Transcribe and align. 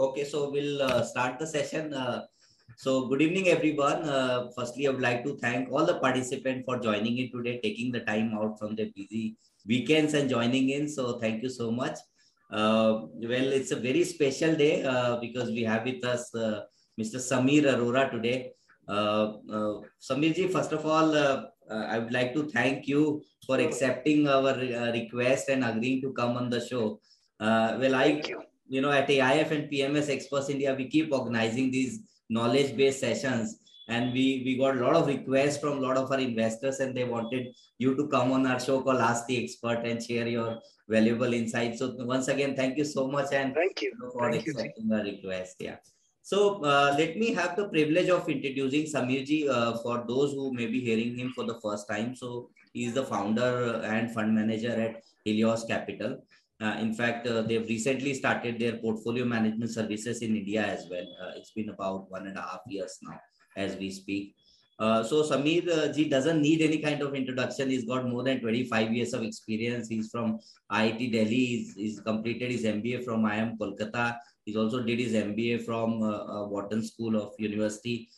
Okay, 0.00 0.24
so 0.24 0.48
we'll 0.50 0.80
uh, 0.80 1.02
start 1.02 1.38
the 1.38 1.46
session. 1.46 1.92
Uh, 1.92 2.22
so 2.74 3.06
good 3.08 3.20
evening, 3.20 3.48
everyone. 3.48 4.02
Uh, 4.08 4.48
firstly, 4.56 4.86
I 4.86 4.90
would 4.92 5.02
like 5.02 5.22
to 5.24 5.36
thank 5.36 5.70
all 5.70 5.84
the 5.84 5.98
participants 5.98 6.64
for 6.64 6.78
joining 6.78 7.18
in 7.18 7.30
today, 7.30 7.60
taking 7.62 7.92
the 7.92 8.00
time 8.00 8.32
out 8.32 8.58
from 8.58 8.74
their 8.74 8.86
busy 8.96 9.36
weekends 9.66 10.14
and 10.14 10.30
joining 10.30 10.70
in. 10.70 10.88
So 10.88 11.18
thank 11.18 11.42
you 11.42 11.50
so 11.50 11.70
much. 11.70 11.98
Uh, 12.50 13.08
well, 13.12 13.52
it's 13.58 13.72
a 13.72 13.76
very 13.76 14.04
special 14.04 14.56
day 14.56 14.82
uh, 14.84 15.16
because 15.20 15.50
we 15.50 15.64
have 15.64 15.84
with 15.84 16.02
us 16.02 16.34
uh, 16.34 16.62
Mr. 16.98 17.20
Samir 17.20 17.64
Arora 17.64 18.10
today. 18.10 18.52
Samirji, 18.88 20.50
first 20.50 20.72
of 20.72 20.86
all, 20.86 21.14
I 21.70 21.98
would 21.98 22.12
like 22.12 22.32
to 22.32 22.48
thank 22.48 22.88
you 22.88 23.22
for 23.46 23.58
accepting 23.58 24.26
our 24.28 24.54
request 24.92 25.50
and 25.50 25.62
agreeing 25.62 26.00
to 26.00 26.14
come 26.14 26.38
on 26.38 26.48
the 26.48 26.66
show. 26.66 27.00
well, 27.38 27.94
I 27.94 28.22
you 28.70 28.80
know, 28.80 28.92
at 28.92 29.08
AIF 29.08 29.50
and 29.50 29.70
PMS 29.70 30.08
Experts 30.08 30.48
India, 30.48 30.74
we 30.74 30.88
keep 30.88 31.12
organizing 31.12 31.70
these 31.70 32.00
knowledge-based 32.30 33.00
sessions. 33.00 33.58
And 33.88 34.12
we, 34.12 34.42
we 34.44 34.56
got 34.56 34.76
a 34.76 34.80
lot 34.80 34.94
of 34.94 35.08
requests 35.08 35.58
from 35.58 35.78
a 35.78 35.80
lot 35.80 35.96
of 35.96 36.12
our 36.12 36.20
investors 36.20 36.78
and 36.78 36.96
they 36.96 37.02
wanted 37.02 37.48
you 37.78 37.96
to 37.96 38.06
come 38.06 38.30
on 38.30 38.46
our 38.46 38.60
show 38.60 38.80
called 38.80 39.00
Ask 39.00 39.26
the 39.26 39.42
Expert 39.42 39.84
and 39.84 40.00
share 40.00 40.28
your 40.28 40.60
valuable 40.88 41.34
insights. 41.34 41.80
So 41.80 41.96
once 41.98 42.28
again, 42.28 42.54
thank 42.54 42.78
you 42.78 42.84
so 42.84 43.08
much. 43.08 43.32
And 43.32 43.52
thank 43.52 43.82
you 43.82 43.92
for 44.12 44.30
thank 44.30 44.46
accepting 44.46 44.84
you. 44.86 44.96
the 44.96 45.02
request. 45.02 45.56
Yeah. 45.58 45.76
So 46.22 46.62
uh, 46.64 46.94
let 46.96 47.16
me 47.16 47.32
have 47.32 47.56
the 47.56 47.68
privilege 47.68 48.08
of 48.08 48.28
introducing 48.28 48.84
Samirji 48.84 49.48
uh, 49.48 49.78
for 49.78 50.04
those 50.06 50.34
who 50.34 50.54
may 50.54 50.66
be 50.66 50.78
hearing 50.78 51.18
him 51.18 51.32
for 51.34 51.44
the 51.44 51.58
first 51.60 51.88
time. 51.88 52.14
So 52.14 52.50
he's 52.72 52.94
the 52.94 53.04
founder 53.04 53.82
and 53.84 54.14
fund 54.14 54.36
manager 54.36 54.70
at 54.70 55.02
Helios 55.24 55.64
Capital. 55.64 56.22
Uh, 56.60 56.76
in 56.78 56.92
fact, 56.92 57.26
uh, 57.26 57.40
they've 57.40 57.68
recently 57.68 58.12
started 58.12 58.58
their 58.58 58.76
portfolio 58.76 59.24
management 59.24 59.70
services 59.70 60.20
in 60.20 60.36
India 60.36 60.62
as 60.62 60.86
well. 60.90 61.06
Uh, 61.22 61.32
it's 61.36 61.52
been 61.52 61.70
about 61.70 62.10
one 62.10 62.26
and 62.26 62.36
a 62.36 62.42
half 62.42 62.60
years 62.68 62.98
now 63.02 63.18
as 63.56 63.76
we 63.76 63.90
speak. 63.90 64.34
Uh, 64.78 65.02
so 65.02 65.22
Samir 65.22 65.68
uh, 65.68 65.92
ji 65.92 66.08
doesn't 66.08 66.40
need 66.40 66.60
any 66.62 66.78
kind 66.78 67.02
of 67.02 67.14
introduction. 67.14 67.70
He's 67.70 67.84
got 67.84 68.06
more 68.08 68.22
than 68.22 68.40
25 68.40 68.92
years 68.92 69.14
of 69.14 69.22
experience. 69.22 69.88
He's 69.88 70.10
from 70.10 70.38
IIT 70.70 71.12
Delhi. 71.12 71.46
He's, 71.46 71.74
he's 71.74 72.00
completed 72.00 72.50
his 72.50 72.64
MBA 72.64 73.04
from 73.04 73.22
IIM 73.24 73.56
Kolkata. 73.58 74.16
He's 74.44 74.56
also 74.56 74.82
did 74.82 74.98
his 74.98 75.12
MBA 75.12 75.64
from 75.64 76.02
uh, 76.02 76.46
Wharton 76.46 76.82
School 76.82 77.16
of 77.16 77.32
University 77.38 78.08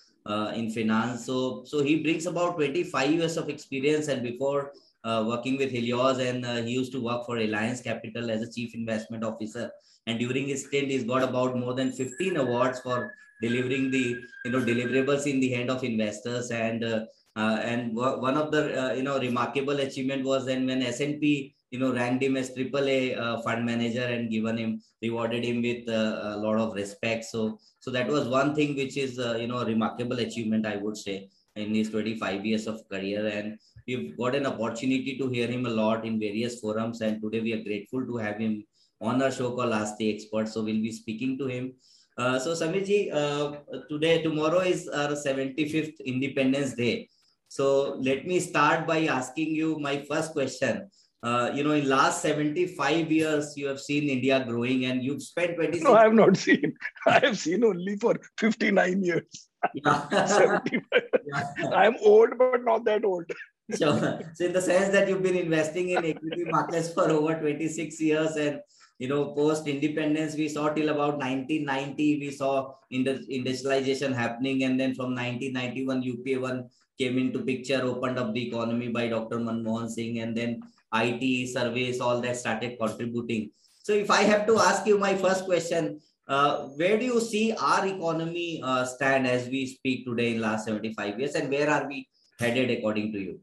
in 0.55 0.71
finance. 0.71 1.27
So, 1.27 1.65
so 1.65 1.83
he 1.83 2.01
brings 2.01 2.27
about 2.27 2.55
25 2.55 3.11
years 3.11 3.37
of 3.37 3.49
experience. 3.49 4.07
And 4.07 4.23
before 4.23 4.73
uh, 5.05 5.25
working 5.27 5.57
with 5.57 5.71
Helios 5.71 6.19
and 6.19 6.47
uh, 6.47 6.63
he 6.63 6.71
used 6.71 6.93
to 6.93 7.01
work 7.03 7.27
for 7.27 7.37
Alliance 7.39 7.81
Capital 7.81 8.31
as 8.31 8.43
a 8.43 8.53
chief 8.53 8.75
investment 8.75 9.25
officer. 9.25 9.71
And 10.07 10.19
during 10.19 10.49
his 10.49 10.67
stint, 10.67 10.91
he's 10.91 11.05
got 11.05 11.23
about 11.23 11.57
more 11.57 11.75
than 11.75 11.93
15 11.93 12.37
awards 12.37 12.81
for 12.81 13.15
delivering 13.41 13.91
the 13.91 14.17
you 14.45 14.51
know 14.53 14.61
deliverables 14.61 15.27
in 15.27 15.41
the 15.41 15.51
hand 15.51 15.71
of 15.71 15.83
investors. 15.83 16.51
And 16.51 16.85
uh, 16.85 17.05
uh 17.35 17.59
and 17.65 17.95
one 17.97 18.37
of 18.37 18.51
the 18.53 18.63
uh, 18.83 18.93
you 18.95 19.03
know 19.03 19.19
remarkable 19.19 19.81
achievement 19.81 20.25
was 20.25 20.47
then 20.47 20.67
when 20.67 20.83
S&P 20.83 21.55
you 21.71 21.79
know 21.79 21.93
ranked 21.93 22.23
him 22.23 22.37
as 22.37 22.51
AAA 22.51 23.19
uh, 23.19 23.41
fund 23.43 23.65
manager 23.65 24.05
and 24.05 24.31
given 24.31 24.59
him 24.59 24.83
rewarded 25.01 25.45
him 25.45 25.63
with 25.63 25.89
a 25.89 26.37
lot 26.37 26.59
of 26.59 26.75
respect. 26.75 27.25
So 27.25 27.59
so 27.81 27.91
that 27.91 28.07
was 28.07 28.29
one 28.29 28.55
thing 28.55 28.77
which 28.77 28.97
is 28.97 29.17
you 29.19 29.49
know 29.49 29.59
a 29.59 29.67
remarkable 29.67 30.19
achievement 30.21 30.67
I 30.67 30.77
would 30.77 30.97
say 30.97 31.29
in 31.57 31.75
his 31.75 31.91
25 31.91 32.47
years 32.47 32.67
of 32.67 32.89
career 32.89 33.27
and 33.27 33.59
we've 33.87 34.17
got 34.17 34.35
an 34.35 34.47
opportunity 34.47 35.17
to 35.19 35.29
hear 35.29 35.47
him 35.47 35.67
a 35.67 35.71
lot 35.71 36.05
in 36.05 36.19
various 36.19 36.61
forums 36.61 37.01
and 37.01 37.21
today 37.23 37.41
we 37.41 37.53
are 37.53 37.63
grateful 37.63 38.05
to 38.05 38.17
have 38.17 38.39
him 38.39 38.65
on 39.01 39.23
our 39.23 39.31
show 39.31 39.51
called 39.51 39.73
Ask 39.73 39.97
the 39.97 40.15
Expert. 40.15 40.49
So 40.49 40.63
we'll 40.63 40.83
be 40.83 40.93
speaking 40.93 41.37
to 41.39 41.47
him. 41.47 41.75
Uh, 42.17 42.39
so 42.39 42.53
Samirji, 42.53 43.13
uh, 43.13 43.57
today, 43.89 44.23
tomorrow 44.23 44.61
is 44.61 44.89
our 44.89 45.09
75th 45.09 45.95
Independence 46.05 46.75
Day. 46.75 47.09
So 47.49 47.97
let 48.01 48.27
me 48.27 48.39
start 48.41 48.87
by 48.87 49.07
asking 49.07 49.55
you 49.55 49.79
my 49.79 50.03
first 50.03 50.33
question. 50.33 50.91
Uh, 51.23 51.51
you 51.55 51.63
know, 51.63 51.73
in 51.73 51.89
last 51.89 52.21
75 52.23 53.11
years, 53.11 53.57
you 53.57 53.67
have 53.69 53.81
seen 53.81 54.09
India 54.09 54.45
growing 54.47 54.87
and 54.87 55.03
you've 55.05 55.23
spent 55.23 55.55
26... 55.55 55.85
No, 55.85 55.95
I 55.95 56.03
have 56.03 56.15
not 56.15 56.37
seen. 56.37 56.75
I 57.07 57.21
have 57.21 57.39
seen 57.39 57.65
only 57.65 57.97
for 57.97 58.17
59 58.39 59.05
years. 59.05 59.49
Yeah. 59.75 60.27
75. 60.27 60.83
Yeah. 61.25 61.71
I'm 61.71 61.97
old, 62.03 62.37
but 62.37 62.65
not 62.65 62.85
that 62.87 63.05
old. 63.05 63.31
So, 63.71 64.19
so 64.35 64.45
in 64.45 64.53
the 64.53 64.61
sense 64.61 64.93
that 64.93 65.09
you've 65.09 65.23
been 65.23 65.37
investing 65.37 65.91
in 65.91 66.05
equity 66.05 66.45
markets 66.45 66.93
for 66.93 67.11
over 67.11 67.35
26 67.39 68.01
years 68.01 68.37
and 68.37 68.61
you 68.99 69.09
know 69.09 69.33
post 69.33 69.67
independence 69.67 70.35
we 70.35 70.49
saw 70.49 70.69
till 70.69 70.91
about 70.91 71.19
1990 71.19 72.19
we 72.19 72.31
saw 72.31 72.75
industrialization 72.91 74.13
happening. 74.13 74.65
And 74.65 74.79
then 74.79 74.95
from 74.95 75.15
1991 75.15 76.03
UPA 76.03 76.41
1 76.41 76.69
came 76.99 77.19
into 77.19 77.41
picture 77.41 77.83
opened 77.83 78.19
up 78.19 78.35
the 78.35 78.49
economy 78.49 78.89
by 78.89 79.09
Dr. 79.09 79.39
Manmohan 79.39 79.89
Singh. 79.89 80.19
And 80.19 80.37
then 80.37 80.61
IT 80.95 81.49
surveys 81.49 82.01
all 82.01 82.21
that 82.21 82.37
started 82.37 82.79
contributing. 82.79 83.51
So 83.83 83.93
if 83.93 84.11
I 84.11 84.23
have 84.23 84.47
to 84.47 84.59
ask 84.59 84.87
you 84.87 84.99
my 84.99 85.15
first 85.15 85.45
question 85.45 86.01
uh, 86.29 86.69
where 86.77 86.99
do 86.99 87.05
you 87.05 87.21
see 87.21 87.53
our 87.53 87.87
economy 87.87 88.61
uh, 88.63 88.85
stand 88.85 89.27
as 89.27 89.49
we 89.49 89.67
speak 89.67 90.05
today 90.05 90.35
in 90.35 90.41
last 90.41 90.67
75 90.67 91.19
years? 91.19 91.35
And 91.35 91.51
where 91.51 91.69
are 91.71 91.89
we 91.89 92.09
headed 92.39 92.71
according 92.71 93.13
to 93.13 93.19
you 93.19 93.41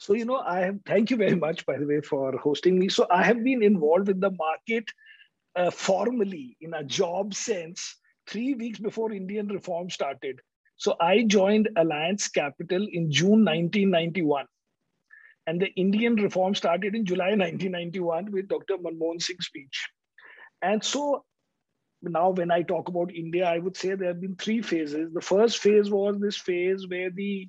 so, 0.00 0.14
you 0.14 0.24
know, 0.24 0.38
I 0.38 0.60
have, 0.60 0.78
thank 0.86 1.10
you 1.10 1.18
very 1.18 1.36
much, 1.36 1.66
by 1.66 1.76
the 1.76 1.86
way, 1.86 2.00
for 2.00 2.34
hosting 2.38 2.78
me. 2.78 2.88
So, 2.88 3.06
I 3.10 3.22
have 3.22 3.44
been 3.44 3.62
involved 3.62 4.08
in 4.08 4.18
the 4.18 4.30
market 4.30 4.84
uh, 5.54 5.70
formally 5.70 6.56
in 6.62 6.72
a 6.72 6.82
job 6.82 7.34
sense 7.34 7.96
three 8.26 8.54
weeks 8.54 8.78
before 8.78 9.12
Indian 9.12 9.48
reform 9.48 9.90
started. 9.90 10.40
So, 10.78 10.96
I 10.98 11.24
joined 11.24 11.68
Alliance 11.76 12.28
Capital 12.28 12.88
in 12.90 13.10
June 13.12 13.44
1991. 13.44 14.46
And 15.46 15.60
the 15.60 15.68
Indian 15.74 16.14
reform 16.14 16.54
started 16.54 16.94
in 16.94 17.04
July 17.04 17.34
1991 17.36 18.32
with 18.32 18.48
Dr. 18.48 18.78
Manmohan 18.78 19.20
Singh's 19.20 19.46
speech. 19.46 19.86
And 20.62 20.82
so 20.82 21.24
now 22.02 22.30
when 22.30 22.50
I 22.50 22.62
talk 22.62 22.88
about 22.88 23.14
India, 23.14 23.46
I 23.46 23.58
would 23.58 23.76
say 23.76 23.94
there 23.94 24.08
have 24.08 24.20
been 24.20 24.36
three 24.36 24.62
phases. 24.62 25.12
The 25.12 25.20
first 25.20 25.58
phase 25.58 25.90
was 25.90 26.18
this 26.18 26.38
phase 26.38 26.86
where 26.88 27.10
the 27.10 27.48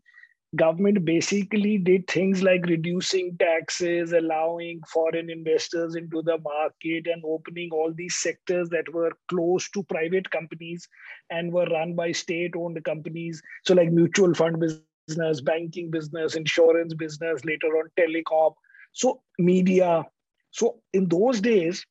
government 0.57 1.05
basically 1.05 1.77
did 1.77 2.05
things 2.07 2.43
like 2.43 2.65
reducing 2.65 3.37
taxes 3.37 4.11
allowing 4.11 4.81
foreign 4.91 5.29
investors 5.29 5.95
into 5.95 6.21
the 6.23 6.37
market 6.39 7.07
and 7.07 7.23
opening 7.25 7.69
all 7.71 7.93
these 7.95 8.17
sectors 8.17 8.67
that 8.69 8.91
were 8.93 9.11
close 9.29 9.69
to 9.69 9.83
private 9.83 10.29
companies 10.29 10.87
and 11.29 11.53
were 11.53 11.65
run 11.67 11.95
by 11.95 12.11
state 12.11 12.53
owned 12.57 12.83
companies. 12.83 13.41
So 13.63 13.73
like 13.73 13.91
mutual 13.91 14.33
fund 14.33 14.59
business 15.07 15.39
banking 15.39 15.89
business 15.89 16.35
insurance 16.35 16.93
business 16.93 17.45
later 17.45 17.67
on 17.67 17.89
telecom. 17.97 18.53
So 18.91 19.21
media. 19.39 20.03
So 20.51 20.81
in 20.91 21.07
those 21.07 21.39
days 21.39 21.85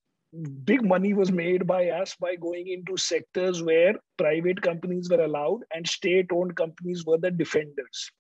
big 0.65 0.84
money 0.84 1.12
was 1.12 1.32
made 1.32 1.66
by 1.66 1.88
us 1.88 2.15
by 2.15 2.37
going 2.37 2.69
into 2.69 2.97
sectors 2.97 3.62
where 3.62 3.94
private 4.16 4.60
companies 4.62 5.09
were 5.10 5.25
allowed 5.25 5.60
and 5.75 5.88
state 5.88 6.27
owned 6.31 6.54
companies 6.54 7.04
were 7.04 7.19
the 7.19 7.32
defenders 7.32 8.12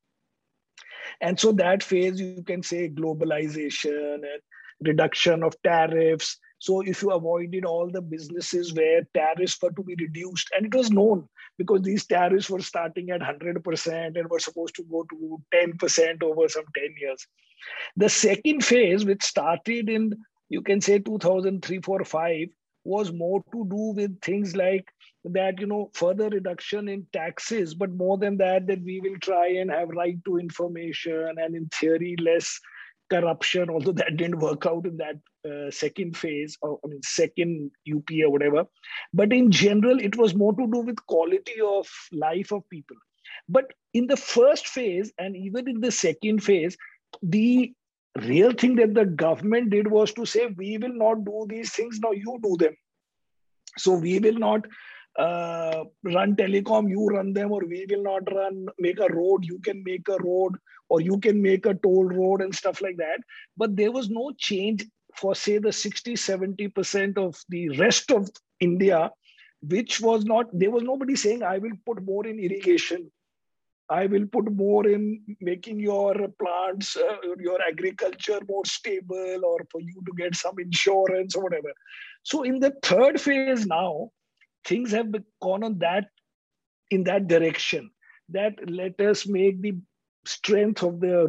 and 1.20 1.38
so 1.38 1.52
that 1.52 1.82
phase, 1.82 2.20
you 2.20 2.42
can 2.46 2.62
say 2.62 2.88
globalization 2.88 4.14
and 4.14 4.42
reduction 4.82 5.42
of 5.42 5.60
tariffs. 5.62 6.38
So 6.58 6.82
if 6.82 7.02
you 7.02 7.10
avoided 7.10 7.64
all 7.64 7.90
the 7.90 8.02
businesses 8.02 8.74
where 8.74 9.02
tariffs 9.14 9.56
were 9.62 9.72
to 9.72 9.82
be 9.82 9.96
reduced, 9.98 10.50
and 10.54 10.66
it 10.66 10.74
was 10.74 10.90
known 10.90 11.28
because 11.56 11.82
these 11.82 12.06
tariffs 12.06 12.50
were 12.50 12.60
starting 12.60 13.10
at 13.10 13.20
100% 13.20 14.18
and 14.18 14.30
were 14.30 14.38
supposed 14.38 14.74
to 14.76 14.84
go 14.84 15.04
to 15.10 15.40
10% 15.54 16.22
over 16.22 16.48
some 16.48 16.64
10 16.76 16.94
years. 17.00 17.26
The 17.96 18.08
second 18.08 18.64
phase, 18.64 19.04
which 19.04 19.22
started 19.22 19.88
in, 19.88 20.12
you 20.48 20.62
can 20.62 20.80
say 20.80 20.98
2003, 20.98 21.80
4, 21.80 22.04
5, 22.04 22.48
was 22.84 23.12
more 23.12 23.42
to 23.52 23.66
do 23.68 23.92
with 23.94 24.20
things 24.20 24.56
like 24.56 24.86
that 25.24 25.58
you 25.60 25.66
know 25.66 25.90
further 25.94 26.28
reduction 26.28 26.88
in 26.88 27.06
taxes 27.12 27.74
but 27.74 27.90
more 27.90 28.16
than 28.16 28.36
that 28.38 28.66
that 28.66 28.82
we 28.82 29.00
will 29.00 29.18
try 29.20 29.48
and 29.48 29.70
have 29.70 29.88
right 29.90 30.16
to 30.24 30.38
information 30.38 31.34
and 31.36 31.54
in 31.54 31.68
theory 31.68 32.16
less 32.20 32.58
corruption 33.10 33.68
although 33.68 33.92
that 33.92 34.16
didn't 34.16 34.38
work 34.38 34.66
out 34.66 34.86
in 34.86 34.96
that 34.96 35.16
uh, 35.48 35.70
second 35.70 36.16
phase 36.16 36.56
or 36.62 36.78
i 36.84 36.88
mean 36.88 37.00
second 37.02 37.70
up 37.94 38.10
or 38.24 38.30
whatever. 38.30 38.66
But 39.12 39.32
in 39.32 39.50
general 39.50 39.98
it 39.98 40.16
was 40.16 40.34
more 40.34 40.54
to 40.54 40.66
do 40.66 40.80
with 40.80 41.04
quality 41.06 41.60
of 41.64 41.88
life 42.12 42.52
of 42.52 42.68
people. 42.70 42.96
But 43.48 43.72
in 43.94 44.06
the 44.06 44.16
first 44.16 44.68
phase 44.68 45.12
and 45.18 45.36
even 45.36 45.68
in 45.68 45.80
the 45.80 45.90
second 45.90 46.42
phase 46.42 46.76
the 47.22 47.72
real 48.16 48.52
thing 48.52 48.76
that 48.76 48.94
the 48.94 49.04
government 49.04 49.70
did 49.70 49.86
was 49.86 50.12
to 50.12 50.26
say 50.26 50.46
we 50.46 50.78
will 50.78 50.94
not 50.94 51.24
do 51.24 51.46
these 51.48 51.72
things. 51.72 51.98
Now 52.00 52.12
you 52.12 52.38
do 52.42 52.56
them. 52.58 52.76
So 53.78 53.94
we 53.94 54.18
will 54.18 54.38
not 54.38 54.66
uh, 55.20 55.84
run 56.04 56.34
telecom, 56.36 56.88
you 56.88 57.06
run 57.06 57.32
them, 57.32 57.52
or 57.52 57.60
we 57.66 57.86
will 57.90 58.02
not 58.02 58.32
run, 58.32 58.66
make 58.78 59.00
a 59.00 59.12
road, 59.12 59.44
you 59.44 59.58
can 59.60 59.82
make 59.84 60.08
a 60.08 60.18
road, 60.22 60.56
or 60.88 61.00
you 61.00 61.18
can 61.18 61.40
make 61.42 61.66
a 61.66 61.74
toll 61.74 62.04
road 62.04 62.42
and 62.42 62.54
stuff 62.54 62.80
like 62.80 62.96
that. 62.96 63.20
But 63.56 63.76
there 63.76 63.92
was 63.92 64.10
no 64.10 64.32
change 64.38 64.86
for, 65.14 65.34
say, 65.34 65.58
the 65.58 65.72
60, 65.72 66.14
70% 66.14 67.18
of 67.18 67.36
the 67.48 67.68
rest 67.78 68.10
of 68.10 68.28
India 68.60 69.10
which 69.62 70.00
was 70.00 70.24
not, 70.24 70.46
there 70.52 70.70
was 70.70 70.82
nobody 70.82 71.14
saying, 71.14 71.42
I 71.42 71.58
will 71.58 71.76
put 71.84 72.02
more 72.04 72.26
in 72.26 72.38
irrigation. 72.38 73.10
I 73.90 74.06
will 74.06 74.26
put 74.26 74.50
more 74.52 74.86
in 74.86 75.20
making 75.40 75.80
your 75.80 76.14
plants, 76.40 76.96
uh, 76.96 77.16
your 77.38 77.58
agriculture 77.68 78.38
more 78.48 78.64
stable, 78.64 79.40
or 79.44 79.58
for 79.70 79.80
you 79.80 80.00
to 80.06 80.12
get 80.16 80.36
some 80.36 80.54
insurance 80.58 81.34
or 81.34 81.42
whatever. 81.42 81.72
So 82.22 82.44
in 82.44 82.60
the 82.60 82.72
third 82.82 83.20
phase 83.20 83.66
now, 83.66 84.10
things 84.64 84.92
have 84.92 85.12
gone 85.40 85.64
on 85.64 85.78
that 85.78 86.06
in 86.90 87.04
that 87.04 87.28
direction. 87.28 87.90
That 88.28 88.54
let 88.68 89.00
us 89.00 89.26
make 89.26 89.60
the 89.60 89.76
strength 90.24 90.82
of 90.82 91.00
the 91.00 91.28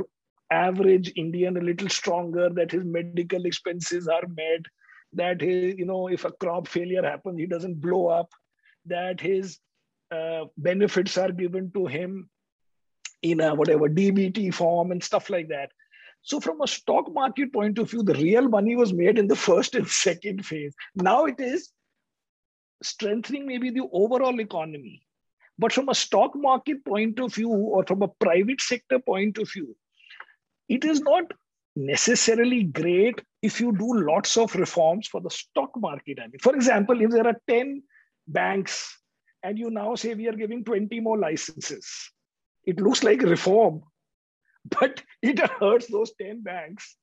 average 0.51 1.11
Indian 1.15 1.57
a 1.57 1.61
little 1.61 1.89
stronger. 1.89 2.49
That 2.49 2.71
his 2.71 2.83
medical 2.83 3.45
expenses 3.45 4.07
are 4.07 4.27
met. 4.27 4.61
That 5.13 5.41
his, 5.41 5.75
you 5.77 5.85
know, 5.85 6.07
if 6.07 6.25
a 6.25 6.31
crop 6.31 6.67
failure 6.67 7.03
happens, 7.03 7.39
he 7.39 7.47
doesn't 7.47 7.81
blow 7.81 8.07
up. 8.07 8.29
That 8.85 9.19
his 9.19 9.59
uh, 10.11 10.45
benefits 10.57 11.17
are 11.17 11.31
given 11.31 11.71
to 11.71 11.85
him 11.85 12.29
in 13.21 13.39
a 13.39 13.53
whatever 13.53 13.87
DBT 13.87 14.53
form 14.53 14.91
and 14.91 15.03
stuff 15.03 15.29
like 15.29 15.47
that. 15.49 15.71
So, 16.23 16.39
from 16.39 16.61
a 16.61 16.67
stock 16.67 17.11
market 17.11 17.51
point 17.51 17.79
of 17.79 17.89
view, 17.89 18.03
the 18.03 18.13
real 18.13 18.47
money 18.47 18.75
was 18.75 18.93
made 18.93 19.17
in 19.17 19.27
the 19.27 19.35
first 19.35 19.75
and 19.75 19.87
second 19.87 20.45
phase. 20.45 20.73
Now 20.95 21.25
it 21.25 21.39
is 21.39 21.71
strengthening 22.81 23.45
maybe 23.45 23.69
the 23.69 23.87
overall 23.91 24.39
economy. 24.39 25.03
But 25.57 25.73
from 25.73 25.89
a 25.89 25.95
stock 25.95 26.31
market 26.35 26.83
point 26.83 27.19
of 27.19 27.33
view 27.35 27.49
or 27.49 27.85
from 27.85 28.01
a 28.01 28.07
private 28.07 28.61
sector 28.61 28.99
point 28.99 29.37
of 29.37 29.51
view, 29.51 29.75
it 30.69 30.85
is 30.85 31.01
not 31.01 31.25
necessarily 31.75 32.63
great 32.63 33.21
if 33.41 33.59
you 33.59 33.71
do 33.71 34.05
lots 34.05 34.37
of 34.37 34.55
reforms 34.55 35.07
for 35.07 35.21
the 35.21 35.29
stock 35.29 35.71
market. 35.77 36.19
I 36.19 36.27
mean, 36.27 36.39
for 36.41 36.55
example, 36.55 37.01
if 37.01 37.11
there 37.11 37.27
are 37.27 37.39
10 37.47 37.83
banks 38.27 38.97
and 39.43 39.57
you 39.57 39.69
now 39.69 39.95
say 39.95 40.13
we 40.13 40.27
are 40.27 40.33
giving 40.33 40.63
20 40.63 40.99
more 40.99 41.17
licenses, 41.17 42.11
it 42.65 42.79
looks 42.79 43.03
like 43.03 43.21
reform, 43.21 43.83
but 44.79 45.03
it 45.21 45.39
hurts 45.39 45.87
those 45.87 46.11
10 46.19 46.41
banks. 46.43 46.95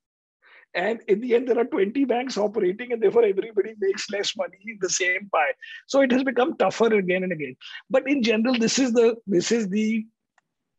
And 0.78 1.00
in 1.08 1.20
the 1.20 1.34
end, 1.34 1.48
there 1.48 1.58
are 1.58 1.64
20 1.64 2.04
banks 2.04 2.38
operating, 2.38 2.92
and 2.92 3.02
therefore 3.02 3.24
everybody 3.24 3.74
makes 3.80 4.08
less 4.10 4.36
money 4.36 4.58
in 4.64 4.78
the 4.80 4.88
same 4.88 5.28
pie. 5.32 5.54
So 5.88 6.02
it 6.02 6.12
has 6.12 6.22
become 6.22 6.56
tougher 6.56 6.94
again 6.94 7.24
and 7.24 7.32
again. 7.32 7.56
But 7.90 8.08
in 8.08 8.22
general, 8.22 8.56
this 8.56 8.78
is 8.78 8.92
the 8.92 9.16
this 9.26 9.50
is 9.50 9.68
the 9.68 10.06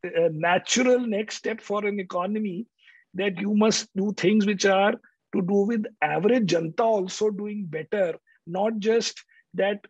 uh, 0.06 0.30
natural 0.32 1.00
next 1.16 1.36
step 1.36 1.60
for 1.60 1.86
an 1.86 2.00
economy 2.00 2.68
that 3.16 3.42
you 3.42 3.54
must 3.54 3.90
do 4.02 4.14
things 4.14 4.46
which 4.46 4.66
are 4.66 4.94
to 5.34 5.42
do 5.42 5.66
with 5.72 5.86
average 6.02 6.48
janta 6.54 6.86
also 6.86 7.30
doing 7.30 7.66
better, 7.66 8.16
not 8.48 8.80
just 8.80 9.22
that 9.56 9.86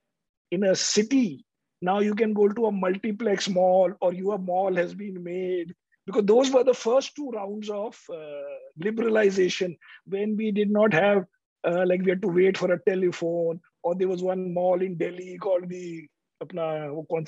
in 0.49 0.63
a 0.63 0.75
city 0.75 1.45
now 1.81 1.99
you 1.99 2.13
can 2.13 2.33
go 2.33 2.47
to 2.49 2.65
a 2.65 2.71
multiplex 2.71 3.47
mall 3.47 3.93
or 4.01 4.13
your 4.13 4.37
mall 4.37 4.73
has 4.75 4.93
been 4.93 5.23
made 5.23 5.73
because 6.09 6.25
those 6.25 6.49
were 6.51 6.63
the 6.63 6.73
first 6.73 7.15
two 7.15 7.29
rounds 7.29 7.69
of 7.69 7.97
uh, 8.11 8.53
liberalization 8.85 9.77
when 10.05 10.35
we 10.35 10.51
did 10.51 10.71
not 10.71 10.91
have 10.91 11.25
uh, 11.67 11.83
like 11.85 12.01
we 12.03 12.09
had 12.09 12.21
to 12.21 12.27
wait 12.39 12.57
for 12.57 12.71
a 12.73 12.79
telephone 12.87 13.59
or 13.83 13.93
there 13.95 14.07
was 14.07 14.23
one 14.23 14.53
mall 14.53 14.81
in 14.81 14.95
delhi 15.01 15.37
called 15.37 15.69
the 15.69 16.07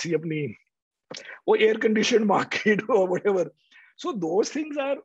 si 0.04 0.14
apni 0.18 0.42
wo 1.46 1.56
air 1.68 1.76
conditioned 1.86 2.26
market 2.36 2.82
or 2.90 3.08
whatever. 3.08 3.46
So 3.98 4.14
those 4.14 4.50
things 4.50 4.78
are 4.78 4.98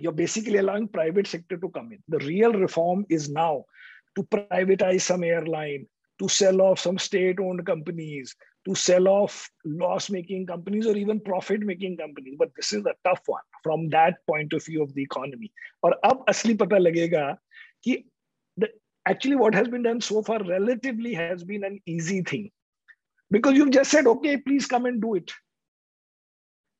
you're 0.00 0.20
basically 0.20 0.58
allowing 0.58 0.88
private 0.88 1.26
sector 1.26 1.56
to 1.56 1.68
come 1.70 1.92
in. 1.92 2.02
The 2.08 2.24
real 2.26 2.52
reform 2.52 3.06
is 3.08 3.30
now 3.30 3.64
to 4.16 4.24
privatize 4.24 5.02
some 5.02 5.24
airline 5.24 5.86
to 6.22 6.28
sell 6.28 6.60
off 6.62 6.78
some 6.78 6.98
state 6.98 7.40
owned 7.40 7.66
companies 7.66 8.34
to 8.64 8.74
sell 8.74 9.08
off 9.08 9.50
loss 9.64 10.08
making 10.08 10.46
companies 10.46 10.86
or 10.86 10.96
even 10.96 11.20
profit 11.20 11.60
making 11.60 11.96
companies. 11.96 12.36
But 12.38 12.50
this 12.56 12.72
is 12.72 12.84
a 12.86 12.94
tough 13.04 13.22
one 13.26 13.42
from 13.62 13.88
that 13.90 14.24
point 14.26 14.52
of 14.52 14.64
view 14.64 14.82
of 14.82 14.94
the 14.94 15.02
economy. 15.02 15.52
or 15.82 15.94
ab 16.04 16.24
asli 16.32 16.56
pata 16.58 16.76
lagega 16.76 17.36
ki 17.84 18.06
the, 18.56 18.68
actually 19.06 19.36
what 19.36 19.54
has 19.54 19.68
been 19.68 19.82
done 19.82 20.00
so 20.00 20.22
far 20.22 20.42
relatively 20.44 21.14
has 21.14 21.42
been 21.44 21.64
an 21.64 21.80
easy 21.86 22.22
thing. 22.22 22.50
Because 23.30 23.54
you've 23.54 23.76
just 23.78 23.90
said 23.90 24.06
okay 24.06 24.36
please 24.36 24.66
come 24.66 24.86
and 24.86 25.02
do 25.02 25.14
it. 25.14 25.32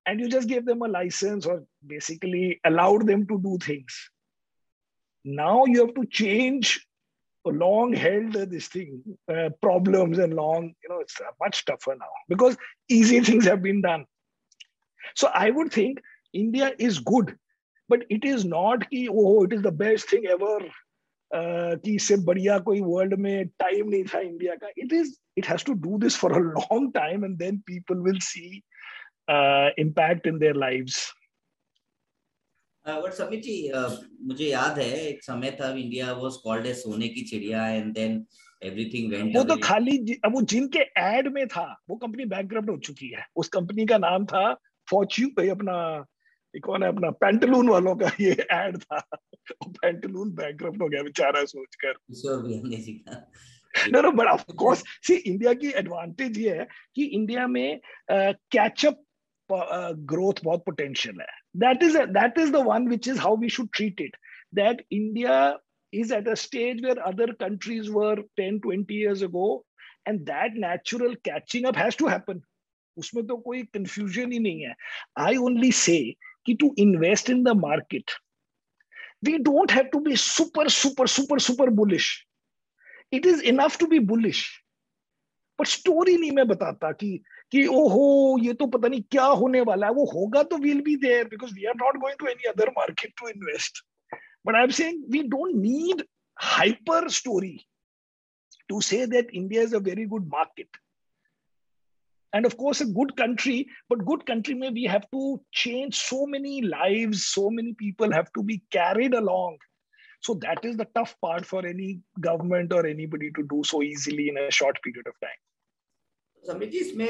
And 0.06 0.20
you 0.20 0.28
just 0.28 0.48
gave 0.48 0.64
them 0.66 0.82
a 0.82 0.88
license 0.88 1.46
or 1.46 1.64
basically 1.86 2.60
allowed 2.64 3.06
them 3.06 3.26
to 3.26 3.40
do 3.40 3.58
things. 3.58 3.98
Now 5.24 5.64
you 5.64 5.86
have 5.86 5.94
to 5.94 6.06
change 6.06 6.86
long 7.45 7.93
held 7.93 8.33
this 8.33 8.67
thing 8.67 9.01
uh, 9.33 9.49
problems 9.61 10.17
and 10.17 10.33
long 10.33 10.73
you 10.83 10.89
know 10.89 10.99
it's 10.99 11.19
much 11.39 11.65
tougher 11.65 11.95
now 11.95 12.11
because 12.27 12.57
easy 12.89 13.19
things 13.21 13.45
have 13.45 13.61
been 13.61 13.81
done 13.81 14.05
so 15.15 15.29
i 15.33 15.49
would 15.49 15.71
think 15.71 16.01
india 16.33 16.73
is 16.77 16.99
good 16.99 17.35
but 17.89 18.03
it 18.09 18.25
is 18.25 18.43
not 18.45 18.89
ki 18.89 19.07
oh 19.09 19.43
it 19.45 19.53
is 19.53 19.61
the 19.61 19.71
best 19.71 20.09
thing 20.09 20.25
ever 20.27 20.57
uh, 21.31 21.75
कि 21.83 21.95
इससे 21.95 22.17
बढ़िया 22.25 22.57
कोई 22.67 22.81
world 22.81 23.13
में 23.19 23.47
time 23.59 23.89
नहीं 23.89 24.03
था 24.13 24.19
India 24.19 24.55
का 24.55 24.67
it 24.77 24.93
is 24.93 25.17
it 25.37 25.47
has 25.47 25.65
to 25.65 25.73
do 25.85 25.97
this 25.99 26.17
for 26.17 26.33
a 26.33 26.39
long 26.39 26.93
time 26.93 27.25
and 27.25 27.37
then 27.37 27.57
people 27.67 27.97
will 28.03 28.19
see 28.23 28.45
impact 29.81 30.27
in 30.27 30.37
their 30.39 30.55
lives 30.55 31.13
but 32.88 33.34
जी 33.34 33.70
मुझे 34.22 34.46
याद 34.46 34.78
है 34.78 35.06
एक 35.08 35.22
समय 35.24 35.50
था 35.50 35.70
इंडिया 35.70 36.12
वाज 36.12 36.32
कॉल्ड 36.44 36.66
ए 36.66 36.74
सोने 36.74 37.08
की 37.08 37.20
चिड़िया 37.20 37.66
एंड 37.68 37.92
देन 37.94 38.26
एवरीथिंग 38.64 39.12
वेंट 39.12 39.36
वो 39.36 39.44
तो 39.44 39.56
खाली 39.56 40.20
अब 40.24 40.34
वो 40.34 40.42
जिनके 40.42 40.78
एड 40.78 41.28
में 41.32 41.46
था 41.48 41.82
वो 41.90 41.96
कंपनी 41.96 42.24
बैंकक्रप्ट 42.24 42.70
हो 42.70 42.76
चुकी 42.78 43.08
है। 43.08 43.26
उस 43.36 43.48
कंपनी 43.48 43.86
का 43.86 43.98
नाम 43.98 44.26
था 44.26 44.54
फॉर्च्यून 44.90 45.48
अपना 45.50 46.06
कौन 46.54 46.82
है 46.82 46.88
अपना 46.88 47.10
पेंटलून 47.10 47.68
वालों 47.68 47.96
का 47.96 48.10
ये 48.20 48.30
एड 48.52 48.76
था। 48.78 48.98
पेंटलून 49.62 50.30
बैंकक्रप्ट 50.30 50.82
हो 50.82 50.88
गया 50.88 51.02
बेचारा 51.02 51.44
सोचकर। 51.44 51.94
No 53.92 54.00
no 54.00 54.10
but 54.10 54.26
of 54.26 54.44
course 54.52 54.82
see 55.02 55.14
India 55.14 55.52
की 55.54 55.70
एडवांटेज 55.70 56.38
ये 56.38 56.50
है 56.50 56.66
कि 56.94 57.04
इंडिया 57.04 57.46
में 57.46 57.80
कैचअप 58.12 59.04
ग्रोथ 60.12 60.44
बहुत 60.44 60.64
पोटेंशियल 60.66 61.20
है। 61.20 61.41
that 61.53 61.81
is 61.81 61.95
a, 61.95 62.07
that 62.11 62.37
is 62.37 62.51
the 62.51 62.61
one 62.61 62.89
which 62.89 63.07
is 63.07 63.17
how 63.17 63.33
we 63.33 63.49
should 63.49 63.71
treat 63.73 63.99
it 63.99 64.11
that 64.53 64.81
india 64.89 65.57
is 65.91 66.11
at 66.11 66.27
a 66.27 66.35
stage 66.35 66.81
where 66.81 67.05
other 67.05 67.33
countries 67.33 67.89
were 67.89 68.17
10 68.37 68.59
20 68.61 68.93
years 68.93 69.21
ago 69.21 69.63
and 70.05 70.25
that 70.25 70.53
natural 70.55 71.15
catching 71.23 71.65
up 71.65 71.75
has 71.75 71.95
to 71.95 72.07
happen 72.07 72.41
उसमें 72.97 73.25
तो 73.27 73.37
कोई 73.45 73.63
confusion 73.73 74.31
ही 74.31 74.39
नहीं 74.39 74.61
है 74.61 74.73
I 75.15 75.37
only 75.37 75.71
say 75.71 76.15
कि 76.47 76.57
to 76.59 76.73
invest 76.77 77.29
in 77.29 77.43
the 77.43 77.55
market 77.55 78.15
we 79.21 79.37
don't 79.39 79.71
have 79.71 79.91
to 79.91 79.99
be 79.99 80.15
super 80.15 80.69
super 80.69 81.07
super 81.07 81.39
super 81.39 81.69
bullish 81.71 82.25
it 83.11 83.25
is 83.25 83.41
enough 83.41 83.77
to 83.77 83.87
be 83.87 83.99
bullish 83.99 84.41
but 85.57 85.67
story 85.67 86.17
नहीं 86.17 86.31
मैं 86.31 86.47
बताता 86.47 86.91
कि 86.91 87.11
कि 87.52 87.66
ओहो 87.66 88.38
ये 88.42 88.52
तो 88.60 88.66
पता 88.74 88.88
नहीं 88.88 89.02
क्या 89.10 89.24
होने 89.40 89.60
वाला 89.70 89.86
है 89.86 89.92
वो 89.92 90.04
होगा 90.12 90.42
तो 90.52 90.58
will 90.58 90.80
be 90.82 90.96
there 91.08 91.24
because 91.34 91.54
we 91.54 91.64
are 91.72 91.74
not 91.82 91.96
going 92.04 92.16
to 92.18 92.26
any 92.26 92.48
other 92.50 92.70
market 92.78 93.12
to 93.20 93.28
invest 93.28 93.84
but 94.46 94.56
I 94.56 94.62
am 94.62 94.70
saying 94.80 95.04
we 95.12 95.22
don't 95.36 95.54
need 95.56 96.02
hyper 96.52 97.08
story 97.18 97.58
to 98.72 98.80
say 98.80 99.04
that 99.04 99.32
India 99.32 99.60
is 99.60 99.72
a 99.72 99.80
very 99.80 100.06
good 100.06 100.28
market. 100.28 100.68
And 102.32 102.46
of 102.46 102.56
course, 102.56 102.80
a 102.80 102.86
good 102.86 103.14
country, 103.16 103.68
but 103.90 104.06
good 104.06 104.24
country 104.24 104.54
may 104.54 104.70
we 104.70 104.84
have 104.84 105.04
to 105.10 105.40
change 105.52 105.96
so 105.96 106.24
many 106.26 106.62
lives, 106.62 107.26
so 107.26 107.50
many 107.50 107.74
people 107.74 108.10
have 108.10 108.32
to 108.32 108.42
be 108.42 108.62
carried 108.70 109.12
along. 109.12 109.58
So 110.20 110.34
that 110.34 110.64
is 110.64 110.76
the 110.76 110.86
tough 110.94 111.14
part 111.20 111.44
for 111.44 111.66
any 111.66 112.00
government 112.20 112.72
or 112.72 112.86
anybody 112.86 113.30
to 113.32 113.46
do 113.50 113.62
so 113.64 113.82
easily 113.82 114.28
in 114.28 114.38
a 114.38 114.50
short 114.50 114.80
period 114.82 115.06
of 115.06 115.20
time. 115.20 115.40
Samit 116.44 116.70
ji 116.70 116.78
इसमें 116.78 117.06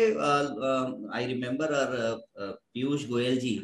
I 1.15 1.27
remember 1.27 1.75
और 1.75 1.97
पीयूष 2.41 3.07
गोयल 3.09 3.39
जी 3.39 3.55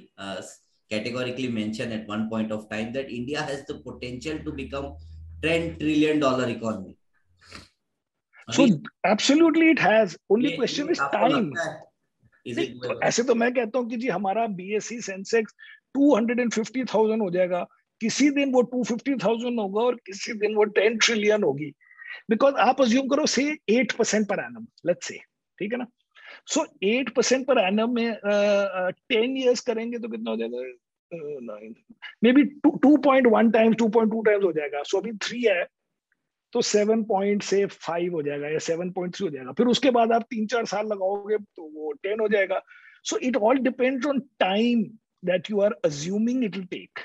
categorically 0.91 1.49
mentioned 1.55 1.93
at 1.95 2.07
one 2.09 2.23
point 2.29 2.53
of 2.55 2.61
time 2.69 2.93
that 2.93 3.11
India 3.15 3.43
has 3.49 3.65
the 3.67 3.75
potential 3.87 4.39
to 4.45 4.53
become 4.61 4.87
10 5.43 5.67
trillion 5.81 6.19
dollar 6.19 6.49
economy. 6.49 6.97
So 8.49 8.63
I 8.63 8.67
mean, 8.67 8.83
absolutely 9.05 9.69
it 9.73 9.79
has. 9.79 10.17
Only 10.31 10.55
question 10.57 10.89
is 10.89 11.03
time. 11.17 11.53
तो 12.47 13.01
ऐसे 13.07 13.23
तो 13.23 13.35
मैं 13.35 13.53
कहता 13.55 13.79
हूँ 13.79 13.89
कि 13.91 13.97
जी 13.97 14.09
हमारा 14.09 14.47
बीएससी 14.57 15.01
सेंसेक्स 15.03 15.55
250,000 15.97 17.21
हो 17.21 17.31
जाएगा 17.31 17.65
किसी 18.01 18.31
दिन 18.39 18.53
वो 18.53 18.63
250,000 18.75 19.59
होगा 19.59 19.83
और 19.83 19.95
किसी 20.07 20.33
दिन 20.45 20.55
वो 20.57 20.67
10 20.79 20.99
ट्रिलियन 21.07 21.43
होगी 21.43 21.73
बिकॉज़ 22.31 22.55
आप 22.69 22.81
अज्यूम 22.83 23.09
करो 23.09 23.27
से 23.35 23.45
8 23.81 23.93
percent 23.99 24.29
per 24.29 24.41
annum 24.45 24.67
let's 24.87 25.09
say 25.09 25.19
ठीक 25.59 25.73
है 25.73 25.79
ना? 25.79 25.87
So 26.47 26.67
eight 26.83 27.15
percent 27.15 27.47
per 27.47 27.59
annum 27.59 27.95
में 27.95 28.15
टेन 29.09 29.37
ईयर्स 29.37 29.61
करेंगे 29.61 29.99
तो 29.99 30.09
कितना 30.09 30.31
हो 30.31 30.37
जाएगा? 30.37 31.57
Maybe 32.33 32.45
two 32.65 32.97
point 32.97 33.27
one 33.27 33.51
times 33.51 33.77
two 33.77 33.89
point 33.89 34.13
two 34.13 34.23
times 34.23 34.45
हो 34.45 34.53
जाएगा। 34.53 34.83
सो 34.83 34.97
so, 34.97 35.03
अभी 35.03 35.13
थ्री 35.17 35.43
है 35.43 35.67
तो 36.53 36.63
सेवन 36.63 37.05
पॉइंट 37.05 37.43
से 37.43 37.67
फाइव 37.67 38.13
हो 38.13 38.23
जाएगा 38.23 38.49
या 38.49 38.59
सेवन 38.59 38.91
पॉइंट 38.91 39.15
थ्री 39.17 39.27
हो 39.27 39.31
जाएगा। 39.31 39.53
फिर 39.53 39.67
उसके 39.67 39.91
बाद 39.91 40.13
आप 40.13 40.23
तीन 40.31 40.47
चार 40.47 40.65
साल 40.67 40.87
लगाओगे 40.87 41.37
तो 41.37 41.71
वो 41.75 41.93
टेन 41.93 42.21
हो 42.21 42.29
जाएगा। 42.29 42.63
So 43.05 43.19
it 43.19 43.37
all 43.37 43.59
depends 43.59 44.07
on 44.07 44.21
time 44.21 44.83
that 45.25 45.51
you 45.51 45.61
are 45.61 45.73
assuming 45.85 46.45
it 46.45 46.57
will 46.57 46.67
take 46.67 46.99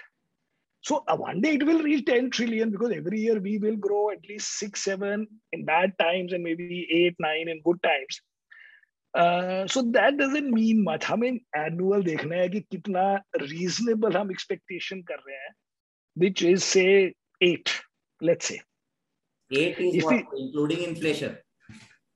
uh, 0.91 1.15
one 1.15 1.39
day 1.41 1.53
it 1.55 1.65
will 1.65 1.81
reach 1.81 2.05
10 2.05 2.29
trillion 2.31 2.69
because 2.69 2.91
every 2.91 3.19
year 3.19 3.39
we 3.39 3.57
will 3.57 3.77
grow 3.77 4.11
at 4.11 4.19
least 4.29 4.59
six, 4.59 4.83
seven 4.83 5.27
in 5.53 5.63
bad 5.63 5.97
times 5.97 6.33
and 6.33 6.43
maybe 6.43 6.87
eight, 6.91 7.15
nine 7.19 7.47
in 7.47 7.61
good 7.61 7.81
times. 7.81 8.21
Uh, 9.13 9.67
so 9.67 9.81
that 9.81 10.17
doesn't 10.17 10.51
mean 10.51 10.83
much. 10.83 11.03
हमें 11.03 11.39
annual 11.55 12.03
देखना 12.03 12.35
है 12.35 12.49
कि 12.49 12.59
कितना 12.59 13.21
reasonable 13.41 14.15
हम 14.15 14.29
expectation 14.29 15.03
कर 15.03 15.15
रहे 15.15 15.35
हैं, 15.35 15.53
which 16.17 16.41
is 16.41 16.63
say 16.63 17.13
eight, 17.41 17.69
let's 18.21 18.45
say. 18.45 18.61
Eight 19.51 19.79
is 19.79 19.95
If 19.95 20.03
what, 20.03 20.15
we- 20.15 20.41
including 20.41 20.83
inflation. 20.83 21.37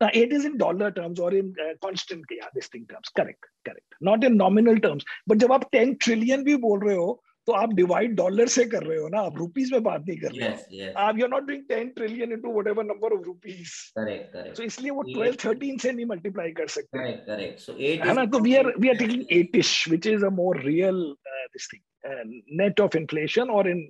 Now, 0.02 0.10
eight 0.14 0.32
is 0.32 0.46
in 0.46 0.58
dollar 0.58 0.92
terms 0.92 1.20
or 1.20 1.34
in 1.34 1.54
uh, 1.60 1.74
constant 1.84 2.24
yeah, 2.30 2.48
this 2.54 2.68
thing 2.68 2.86
terms. 2.88 3.10
Correct, 3.16 3.44
correct. 3.66 3.96
Not 4.02 4.24
in 4.24 4.38
nominal 4.38 4.80
terms. 4.80 5.04
But 5.28 5.38
जब 5.40 5.52
आप 5.52 5.72
10 5.72 5.96
trillion 5.96 6.44
भी 6.44 6.56
बोल 6.56 6.80
रहे 6.88 6.96
हो, 6.96 7.24
तो 7.48 7.54
आप 7.54 7.74
divide 7.74 8.16
dollar 8.16 8.48
से 8.54 8.64
कर 8.66 8.84
रहे 8.84 8.98
हो 9.00 9.08
ना 9.10 9.20
आप 9.22 9.38
रुपीज़ 9.38 9.72
में 9.74 9.84
बात 9.84 10.02
नहीं 10.08 10.18
कर 10.20 10.32
रहे 10.32 10.48
yes, 10.48 10.64
yes. 10.72 10.94
आप 10.98 11.20
you 11.20 11.26
are 11.26 11.30
not 11.32 11.44
doing 11.44 11.64
ten 11.70 11.90
trillion 11.90 12.32
in 12.32 12.42
to 12.42 12.54
whatever 12.68 12.84
number 12.84 13.14
of 13.14 13.22
rupees 13.26 13.76
correct 13.98 14.60
इसलिए 14.62 14.92
वो 14.92 15.04
12 15.14 15.38
13 15.46 15.80
से 15.82 15.92
नहीं 15.92 16.06
मल्टीप्लाई 16.06 16.52
कर 16.52 16.68
सकते। 16.68 16.98
है 16.98 18.14
ना? 18.14 18.26
तो 18.26 18.40
we 18.40 18.56
are 18.56 18.74
we 18.80 18.90
are 18.90 18.96
taking 18.96 19.24
8ish 19.40 19.88
which 19.90 20.08
is 20.08 20.26
a 20.26 20.30
more 20.40 20.62
real 20.64 21.02
this 21.26 21.70
thing 21.74 22.42
net 22.62 22.80
of 22.82 22.98
inflation 22.98 23.50
और 23.50 23.70
in 23.70 23.90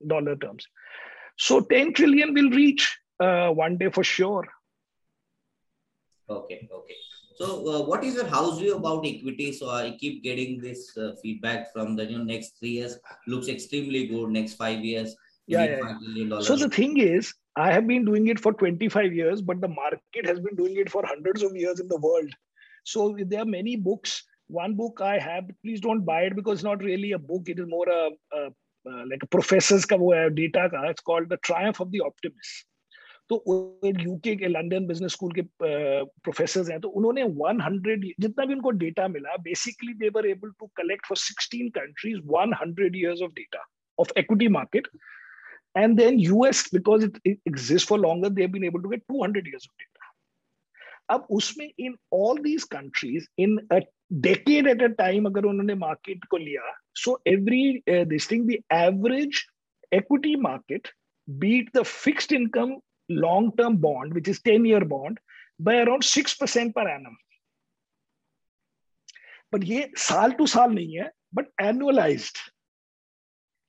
dollar 0.00 0.36
terms 0.44 0.66
so 1.48 1.60
ten 1.74 1.92
trillion 1.92 2.34
will 2.34 2.52
reach 2.56 2.88
one 3.58 3.76
day 3.76 3.88
for 3.88 4.04
sure 4.04 4.48
okay 6.28 6.66
okay 6.76 6.94
So, 7.40 7.66
uh, 7.66 7.82
what 7.86 8.04
is 8.04 8.14
your 8.14 8.26
house 8.26 8.58
view 8.58 8.76
about 8.76 9.06
equity? 9.06 9.52
So, 9.52 9.70
I 9.70 9.96
keep 9.98 10.22
getting 10.22 10.60
this 10.60 10.96
uh, 10.96 11.12
feedback 11.22 11.72
from 11.72 11.96
the 11.96 12.04
you 12.04 12.18
know, 12.18 12.24
next 12.24 12.58
three 12.58 12.70
years 12.70 12.98
looks 13.26 13.48
extremely 13.48 14.06
good. 14.08 14.30
Next 14.30 14.54
five 14.54 14.84
years, 14.84 15.16
yeah, 15.46 15.64
yeah, 15.64 15.94
yeah. 16.14 16.40
So 16.40 16.56
the 16.56 16.68
thing 16.68 16.98
is, 16.98 17.34
I 17.56 17.72
have 17.72 17.86
been 17.86 18.04
doing 18.04 18.28
it 18.28 18.38
for 18.38 18.52
25 18.52 19.12
years, 19.12 19.42
but 19.42 19.60
the 19.60 19.68
market 19.68 20.26
has 20.26 20.38
been 20.38 20.54
doing 20.54 20.76
it 20.76 20.90
for 20.90 21.04
hundreds 21.04 21.42
of 21.42 21.56
years 21.56 21.80
in 21.80 21.88
the 21.88 21.98
world. 21.98 22.32
So 22.84 23.16
there 23.26 23.40
are 23.40 23.46
many 23.46 23.76
books. 23.76 24.22
One 24.46 24.74
book 24.74 25.00
I 25.00 25.18
have, 25.18 25.44
please 25.64 25.80
don't 25.80 26.04
buy 26.04 26.22
it 26.22 26.36
because 26.36 26.54
it's 26.54 26.64
not 26.64 26.82
really 26.82 27.12
a 27.12 27.18
book. 27.18 27.48
It 27.48 27.58
is 27.58 27.66
more 27.68 27.86
a, 27.88 28.10
a, 28.36 28.50
like 29.06 29.22
a 29.22 29.26
professor's 29.26 29.84
ka 29.84 29.96
wo 29.96 30.28
data. 30.28 30.68
Ka. 30.70 30.82
It's 30.84 31.02
called 31.02 31.28
The 31.28 31.36
Triumph 31.38 31.80
of 31.80 31.90
the 31.90 32.00
Optimist. 32.00 32.66
तो 33.30 33.36
UK 33.84 34.34
के 34.36 34.48
London 34.48 34.86
business 34.86 35.12
school 35.12 35.32
के 35.32 35.42
professor 35.62 36.70
हैं 36.70 36.80
तो 36.80 36.88
उन्होंने 37.00 37.24
100 37.24 37.96
जितना 38.20 38.44
भी 38.44 38.54
उनको 38.54 38.70
data 38.78 39.06
मिला 39.08 39.36
basically 39.42 39.94
they 39.94 40.08
were 40.16 40.26
able 40.26 40.50
to 40.60 40.66
collect 40.76 41.06
for 41.06 41.18
16 41.18 41.70
countries 41.76 42.18
100 42.18 42.60
hundred 42.62 42.96
years 42.96 43.22
of 43.22 43.32
data 43.34 43.64
of 43.98 44.12
equity 44.18 44.48
market 44.56 44.88
and 45.76 45.96
then 45.96 46.18
US 46.20 46.68
because 46.74 47.04
it 47.04 47.20
exist 47.26 47.88
for 47.88 48.00
longer 48.00 48.30
they 48.40 48.46
been 48.56 48.64
able 48.64 48.82
to 48.82 48.88
get 48.88 49.04
200 49.12 49.22
hundred 49.24 49.54
of 49.54 49.72
data 49.78 50.12
अब 51.14 51.26
उसमें 51.30 51.68
in 51.78 51.96
all 52.14 52.42
these 52.42 52.64
countries 52.72 53.26
in 53.42 53.58
decade 54.26 54.68
at 54.68 54.82
a 54.82 54.92
time 54.98 55.26
अगर 55.26 55.44
उन्होंने 55.44 55.74
market 55.78 56.24
को 56.30 56.36
लिया 56.38 56.74
so 56.96 57.20
every 57.28 57.82
this 57.88 58.30
thing 58.30 58.46
the 58.50 58.62
average 58.74 59.46
equity 59.92 60.36
market 60.42 60.88
beat 61.28 61.76
the 61.76 61.82
fixed 61.96 62.32
income 62.32 62.78
long-term 63.10 63.76
bond, 63.76 64.14
which 64.14 64.28
is 64.28 64.40
10-year 64.40 64.84
bond, 64.84 65.18
by 65.58 65.76
around 65.78 66.02
6% 66.02 66.74
per 66.74 66.88
annum. 66.88 67.16
But 69.52 69.62
ये 69.62 69.90
साल 69.98 70.36
to 70.38 70.46
साल 70.46 70.72
नहीं 70.72 70.96
है, 70.98 71.10
but 71.32 71.46
annualized. 71.60 72.38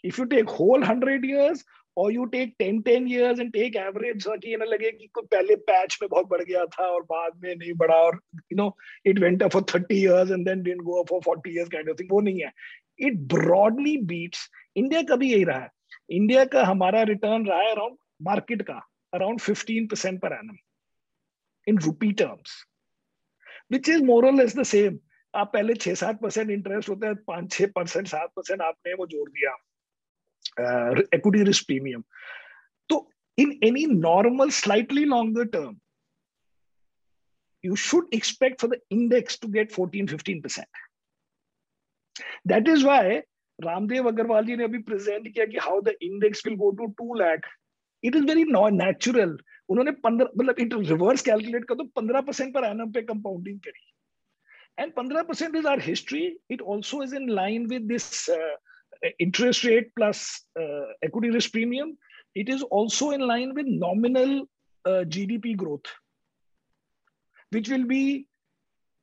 If 0.03 0.17
you 0.17 0.25
take 0.25 0.49
whole 0.49 0.79
100 0.79 1.25
years, 1.25 1.63
or 1.95 2.11
you 2.11 2.27
take 2.31 2.57
10 2.57 2.83
10 2.83 3.07
years 3.07 3.39
and 3.39 3.53
take 3.53 3.75
average 3.75 4.23
so 4.23 4.37
कि 4.37 4.49
ये 4.49 4.57
ना 4.57 4.65
लगे 4.65 4.91
कि 4.91 5.07
कोई 5.13 5.25
पहले 5.31 5.55
पैच 5.69 5.97
में 6.01 6.07
बहुत 6.11 6.27
बढ़ 6.29 6.43
गया 6.43 6.65
था 6.75 6.85
और 6.87 7.01
बाद 7.09 7.33
में 7.43 7.55
नहीं 7.55 7.73
बढ़ा 7.81 8.11
you 8.51 8.57
know 8.57 8.69
it 9.03 9.19
went 9.19 9.41
up 9.41 9.51
for 9.51 9.61
30 9.61 9.95
years 9.95 10.31
and 10.31 10.47
then 10.47 10.63
didn't 10.63 10.85
go 10.85 11.01
up 11.01 11.09
for 11.09 11.21
40 11.21 11.51
years 11.57 11.69
kind 11.69 11.89
of 11.89 11.97
thing 11.97 12.09
वो 12.11 12.21
नहीं 12.27 12.41
है 12.41 12.51
it 13.07 13.19
broadly 13.33 13.97
beats 14.11 14.47
इंडिया 14.77 15.01
का 15.09 15.15
भी 15.15 15.31
यही 15.31 15.43
रहा 15.43 15.59
है 15.59 15.69
इंडिया 16.17 16.45
का 16.53 16.63
हमारा 16.65 17.01
रिटर्न 17.11 17.45
रहा 17.47 17.59
है 17.59 17.71
अराउंड 17.71 17.97
मार्केट 18.21 18.61
का 18.69 18.79
around 19.13 19.41
15% 19.41 20.21
per 20.21 20.33
annum 20.33 20.57
in 21.67 21.75
rupee 21.77 22.13
terms, 22.13 22.51
which 23.69 23.87
is 23.87 24.01
more 24.01 24.25
or 24.25 24.33
less 24.33 24.53
the 24.53 24.65
same. 24.65 24.99
आप 25.33 25.51
पहले 25.53 25.73
छह 25.73 25.93
सात 25.95 26.19
परसेंट 26.21 26.49
इंटरेस्ट 26.51 26.89
होते 26.89 27.07
हैं 27.07 27.15
पाँच 27.27 27.51
छह 27.51 27.67
परसेंट 27.75 28.07
सात 28.07 28.31
परसेंट 28.35 28.61
आपने 28.61 28.93
वो 28.93 29.05
जोड़ 29.07 29.29
दिया 29.29 29.51
एक्विटी 31.15 31.43
रिस्क 31.43 31.65
प्रीमियम 31.67 32.03
तो 32.89 32.97
in 33.37 33.51
any 33.63 33.85
normal 33.91 34.49
slightly 34.57 35.05
longer 35.05 35.45
term 35.53 35.77
you 37.63 37.75
should 37.85 38.09
expect 38.13 38.61
for 38.61 38.69
the 38.69 38.79
index 38.91 39.39
to 39.41 39.47
get 39.51 39.71
fourteen 39.71 40.07
fifteen 40.07 40.41
percent 40.41 40.67
that 42.47 42.67
is 42.67 42.85
why 42.85 43.17
Ramdev 43.59 44.07
Agarwal 44.07 44.45
ji 44.45 44.55
ने 44.55 44.63
अभी 44.63 44.79
प्रेजेंट 44.83 45.33
किया 45.33 45.45
कि 45.45 45.57
how 45.61 45.81
the 45.81 45.95
index 46.01 46.45
will 46.47 46.55
go 46.57 46.71
to 46.81 46.87
two 46.97 47.13
lakh 47.19 47.47
it 48.03 48.15
is 48.15 48.25
very 48.25 48.43
non 48.51 48.75
natural 48.83 49.37
उन्होंने 49.69 49.91
मतलब 49.91 50.55
it 50.59 50.73
reverse 50.73 51.21
calculate 51.21 51.65
कर 51.65 51.75
दो, 51.75 51.83
पंद्रह 51.95 52.21
percent 52.21 52.53
per 52.53 52.65
annum 52.65 52.91
पे 52.91 53.01
कंपाउंडिंग 53.01 53.59
करी। 53.59 53.87
एंड 54.79 54.93
पंद्रह 54.93 55.23
percent 55.23 55.55
is 55.55 55.67
our 55.67 55.81
history 55.81 56.25
it 56.51 56.61
also 56.61 57.03
is 57.03 57.15
in 57.15 57.29
line 57.29 57.65
with 57.67 57.81
this 57.91 58.29
interest 59.19 59.65
rate 59.65 59.91
plus 59.95 60.25
equity 60.57 61.29
risk 61.33 61.51
premium 61.51 61.95
it 62.37 62.49
is 62.49 62.63
also 62.73 63.11
in 63.13 63.27
line 63.27 63.51
with 63.55 63.67
nominal 63.69 64.41
G 64.85 65.25
D 65.25 65.37
P 65.37 65.53
growth 65.55 65.95
which 67.53 67.69
will 67.69 67.83
be 67.85 68.03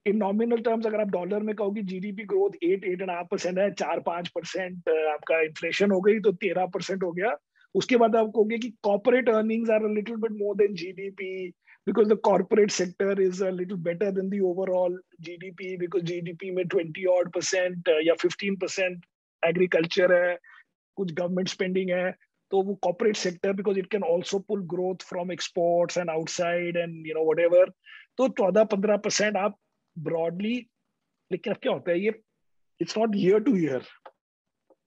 in 0.07 0.17
nominal 0.17 0.61
terms 0.62 0.87
अगर 0.87 1.00
आप 1.00 1.09
dollar 1.11 1.43
में 1.43 1.55
कहोगे 1.55 1.83
G 1.83 1.99
D 2.00 2.12
P 2.12 2.25
growth 2.26 2.50
at 2.64 2.85
eight 2.85 3.00
and 3.02 3.11
half 3.11 3.26
percent 3.31 3.59
है, 3.59 3.71
चार, 3.73 4.00
पाँच 4.00 4.28
percent 4.28 4.88
आपका 4.88 5.40
inflation 5.43 5.90
हो 5.90 6.00
गई 6.00 6.21
तो 6.21 6.33
तेरह 6.45 6.67
परसेंट 6.75 7.02
हो 7.02 7.12
गया। 7.12 7.37
उसके 7.75 7.97
बाद 7.97 8.17
आप 8.17 8.27
कहोगे 8.27 8.59
कि 8.59 8.71
corporate 8.83 9.29
earnings 9.29 9.71
are 9.71 9.85
a 9.85 9.89
little 9.89 10.17
bit 10.17 10.31
more 10.31 10.57
than 10.57 10.75
GDP 10.75 11.49
because 11.87 12.09
the 12.09 12.17
corporate 12.19 12.71
sector 12.71 13.21
is 13.21 13.45
a 13.45 13.51
little 13.51 13.77
better 13.77 14.11
than 14.11 14.29
the 14.29 14.41
overall 14.43 15.03
GDP 15.21 15.77
because 15.77 16.05
GDP 16.05 16.51
में 16.51 16.69
ट्वेंटी 16.69 17.05
ऑड 17.05 17.33
परसेंट 17.33 17.89
या 18.07 18.15
फिफ्टीन 18.15 18.57
परसेंट 18.57 19.05
एग्रीकल्चर 19.47 20.25
है, 20.25 20.39
कुछ 20.97 21.13
गवर्नमेंट 21.13 21.49
स्पेंडिंग 21.49 21.91
है 21.91 22.11
तो 22.51 22.63
वो 22.63 22.75
corporate 22.75 23.17
sector 23.17 23.53
because 23.53 23.79
it 23.79 23.87
can 23.87 24.03
also 24.03 24.39
pull 24.39 24.63
growth 24.63 25.09
from 25.09 25.33
exports 25.33 25.99
and 25.99 26.11
outside 26.11 26.77
and 26.77 27.07
you 27.07 27.15
know 27.15 27.49
what 27.59 27.71
तो 28.19 28.29
चौदह 28.29 28.65
पंद्रह 28.65 28.97
परसेंट 28.97 29.37
आप 29.37 29.59
ब्रॉडली 29.99 30.67
लेकिन 31.33 31.53
अब 31.53 31.59
क्या 31.63 31.73
होता 31.73 31.91
है 31.91 32.01
ये 32.01 32.13
it's 32.81 32.99
not 32.99 33.11
year 33.17 33.41
to 33.41 33.57
year 33.57 33.83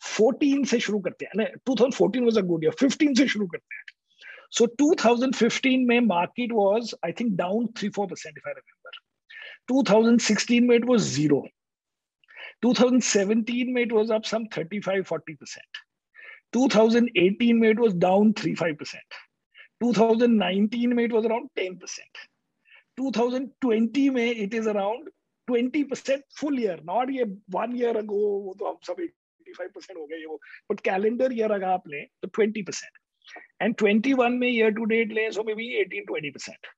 14 0.00 0.64
से 0.64 0.80
शुरू 0.80 0.98
करते 1.00 1.24
हैं 1.24 1.46
two 1.66 1.74
thousand 1.74 1.94
fourteen 1.94 2.24
was 2.24 2.38
a 2.38 2.42
good 2.42 2.64
year 2.64 2.74
15 2.82 3.16
से 3.18 3.26
शुरू 3.28 3.46
करते 3.46 3.74
हैं। 3.74 3.84
सो 4.50 4.64
so, 4.64 4.70
2015 4.80 5.86
में 5.88 6.00
market 6.00 6.52
was 6.52 6.94
I 7.04 7.12
think 7.20 7.36
down 7.36 7.66
three 7.78 7.88
four 7.88 8.06
percent 8.06 8.38
if 8.38 8.48
I 8.48 8.54
remember 8.54 8.98
2016 9.72 10.60
में 10.60 10.76
इट 10.76 10.84
वाज 10.84 11.00
ज़ीरो 11.00 11.42
2017 12.64 13.72
में 13.74 13.82
it 13.82 13.92
was 13.92 14.10
up 14.12 14.24
some 14.24 14.44
35 14.56 15.04
40 15.12 15.36
percent 15.36 15.78
2018 16.56 17.52
में 17.60 17.68
इट 17.70 17.80
वाज 17.80 17.94
डाउन 17.98 18.32
35 18.32 18.74
परसेंट 18.78 19.14
2019 19.84 20.94
में 20.94 21.04
it 21.04 21.12
was 21.12 21.24
around 21.24 21.48
10 21.58 21.78
percent 21.80 22.18
2020 23.00 24.10
में 24.10 24.30
it 24.30 24.54
is 24.54 24.68
around 24.68 25.10
20 25.48 25.84
percent 25.90 26.24
full 26.40 26.60
year 26.60 26.80
not 26.84 27.10
ये 27.10 27.24
one 27.50 27.76
year 27.76 27.96
ago 27.96 28.26
वो 28.44 28.54
तो 28.58 28.68
हम 28.68 28.76
सब 28.86 29.00
एक 29.00 29.14
85 29.50 29.72
percent 29.76 29.98
हो 29.98 30.06
गए 30.06 30.24
वो 30.24 30.40
but 30.72 30.82
calendar 30.88 31.30
year 31.38 31.50
अगर 31.52 31.66
आप 31.68 31.88
लें 31.88 32.04
तो 32.22 32.28
20 32.40 32.66
percent 32.68 33.00
and 33.62 33.78
21 33.82 34.38
में 34.42 34.50
year 34.50 34.70
to 34.78 34.90
date 34.92 35.16
लें 35.18 35.30
so 35.30 35.44
maybe 35.48 35.70
18 35.80 36.06
20 36.12 36.36
percent 36.36 36.70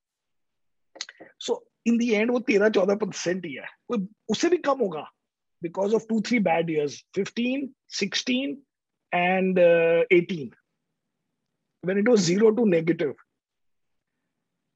so 1.41 1.55
in 1.87 1.97
the 1.99 2.11
end 2.15 2.31
वो 2.31 2.39
तेरह 2.39 2.69
चौदह 2.69 2.95
परसेंट 2.95 3.47
ही 3.47 3.53
है 3.53 3.67
कोई 3.89 4.07
उससे 4.31 4.49
भी 4.49 4.57
कम 4.67 4.79
होगा 4.79 5.05
because 5.63 5.95
of 5.95 6.03
two 6.09 6.21
three 6.29 6.39
bad 6.49 6.71
years 6.71 7.05
fifteen 7.15 7.69
sixteen 7.99 8.51
and 9.13 9.59
eighteen 10.13 10.51
when 11.85 11.99
it 11.99 12.09
was 12.09 12.21
zero 12.21 12.51
to 12.55 12.65
negative. 12.65 13.15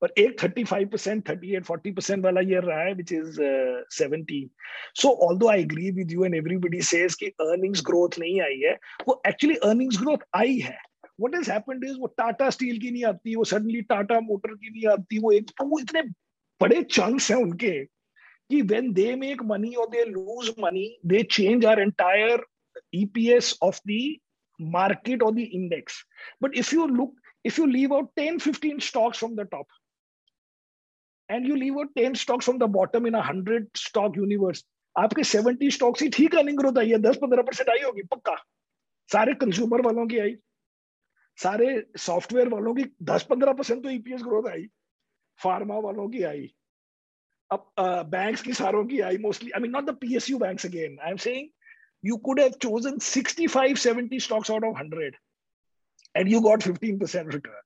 पर 0.03 0.13
एक 0.19 0.41
35 0.41 0.87
percent 0.93 1.29
thirty 1.29 1.55
eight 1.57 1.65
forty 1.65 1.91
percent 1.93 2.25
वाला 2.25 2.41
ईयर 2.41 2.65
रहा 2.65 2.81
है 2.81 2.93
which 2.95 3.13
is 3.13 3.37
seventy 3.97 4.41
so 5.01 5.09
all 5.27 5.39
though 5.39 5.49
I 5.49 5.61
agree 5.61 5.91
with 5.91 6.13
you 6.13 6.25
and 6.25 6.35
everybody 6.35 6.81
says 6.91 7.15
कि 7.15 7.27
earnings 7.41 7.83
growth 7.87 8.19
नहीं 8.19 8.41
आई 8.41 8.61
है, 8.65 8.79
वो 9.09 9.23
एक्चुअली 9.29 9.57
अर्निंग्स 9.57 10.01
ग्रोथ 10.01 10.27
आई 10.37 10.59
है. 10.59 10.79
वट 11.21 11.35
इज़ 11.35 11.51
हैपेंड 11.53 11.85
इज़ 11.85 11.99
वो 11.99 12.07
टाटा 12.19 12.51
स्टील 12.51 12.79
की 12.79 12.91
नहीं 12.91 13.05
आती, 13.05 13.35
वो 13.37 13.45
सडनली 13.45 13.83
टाटा 13.83 14.21
मोटर 14.21 14.55
की 14.55 14.71
नहीं 14.71 14.87
आती, 14.93 15.19
वो 15.19 15.33
एक, 15.33 15.51
वो 15.63 15.79
इतने 15.81 16.03
बड़े 16.61 16.83
चंक्स 16.83 17.31
हैं 17.31 17.39
उनके 17.39 17.73
कि 18.51 18.61
वेन 18.63 18.93
दे 18.93 19.15
मेक 19.17 19.43
मनी 19.45 19.73
और 19.75 19.89
they 19.91 20.05
lose 20.05 20.55
money 20.61 20.87
they 21.07 21.23
change 21.31 21.65
our 21.67 21.81
entire 21.81 22.45
EPS 22.95 23.57
of 23.63 23.81
the 23.89 23.99
market 24.61 25.23
और 25.23 25.35
the 25.35 25.39
index 25.39 26.05
but 26.43 26.55
if 26.59 26.75
you 26.75 26.87
look 26.87 27.17
if 27.45 27.61
you 27.61 27.67
leave 27.67 27.95
out 27.95 28.11
ten 28.17 28.39
fifteen 28.39 28.79
stocks 28.79 29.19
from 29.19 29.35
the 29.37 29.49
top 29.51 29.67
and 31.29 31.47
you 31.49 31.57
leave 31.61 31.79
out 31.83 31.95
10 31.99 32.15
stocks 32.23 32.49
from 32.49 32.59
the 32.63 32.69
bottom 32.77 33.07
in 33.11 33.17
a 33.21 33.23
100 33.23 33.69
stock 33.83 34.19
universe, 34.21 34.63
आपके 34.99 35.23
70 35.31 35.71
stocks 35.77 36.03
ही 36.03 36.09
ठीक 36.17 36.35
earning 36.37 36.59
growth 36.59 36.79
आई 36.79 36.91
है 36.91 36.99
10 37.07 37.19
15 37.25 37.47
percent 37.47 37.71
आई 37.71 37.83
होगी 37.85 38.03
पक्का। 38.13 38.37
सारे 39.13 39.35
consumer 39.41 39.83
वालों 39.87 40.07
की 40.07 40.19
आई। 40.19 40.37
सारे 41.43 41.67
सॉफ्टवेयर 42.05 42.49
वालों 42.49 42.75
की 42.75 42.85
10 43.11 43.27
15 43.33 43.57
परसेंट 43.59 43.83
तो 43.83 43.91
ईपीएस 43.91 44.23
ग्रोथ 44.29 44.51
आई। 44.53 44.67
फार्मा 45.43 45.79
वालों 45.89 46.09
की 46.09 46.23
आई। 46.31 46.47
अब 47.53 47.71
बैंक्स 48.15 48.43
की 48.43 48.53
सारों 48.63 48.85
की 48.87 49.01
I 49.11 49.19
mostly 49.29 49.51
I 49.51 49.61
mean 49.63 49.71
not 49.71 49.85
the 49.91 49.97
PSU 50.01 50.39
banks 50.39 50.67
again 50.67 50.99
I 51.03 51.11
am 51.11 51.17
saying 51.29 51.49
you 52.07 52.17
could 52.27 52.39
have 52.41 52.57
chosen 52.63 52.99
65, 53.05 53.79
70 53.83 54.19
stocks 54.25 54.51
out 54.55 54.65
of 54.67 54.75
100 54.81 55.15
and 56.15 56.29
you 56.33 56.41
got 56.43 56.67
15% 56.67 57.33
return. 57.37 57.65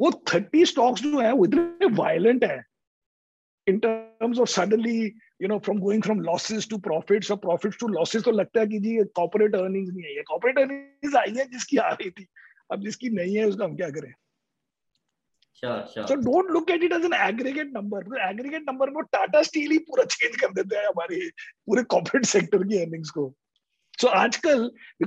वो 0.00 0.24
थर्टी 0.34 0.66
स्टॉक्स 0.66 1.02
जो 1.02 1.20
है 1.20 1.32
वो 1.32 1.44
इतने 1.44 1.86
वायलेंट 1.86 2.44
है 2.44 2.64
in 3.68 3.78
terms 3.78 4.38
of 4.38 4.48
suddenly 4.48 5.06
you 5.42 5.48
know 5.48 5.58
from 5.58 5.78
going 5.78 6.02
from 6.02 6.20
losses 6.20 6.68
to 6.70 6.78
profits 6.78 7.30
और 7.30 7.36
profits 7.36 7.76
to 7.80 7.88
losses 7.88 8.22
तो 8.22 8.30
लगता 8.30 8.60
है 8.60 8.66
कि 8.66 8.78
जी 8.78 8.96
ये 8.96 9.04
कॉर्पोरेट 9.04 9.54
अर्निंग्स 9.54 9.90
नहीं 9.94 10.04
आई 10.04 10.14
है 10.14 10.22
कॉर्पोरेट 10.22 10.58
अर्निंग्स 10.58 11.16
आई 11.16 11.30
है 11.30 11.44
जिसकी 11.44 11.76
आ 11.76 11.90
रही 11.90 12.10
थी। 12.10 12.26
अब 12.72 12.80
जिसकी 12.80 13.10
नहीं 13.10 13.36
है 13.36 13.44
उसका 13.44 13.64
हम 13.64 13.76
क्या 13.76 13.90
करें? 13.90 14.12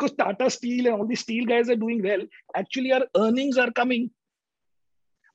Tata 0.06 0.48
steel 0.48 0.88
and 0.88 1.15
steel 1.15 1.46
guys 1.46 1.70
are 1.72 1.77
doing 1.77 2.01
well 2.01 2.29
actually 2.58 2.91
our 2.91 3.01
earnings 3.01 3.58
are 3.58 3.70
coming 3.70 4.10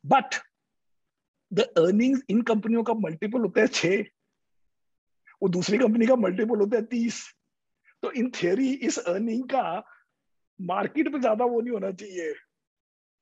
But 0.04 0.40
the 1.50 1.68
earnings 1.78 2.22
इन 2.30 2.42
कंपनियों 2.50 2.82
का 2.82 2.94
मल्टीपल 2.94 3.40
होता 3.40 3.60
है 3.60 3.66
छह 3.66 4.04
वो 5.42 5.48
दूसरी 5.48 5.78
कंपनी 5.78 6.06
का 6.06 6.16
मल्टीपल 6.16 6.58
होता 6.58 6.76
है 6.76 6.82
तीस 6.92 7.22
तो 8.02 8.10
इन 8.20 8.30
थियोरी 8.42 8.72
इस 8.88 8.98
अर्निंग 8.98 9.44
का 9.48 9.82
मार्केट 10.60 11.12
पे 11.12 11.18
ज़्यादा 11.18 11.44
वो 11.44 11.60
नहीं 11.60 11.72
होना 11.72 11.90
चाहिए 11.90 12.34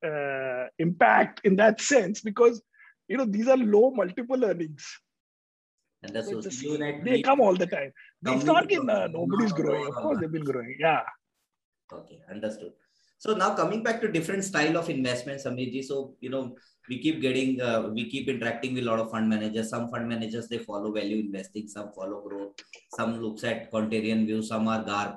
uh, 0.03 0.67
impact 0.79 1.41
in 1.45 1.57
that 1.57 1.81
sense 1.81 2.21
because 2.21 2.63
you 3.09 3.17
know 3.17 3.25
these 3.25 3.49
are 3.49 3.57
low 3.57 3.91
multiple 3.91 4.45
earnings 4.45 4.85
and 6.03 6.15
that's 6.15 6.31
so 6.31 6.41
they 7.05 7.23
come 7.23 7.41
all 7.41 7.57
the 7.57 7.67
time 7.67 7.93
it's 8.23 8.45
not 8.45 8.71
in 8.71 8.89
uh, 8.89 9.07
nobody's 9.09 9.53
growing 9.53 9.87
of 9.87 9.95
course 9.95 10.21
they've 10.21 10.33
been 10.33 10.45
growing 10.45 10.77
yeah 10.79 11.03
okay 11.93 12.21
understood 12.31 12.73
so 13.19 13.34
now 13.34 13.56
coming 13.56 13.84
back 13.84 14.02
to 14.02 14.12
different 14.12 14.43
style 14.43 14.78
of 14.78 14.89
investment 14.89 15.41
Samirji, 15.41 15.84
so 15.84 16.15
you 16.19 16.30
know 16.30 16.56
we 16.89 17.00
keep 17.00 17.21
getting 17.21 17.62
uh, 17.62 17.89
we 17.93 18.10
keep 18.10 18.28
interacting 18.30 18.74
with 18.74 18.84
a 18.84 18.88
lot 18.88 19.00
of 19.00 19.12
fund 19.12 19.30
managers 19.30 19.69
some 19.69 19.89
fund 19.89 20.08
managers 20.08 20.48
they 20.48 20.60
follow 20.60 20.91
value 20.91 21.19
investing 21.19 21.67
some 21.67 21.91
follow 21.93 22.21
growth 22.28 22.54
some 22.98 23.21
looks 23.21 23.43
at 23.43 23.71
contrarian 23.71 24.26
view 24.26 24.41
some 24.43 24.67
are 24.67 24.84
garb 24.84 25.15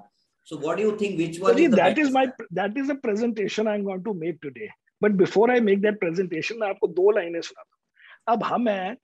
so 0.49 0.57
what 0.57 0.79
do 0.79 0.83
you 0.83 0.97
think? 0.97 1.19
Which 1.19 1.39
one? 1.39 1.59
is 1.59 1.73
that 1.73 1.99
is 1.99 2.11
my 2.11 2.27
that 2.53 2.75
is 2.75 2.89
a 2.89 2.95
presentation 2.95 3.69
I'm 3.69 3.85
going 3.85 4.03
to 4.05 4.15
make 4.15 4.41
today. 4.41 4.71
But 4.99 5.19
before 5.19 5.51
I 5.51 5.61
make 5.61 5.83
that 5.83 6.01
presentation, 6.01 6.59
मैं 6.61 6.69
आपको 6.69 6.89
दो 7.01 7.11
लाइनें 7.17 7.41
सुनाता 7.49 7.77
हूँ 7.77 8.35
अब 8.35 8.45
हम 8.45 8.69
हैं 8.69 8.97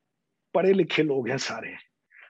पढ़े 0.54 0.72
लिखे 0.72 1.02
लोग 1.02 1.28
हैं 1.28 1.36
सारे 1.46 1.74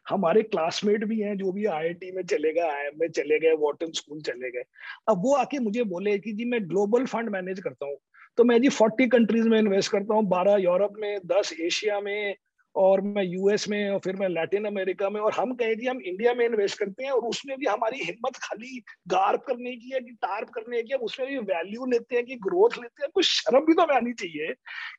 हमारे 0.09 0.41
क्लासमेट 0.41 1.03
भी 1.03 1.19
हैं, 1.21 1.37
जो 1.37 1.51
भी 1.51 1.65
आईआईटी 1.65 2.11
में 2.11 2.23
चले 2.23 2.53
गए 2.53 2.61
आई 2.61 2.89
में 2.99 3.07
चले 3.07 3.39
गए 3.39 3.53
वॉटन 3.53 3.91
स्कूल 3.91 4.21
चले 4.21 4.51
गए। 4.51 4.63
अब 5.09 5.21
वो 5.23 5.35
आके 5.35 5.59
मुझे 5.59 5.83
बोले 5.83 6.17
कि 6.19 6.33
जी 6.33 6.45
मैं 6.45 6.69
ग्लोबल 6.69 7.05
फंड 7.05 7.29
मैनेज 7.29 7.59
करता 7.59 7.85
हूँ। 7.85 7.97
तो 8.37 8.43
मैं 8.43 8.61
जी 8.61 8.69
फोर्टी 8.69 9.07
कंट्रीज़ 9.07 9.47
में 9.49 9.59
इन्वेस्ट 9.59 9.91
करता 9.91 10.13
हूँ, 10.13 10.23
बारह 10.25 10.55
यूरोप 10.55 10.93
में, 10.99 11.19
दस 11.25 11.53
एशिया 11.61 11.99
में 11.99 12.35
और 12.75 13.01
मैं 13.01 13.23
यूएस 13.23 13.67
में 13.69 13.89
और 13.89 13.99
फिर 13.99 14.15
मैं 14.15 14.29
लैटिन 14.29 14.65
अमेरिका 14.65 15.09
में। 15.09 15.19
और 15.21 15.33
हम 15.33 15.53
कहे 15.53 15.75
जी, 15.75 15.87
हम 15.87 16.01
इंडिया 16.01 16.33
में 16.33 16.45
इन्वेस्ट 16.45 16.79
करते 16.79 17.03
हैं 17.03 17.11
और 17.11 17.21
उसमें 17.21 17.57
भी 17.57 17.65
हमारी 17.65 18.03
हिम्मत 18.03 18.35
खाली 18.35 18.83
गार्प 19.07 19.43
करने 19.47 19.75
की 19.75 19.89
है 19.89 19.99
कि 19.99 20.11
टार्प 20.11 20.49
करने 20.49 20.83
की 20.83 20.93
है, 20.93 20.97
उसमें 20.97 21.29
भी 21.29 21.37
वैल्यू 21.37 21.85
लेते 21.85 22.15
हैं 22.15 22.25
कि 22.25 22.35
ग्रोथ 22.35 22.77
लेते 22.81 23.03
हैं। 23.03 23.09
कुछ 23.13 23.25
शर्म 23.25 23.65
भी 23.65 23.73
तो 23.73 23.81
आनी 23.81 24.13
चाहिए 24.13 24.53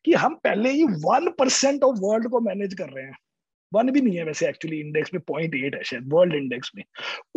कि 0.05 0.13
हम 0.13 0.35
पहले 0.35 0.71
ही 0.71 0.85
वन 0.85 1.31
परसेंट 1.39 1.83
ऑफ़ 1.83 1.99
वर्ल्ड 2.01 2.29
को 2.29 2.41
मैनेज 2.41 2.75
कर 2.75 2.89
रहे 2.89 3.05
हैं। 3.05 3.17
वन 3.75 3.91
भी 3.91 4.01
नहीं 4.01 4.17
है 4.17 4.25
वैसे 4.25 4.49
एक्चुअली 4.49 4.81
इंडेक्स 4.81 5.15
में 5.15 5.23
पॉइंट 5.27 5.55
एट 5.55 5.75
है 5.75 5.83
शायद 5.85 6.13
वर्ल्ड 6.13 6.35
इंडेक्स 6.35 6.71
में 6.77 6.85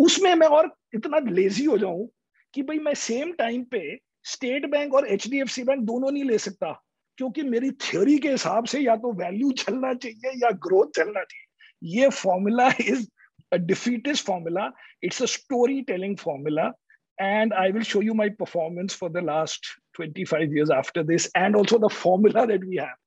उसमें 0.06 0.34
मैं 0.36 0.48
और 0.48 0.72
इतना 0.96 1.20
लेजी 1.30 1.66
हो 1.66 1.78
जाऊँ 1.78 2.08
कि 2.54 2.62
भाई 2.64 2.80
मैं 2.80 2.94
सेम 2.94 3.32
टाइम 3.34 3.64
पे 3.72 3.98
स्टेट 4.24 4.66
बैंक 4.72 4.94
और 4.94 5.08
एचडीएफसी 5.08 5.64
बैंक 5.64 5.82
दोनों 5.84 6.12
नहीं 6.12 6.24
ले 6.24 6.38
सकता, 6.38 6.72
क्योंकि 7.18 7.44
मेरी 7.44 7.72
थ्योरी 7.72 8.18
के 8.18 8.30
हिसाब 8.30 8.66
से 8.66 8.80
या 8.80 8.96
तो 8.96 9.12
वैल्यू 9.24 9.52
चलना 9.52 9.94
चाहिए 9.94 10.32
या 10.44 10.52
ग्रोथ 10.68 10.96
चलना 10.96 11.24
चाहिए 11.24 12.02
ये 12.02 12.10
formula 12.10 12.68
is 12.68 13.08
a 13.54 13.60
defeatist 13.60 14.26
formula. 14.26 14.74
It's 15.02 15.22
a 15.22 15.28
storytelling 15.28 16.18
formula. 16.18 16.74
And 17.20 17.54
I 17.54 17.70
will 17.70 17.84
show 17.84 18.02
you 18.02 18.14
my 18.16 18.30
performance 18.30 18.94
for 18.94 19.10
the 19.10 19.22
last 19.22 19.60
25 19.98 20.52
years 20.52 20.72
after 20.72 21.04
this, 21.04 21.30
and 21.36 21.56
also 21.56 21.78
the 21.78 21.90
formula 21.90 22.48
that 22.48 22.64
we 22.66 22.78
have. 22.78 22.98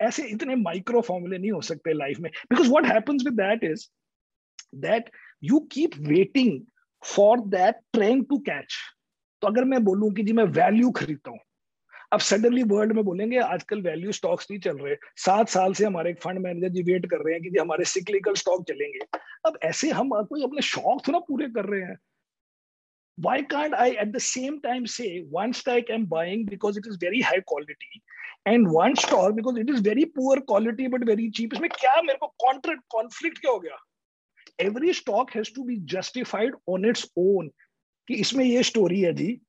ऐसे 0.00 0.26
इतने 0.28 0.54
micro 0.56 1.00
फॉर्मूले 1.02 1.38
नहीं 1.38 1.50
हो 1.50 1.60
सकते 1.62 1.92
life 1.94 2.18
में। 2.20 2.30
Because 2.50 2.68
what 2.70 2.86
happens 2.86 3.22
with 3.24 3.34
that 3.34 3.64
is 3.64 3.86
that 4.80 5.10
you 5.44 5.60
keep 5.72 5.98
waiting 6.08 6.60
for 7.02 7.40
that 7.48 7.80
train 7.92 8.22
to 8.24 8.38
catch 8.40 8.76
तो 9.42 9.48
अगर 9.48 9.64
मैं 9.64 9.84
बोलूँ 9.84 10.12
कि 10.14 10.22
जी 10.22 10.32
मैं 10.32 10.44
वैल्यू 10.44 10.90
खरीदता 10.92 11.30
हूँ, 11.30 11.38
अब 12.12 12.20
सडनली 12.20 12.62
वर्ल्ड 12.64 12.92
में 12.92 13.04
बोलेंगे, 13.04 13.38
आजकल 13.38 13.80
वैल्यू 13.82 14.12
स्टॉक्स 14.12 14.46
नहीं 14.50 14.60
चल 14.60 14.76
रहे। 14.78 14.94
सात 15.16 15.48
साल 15.48 15.72
से 15.72 15.84
हमारे 15.84 16.10
एक 16.10 16.20
फंड 16.22 16.38
मैनेजर 16.38 16.68
जी 16.68 16.82
वेट 16.82 17.06
कर 17.10 17.16
रहे 17.16 17.34
हैं 17.34 17.42
कि 17.42 17.50
जी 17.50 17.58
हमारे 17.58 17.84
सिक्लिकल 17.86 18.34
स्टॉक 18.34 18.64
चलेंगे। 18.68 19.18
अब 19.46 19.58
ऐसे 19.64 19.90
हम 19.90 20.10
कोई 20.10 20.42
अपने 20.44 20.62
शौक 20.64 21.06
थोड़ा 21.08 21.18
पूरे 21.18 21.48
कर 21.48 21.64
रहे 21.64 21.80
हैं। 21.80 21.96
Why 23.18 23.42
can't 23.42 23.74
I 23.74 23.90
at 23.92 24.12
the 24.12 24.20
same 24.20 24.60
time 24.60 24.86
say 24.86 25.24
one 25.30 25.52
stock 25.52 25.84
I'm 25.90 26.04
buying 26.04 26.44
because 26.44 26.76
it 26.76 26.86
is 26.86 26.96
very 26.96 27.20
high 27.20 27.40
quality 27.40 28.02
and 28.44 28.70
one 28.70 28.96
stock 28.96 29.34
because 29.34 29.56
it 29.56 29.70
is 29.70 29.80
very 29.80 30.04
poor 30.04 30.40
quality 30.40 30.88
but 30.88 31.04
very 31.04 31.30
cheap 31.30 31.54
इसमें 31.54 31.68
क्या 31.70 32.00
मेरे 32.02 32.18
को 32.18 32.26
कॉन्ट्रेक्ट 32.44 32.82
कॉन्फ्लिक्ट 32.90 33.38
क्या 33.38 33.52
हो 33.52 33.60
गया 33.60 33.78
every 34.58 34.92
stock 34.92 35.32
has 35.32 35.50
to 35.50 35.64
be 35.64 35.78
justified 35.94 36.60
on 36.74 36.84
its 36.84 37.06
own 37.18 37.48
कि 38.08 38.14
इसमें 38.14 38.44
ये 38.44 38.62
स्टोरी 38.62 39.00
है 39.00 39.12
जी 39.12 39.40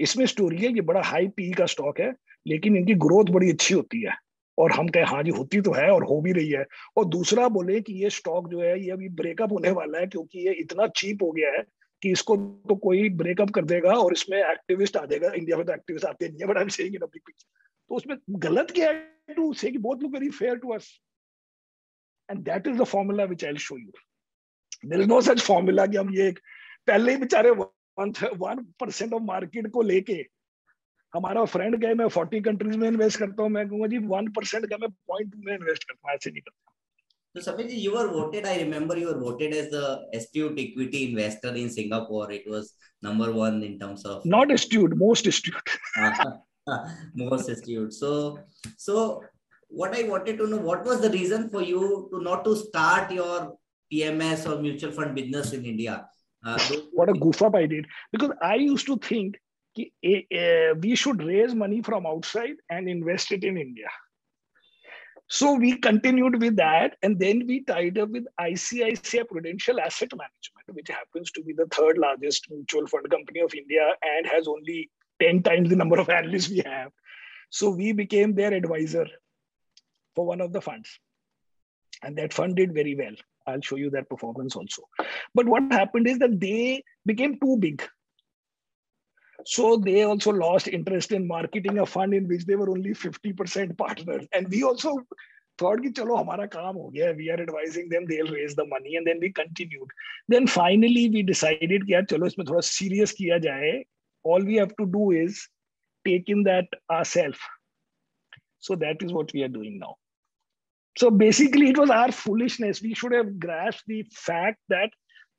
इसमें 0.00 0.24
स्टोरी 0.26 0.56
है 0.56 0.72
ये 0.74 0.80
बड़ा 0.90 1.02
हाई 1.04 1.28
पी 1.36 1.50
का 1.52 1.66
स्टॉक 1.66 2.00
है 2.00 2.12
लेकिन 2.48 2.76
इनकी 2.76 2.94
ग्रोथ 3.04 3.32
बड़ी 3.32 3.50
अच्छी 3.50 3.74
होती 3.74 4.02
है 4.02 4.14
और 4.58 4.72
हम 4.72 4.88
कहे 4.88 5.04
हाँ 5.04 5.22
जी 5.22 5.30
होती 5.30 5.60
तो 5.60 5.72
है 5.72 5.90
और 5.90 6.04
हो 6.04 6.20
भी 6.20 6.32
रही 6.32 6.50
है 6.50 6.64
और 6.96 7.04
दूसरा 7.08 7.48
बोले 7.48 7.80
कि 7.80 7.92
ये 8.02 8.10
स्टॉक 8.10 8.48
जो 8.50 8.60
है 8.60 8.78
ये 8.84 8.90
अभी 8.90 9.08
ब्रेकअप 9.20 9.52
होने 9.52 9.70
वाला 9.80 9.98
है 9.98 10.06
क्योंकि 10.06 10.46
ये 10.46 10.52
इतना 10.62 10.86
चीप 10.96 11.22
हो 11.22 11.30
गया 11.32 11.52
है 11.52 11.64
कि 12.02 12.10
इसको 12.12 12.36
तो 12.68 12.74
कोई 12.84 13.08
ब्रेकअप 13.16 13.50
कर 13.54 13.64
देगा 13.64 13.92
और 13.94 14.12
इसमें 14.12 14.38
एक्टिविस्ट 14.38 14.96
आ 14.96 15.04
जाएगा। 15.04 15.32
इंडिया 15.32 15.56
में 15.56 15.64
तो 15.66 15.72
एक्टिविस्ट 15.72 16.06
आते 16.06 16.28
नहीं 16.28 16.40
है 16.40 16.46
but 16.46 16.56
I 16.56 16.62
am 16.62 16.68
saying 16.76 16.94
in 16.94 17.00
big 17.02 17.20
picture 17.26 17.46
तो 17.90 17.96
उसमें 17.96 18.16
गलत 18.40 18.70
क्या 18.70 18.90
है 18.90 19.34
टू 19.36 19.52
से 19.54 19.70
कि 19.70 19.78
both 19.78 20.02
look 20.02 20.12
very 20.12 20.30
fair 20.38 20.56
to 20.58 20.72
us 20.74 20.88
and 22.28 22.42
that 22.44 22.66
is 22.66 22.76
the 22.78 22.84
formula 22.86 23.24
which 23.24 23.44
I 23.44 23.50
will 23.50 23.58
show 23.60 23.78
you 23.78 23.90
there 24.84 25.00
is 25.00 25.08
no 25.08 25.20
such 25.20 25.40
formula 25.42 25.86
कि 25.86 25.96
हम 25.96 26.14
ये 26.14 26.30
पहले 26.86 27.12
ही 27.12 27.16
बेचारे 27.18 27.50
वन 27.50 28.64
परसेंट 28.80 29.12
ऑफ़ 29.12 29.22
मार्केट 29.22 29.70
को 29.70 29.82
लेके 29.82 30.24
हमारा 31.12 31.44
फ्रेंड 31.44 31.74
गए, 31.76 31.94
मैं 31.94 32.06
फोर्टी 32.08 32.40
कंट्रीज़ 32.40 32.76
में 32.78 32.86
इन्वेस्ट 32.88 33.18
करता 33.18 33.42
हूँ, 33.42 33.50
मैं 33.50 33.68
कहूँगा 33.68 33.86
जी 33.86 33.98
वन 33.98 34.28
परसेंट 34.32 34.66
का 34.70 34.76
मैं 34.76 34.90
पॉइंट 34.90 35.32
में 35.36 35.52
इन्वेस्ट 35.54 35.84
करता 35.84 36.08
हूँ। 36.08 36.14
ऐसे 36.14 36.30
नहीं 36.30 36.42
करता। 36.42 36.69
So 37.36 37.52
Samir 37.52 37.70
you 37.70 37.92
were 37.94 38.08
voted. 38.08 38.44
I 38.44 38.56
remember 38.58 38.96
you 38.96 39.06
were 39.06 39.20
voted 39.20 39.52
as 39.52 39.70
the 39.70 40.00
astute 40.12 40.58
equity 40.58 41.10
investor 41.10 41.54
in 41.54 41.70
Singapore. 41.70 42.30
It 42.32 42.44
was 42.48 42.74
number 43.02 43.32
one 43.32 43.62
in 43.62 43.78
terms 43.78 44.04
of 44.04 44.24
not 44.24 44.50
astute, 44.50 44.96
most 44.96 45.26
astute. 45.26 45.70
most 47.14 47.48
astute. 47.48 47.92
So, 47.92 48.40
so 48.76 49.22
what 49.68 49.96
I 49.96 50.02
wanted 50.02 50.38
to 50.38 50.48
know, 50.48 50.56
what 50.56 50.84
was 50.84 51.00
the 51.00 51.10
reason 51.10 51.48
for 51.48 51.62
you 51.62 52.08
to 52.12 52.20
not 52.20 52.44
to 52.44 52.56
start 52.56 53.12
your 53.12 53.56
PMS 53.92 54.50
or 54.50 54.60
mutual 54.60 54.90
fund 54.90 55.14
business 55.14 55.52
in 55.52 55.64
India? 55.64 56.06
Uh, 56.44 56.58
what 56.92 57.08
a 57.08 57.12
goof 57.12 57.42
up 57.42 57.54
I 57.54 57.66
did 57.66 57.86
because 58.10 58.32
I 58.42 58.56
used 58.56 58.86
to 58.86 58.96
think 58.96 59.36
we 59.76 60.96
should 60.96 61.22
raise 61.22 61.54
money 61.54 61.80
from 61.80 62.06
outside 62.06 62.56
and 62.68 62.88
invest 62.88 63.30
it 63.30 63.44
in 63.44 63.56
India. 63.56 63.88
So 65.32 65.54
we 65.54 65.76
continued 65.76 66.40
with 66.40 66.56
that, 66.56 66.96
and 67.04 67.16
then 67.16 67.46
we 67.46 67.62
tied 67.62 67.98
up 67.98 68.08
with 68.10 68.26
ICICI 68.40 69.28
Prudential 69.28 69.78
Asset 69.78 70.10
Management, 70.10 70.74
which 70.74 70.88
happens 70.88 71.30
to 71.30 71.42
be 71.44 71.52
the 71.52 71.66
third 71.66 71.98
largest 71.98 72.50
mutual 72.50 72.88
fund 72.88 73.08
company 73.08 73.38
of 73.38 73.54
India 73.54 73.94
and 74.02 74.26
has 74.26 74.48
only 74.48 74.90
10 75.22 75.44
times 75.44 75.70
the 75.70 75.76
number 75.76 76.00
of 76.00 76.08
analysts 76.08 76.48
we 76.48 76.62
have. 76.66 76.90
So 77.48 77.70
we 77.70 77.92
became 77.92 78.34
their 78.34 78.52
advisor 78.52 79.06
for 80.16 80.26
one 80.26 80.40
of 80.40 80.52
the 80.52 80.60
funds. 80.60 80.98
And 82.02 82.18
that 82.18 82.32
fund 82.32 82.56
did 82.56 82.74
very 82.74 82.96
well. 82.96 83.14
I'll 83.46 83.60
show 83.60 83.76
you 83.76 83.90
that 83.90 84.10
performance 84.10 84.56
also. 84.56 84.82
But 85.32 85.46
what 85.46 85.62
happened 85.72 86.08
is 86.08 86.18
that 86.18 86.40
they 86.40 86.82
became 87.06 87.38
too 87.38 87.56
big. 87.56 87.88
So 89.44 89.76
they 89.76 90.02
also 90.02 90.30
lost 90.32 90.68
interest 90.68 91.12
in 91.12 91.26
marketing 91.26 91.78
a 91.78 91.86
fund 91.86 92.14
in 92.14 92.28
which 92.28 92.46
they 92.46 92.56
were 92.56 92.70
only 92.70 92.90
50% 92.90 93.76
partners. 93.76 94.26
And 94.32 94.48
we 94.48 94.62
also 94.62 95.00
thought 95.58 95.82
ki 95.82 95.90
chalo 95.90 96.18
hamara 96.18 96.48
kaam 96.48 96.74
ho 96.74 96.90
gaya. 96.94 97.14
We 97.14 97.30
are 97.30 97.40
advising 97.40 97.88
them 97.88 98.06
they'll 98.08 98.32
raise 98.32 98.54
the 98.54 98.66
money 98.66 98.96
and 98.96 99.06
then 99.06 99.20
we 99.20 99.32
continued. 99.32 99.88
Then 100.28 100.46
finally 100.46 101.08
we 101.10 101.22
decided 101.22 101.86
ki 101.86 101.94
chalo 101.94 102.32
isme 102.32 102.44
thoda 102.44 102.64
serious 102.64 103.12
kiya 103.12 103.40
jaye. 103.40 103.86
All 104.22 104.44
we 104.44 104.56
have 104.56 104.76
to 104.76 104.86
do 104.86 105.10
is 105.10 105.48
take 106.06 106.28
in 106.28 106.44
that 106.44 106.66
ourselves 106.90 107.38
so 108.60 108.76
that 108.76 109.02
is 109.02 109.12
what 109.12 109.32
we 109.32 109.42
are 109.42 109.48
doing 109.48 109.78
now. 109.78 109.96
So 110.98 111.10
basically 111.10 111.70
it 111.70 111.78
was 111.78 111.90
our 111.90 112.12
foolishness. 112.12 112.82
We 112.82 112.94
should 112.94 113.12
have 113.12 113.40
grasped 113.40 113.84
the 113.86 114.06
fact 114.12 114.58
that 114.68 114.90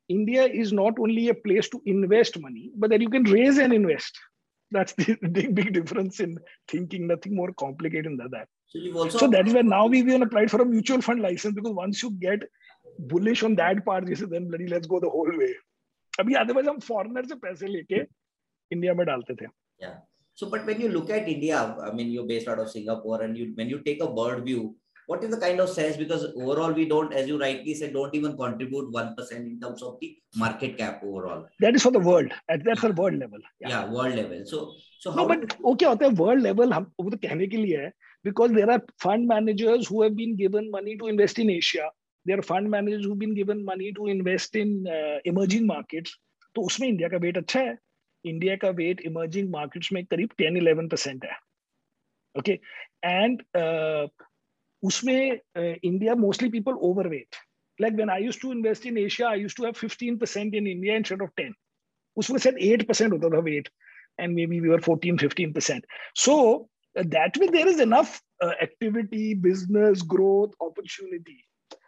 india 0.09 0.43
is 0.63 0.71
not 0.73 0.99
only 0.99 1.29
a 1.29 1.33
place 1.45 1.69
to 1.69 1.81
invest 1.85 2.39
money 2.39 2.71
but 2.75 2.89
that 2.89 3.01
you 3.01 3.09
can 3.09 3.23
raise 3.23 3.57
and 3.57 3.73
invest 3.73 4.19
that's 4.71 4.93
the 4.93 5.17
big 5.37 5.53
big 5.55 5.73
difference 5.73 6.19
in 6.19 6.37
thinking 6.67 7.07
nothing 7.07 7.35
more 7.35 7.51
complicated 7.53 8.17
than 8.19 8.31
that 8.31 8.47
so, 8.67 8.79
you've 8.79 8.95
also 8.95 9.17
so 9.17 9.27
that 9.27 9.47
is 9.47 9.53
why 9.53 9.61
now 9.61 9.85
we've 9.85 10.07
even 10.07 10.23
applied 10.23 10.51
for 10.51 10.61
a 10.61 10.65
mutual 10.65 11.01
fund 11.01 11.21
license 11.21 11.55
because 11.55 11.73
once 11.73 12.03
you 12.03 12.11
get 12.27 12.43
bullish 12.99 13.43
on 13.43 13.55
that 13.55 13.85
part 13.85 14.05
then 14.05 14.47
bloody 14.47 14.67
let's 14.67 14.87
go 14.87 14.99
the 14.99 15.09
whole 15.09 15.37
way 15.43 15.53
अभी 16.19 16.33
otherwise 16.33 16.67
हम 16.67 16.79
foreigner 16.79 17.25
से 17.25 17.35
पैसे 17.41 17.67
लेके 17.67 17.95
India 18.71 18.93
में 18.93 19.05
डालते 19.07 19.33
थे 19.41 19.47
yeah 19.83 19.97
so 20.39 20.47
but 20.53 20.63
when 20.69 20.79
you 20.83 20.87
look 20.93 21.09
at 21.17 21.27
india 21.33 21.57
i 21.87 21.91
mean 21.97 22.07
you're 22.13 22.27
based 22.31 22.47
out 22.53 22.61
of 22.63 22.69
singapore 22.71 23.17
and 23.25 23.39
you 23.39 23.45
when 23.59 23.73
you 23.73 23.77
take 23.87 24.01
a 24.05 24.07
bird 24.19 24.43
view 24.47 24.63
what 25.12 25.24
is 25.24 25.30
the 25.34 25.40
kind 25.44 25.64
of 25.64 25.68
sense 25.78 25.96
because 26.02 26.24
overall 26.36 26.72
we 26.80 26.84
don't 26.92 27.12
as 27.22 27.26
you 27.32 27.38
rightly 27.40 27.74
said 27.80 27.92
don't 27.98 28.14
even 28.20 28.36
contribute 28.36 28.92
1% 28.92 29.32
in 29.32 29.58
terms 29.64 29.82
of 29.88 29.98
the 30.00 30.10
market 30.44 30.76
cap 30.78 31.02
overall 31.10 31.42
that 31.64 31.80
is 31.80 31.82
for 31.88 31.92
the 31.98 32.04
world 32.10 32.38
at 32.48 32.64
that's 32.68 32.84
for 32.86 32.92
world 33.02 33.18
level 33.24 33.42
yeah. 33.60 33.68
yeah 33.74 33.92
world 33.96 34.14
level 34.20 34.40
so 34.52 34.62
so 34.98 35.10
how 35.10 35.22
no, 35.22 35.28
but 35.32 35.56
okay 35.72 35.88
होता 35.92 36.06
है 36.06 36.12
world 36.22 36.48
level 36.48 36.72
हम 36.78 36.90
वो 37.00 37.10
तो 37.10 37.16
कहने 37.26 37.46
के 37.54 37.62
लिए 37.64 37.78
है 37.84 37.92
because 38.28 38.52
there 38.58 38.70
are 38.70 38.82
fund 39.04 39.28
managers 39.34 39.88
who 39.92 40.02
have 40.02 40.16
been 40.16 40.36
given 40.42 40.70
money 40.76 40.96
to 40.98 41.12
invest 41.14 41.38
in 41.44 41.50
asia 41.50 41.88
there 42.26 42.38
are 42.42 42.48
fund 42.50 42.70
managers 42.70 43.06
who've 43.06 43.22
been 43.22 43.38
given 43.38 43.64
money 43.70 43.92
to 43.92 44.10
invest 44.16 44.60
in 44.64 44.74
uh, 44.98 45.16
emerging 45.32 45.66
markets 45.76 46.18
तो 46.54 46.62
उसमें 46.62 46.88
इंडिया 46.88 47.08
का 47.08 47.16
वेट 47.16 47.36
अच्छा 47.38 47.60
है 47.60 47.76
इंडिया 48.24 48.56
का 48.64 48.68
wait 48.80 49.00
emerging 49.10 49.50
markets 49.50 49.92
में 49.92 50.04
करीब 50.06 50.30
ten 50.38 50.56
eleven 50.56 50.88
percent 50.88 51.24
है 51.24 51.36
okay 52.38 52.58
and 53.04 53.42
उसमें 54.82 55.38
India 55.58 56.14
mostly 56.14 56.48
people 56.50 56.74
over 56.88 57.08
weight 57.08 57.36
like 57.78 57.94
when 57.94 58.10
I 58.10 58.24
used 58.24 58.40
to 58.42 58.52
invest 58.52 58.86
in 58.86 58.98
Asia 58.98 59.28
I 59.28 59.40
used 59.40 59.56
to 59.56 59.64
have 59.64 59.72
15% 59.84 60.54
in 60.54 60.66
India 60.66 60.96
instead 60.96 61.22
of 61.22 61.30
ten 61.36 61.54
उसमें 62.16 62.38
seven 62.38 62.58
eight 62.62 62.86
percent 62.88 63.12
होता 63.12 63.36
था 63.36 63.40
weight 63.42 63.68
and 64.20 64.34
maybe 64.46 64.60
we 64.60 64.72
are 64.72 64.80
fourteen 64.80 65.18
fifteen 65.18 65.52
percent 65.52 65.86
so 66.16 66.36
that 66.96 67.38
way 67.38 67.48
there 67.48 67.68
is 67.68 67.82
enough 67.82 68.20
activity 68.62 69.34
business 69.40 70.02
growth 70.06 70.62
opportunity 70.62 71.42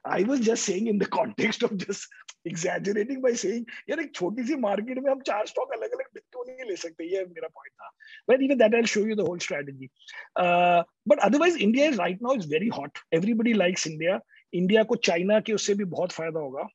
I 0.07 0.25
was 0.25 0.43
just 0.43 0.65
saying 0.65 0.89
in 0.89 0.99
the 0.99 1.07
context 1.17 1.65
of 1.65 1.75
just 1.85 2.47
exaggerating 2.47 3.23
by 3.23 3.35
saying 3.43 3.65
यार 3.91 4.01
एक 4.01 4.15
छोटी 4.15 4.45
सी 4.47 4.57
market 4.61 4.99
में 4.99 5.11
हम 5.11 5.21
चार 5.27 5.47
stock 5.47 5.73
अलग 5.73 5.93
अलग 5.93 6.05
क्यों 6.05 6.23
तो 6.33 6.45
नहीं 6.51 6.69
ले 6.71 6.77
सकते 6.77 7.05
ये 7.15 7.25
मेरा 7.25 7.49
पॉइंट 7.49 7.73
था. 7.73 7.91
But 8.31 8.43
even 8.43 8.59
that 8.59 8.75
I 8.75 8.87
show 8.95 9.07
you 9.07 9.15
the 9.17 9.29
whole 9.29 9.39
strategy 9.47 9.89
but 10.39 11.19
otherwise 11.19 11.59
India 11.59 11.89
is 11.89 11.99
right 11.99 12.23
now 12.23 12.35
is 12.37 12.49
very 12.53 12.69
hot 12.79 12.99
everybody 13.15 13.53
likes 13.55 13.87
India 13.87 14.21
India 14.53 14.83
को 14.83 14.97
चाइना 15.05 15.41
के 15.41 15.53
उससे 15.53 15.75
भी 15.75 15.85
बहुत 15.97 16.13
फ़ायदा 16.13 16.41
होगा. 16.41 16.69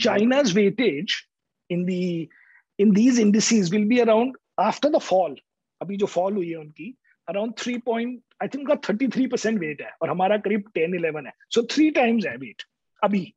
China's 0.00 0.54
weightage 0.56 1.14
in 1.70 1.84
the 1.84 2.28
in 2.78 2.90
these 2.92 3.18
indices 3.20 3.70
will 3.72 3.84
be 3.88 3.98
around 4.00 4.36
after 4.60 4.88
the 4.88 4.98
fall 5.02 5.36
अभी 5.80 5.96
जो 5.96 6.06
fall 6.06 6.34
हुई 6.34 6.48
है 6.50 6.56
उनकी 6.56 6.94
around 7.28 7.52
three 7.58 7.76
point 7.78 8.20
I 8.42 8.48
think 8.48 8.60
उनका 8.60 8.74
थर्टी 8.88 9.08
थ्री 9.08 9.26
परसेंट 9.26 9.58
वेट 9.60 9.82
है 9.82 9.90
और 10.02 10.10
हमारा 10.10 10.36
करीब 10.36 10.64
टेन 10.74 10.94
इलेवन 10.94 11.26
है। 11.26 11.32
सो 11.50 11.62
थ्री 11.72 11.90
टाइम्स 11.90 12.26
है 12.26 12.36
वेट 12.36 12.62
अभी। 13.04 13.34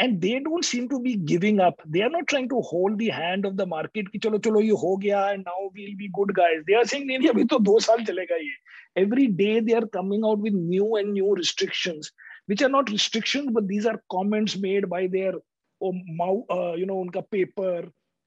And 0.00 0.18
they 0.20 0.38
don't 0.38 0.64
seem 0.64 0.88
to 0.88 0.98
be 0.98 1.14
giving 1.14 1.60
up 1.60 1.76
they 1.88 2.00
are 2.02 2.10
not 2.10 2.28
trying 2.28 2.48
to 2.50 2.60
hold 2.72 2.96
the 2.98 3.08
hand 3.14 3.46
of 3.46 3.54
the 3.54 3.68
market 3.68 4.08
कि 4.08 4.18
चलो 4.18 4.38
चलो 4.38 4.60
ये 4.60 4.80
हो 4.84 4.96
गया 4.96 5.30
and 5.30 5.40
now 5.40 5.68
we'll 5.68 5.94
be 5.96 6.08
good 6.08 6.32
guys 6.32 6.62
they 6.62 6.74
are 6.74 6.84
saying 6.84 7.06
नहीं 7.06 7.28
अभी 7.28 7.44
तो 7.44 7.58
दो 7.58 7.78
साल 7.78 8.04
चलेगा 8.04 8.36
ये। 8.36 9.02
Every 9.02 9.26
day 9.26 9.60
they 9.60 9.72
are 9.72 9.84
coming 9.84 10.24
out 10.24 10.38
with 10.38 10.54
new 10.54 10.96
and 10.96 11.12
new 11.12 11.34
restriction 11.34 12.00
which 12.48 12.62
are 12.62 12.70
not 12.70 12.90
restriction 12.90 13.48
but 13.48 13.62
these 13.62 13.86
are 13.86 13.98
comments 14.08 14.56
made 14.56 14.86
by 14.86 15.08
their 15.08 15.32
oh, 15.80 15.92
uh, 16.50 16.74
you 16.80 16.86
know 16.88 16.98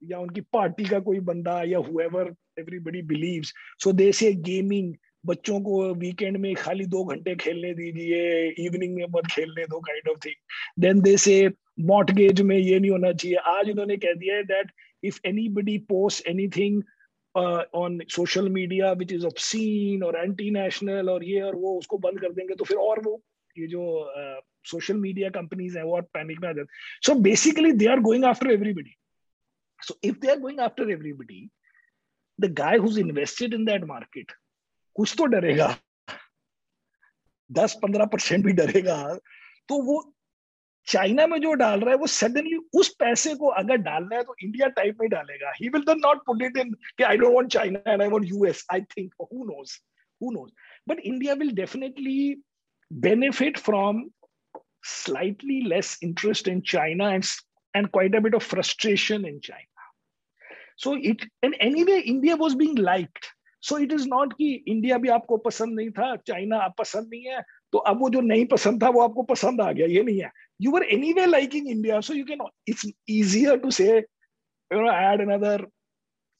या 0.09 0.19
उनकी 0.19 0.41
party 0.53 0.85
का 0.85 0.99
कोई 0.99 1.19
बंदा 1.29 1.61
या 1.63 1.79
however 1.79 2.33
everybody 2.59 3.01
believes 3.01 3.53
so 3.83 3.91
they 3.91 4.11
say 4.11 4.33
gaming 4.49 4.93
बच्चों 5.25 5.59
को 5.61 5.83
weekend 5.95 6.37
में 6.37 6.53
खाली 6.55 6.85
दो 6.85 7.03
घंटे 7.03 7.35
खेलने 7.35 7.73
दीजिए 7.73 8.49
इवनिंग 8.65 8.95
में 8.95 9.05
मत 9.09 9.27
खेलने 9.31 9.63
दो 9.65 9.79
kind 9.79 10.09
of 10.09 10.19
thing 10.25 10.81
then 10.81 11.01
they 11.01 11.15
say 11.17 11.37
mortgage 11.79 12.41
में 12.41 12.57
ये 12.57 12.79
नहीं 12.79 12.91
होना 12.91 13.11
चाहिए। 13.11 13.37
आज 13.37 13.69
उन्होंने 13.69 13.97
कह 13.97 14.13
दिया 14.13 14.35
है 14.35 14.43
that 14.43 14.71
if 15.03 15.19
anybody 15.27 15.77
post 15.89 16.27
anything 16.27 16.81
on 17.75 17.99
social 18.09 18.49
media 18.49 18.91
which 18.91 19.13
is 19.13 19.25
obscene 19.25 20.03
और 20.03 20.17
एंटी 20.17 20.49
नेशनल 20.51 21.09
और 21.09 21.23
ये 21.23 21.41
और 21.41 21.55
वो, 21.55 21.77
उसको 21.77 21.97
बंद 21.97 22.19
कर 22.19 22.31
देंगे 22.31 22.55
तो 22.55 22.65
फिर 22.65 22.77
और 22.77 23.01
वो, 23.05 23.21
ये 23.55 23.67
जो 23.67 24.11
सोशल 24.71 24.97
मीडिया 24.97 25.29
कंपनीज़ 25.29 25.77
हैं 25.77 25.83
वो 25.83 25.95
और 25.95 26.01
पैनिक 26.13 26.39
में 26.41 26.47
आ 26.49 26.51
जाते 26.51 27.07
so 27.07 27.15
basically 27.21 27.71
they 27.71 27.85
are 27.85 27.99
going 27.99 28.25
after 28.25 28.51
everybody 28.51 28.95
so 29.80 29.98
if 30.04 30.18
they 30.20 30.30
are 30.30 30.38
going 30.38 30.60
after 30.60 30.90
everybody 30.90 31.48
the 32.38 32.52
guy 32.60 32.76
whose 32.76 32.98
invested 32.98 33.54
in 33.54 33.64
that 33.64 33.84
market 33.84 34.32
कुछ 34.96 35.14
तो 35.18 35.26
डरेगा 35.34 35.76
दस 37.50 37.78
पंद्रह 37.82 38.06
परसेंट 38.06 38.44
भी 38.44 38.52
डरेगा 38.52 38.96
तो 39.68 39.82
वो 39.82 40.02
चाइना 40.86 41.26
में 41.26 41.40
जो 41.40 41.52
डाल 41.62 41.80
रहा 41.80 41.90
है 41.90 41.96
वो 41.96 42.06
सडनली 42.06 42.56
उस 42.74 42.88
पैसे 42.98 43.34
को 43.34 43.48
अगर 43.62 43.76
डालना 43.88 44.16
है 44.16 44.22
तो 44.22 44.34
इंडिया 44.42 44.68
टाइप 44.76 45.00
में 45.00 45.08
डालेगा 45.10 45.52
he 45.56 45.68
will 45.68 45.82
then 45.82 45.98
not 46.04 46.24
put 46.26 46.42
it 46.42 46.56
in 46.58 46.72
कि 46.72 47.02
I 47.04 47.16
don't 47.16 47.34
want 47.34 47.50
China 47.52 47.92
and 47.92 48.02
I 48.02 48.08
want 48.08 48.24
US 48.28 48.66
I 48.72 48.80
think 48.96 49.14
who 49.22 49.44
knows 49.44 49.80
who 50.20 50.30
knows 50.32 50.52
but 50.88 51.00
India 51.00 51.34
will 51.42 51.52
definitely 51.56 52.20
benefit 52.90 53.58
from 53.58 54.10
slightly 54.82 55.62
less 55.62 55.98
interest 56.02 56.48
in 56.48 56.62
China 56.62 57.08
and, 57.08 57.24
and 57.74 57.90
quite 57.92 58.14
a 58.14 58.20
bit 58.20 58.34
of 58.34 58.42
frustration 58.42 59.24
in 59.24 59.40
China. 59.40 59.66
So 60.76 60.94
it 60.94 61.26
and 61.42 61.54
anyway, 61.60 62.00
India 62.00 62.36
was 62.36 62.54
being 62.54 62.74
liked. 62.76 63.30
So 63.62 63.78
it 63.78 63.92
is 63.92 64.06
not 64.08 64.32
कि 64.32 64.52
India 64.68 64.98
भी 64.98 65.08
आपको 65.14 65.36
पसंद 65.46 65.76
नहीं 65.76 65.90
था 65.96 66.14
China 66.26 66.58
आप 66.64 66.74
पसंद 66.78 67.08
नहीं 67.10 67.24
है 67.32 67.42
तो 67.72 67.78
अब 67.90 67.98
वो 68.00 68.08
जो 68.10 68.20
नहीं 68.20 68.46
पसंद 68.52 68.82
था 68.82 68.88
वो 68.90 69.02
आपको 69.02 69.22
पसंद 69.32 69.60
आ 69.60 69.70
गया 69.72 69.86
ये 69.86 70.02
नहीं 70.02 70.20
है 70.20 70.30
you 70.62 70.76
are 70.76 70.82
any 70.94 71.12
way 71.18 71.26
liking 71.26 71.68
India 71.70 72.00
so 72.08 72.14
you 72.14 72.24
can 72.30 72.46
it's 72.68 72.86
easier 73.08 73.58
to 73.64 73.70
से 73.80 73.90
you 74.70 74.80
know 74.80 74.90
add 74.90 75.20
another 75.20 75.54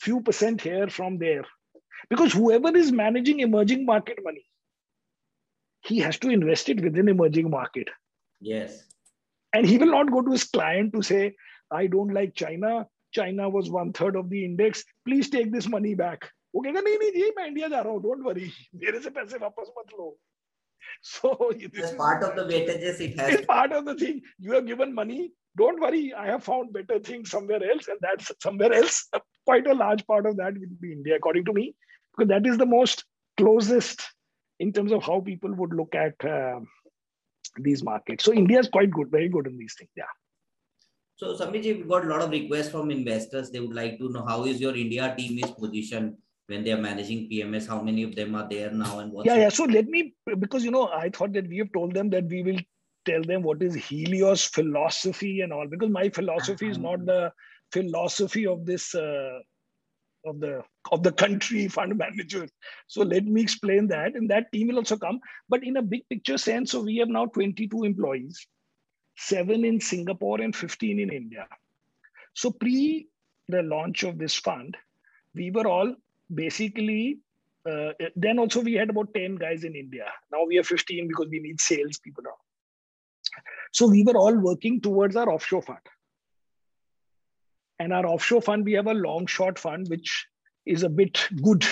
few 0.00 0.20
percent 0.26 0.61
here 0.66 0.88
from 0.96 1.18
there 1.22 1.46
because 2.11 2.33
whoever 2.33 2.70
is 2.83 2.92
managing 3.00 3.40
emerging 3.46 3.85
market 3.88 4.20
money 4.26 4.44
he 5.85 5.98
has 5.98 6.18
to 6.24 6.31
invest 6.37 6.68
it 6.74 6.83
within 6.85 7.09
emerging 7.14 7.50
market 7.55 7.90
yes 8.50 8.76
and 9.55 9.66
he 9.66 9.79
will 9.79 9.90
not 9.98 10.11
go 10.11 10.22
to 10.22 10.33
his 10.33 10.44
client 10.44 10.92
to 10.92 11.03
say 11.03 11.35
i 11.70 11.87
don't 11.87 12.14
like 12.18 12.35
china 12.35 12.87
china 13.12 13.48
was 13.48 13.70
one 13.70 13.92
third 13.92 14.16
of 14.16 14.29
the 14.31 14.44
index 14.44 14.85
please 15.05 15.31
take 15.31 15.53
this 15.53 15.68
money 15.68 15.94
back 15.94 16.31
वो 16.55 16.61
कहेगा 16.62 16.81
नहीं 16.81 16.98
नहीं 16.98 17.11
जी 17.12 17.31
मैं 17.37 17.46
India 17.46 17.68
जा 17.68 17.81
रहा 17.81 17.92
हूँ 17.92 18.03
don't 18.03 18.24
worry 18.26 18.50
मेरे 18.85 19.00
से 19.00 19.11
पैसे 19.18 19.38
वापस 19.42 19.72
मत 19.79 19.92
लो 19.98 20.16
so 21.09 21.31
this 21.74 21.92
part 21.98 22.22
of 22.29 22.33
the 22.37 22.44
weightages 22.48 23.00
it 23.05 23.18
has 23.20 23.35
it's 23.35 23.46
part 23.50 23.74
of 23.79 23.85
the 23.88 23.94
thing 24.00 24.16
you 24.46 24.53
have 24.53 24.66
given 24.70 24.94
money 24.94 25.18
don't 25.61 25.83
worry 25.85 26.00
i 26.22 26.24
have 26.31 26.42
found 26.46 26.72
better 26.76 26.98
things 27.09 27.31
somewhere 27.35 27.61
else 27.74 27.88
and 27.94 28.03
that's 28.07 28.33
somewhere 28.46 28.72
else 28.79 28.98
quite 29.50 29.70
a 29.74 29.76
large 29.83 30.03
part 30.12 30.26
of 30.31 30.37
that 30.40 30.59
will 30.62 30.74
be 30.87 30.92
india 30.96 31.18
according 31.20 31.46
to 31.50 31.55
me 31.59 31.66
because 32.12 32.31
that 32.33 32.48
is 32.53 32.59
the 32.62 32.68
most 32.72 33.05
closest 33.42 34.05
in 34.66 34.72
terms 34.79 34.96
of 34.98 35.03
how 35.11 35.18
people 35.31 35.55
would 35.61 35.76
look 35.83 35.94
at 35.94 36.29
uh, 36.37 36.59
these 37.58 37.84
markets. 37.84 38.24
So 38.24 38.34
India 38.34 38.60
is 38.60 38.70
quite 38.70 38.91
good, 38.91 39.10
very 39.10 39.30
good 39.30 39.48
in 39.48 39.58
these 39.58 39.76
things. 39.78 39.91
Yeah. 39.96 40.04
So 41.15 41.36
Samirji, 41.36 41.78
we 41.78 41.84
got 41.84 42.06
a 42.06 42.08
lot 42.10 42.22
of 42.22 42.30
requests 42.30 42.70
from 42.70 42.91
investors. 42.91 43.50
They 43.50 43.62
would 43.62 43.76
like 43.76 43.98
to 44.00 44.10
know 44.10 44.26
how 44.26 44.44
is 44.46 44.60
your 44.60 44.76
India 44.76 45.13
team 45.18 45.44
is 45.44 45.52
positioned 45.52 46.18
when 46.48 46.63
they 46.63 46.72
are 46.72 46.82
managing 46.82 47.30
PMS? 47.30 47.68
How 47.68 47.82
many 47.82 48.04
of 48.04 48.15
them 48.15 48.36
are 48.36 48.48
there 48.50 48.72
now 48.72 49.00
and 49.00 49.12
what? 49.12 49.26
Yeah, 49.26 49.36
yeah. 49.36 49.50
So 49.50 49.63
let 49.63 49.86
me 49.86 50.13
because 50.39 50.63
you 50.63 50.72
know 50.72 50.89
I 50.89 51.10
thought 51.10 51.34
that 51.34 51.48
we 51.48 51.58
have 51.58 51.72
told 51.74 51.94
them 51.94 52.10
that 52.12 52.26
we 52.26 52.44
will 52.44 52.60
tell 53.06 53.24
them 53.24 53.44
what 53.44 53.62
is 53.62 53.76
Helios 53.76 54.46
philosophy 54.46 55.41
and 55.41 55.54
all 55.54 55.68
because 55.68 55.89
my 55.89 56.10
philosophy 56.10 56.68
is 56.68 56.78
not 56.78 57.06
the 57.06 57.32
philosophy 57.72 58.48
of 58.48 58.65
this 58.65 58.96
uh, 58.96 59.39
of 60.25 60.39
the 60.39 60.63
of 60.91 61.03
the 61.03 61.11
country 61.11 61.67
fund 61.75 61.97
manager. 61.97 62.47
So 62.88 63.03
let 63.03 63.25
me 63.25 63.41
explain 63.41 63.88
that, 63.88 64.15
and 64.15 64.29
that 64.29 64.51
team 64.51 64.67
will 64.67 64.77
also 64.77 64.97
come. 64.97 65.19
But 65.49 65.63
in 65.63 65.77
a 65.77 65.81
big 65.81 66.07
picture 66.09 66.38
sense, 66.38 66.71
so 66.71 66.81
we 66.81 66.97
have 66.97 67.09
now 67.09 67.25
22 67.27 67.83
employees, 67.83 68.47
seven 69.17 69.65
in 69.65 69.79
Singapore 69.79 70.41
and 70.41 70.55
15 70.55 70.99
in 70.99 71.09
India. 71.11 71.47
So 72.33 72.51
pre 72.51 73.07
the 73.47 73.61
launch 73.61 74.03
of 74.03 74.17
this 74.17 74.35
fund, 74.35 74.75
we 75.33 75.51
were 75.51 75.67
all 75.67 75.95
basically. 76.33 77.19
Uh, 77.67 77.93
then 78.15 78.38
also 78.38 78.61
we 78.61 78.73
had 78.73 78.91
about 78.91 79.11
10 79.15 79.38
guys 79.38 79.63
in 79.63 79.75
India. 79.75 80.05
Now 80.31 80.45
we 80.45 80.55
have 80.57 80.67
15 80.67 81.07
because 81.07 81.29
we 81.31 81.39
need 81.39 81.59
sales 81.59 81.97
people 81.97 82.23
now. 82.23 82.38
So 83.71 83.88
we 83.88 84.03
were 84.03 84.15
all 84.15 84.35
working 84.35 84.79
towards 84.81 85.15
our 85.15 85.27
offshore 85.27 85.63
fund. 85.63 85.79
And 87.79 87.92
our 87.92 88.07
offshore 88.07 88.42
fund, 88.42 88.64
we 88.64 88.72
have 88.74 88.87
a 88.87 88.94
long 88.94 89.26
short 89.26 89.59
fund, 89.59 89.88
which 89.88 90.26
is 90.66 90.83
a 90.83 90.88
bit 90.88 91.26
good, 91.42 91.64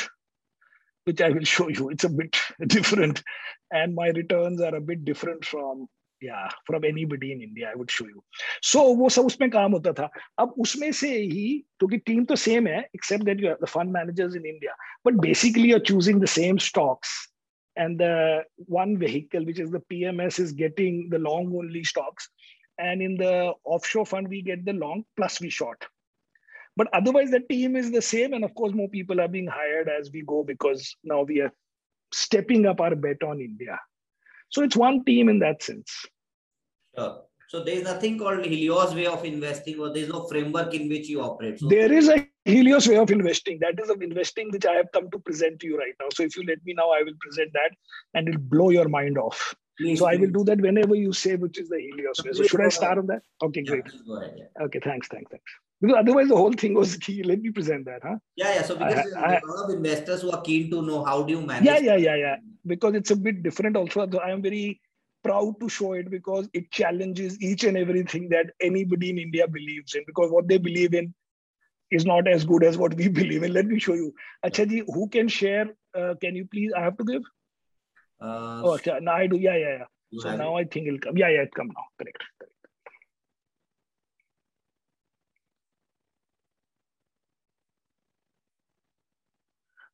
which 1.04 1.20
I 1.20 1.28
will 1.28 1.44
show 1.44 1.68
you. 1.68 1.90
It's 1.90 2.04
a 2.04 2.08
bit 2.08 2.36
different. 2.66 3.22
And 3.70 3.94
my 3.94 4.08
returns 4.08 4.60
are 4.60 4.74
a 4.74 4.80
bit 4.80 5.04
different 5.04 5.44
from 5.44 5.88
yeah 6.20 6.48
from 6.66 6.84
anybody 6.84 7.32
in 7.32 7.42
India. 7.42 7.70
I 7.70 7.76
would 7.76 7.90
show 7.90 8.06
you. 8.06 8.24
So 8.62 8.96
वो 8.96 9.08
सब 9.08 9.26
उसमें 9.26 9.50
काम 9.50 9.72
होता 9.72 9.92
था 9.98 10.08
अब 10.40 10.54
उसमें 10.58 10.90
से 10.92 11.14
ही 11.16 11.64
क्योंकि 11.80 11.98
team 12.06 12.26
तो 12.26 12.36
same 12.36 12.66
है 12.66 12.84
except 12.94 13.24
that 13.26 13.38
you 13.38 13.48
have 13.48 13.60
the 13.60 13.66
fund 13.66 13.92
managers 13.92 14.34
in 14.34 14.46
India 14.46 14.74
but 15.04 15.20
basically 15.20 15.68
you're 15.68 15.88
choosing 15.90 16.18
the 16.18 16.26
same 16.26 16.58
stocks 16.58 17.28
and 17.76 18.00
the 18.00 18.42
one 18.66 18.98
vehicle 18.98 19.44
which 19.44 19.60
is 19.60 19.70
the 19.70 19.82
pms 19.90 20.40
is 20.40 20.52
getting 20.52 21.08
the 21.10 21.18
long 21.18 21.52
only 21.56 21.84
stocks 21.84 22.28
and 22.78 23.00
in 23.00 23.16
the 23.16 23.52
offshore 23.64 24.04
fund 24.04 24.28
we 24.28 24.42
get 24.42 24.64
the 24.64 24.72
long 24.72 25.04
plus 25.16 25.40
we 25.40 25.48
short 25.48 25.86
but 26.75 26.87
otherwise 26.93 27.31
the 27.31 27.39
team 27.39 27.75
is 27.75 27.91
the 27.91 28.01
same 28.01 28.33
and 28.33 28.43
of 28.43 28.53
course 28.55 28.73
more 28.73 28.89
people 28.89 29.21
are 29.21 29.27
being 29.27 29.47
hired 29.47 29.89
as 29.89 30.11
we 30.11 30.23
go 30.23 30.43
because 30.43 30.95
now 31.03 31.21
we 31.21 31.41
are 31.41 31.51
stepping 32.13 32.65
up 32.65 32.81
our 32.81 32.95
bet 32.95 33.23
on 33.23 33.41
india 33.41 33.79
so 34.49 34.63
it's 34.63 34.75
one 34.75 35.03
team 35.05 35.29
in 35.29 35.39
that 35.39 35.63
sense 35.63 36.05
sure. 36.97 37.21
So 37.53 37.63
there 37.63 37.75
is 37.75 37.83
nothing 37.83 38.17
called 38.17 38.43
Helios 38.43 38.95
way 38.95 39.05
of 39.05 39.23
investing, 39.23 39.79
or 39.79 39.93
there 39.93 40.01
is 40.01 40.09
no 40.09 40.23
framework 40.27 40.73
in 40.73 40.89
which 40.89 41.07
you 41.07 41.21
operate. 41.21 41.59
So 41.59 41.67
there 41.67 41.93
is 41.93 42.09
a 42.09 42.27
Helios 42.45 42.87
way 42.87 42.97
of 42.97 43.11
investing. 43.11 43.59
That 43.59 43.79
is 43.79 43.91
of 43.91 44.01
investing 44.01 44.49
which 44.49 44.65
I 44.65 44.73
have 44.73 44.91
come 44.91 45.11
to 45.11 45.19
present 45.19 45.59
to 45.59 45.67
you 45.67 45.77
right 45.77 45.93
now. 45.99 46.07
So 46.15 46.23
if 46.23 46.35
you 46.35 46.43
let 46.47 46.65
me 46.65 46.73
now, 46.73 46.89
I 46.89 47.03
will 47.03 47.13
present 47.19 47.53
that, 47.53 47.75
and 48.15 48.27
it'll 48.27 48.41
blow 48.41 48.71
your 48.71 48.89
mind 48.89 49.19
off. 49.19 49.53
Please, 49.77 49.99
so 49.99 50.07
please. 50.07 50.17
I 50.17 50.19
will 50.21 50.31
do 50.31 50.43
that 50.45 50.61
whenever 50.61 50.95
you 50.95 51.13
say 51.13 51.35
which 51.35 51.59
is 51.59 51.69
the 51.69 51.79
Helios 51.79 52.23
way. 52.25 52.33
So 52.33 52.41
should 52.41 52.61
I 52.61 52.69
start 52.69 52.97
on 52.97 53.05
that? 53.05 53.21
Okay, 53.43 53.61
great. 53.61 53.83
Yeah, 53.85 54.17
ahead, 54.17 54.33
yeah. 54.35 54.63
Okay, 54.65 54.79
thanks, 54.83 55.07
thanks, 55.07 55.29
thanks. 55.29 55.51
Because 55.83 55.97
otherwise 55.99 56.29
the 56.29 56.37
whole 56.37 56.53
thing 56.53 56.75
was 56.75 56.95
key. 57.05 57.23
Let 57.23 57.41
me 57.41 57.49
present 57.51 57.83
that, 57.85 57.99
huh? 58.03 58.15
Yeah, 58.37 58.53
yeah. 58.55 58.61
So 58.61 58.77
because 58.77 59.13
I, 59.17 59.35
a 59.35 59.45
lot 59.45 59.69
of 59.69 59.75
investors 59.75 60.21
who 60.21 60.31
are 60.31 60.41
keen 60.41 60.71
to 60.71 60.81
know 60.81 61.03
how 61.03 61.23
do 61.23 61.33
you 61.33 61.41
manage. 61.41 61.65
Yeah, 61.65 61.77
yeah, 61.77 61.97
yeah, 61.97 62.15
yeah. 62.15 62.35
Because 62.65 62.95
it's 62.95 63.11
a 63.11 63.17
bit 63.17 63.43
different. 63.43 63.75
Also, 63.75 64.07
I 64.19 64.29
am 64.29 64.41
very 64.41 64.79
proud 65.25 65.59
to 65.59 65.67
show 65.67 65.91
it 65.91 66.09
because 66.09 66.47
it 66.53 66.71
challenges 66.71 67.37
each 67.41 67.65
and 67.65 67.75
everything 67.77 68.29
that 68.29 68.51
anybody 68.61 69.09
in 69.09 69.17
India 69.17 69.45
believes 69.45 69.93
in. 69.93 70.03
Because 70.07 70.31
what 70.31 70.47
they 70.47 70.57
believe 70.57 70.93
in 70.93 71.13
is 71.91 72.05
not 72.05 72.29
as 72.29 72.45
good 72.45 72.63
as 72.63 72.77
what 72.77 72.93
we 72.93 73.09
believe 73.19 73.43
in. 73.43 73.51
Let 73.51 73.65
me 73.65 73.77
show 73.77 73.93
you. 73.93 74.13
Achaji, 74.45 74.83
who 74.87 75.09
can 75.09 75.27
share? 75.27 75.67
Uh, 75.93 76.13
can 76.21 76.33
you 76.37 76.45
please? 76.45 76.71
I 76.77 76.81
have 76.81 76.97
to 76.97 77.03
give. 77.03 77.23
Uh, 78.21 78.61
oh, 78.63 78.75
okay. 78.75 78.99
Now 79.01 79.15
I 79.15 79.27
do. 79.27 79.37
Yeah, 79.37 79.57
yeah, 79.57 79.77
yeah. 79.79 80.21
So 80.21 80.33
now 80.37 80.55
it? 80.55 80.61
I 80.61 80.63
think 80.63 80.87
it'll 80.87 80.99
come. 80.99 81.17
Yeah, 81.17 81.27
yeah, 81.27 81.41
it 81.41 81.53
come 81.53 81.67
now. 81.67 81.83
Correct. 81.99 82.23
Correct. 82.39 82.52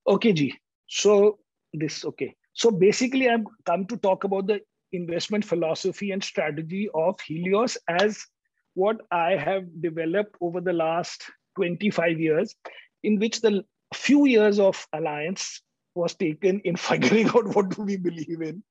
Okay, 0.10 0.34
G. 0.34 0.60
So 0.88 1.38
this 1.72 2.04
okay. 2.04 2.36
So 2.54 2.72
basically, 2.72 3.30
I've 3.30 3.46
come 3.66 3.86
to 3.86 3.98
talk 3.98 4.24
about 4.24 4.48
the 4.48 4.60
investment 4.92 5.46
philosophy 5.46 6.12
and 6.12 6.24
strategy 6.24 6.90
of 6.96 7.20
Helios 7.22 7.78
as 7.88 8.26
what 8.74 8.98
I 9.12 9.36
have 9.36 9.66
developed 9.82 10.36
over 10.42 10.62
the 10.62 10.74
last 10.74 11.24
25 11.58 12.20
years, 12.20 12.56
in 13.04 13.20
which 13.20 13.42
the 13.42 13.64
few 13.94 14.26
years 14.26 14.60
of 14.60 14.84
alliance 14.94 15.62
was 15.94 16.16
taken 16.16 16.60
in 16.62 16.76
figuring 16.90 17.28
out 17.28 17.56
what 17.56 17.70
do 17.70 17.84
we 17.84 17.98
believe 17.98 18.42
in. 18.42 18.64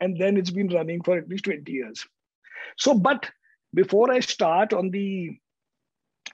And 0.00 0.18
then 0.18 0.36
it's 0.36 0.50
been 0.50 0.68
running 0.68 1.02
for 1.02 1.18
at 1.18 1.28
least 1.28 1.44
20 1.44 1.70
years. 1.70 2.04
So, 2.78 2.94
but 2.94 3.30
before 3.74 4.10
I 4.10 4.20
start 4.20 4.72
on 4.72 4.90
the 4.90 5.36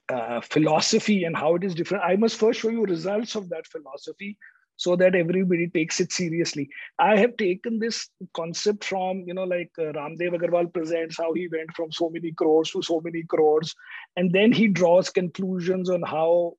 uh, 0.09 0.41
philosophy 0.41 1.25
and 1.25 1.37
how 1.37 1.55
it 1.57 1.65
is 1.65 1.75
different, 1.75 2.05
I 2.05 2.17
must 2.17 2.37
first 2.37 2.61
show 2.61 2.71
you 2.71 2.85
results 2.85 3.35
of 3.35 3.49
that 3.51 3.67
philosophy 3.67 4.37
so 4.77 4.97
that 4.97 5.15
everybody 5.15 5.69
takes 5.69 6.01
it 6.01 6.13
seriously. 6.13 6.69
I 6.99 7.17
have 7.17 7.37
taken 7.37 7.79
this 7.79 8.09
concept 8.35 8.85
from, 8.85 9.25
you 9.27 9.35
know, 9.35 9.45
like 9.45 9.71
uh, 9.79 9.93
Ramdev 9.93 10.35
Agarwal 10.35 10.73
presents 10.73 11.17
how 11.19 11.33
he 11.35 11.49
went 11.49 11.75
from 11.77 11.93
so 11.93 12.11
many 12.11 12.33
crores 12.33 12.71
to 12.73 12.83
so 12.83 13.01
many 13.01 13.23
crores. 13.23 13.75
And 14.17 14.33
then 14.33 14.53
he 14.53 14.69
draws 14.69 15.11
conclusions 15.11 15.91
on 15.91 16.03
how, 16.03 16.55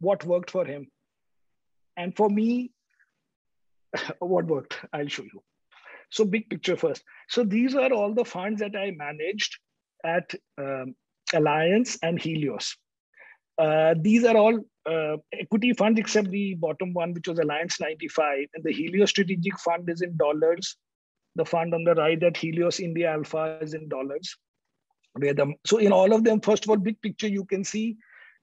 what 0.00 0.24
worked 0.24 0.50
for 0.50 0.64
him. 0.64 0.88
And 1.96 2.16
for 2.16 2.28
me, 2.28 2.72
what 4.18 4.46
worked, 4.46 4.78
I'll 4.92 5.08
show 5.08 5.22
you. 5.22 5.42
So 6.10 6.24
big 6.24 6.50
picture 6.50 6.76
first. 6.76 7.04
So 7.28 7.44
these 7.44 7.74
are 7.74 7.92
all 7.92 8.14
the 8.14 8.24
funds 8.24 8.60
that 8.60 8.74
I 8.74 8.90
managed 8.90 9.58
at 10.04 10.34
um, 10.58 10.94
Alliance 11.32 11.98
and 12.02 12.20
Helios. 12.20 12.76
Uh, 13.58 13.94
these 14.00 14.24
are 14.24 14.36
all 14.36 14.58
uh, 14.86 15.16
equity 15.32 15.72
funds 15.72 16.00
except 16.00 16.30
the 16.30 16.54
bottom 16.54 16.92
one, 16.92 17.12
which 17.12 17.28
was 17.28 17.38
Alliance 17.38 17.80
95. 17.80 18.46
And 18.54 18.64
the 18.64 18.72
Helios 18.72 19.10
Strategic 19.10 19.58
Fund 19.60 19.88
is 19.90 20.02
in 20.02 20.16
dollars. 20.16 20.76
The 21.36 21.44
fund 21.44 21.74
on 21.74 21.84
the 21.84 21.94
right, 21.94 22.18
that 22.20 22.36
Helios 22.36 22.80
India 22.80 23.12
Alpha, 23.12 23.58
is 23.62 23.74
in 23.74 23.88
dollars. 23.88 24.36
Where 25.14 25.34
the, 25.34 25.52
so 25.66 25.78
in 25.78 25.92
all 25.92 26.12
of 26.12 26.24
them, 26.24 26.40
first 26.40 26.64
of 26.64 26.70
all, 26.70 26.76
big 26.76 27.00
picture, 27.02 27.28
you 27.28 27.44
can 27.44 27.64
see 27.64 27.96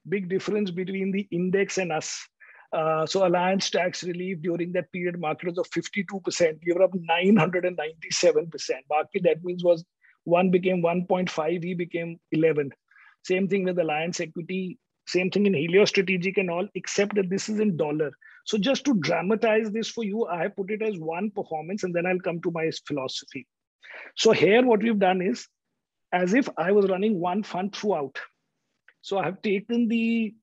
big 0.08 0.30
difference 0.30 0.72
between 0.72 1.12
the 1.12 1.28
index 1.32 1.78
and 1.78 1.92
us. 1.92 2.18
Uh, 2.74 3.06
so 3.06 3.26
Alliance 3.26 3.70
tax 3.70 4.04
relief 4.04 4.42
during 4.42 4.74
that 4.74 4.92
period 4.92 5.20
market 5.20 5.48
was 5.48 5.58
of 5.58 5.70
52%. 5.70 6.60
We 6.66 6.74
were 6.74 6.84
up 6.84 6.92
997%. 6.92 8.72
Market 8.90 9.24
that 9.24 9.44
means 9.44 9.64
was 9.64 9.86
one 10.26 10.52
became 10.52 10.84
1.5, 10.84 11.62
we 11.62 11.74
became 11.74 12.20
11. 12.34 12.72
Same 13.24 13.48
thing 13.48 13.64
with 13.64 13.80
Alliance 13.80 14.20
equity 14.20 14.78
same 15.08 15.32
thing 15.32 15.46
in 15.46 15.54
Helios 15.54 15.90
Strategic 15.90 16.38
and 16.38 16.50
all, 16.50 16.68
except 16.76 17.16
that 17.16 17.30
this 17.30 17.50
is 17.50 17.60
in 17.60 17.78
dollar. 17.78 18.12
So 18.46 18.58
just 18.58 18.86
to 18.86 18.94
dramatize 18.96 19.72
this 19.72 19.90
for 19.90 20.04
you, 20.04 20.26
I 20.28 20.48
put 20.48 20.72
it 20.72 20.82
as 20.82 20.98
one 20.98 21.32
performance 21.32 21.84
and 21.84 21.94
then 21.96 22.06
I'll 22.06 22.20
come 22.20 22.42
to 22.42 22.52
my 22.52 22.70
philosophy. 22.86 23.48
So 24.16 24.32
here 24.32 24.66
what 24.66 24.82
we've 24.82 25.00
done 25.00 25.22
is 25.22 25.48
as 26.14 26.34
if 26.34 26.50
I 26.58 26.72
was 26.72 26.90
running 26.90 27.20
one 27.20 27.44
fund 27.44 27.76
throughout. 27.76 28.18
So 29.02 29.18
I 29.18 29.26
have 29.26 29.42
taken 29.42 29.88
the 29.88 30.34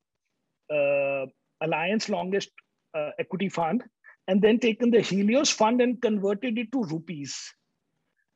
uh, 0.72 1.26
Alliance 1.62 2.08
longest 2.08 2.50
uh, 2.94 3.10
equity 3.18 3.48
fund 3.48 3.82
and 4.28 4.40
then 4.40 4.58
taken 4.58 4.90
the 4.90 5.00
Helios 5.00 5.50
fund 5.50 5.80
and 5.80 6.00
converted 6.00 6.58
it 6.58 6.72
to 6.72 6.84
rupees 6.84 7.36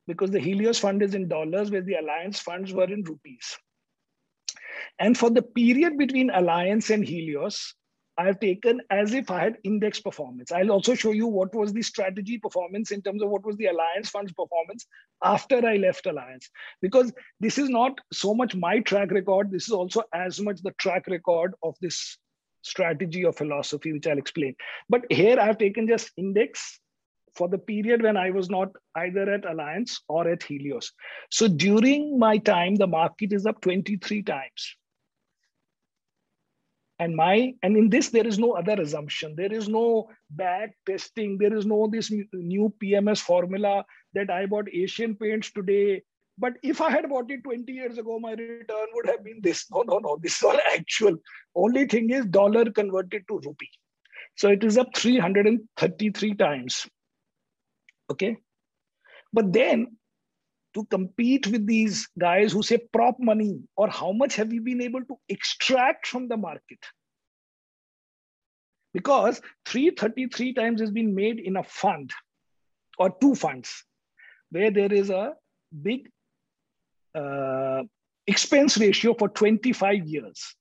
because 0.06 0.30
the 0.30 0.40
Helios 0.40 0.78
fund 0.78 1.02
is 1.02 1.14
in 1.14 1.28
dollars 1.28 1.70
where 1.70 1.82
the 1.82 1.94
Alliance 1.94 2.40
funds 2.40 2.72
were 2.72 2.90
in 2.90 3.02
rupees. 3.04 3.56
And 4.98 5.16
for 5.16 5.30
the 5.30 5.42
period 5.42 5.98
between 5.98 6.30
Alliance 6.30 6.90
and 6.90 7.04
Helios, 7.04 7.74
I've 8.18 8.40
taken 8.40 8.80
as 8.90 9.14
if 9.14 9.30
I 9.30 9.38
had 9.38 9.58
index 9.62 10.00
performance. 10.00 10.50
I'll 10.50 10.72
also 10.72 10.94
show 10.96 11.12
you 11.12 11.28
what 11.28 11.54
was 11.54 11.72
the 11.72 11.82
strategy 11.82 12.36
performance 12.36 12.90
in 12.90 13.00
terms 13.00 13.22
of 13.22 13.30
what 13.30 13.46
was 13.46 13.56
the 13.56 13.66
Alliance 13.66 14.10
Fund's 14.10 14.32
performance 14.32 14.86
after 15.22 15.64
I 15.64 15.76
left 15.76 16.06
Alliance. 16.06 16.50
Because 16.82 17.12
this 17.38 17.58
is 17.58 17.68
not 17.68 18.00
so 18.12 18.34
much 18.34 18.56
my 18.56 18.80
track 18.80 19.12
record, 19.12 19.52
this 19.52 19.68
is 19.68 19.72
also 19.72 20.02
as 20.12 20.40
much 20.40 20.60
the 20.62 20.72
track 20.78 21.06
record 21.06 21.54
of 21.62 21.76
this 21.80 22.18
strategy 22.62 23.24
or 23.24 23.32
philosophy, 23.32 23.92
which 23.92 24.06
I'll 24.08 24.18
explain. 24.18 24.56
But 24.88 25.04
here 25.10 25.38
I've 25.38 25.58
taken 25.58 25.86
just 25.86 26.10
index 26.16 26.80
for 27.38 27.48
the 27.48 27.58
period 27.58 28.02
when 28.02 28.16
I 28.16 28.30
was 28.30 28.50
not 28.50 28.68
either 28.96 29.30
at 29.32 29.48
Alliance 29.50 30.00
or 30.08 30.28
at 30.28 30.42
Helios. 30.42 30.92
So 31.30 31.48
during 31.48 32.18
my 32.18 32.38
time, 32.38 32.74
the 32.74 32.86
market 32.86 33.32
is 33.32 33.46
up 33.46 33.60
23 33.60 34.22
times. 34.24 34.74
And 37.00 37.14
my 37.14 37.54
and 37.62 37.76
in 37.76 37.90
this 37.90 38.08
there 38.08 38.26
is 38.26 38.40
no 38.40 38.52
other 38.60 38.74
assumption. 38.82 39.34
There 39.36 39.52
is 39.52 39.68
no 39.68 40.08
back 40.30 40.76
testing. 40.84 41.38
There 41.38 41.56
is 41.56 41.64
no 41.64 41.88
this 41.92 42.10
new 42.32 42.72
PMS 42.82 43.20
formula 43.20 43.84
that 44.14 44.30
I 44.30 44.46
bought 44.46 44.68
Asian 44.72 45.14
Paints 45.14 45.52
today. 45.52 46.02
But 46.38 46.54
if 46.62 46.80
I 46.80 46.90
had 46.90 47.08
bought 47.08 47.30
it 47.30 47.44
20 47.44 47.72
years 47.72 47.98
ago, 47.98 48.18
my 48.18 48.32
return 48.32 48.88
would 48.94 49.06
have 49.06 49.22
been 49.24 49.40
this. 49.42 49.66
No, 49.70 49.82
no, 49.82 49.98
no. 49.98 50.18
This 50.20 50.36
is 50.36 50.42
all 50.42 50.58
actual. 50.72 51.16
Only 51.54 51.86
thing 51.86 52.10
is 52.10 52.26
dollar 52.26 52.64
converted 52.80 53.26
to 53.28 53.40
rupee. 53.44 53.70
So 54.36 54.50
it 54.50 54.62
is 54.64 54.78
up 54.78 54.96
333 54.96 56.34
times. 56.34 56.86
Okay. 58.10 58.36
But 59.32 59.52
then 59.52 59.98
to 60.74 60.84
compete 60.86 61.46
with 61.46 61.66
these 61.66 62.08
guys 62.18 62.52
who 62.52 62.62
say 62.62 62.78
prop 62.92 63.16
money 63.18 63.60
or 63.76 63.88
how 63.88 64.12
much 64.12 64.36
have 64.36 64.48
we 64.48 64.58
been 64.58 64.82
able 64.82 65.04
to 65.04 65.18
extract 65.28 66.06
from 66.06 66.28
the 66.28 66.36
market? 66.36 66.78
Because 68.94 69.40
333 69.66 70.54
times 70.54 70.80
has 70.80 70.90
been 70.90 71.14
made 71.14 71.38
in 71.38 71.56
a 71.56 71.62
fund 71.62 72.12
or 72.98 73.14
two 73.20 73.34
funds 73.34 73.84
where 74.50 74.70
there 74.70 74.92
is 74.92 75.10
a 75.10 75.34
big 75.82 76.08
uh, 77.14 77.82
expense 78.26 78.78
ratio 78.78 79.14
for 79.14 79.28
25 79.28 80.06
years. 80.06 80.54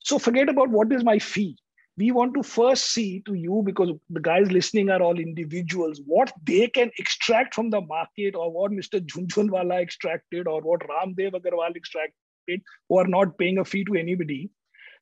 So 0.00 0.18
forget 0.18 0.48
about 0.48 0.70
what 0.70 0.92
is 0.92 1.04
my 1.04 1.18
fee 1.18 1.56
we 1.96 2.10
want 2.10 2.34
to 2.34 2.42
first 2.42 2.92
see 2.92 3.22
to 3.26 3.34
you 3.34 3.62
because 3.64 3.90
the 4.10 4.20
guys 4.20 4.50
listening 4.50 4.90
are 4.90 5.00
all 5.00 5.18
individuals 5.18 6.00
what 6.06 6.32
they 6.44 6.66
can 6.66 6.90
extract 6.98 7.54
from 7.54 7.70
the 7.70 7.80
market 7.80 8.34
or 8.34 8.50
what 8.50 8.72
mr 8.72 9.00
Jhunjhunwala 9.00 9.80
extracted 9.80 10.48
or 10.48 10.60
what 10.60 10.80
ramdev 10.80 11.32
agarwal 11.32 11.76
extracted 11.76 12.14
who 12.88 12.98
are 12.98 13.06
not 13.06 13.38
paying 13.38 13.58
a 13.58 13.64
fee 13.64 13.84
to 13.84 13.94
anybody. 13.94 14.50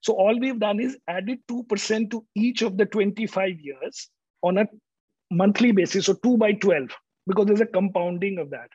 So 0.00 0.14
all 0.14 0.38
we've 0.38 0.59
done 0.59 0.81
is 0.81 0.96
added 1.09 1.38
2% 1.50 2.11
to 2.11 2.26
each 2.35 2.62
of 2.62 2.76
the 2.76 2.87
25 2.87 3.61
years 3.61 4.09
on 4.42 4.59
a 4.59 4.66
monthly 5.31 5.72
basis 5.72 6.07
so 6.07 6.14
2 6.14 6.37
by 6.37 6.52
12 6.52 6.88
because 7.26 7.46
there's 7.46 7.61
a 7.61 7.66
compounding 7.66 8.38
of 8.38 8.50
that. 8.50 8.68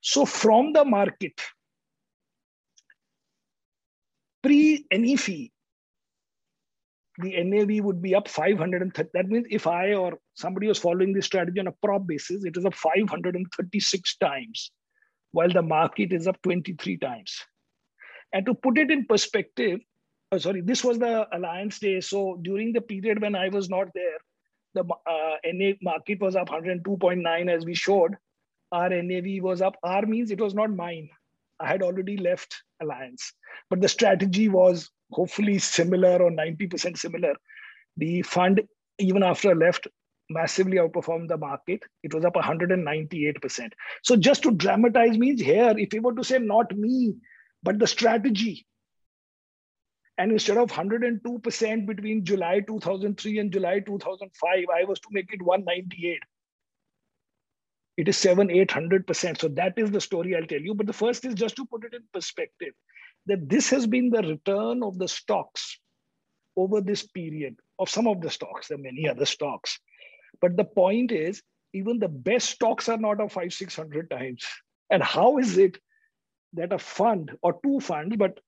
So 0.00 0.24
from 0.24 0.72
the 0.72 0.84
market 0.84 1.40
pre 4.42 4.86
any 4.90 5.16
fee 5.16 5.52
the 7.20 7.42
NAV 7.42 7.84
would 7.84 8.02
be 8.02 8.14
up 8.14 8.28
530. 8.28 9.10
That 9.14 9.28
means 9.28 9.46
if 9.50 9.66
I 9.66 9.94
or 9.94 10.18
somebody 10.34 10.66
was 10.66 10.78
following 10.78 11.12
this 11.12 11.26
strategy 11.26 11.60
on 11.60 11.66
a 11.66 11.72
prop 11.82 12.06
basis, 12.06 12.44
it 12.44 12.56
is 12.56 12.64
up 12.64 12.74
536 12.74 14.16
times, 14.16 14.70
while 15.32 15.50
the 15.50 15.62
market 15.62 16.12
is 16.12 16.26
up 16.26 16.40
23 16.42 16.96
times. 16.98 17.38
And 18.32 18.46
to 18.46 18.54
put 18.54 18.78
it 18.78 18.90
in 18.90 19.06
perspective, 19.06 19.80
oh, 20.32 20.38
sorry, 20.38 20.60
this 20.60 20.84
was 20.84 20.98
the 20.98 21.26
Alliance 21.36 21.78
Day. 21.78 22.00
So 22.00 22.38
during 22.42 22.72
the 22.72 22.80
period 22.80 23.20
when 23.20 23.34
I 23.34 23.48
was 23.48 23.68
not 23.68 23.88
there, 23.94 24.18
the 24.74 24.84
uh, 24.84 25.36
NA 25.44 25.72
market 25.82 26.20
was 26.20 26.36
up 26.36 26.48
102.9 26.48 27.50
as 27.50 27.64
we 27.64 27.74
showed. 27.74 28.16
Our 28.72 28.90
NAV 28.90 29.42
was 29.42 29.62
up. 29.62 29.76
R 29.82 30.06
means 30.06 30.30
it 30.30 30.40
was 30.40 30.54
not 30.54 30.74
mine. 30.74 31.10
I 31.58 31.66
had 31.66 31.82
already 31.82 32.16
left 32.16 32.62
Alliance, 32.80 33.32
but 33.68 33.80
the 33.80 33.88
strategy 33.88 34.48
was 34.48 34.88
hopefully 35.12 35.58
similar 35.58 36.22
or 36.22 36.30
90% 36.30 36.98
similar. 36.98 37.34
The 37.96 38.22
fund, 38.22 38.62
even 38.98 39.22
after 39.22 39.50
I 39.50 39.54
left, 39.54 39.86
massively 40.30 40.78
outperformed 40.78 41.28
the 41.28 41.36
market. 41.36 41.82
It 42.02 42.14
was 42.14 42.24
up 42.24 42.34
198%. 42.34 43.72
So 44.02 44.16
just 44.16 44.42
to 44.44 44.52
dramatize 44.52 45.18
means 45.18 45.40
here, 45.40 45.74
if 45.76 45.92
you 45.92 46.02
were 46.02 46.14
to 46.14 46.24
say 46.24 46.38
not 46.38 46.74
me, 46.76 47.14
but 47.62 47.78
the 47.78 47.86
strategy, 47.86 48.66
and 50.16 50.32
instead 50.32 50.58
of 50.58 50.70
102% 50.70 51.86
between 51.86 52.24
July 52.24 52.60
2003 52.60 53.38
and 53.38 53.52
July 53.52 53.80
2005, 53.80 54.64
I 54.74 54.84
was 54.84 55.00
to 55.00 55.08
make 55.12 55.32
it 55.32 55.42
198. 55.42 56.18
It 57.96 58.08
is 58.08 58.16
seven, 58.16 58.48
800%. 58.48 59.40
So 59.40 59.48
that 59.48 59.74
is 59.76 59.90
the 59.90 60.00
story 60.00 60.36
I'll 60.36 60.46
tell 60.46 60.60
you. 60.60 60.74
But 60.74 60.86
the 60.86 60.92
first 60.92 61.24
is 61.24 61.34
just 61.34 61.56
to 61.56 61.66
put 61.66 61.84
it 61.84 61.94
in 61.94 62.02
perspective 62.12 62.74
that 63.26 63.48
this 63.48 63.70
has 63.70 63.86
been 63.86 64.10
the 64.10 64.22
return 64.22 64.82
of 64.82 64.98
the 64.98 65.08
stocks 65.08 65.78
over 66.56 66.80
this 66.80 67.06
period 67.06 67.56
of 67.78 67.88
some 67.88 68.06
of 68.06 68.20
the 68.20 68.30
stocks. 68.30 68.68
There 68.68 68.78
are 68.78 68.82
many 68.82 69.08
other 69.08 69.26
stocks. 69.26 69.78
But 70.40 70.56
the 70.56 70.64
point 70.64 71.12
is, 71.12 71.42
even 71.72 71.98
the 71.98 72.08
best 72.08 72.50
stocks 72.50 72.88
are 72.88 72.98
not 72.98 73.20
of 73.20 73.32
five, 73.32 73.52
600 73.52 74.10
times. 74.10 74.44
And 74.90 75.02
how 75.02 75.38
is 75.38 75.58
it 75.58 75.78
that 76.54 76.72
a 76.72 76.78
fund 76.78 77.32
or 77.42 77.58
two 77.64 77.80
funds, 77.80 78.16
but 78.16 78.40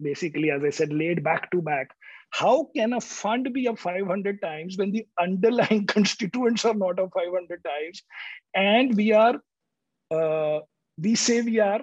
basically, 0.00 0.50
as 0.50 0.62
I 0.62 0.70
said, 0.70 0.92
laid 0.92 1.24
back 1.24 1.50
to 1.52 1.62
back, 1.62 1.88
how 2.30 2.68
can 2.76 2.92
a 2.92 3.00
fund 3.00 3.52
be 3.54 3.66
of 3.66 3.78
500 3.80 4.42
times 4.42 4.76
when 4.76 4.92
the 4.92 5.06
underlying 5.18 5.86
constituents 5.96 6.64
are 6.64 6.74
not 6.74 6.98
of 6.98 7.12
500 7.14 7.64
times? 7.64 8.02
And 8.54 8.94
we 8.94 9.12
are, 9.12 9.40
uh, 10.10 10.60
we 10.98 11.14
say 11.14 11.40
we 11.40 11.60
are 11.60 11.82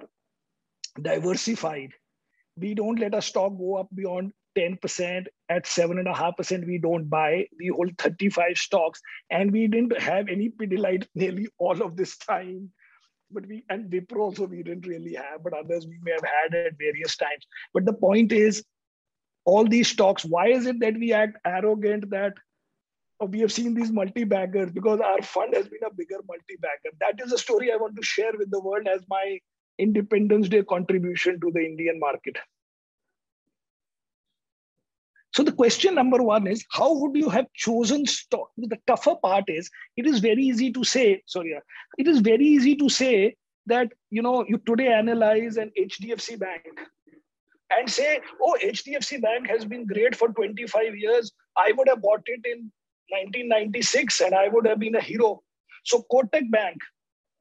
diversified 1.00 1.90
we 2.56 2.74
don't 2.74 2.98
let 2.98 3.14
a 3.14 3.22
stock 3.22 3.56
go 3.58 3.76
up 3.76 3.88
beyond 3.94 4.32
10% 4.56 5.26
at 5.48 5.64
7.5% 5.64 6.66
we 6.66 6.78
don't 6.78 7.08
buy. 7.08 7.46
We 7.58 7.68
hold 7.68 7.98
35 7.98 8.56
stocks 8.56 9.00
and 9.30 9.50
we 9.52 9.66
didn't 9.66 10.00
have 10.00 10.28
any 10.28 10.50
pidilite 10.50 11.06
nearly 11.14 11.48
all 11.58 11.82
of 11.82 11.96
this 11.96 12.16
time. 12.16 12.70
But 13.30 13.46
we 13.46 13.64
and 13.68 13.90
Wipro 13.90 14.18
also 14.18 14.46
we 14.46 14.62
didn't 14.62 14.86
really 14.86 15.14
have 15.14 15.42
but 15.42 15.54
others 15.54 15.86
we 15.86 15.98
may 16.02 16.12
have 16.12 16.24
had 16.24 16.66
at 16.66 16.78
various 16.78 17.16
times. 17.16 17.46
But 17.72 17.84
the 17.84 17.92
point 17.92 18.32
is 18.32 18.64
all 19.44 19.64
these 19.64 19.88
stocks 19.88 20.24
why 20.24 20.48
is 20.48 20.66
it 20.66 20.78
that 20.80 20.94
we 20.94 21.12
act 21.12 21.38
arrogant 21.44 22.10
that 22.10 22.34
oh, 23.20 23.26
we 23.26 23.40
have 23.40 23.52
seen 23.52 23.74
these 23.74 23.90
multi-baggers? 23.90 24.70
Because 24.70 25.00
our 25.00 25.22
fund 25.22 25.54
has 25.54 25.68
been 25.68 25.82
a 25.84 25.92
bigger 25.92 26.20
multi-bagger. 26.28 26.96
That 27.00 27.20
is 27.24 27.32
a 27.32 27.38
story 27.38 27.72
i 27.72 27.76
want 27.76 27.96
to 27.96 28.02
share 28.02 28.32
with 28.38 28.50
the 28.50 28.60
world 28.60 28.86
as 28.86 29.00
my 29.08 29.40
Independence 29.78 30.48
Day 30.48 30.62
contribution 30.62 31.40
to 31.40 31.50
the 31.52 31.60
Indian 31.60 31.98
market. 31.98 32.36
So 35.34 35.42
the 35.42 35.50
question 35.50 35.96
number 35.96 36.22
one 36.22 36.46
is, 36.46 36.64
how 36.70 36.94
would 36.94 37.16
you 37.16 37.28
have 37.28 37.46
chosen 37.54 38.06
stock? 38.06 38.50
The 38.56 38.78
tougher 38.86 39.16
part 39.16 39.44
is, 39.48 39.68
it 39.96 40.06
is 40.06 40.20
very 40.20 40.44
easy 40.44 40.72
to 40.72 40.84
say, 40.84 41.22
sorry, 41.26 41.58
it 41.98 42.06
is 42.06 42.20
very 42.20 42.46
easy 42.46 42.76
to 42.76 42.88
say 42.88 43.34
that, 43.66 43.88
you 44.10 44.22
know, 44.22 44.44
you 44.46 44.58
today 44.58 44.92
analyze 44.92 45.56
an 45.56 45.72
HDFC 45.76 46.38
bank 46.38 46.62
and 47.70 47.90
say, 47.90 48.20
oh, 48.40 48.56
HDFC 48.62 49.20
bank 49.20 49.48
has 49.48 49.64
been 49.64 49.86
great 49.86 50.14
for 50.14 50.28
25 50.28 50.96
years. 50.96 51.32
I 51.56 51.72
would 51.72 51.88
have 51.88 52.00
bought 52.00 52.22
it 52.26 52.40
in 52.44 52.70
1996 53.08 54.20
and 54.20 54.34
I 54.34 54.48
would 54.48 54.66
have 54.66 54.78
been 54.78 54.94
a 54.94 55.00
hero. 55.00 55.42
So 55.84 56.04
Kotak 56.12 56.48
Bank, 56.50 56.78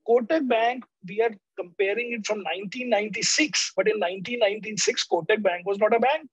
Kotak 0.07 0.47
Bank, 0.47 0.83
we 1.07 1.21
are 1.21 1.31
comparing 1.57 2.13
it 2.13 2.25
from 2.25 2.39
1996, 2.39 3.73
but 3.75 3.87
in 3.87 3.99
1996, 3.99 5.07
Kotak 5.07 5.41
Bank 5.41 5.65
was 5.65 5.79
not 5.79 5.95
a 5.95 5.99
bank. 5.99 6.29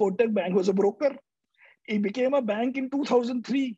Kotak 0.00 0.32
Bank 0.32 0.54
was 0.54 0.68
a 0.68 0.72
broker. 0.72 1.16
It 1.86 2.02
became 2.02 2.34
a 2.34 2.42
bank 2.42 2.76
in 2.76 2.90
2003. 2.90 3.76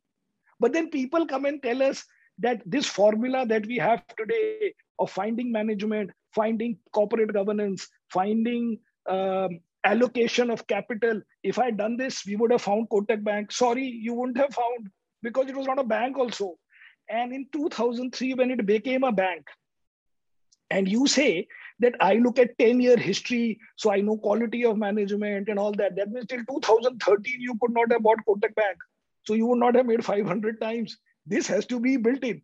But 0.59 0.73
then 0.73 0.91
people 0.91 1.27
come 1.27 1.45
and 1.47 1.63
tell 1.63 1.83
us 1.83 2.05
that 2.39 2.63
this 2.67 2.87
formula 2.87 3.47
that 3.47 3.67
we 3.67 3.77
have 3.79 4.05
today 4.17 4.75
of 4.99 5.11
finding 5.11 5.51
management, 5.51 6.11
finding 6.35 6.79
corporate 6.93 7.33
governance, 7.33 7.89
finding 8.13 8.79
um, 9.09 9.61
allocation 9.85 10.51
of 10.51 10.67
capital, 10.67 11.23
if 11.43 11.59
I 11.59 11.67
had 11.67 11.79
done 11.79 11.97
this, 11.97 12.25
we 12.27 12.37
would 12.37 12.53
have 12.53 12.63
found 12.63 12.89
Kotak 12.91 13.25
Bank. 13.25 13.51
Sorry, 13.53 13.85
you 13.85 14.15
wouldn't 14.15 14.39
have 14.39 14.55
found 14.55 14.91
because 15.23 15.49
it 15.49 15.57
was 15.57 15.67
not 15.67 15.79
a 15.79 15.85
bank 15.85 16.19
also. 16.19 16.57
And 17.11 17.33
in 17.33 17.47
2003, 17.53 18.35
when 18.35 18.53
it 18.53 18.65
became 18.65 19.03
a 19.03 19.11
bank, 19.11 19.47
and 20.71 20.89
you 20.89 21.09
say 21.09 21.49
that 21.81 21.95
I 22.01 22.15
look 22.15 22.39
at 22.39 22.57
10 22.59 22.81
year 22.81 22.97
history, 22.97 23.59
so 23.77 23.91
I 23.91 24.01
know 24.01 24.17
quality 24.17 24.65
of 24.65 24.79
management 24.79 25.49
and 25.49 25.59
all 25.59 25.73
that. 25.73 25.97
That 25.97 26.11
means 26.11 26.27
till 26.27 26.45
2013, 26.49 27.41
you 27.41 27.59
could 27.61 27.73
not 27.73 27.91
have 27.91 28.03
bought 28.03 28.19
Kotak 28.29 28.55
Bank. 28.55 28.79
So 29.25 29.35
you 29.35 29.47
would 29.47 29.59
not 29.59 29.75
have 29.75 29.87
made 29.87 30.05
500 30.05 30.61
times. 30.61 30.97
This 31.27 31.49
has 31.49 31.67
to 31.67 31.81
be 31.81 31.97
built 31.97 32.23
in. 32.23 32.41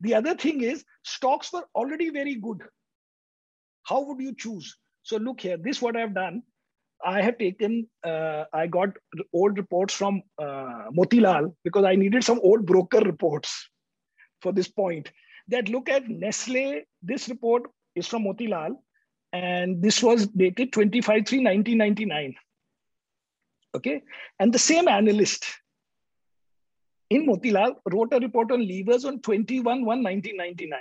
The 0.00 0.14
other 0.14 0.34
thing 0.34 0.62
is 0.62 0.84
stocks 1.04 1.52
were 1.52 1.64
already 1.74 2.10
very 2.10 2.34
good. 2.34 2.62
How 3.84 4.02
would 4.02 4.20
you 4.20 4.34
choose? 4.34 4.76
So 5.02 5.16
look 5.16 5.40
here, 5.40 5.56
this 5.56 5.80
what 5.80 5.96
I've 5.96 6.14
done. 6.14 6.42
I 7.04 7.22
have 7.22 7.38
taken, 7.38 7.88
uh, 8.04 8.44
I 8.52 8.66
got 8.66 8.88
old 9.32 9.56
reports 9.56 9.94
from 9.94 10.22
uh, 10.38 10.90
Motilal 10.96 11.54
because 11.62 11.84
I 11.84 11.94
needed 11.94 12.24
some 12.24 12.40
old 12.42 12.66
broker 12.66 12.98
reports 12.98 13.68
for 14.40 14.52
this 14.52 14.68
point 14.68 15.10
that 15.48 15.68
look 15.68 15.88
at 15.88 16.08
Nestle. 16.08 16.82
This 17.02 17.28
report 17.28 17.70
is 17.94 18.06
from 18.06 18.24
Motilal, 18.24 18.76
and 19.32 19.82
this 19.82 20.02
was 20.02 20.26
dated 20.28 20.72
25 20.72 21.26
3 21.26 21.38
1999. 21.38 22.34
Okay, 23.74 24.02
and 24.38 24.52
the 24.52 24.58
same 24.58 24.88
analyst 24.88 25.44
in 27.10 27.26
Motilal 27.26 27.76
wrote 27.90 28.12
a 28.12 28.20
report 28.20 28.52
on 28.52 28.66
levers 28.66 29.04
on 29.04 29.20
21 29.20 29.64
1 29.64 29.84
1999. 29.84 30.78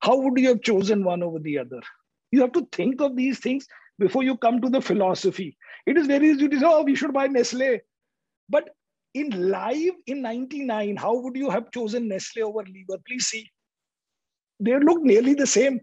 How 0.00 0.16
would 0.16 0.38
you 0.38 0.48
have 0.48 0.62
chosen 0.62 1.04
one 1.04 1.22
over 1.22 1.38
the 1.38 1.58
other? 1.58 1.80
You 2.30 2.40
have 2.40 2.52
to 2.52 2.66
think 2.72 3.00
of 3.00 3.16
these 3.16 3.38
things 3.38 3.66
before 3.98 4.22
you 4.22 4.36
come 4.36 4.60
to 4.60 4.70
the 4.70 4.80
philosophy. 4.80 5.56
It 5.86 5.98
is 5.98 6.06
very 6.06 6.30
easy 6.30 6.48
to 6.48 6.58
say, 6.58 6.66
oh, 6.66 6.82
we 6.82 6.94
should 6.94 7.12
buy 7.12 7.26
Nestle. 7.26 7.80
But 8.48 8.70
in 9.14 9.50
live 9.50 9.94
in 10.06 10.22
99, 10.22 10.96
how 10.96 11.16
would 11.16 11.36
you 11.36 11.50
have 11.50 11.70
chosen 11.70 12.08
Nestle 12.08 12.44
over 12.44 12.62
Lever? 12.62 13.00
Please 13.06 13.26
see. 13.26 13.50
They 14.60 14.78
look 14.78 15.02
nearly 15.02 15.34
the 15.34 15.46
same. 15.46 15.80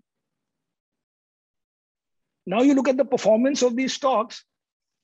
Now 2.45 2.61
you 2.61 2.75
look 2.75 2.87
at 2.87 2.97
the 2.97 3.05
performance 3.05 3.61
of 3.61 3.75
these 3.75 3.93
stocks. 3.93 4.43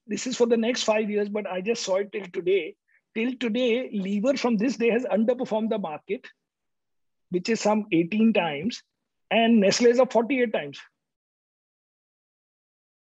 This 0.07 0.27
is 0.27 0.37
for 0.37 0.47
the 0.47 0.57
next 0.57 0.83
five 0.83 1.09
years, 1.09 1.29
but 1.29 1.47
I 1.47 1.61
just 1.61 1.83
saw 1.83 1.97
it 1.97 2.11
till 2.11 2.25
today. 2.31 2.75
Till 3.15 3.33
today, 3.39 3.89
Lever 3.93 4.37
from 4.37 4.57
this 4.57 4.77
day 4.77 4.89
has 4.89 5.03
underperformed 5.05 5.69
the 5.69 5.77
market, 5.77 6.25
which 7.29 7.49
is 7.49 7.59
some 7.59 7.85
18 7.91 8.33
times, 8.33 8.81
and 9.29 9.59
Nestle 9.59 9.87
is 9.87 9.99
up 9.99 10.13
48 10.13 10.53
times. 10.53 10.79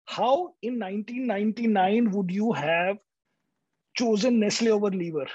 How 0.07 0.55
in 0.63 0.79
1999 0.79 2.11
would 2.11 2.31
you 2.31 2.53
have 2.53 2.99
chosen 3.95 4.41
Nestle 4.41 4.73
over 4.73 4.91
Lever? 4.91 5.27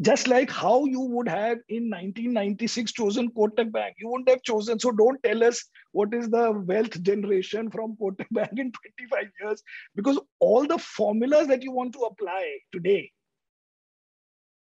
Just 0.00 0.26
like 0.26 0.50
how 0.50 0.84
you 0.86 1.00
would 1.00 1.28
have 1.28 1.58
in 1.68 1.88
1996 1.88 2.92
chosen 2.92 3.30
Kotak 3.30 3.70
Bank. 3.70 3.94
You 3.98 4.08
wouldn't 4.08 4.28
have 4.28 4.42
chosen. 4.42 4.78
So 4.80 4.90
don't 4.90 5.22
tell 5.22 5.44
us 5.44 5.64
what 5.92 6.12
is 6.12 6.28
the 6.28 6.50
wealth 6.50 7.00
generation 7.02 7.70
from 7.70 7.96
Kotak 7.96 8.26
Bank 8.32 8.50
in 8.56 8.72
25 8.72 9.24
years, 9.40 9.62
because 9.94 10.18
all 10.40 10.66
the 10.66 10.78
formulas 10.78 11.46
that 11.46 11.62
you 11.62 11.70
want 11.70 11.92
to 11.92 12.00
apply 12.00 12.58
today, 12.72 13.12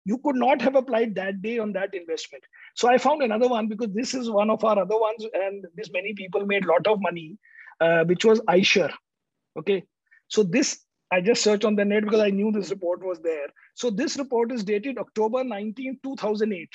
you 0.04 0.18
could 0.18 0.36
not 0.36 0.62
have 0.62 0.76
applied 0.76 1.16
that 1.16 1.42
day 1.42 1.60
on 1.60 1.72
that 1.74 1.94
investment. 1.94 2.44
So 2.76 2.90
I 2.90 2.98
found 2.98 3.24
another 3.24 3.48
one 3.48 3.68
because 3.68 3.94
this 3.94 4.14
is 4.14 4.30
one 4.30 4.50
of 4.50 4.64
our 4.66 4.78
other 4.78 5.00
ones, 5.00 5.26
and 5.34 5.66
this 5.76 5.90
many 5.92 6.14
people 6.14 6.46
made 6.46 6.66
a 6.66 6.68
lot 6.68 6.86
of 6.88 7.02
money, 7.02 7.38
uh, 7.80 8.04
which 8.04 8.26
was 8.26 8.42
Eicher. 8.42 8.92
Okay, 9.58 9.84
so 10.28 10.44
this 10.44 10.85
I 11.12 11.22
just 11.22 11.44
searched 11.44 11.66
on 11.66 11.76
the 11.76 11.86
net 11.86 12.04
because 12.04 12.22
I 12.22 12.30
knew 12.30 12.52
this 12.52 12.72
report 12.72 13.04
was 13.04 13.20
there. 13.20 13.48
So 13.76 13.90
this 13.90 14.18
report 14.18 14.52
is 14.52 14.64
dated 14.64 14.98
October 14.98 15.44
19, 15.44 16.00
2008. 16.04 16.70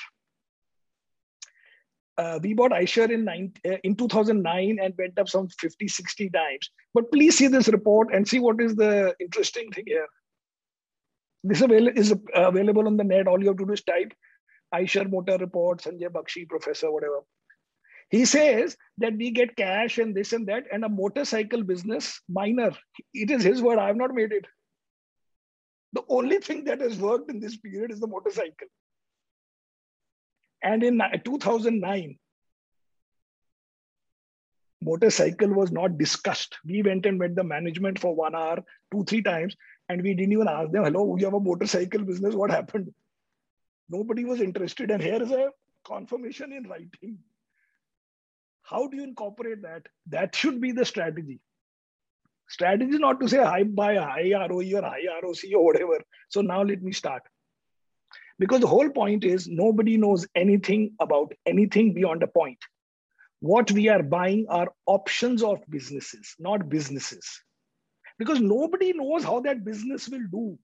Uh, 2.17 2.39
we 2.41 2.53
bought 2.53 2.71
Eicher 2.71 3.09
in, 3.09 3.27
uh, 3.27 3.77
in 3.83 3.95
2009 3.95 4.79
and 4.81 4.93
went 4.97 5.17
up 5.17 5.27
some 5.27 5.47
50, 5.59 5.87
60 5.87 6.29
times. 6.29 6.69
But 6.93 7.11
please 7.11 7.37
see 7.37 7.47
this 7.47 7.67
report 7.67 8.13
and 8.13 8.27
see 8.27 8.39
what 8.39 8.61
is 8.61 8.75
the 8.75 9.15
interesting 9.19 9.71
thing 9.71 9.85
here. 9.87 10.07
This 11.43 11.61
avail 11.61 11.87
is 11.87 12.13
available 12.33 12.87
on 12.87 12.97
the 12.97 13.03
net. 13.03 13.27
All 13.27 13.41
you 13.41 13.47
have 13.47 13.57
to 13.57 13.65
do 13.65 13.73
is 13.73 13.83
type 13.83 14.13
Eicher 14.73 15.09
Motor 15.09 15.37
Report, 15.37 15.81
Sanjay 15.81 16.09
Bakshi, 16.09 16.47
Professor, 16.47 16.91
whatever. 16.91 17.21
He 18.11 18.25
says 18.25 18.75
that 18.97 19.15
we 19.15 19.31
get 19.31 19.55
cash 19.55 19.97
and 19.97 20.13
this 20.13 20.33
and 20.33 20.45
that, 20.47 20.65
and 20.71 20.83
a 20.83 20.89
motorcycle 20.89 21.63
business, 21.63 22.19
minor. 22.27 22.71
It 23.13 23.31
is 23.31 23.41
his 23.41 23.61
word. 23.61 23.79
I 23.79 23.87
have 23.87 23.95
not 23.95 24.13
made 24.13 24.33
it. 24.33 24.45
The 25.93 26.03
only 26.09 26.39
thing 26.39 26.65
that 26.65 26.81
has 26.81 26.97
worked 26.97 27.31
in 27.31 27.39
this 27.39 27.55
period 27.55 27.89
is 27.89 28.01
the 28.01 28.07
motorcycle. 28.07 28.67
And 30.61 30.83
in 30.83 31.01
2009, 31.23 32.19
motorcycle 34.81 35.49
was 35.49 35.71
not 35.71 35.97
discussed. 35.97 36.57
We 36.65 36.83
went 36.83 37.05
and 37.05 37.17
met 37.17 37.35
the 37.35 37.45
management 37.45 37.97
for 37.97 38.13
one 38.13 38.35
hour, 38.35 38.57
two, 38.91 39.05
three 39.05 39.21
times, 39.21 39.55
and 39.87 40.01
we 40.01 40.13
didn't 40.13 40.33
even 40.33 40.49
ask 40.49 40.71
them, 40.71 40.83
hello, 40.83 41.15
you 41.17 41.25
have 41.25 41.33
a 41.33 41.39
motorcycle 41.39 42.03
business, 42.03 42.35
what 42.35 42.51
happened? 42.51 42.93
Nobody 43.89 44.25
was 44.25 44.41
interested. 44.41 44.91
And 44.91 45.01
here 45.01 45.21
is 45.21 45.31
a 45.31 45.49
confirmation 45.85 46.51
in 46.51 46.67
writing. 46.67 47.17
How 48.71 48.87
do 48.87 48.97
you 48.97 49.03
incorporate 49.03 49.61
that? 49.63 49.87
That 50.07 50.33
should 50.33 50.61
be 50.61 50.71
the 50.71 50.85
strategy. 50.85 51.39
Strategy 52.47 52.93
is 52.93 52.99
not 52.99 53.19
to 53.19 53.27
say 53.27 53.39
I 53.39 53.63
buy 53.63 53.93
a 53.93 54.01
high 54.01 54.31
ROE 54.49 54.77
or 54.77 54.81
high 54.81 55.07
ROC 55.21 55.43
or 55.55 55.65
whatever. 55.65 55.99
So 56.29 56.41
now 56.41 56.63
let 56.63 56.81
me 56.81 56.93
start. 56.93 57.21
Because 58.39 58.61
the 58.61 58.67
whole 58.67 58.89
point 58.89 59.25
is 59.25 59.47
nobody 59.47 59.97
knows 59.97 60.25
anything 60.35 60.93
about 60.99 61.33
anything 61.45 61.93
beyond 61.93 62.23
a 62.23 62.27
point. 62.27 62.57
What 63.41 63.71
we 63.71 63.89
are 63.89 64.03
buying 64.03 64.45
are 64.49 64.71
options 64.85 65.43
of 65.43 65.59
businesses, 65.69 66.35
not 66.39 66.69
businesses. 66.69 67.41
Because 68.17 68.39
nobody 68.39 68.93
knows 68.93 69.23
how 69.23 69.41
that 69.41 69.65
business 69.65 70.07
will 70.07 70.27
do. 70.31 70.57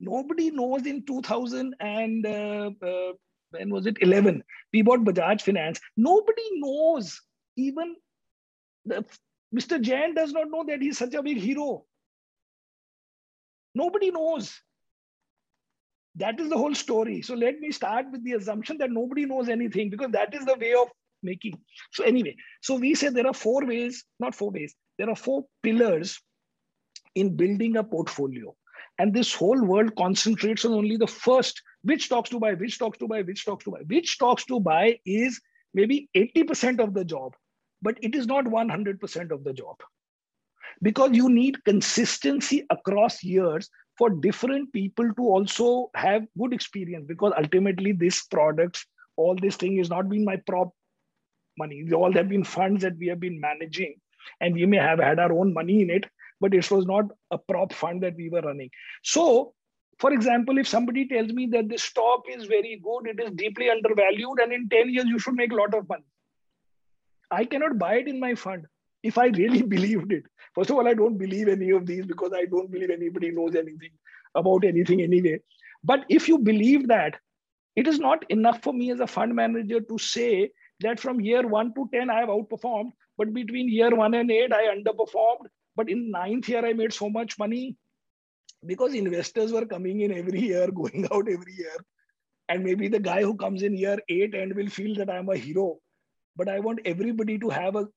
Nobody 0.00 0.50
knows 0.50 0.86
in 0.86 1.04
2000 1.06 1.74
and 1.80 2.26
uh, 2.26 2.70
uh, 2.82 3.12
when 3.50 3.70
was 3.70 3.86
it 3.86 3.96
11 4.00 4.42
we 4.72 4.82
bought 4.82 5.04
bajaj 5.04 5.42
finance 5.42 5.80
nobody 5.96 6.46
knows 6.56 7.20
even 7.58 7.94
the, 8.84 9.04
mr 9.54 9.80
jain 9.80 10.14
does 10.14 10.32
not 10.32 10.50
know 10.50 10.64
that 10.68 10.82
he's 10.82 10.98
such 10.98 11.14
a 11.14 11.22
big 11.22 11.38
hero. 11.38 11.84
Nobody 13.74 14.10
knows. 14.10 14.60
That 16.16 16.40
is 16.40 16.48
the 16.48 16.56
whole 16.56 16.74
story. 16.74 17.22
So 17.22 17.34
let 17.34 17.60
me 17.60 17.70
start 17.70 18.06
with 18.10 18.24
the 18.24 18.32
assumption 18.32 18.78
that 18.78 18.90
nobody 18.90 19.24
knows 19.24 19.48
anything 19.48 19.90
because 19.90 20.10
that 20.12 20.34
is 20.34 20.44
the 20.44 20.56
way 20.56 20.74
of 20.74 20.88
making. 21.22 21.58
So 21.92 22.04
anyway 22.04 22.36
so 22.62 22.76
we 22.76 22.94
say 22.94 23.08
there 23.08 23.26
are 23.26 23.34
four 23.34 23.66
ways 23.66 24.04
not 24.20 24.34
four 24.34 24.50
ways 24.50 24.74
there 24.98 25.10
are 25.10 25.16
four 25.16 25.44
pillars 25.62 26.20
in 27.14 27.36
building 27.36 27.76
a 27.76 27.84
portfolio. 27.84 28.54
And 28.98 29.14
this 29.14 29.32
whole 29.34 29.62
world 29.64 29.94
concentrates 29.96 30.64
on 30.64 30.72
only 30.72 30.96
the 30.96 31.06
first 31.06 31.62
which 31.82 32.06
stocks 32.06 32.30
to 32.30 32.40
buy, 32.40 32.54
which 32.54 32.74
stocks 32.74 32.98
to 32.98 33.08
buy, 33.08 33.22
which 33.22 33.42
stocks 33.42 33.64
to 33.64 33.70
buy. 33.70 33.80
Which 33.86 34.10
stocks 34.10 34.44
to 34.46 34.60
buy 34.60 34.98
is 35.06 35.40
maybe 35.74 36.08
80% 36.16 36.80
of 36.80 36.94
the 36.94 37.04
job, 37.04 37.34
but 37.82 37.96
it 38.02 38.14
is 38.14 38.26
not 38.26 38.44
100% 38.44 39.30
of 39.30 39.44
the 39.44 39.52
job. 39.52 39.76
Because 40.82 41.10
you 41.12 41.28
need 41.28 41.64
consistency 41.64 42.64
across 42.70 43.22
years 43.22 43.68
for 43.96 44.10
different 44.10 44.72
people 44.72 45.12
to 45.14 45.22
also 45.22 45.90
have 45.94 46.26
good 46.38 46.52
experience. 46.52 47.04
Because 47.06 47.32
ultimately, 47.36 47.92
this 47.92 48.22
products, 48.24 48.86
all 49.16 49.34
this 49.34 49.56
thing 49.56 49.78
is 49.78 49.90
not 49.90 50.08
been 50.08 50.24
my 50.24 50.36
prop 50.46 50.72
money. 51.58 51.84
All 51.92 52.12
have 52.12 52.28
been 52.28 52.44
funds 52.44 52.82
that 52.82 52.96
we 52.96 53.08
have 53.08 53.18
been 53.18 53.40
managing, 53.40 53.96
and 54.40 54.54
we 54.54 54.66
may 54.66 54.76
have 54.76 55.00
had 55.00 55.18
our 55.18 55.32
own 55.32 55.52
money 55.52 55.82
in 55.82 55.90
it, 55.90 56.06
but 56.40 56.54
it 56.54 56.70
was 56.70 56.86
not 56.86 57.06
a 57.32 57.38
prop 57.38 57.72
fund 57.72 58.02
that 58.04 58.14
we 58.16 58.28
were 58.28 58.42
running. 58.42 58.70
So, 59.02 59.54
for 59.98 60.12
example, 60.12 60.58
if 60.58 60.68
somebody 60.68 61.08
tells 61.08 61.32
me 61.32 61.48
that 61.52 61.68
the 61.68 61.78
stock 61.78 62.22
is 62.28 62.44
very 62.46 62.80
good, 62.82 63.08
it 63.08 63.20
is 63.20 63.32
deeply 63.32 63.68
undervalued, 63.70 64.38
and 64.40 64.52
in 64.52 64.68
10 64.68 64.90
years 64.90 65.06
you 65.06 65.18
should 65.18 65.34
make 65.34 65.50
a 65.50 65.56
lot 65.56 65.74
of 65.74 65.88
money, 65.88 66.04
I 67.30 67.44
cannot 67.44 67.78
buy 67.78 67.94
it 67.96 68.08
in 68.08 68.20
my 68.20 68.34
fund 68.34 68.66
if 69.02 69.18
I 69.18 69.26
really 69.26 69.62
believed 69.74 70.12
it. 70.12 70.24
First 70.54 70.70
of 70.70 70.76
all, 70.76 70.88
I 70.88 70.94
don't 70.94 71.18
believe 71.18 71.48
any 71.48 71.70
of 71.70 71.86
these 71.86 72.06
because 72.06 72.32
I 72.34 72.44
don't 72.44 72.70
believe 72.70 72.90
anybody 72.90 73.30
knows 73.30 73.54
anything 73.54 73.90
about 74.34 74.64
anything 74.64 75.02
anyway. 75.02 75.40
But 75.84 76.04
if 76.08 76.28
you 76.28 76.38
believe 76.38 76.88
that, 76.88 77.16
it 77.76 77.86
is 77.86 77.98
not 77.98 78.24
enough 78.28 78.62
for 78.62 78.72
me 78.72 78.90
as 78.90 79.00
a 79.00 79.06
fund 79.06 79.34
manager 79.34 79.80
to 79.80 79.98
say 79.98 80.50
that 80.80 80.98
from 80.98 81.20
year 81.20 81.46
one 81.46 81.72
to 81.74 81.88
10, 81.92 82.10
I 82.10 82.20
have 82.20 82.28
outperformed, 82.28 82.90
but 83.16 83.32
between 83.32 83.68
year 83.68 83.94
one 83.94 84.14
and 84.14 84.30
eight, 84.30 84.52
I 84.52 84.74
underperformed 84.74 85.46
but 85.78 85.88
in 85.88 86.10
ninth 86.10 86.48
year, 86.48 86.66
I 86.66 86.72
made 86.72 86.92
so 86.92 87.08
much 87.08 87.38
money 87.38 87.76
because 88.66 88.94
investors 88.94 89.52
were 89.52 89.64
coming 89.64 90.00
in 90.00 90.10
every 90.12 90.40
year, 90.40 90.68
going 90.80 91.06
out 91.12 91.28
every 91.28 91.54
year. 91.56 91.76
And 92.48 92.64
maybe 92.64 92.88
the 92.88 92.98
guy 92.98 93.22
who 93.22 93.36
comes 93.36 93.62
in 93.62 93.76
year 93.76 93.98
eight 94.08 94.34
and 94.34 94.56
will 94.56 94.70
feel 94.70 94.96
that 94.96 95.08
I'm 95.08 95.28
a 95.28 95.36
hero. 95.36 95.76
But 96.38 96.48
I 96.48 96.60
want 96.60 96.80
everybody 96.84 97.38
to 97.40 97.50
have 97.50 97.74
a 97.74 97.88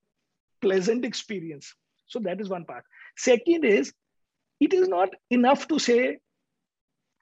pleasant 0.60 1.04
experience. 1.04 1.72
So 2.06 2.18
that 2.20 2.40
is 2.40 2.48
one 2.48 2.64
part. 2.64 2.84
Second 3.16 3.64
is, 3.64 3.92
it 4.60 4.74
is 4.74 4.88
not 4.88 5.10
enough 5.30 5.68
to 5.68 5.78
say, 5.78 6.18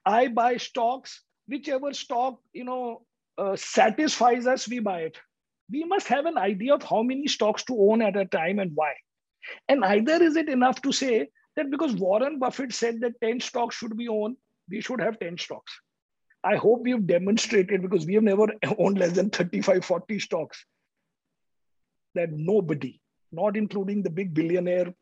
I 0.05 0.27
buy 0.27 0.57
stocks, 0.57 1.21
whichever 1.47 1.93
stock, 1.93 2.39
you 2.53 2.63
know, 2.63 3.03
uh, 3.37 3.55
satisfies 3.55 4.47
us, 4.47 4.67
we 4.67 4.79
buy 4.79 5.01
it. 5.01 5.17
We 5.71 5.83
must 5.83 6.07
have 6.07 6.25
an 6.25 6.37
idea 6.37 6.73
of 6.73 6.83
how 6.83 7.03
many 7.03 7.27
stocks 7.27 7.63
to 7.65 7.79
own 7.79 8.01
at 8.01 8.17
a 8.17 8.25
time 8.25 8.59
and 8.59 8.71
why. 8.75 8.93
And 9.69 9.85
either 9.85 10.21
is 10.21 10.35
it 10.35 10.49
enough 10.49 10.81
to 10.81 10.91
say 10.91 11.29
that 11.55 11.71
because 11.71 11.93
Warren 11.93 12.39
Buffett 12.39 12.73
said 12.73 12.99
that 13.01 13.21
10 13.21 13.39
stocks 13.39 13.75
should 13.75 13.95
be 13.95 14.07
owned, 14.07 14.37
we 14.69 14.81
should 14.81 15.01
have 15.01 15.19
10 15.19 15.37
stocks. 15.37 15.71
I 16.43 16.55
hope 16.55 16.81
we've 16.81 17.05
demonstrated 17.05 17.81
because 17.81 18.05
we 18.05 18.15
have 18.15 18.23
never 18.23 18.47
owned 18.79 18.97
less 18.97 19.13
than 19.13 19.29
35, 19.29 19.85
40 19.85 20.19
stocks 20.19 20.65
that 22.15 22.31
nobody, 22.31 22.99
not 23.31 23.57
including 23.57 24.03
the 24.03 24.09
big 24.09 24.33
billionaire 24.33 24.93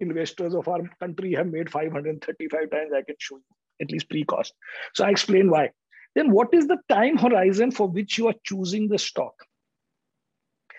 investors 0.00 0.54
of 0.54 0.68
our 0.68 0.82
country, 1.00 1.34
have 1.34 1.46
made 1.46 1.70
535 1.70 2.70
times. 2.70 2.92
I 2.94 3.02
can 3.02 3.16
show 3.18 3.36
you, 3.36 3.44
at 3.80 3.90
least 3.90 4.08
pre 4.08 4.24
cost. 4.24 4.54
So 4.94 5.04
I 5.04 5.10
explain 5.10 5.50
why. 5.50 5.70
Then, 6.14 6.32
what 6.32 6.48
is 6.52 6.66
the 6.66 6.78
time 6.88 7.16
horizon 7.16 7.70
for 7.70 7.88
which 7.88 8.18
you 8.18 8.28
are 8.28 8.34
choosing 8.44 8.88
the 8.88 8.98
stock? 8.98 9.34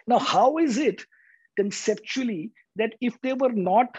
Now, 0.08 0.20
how 0.20 0.58
is 0.58 0.78
it 0.78 1.06
conceptually 1.56 2.52
that 2.76 2.94
if 3.02 3.20
they 3.22 3.34
were 3.34 3.52
not 3.52 3.98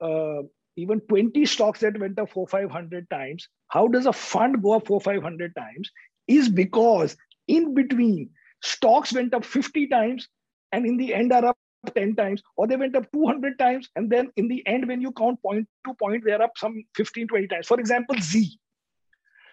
uh, 0.00 0.42
even 0.76 1.00
20 1.00 1.44
stocks 1.46 1.80
that 1.80 1.98
went 1.98 2.18
up 2.18 2.30
four, 2.30 2.46
500 2.46 3.08
times, 3.10 3.48
how 3.68 3.88
does 3.88 4.06
a 4.06 4.12
fund 4.12 4.62
go 4.62 4.72
up 4.72 4.86
four, 4.86 5.00
500 5.00 5.54
times? 5.56 5.90
Is 6.28 6.48
because 6.48 7.16
in 7.48 7.74
between 7.74 8.30
stocks 8.62 9.12
went 9.12 9.34
up 9.34 9.44
50 9.44 9.88
times 9.88 10.28
and 10.72 10.86
in 10.86 10.96
the 10.96 11.14
end 11.14 11.32
are 11.32 11.44
up 11.44 11.58
10 11.94 12.14
times 12.14 12.42
or 12.56 12.66
they 12.66 12.76
went 12.76 12.96
up 12.96 13.10
200 13.12 13.58
times 13.58 13.88
and 13.96 14.10
then 14.10 14.30
in 14.36 14.48
the 14.48 14.66
end 14.66 14.86
when 14.86 15.00
you 15.00 15.12
count 15.12 15.40
point 15.42 15.66
to 15.86 15.94
point 15.94 16.22
they're 16.24 16.42
up 16.42 16.52
some 16.56 16.84
15 16.96 17.28
20 17.28 17.46
times. 17.48 17.66
For 17.66 17.80
example 17.80 18.16
Zee. 18.20 18.58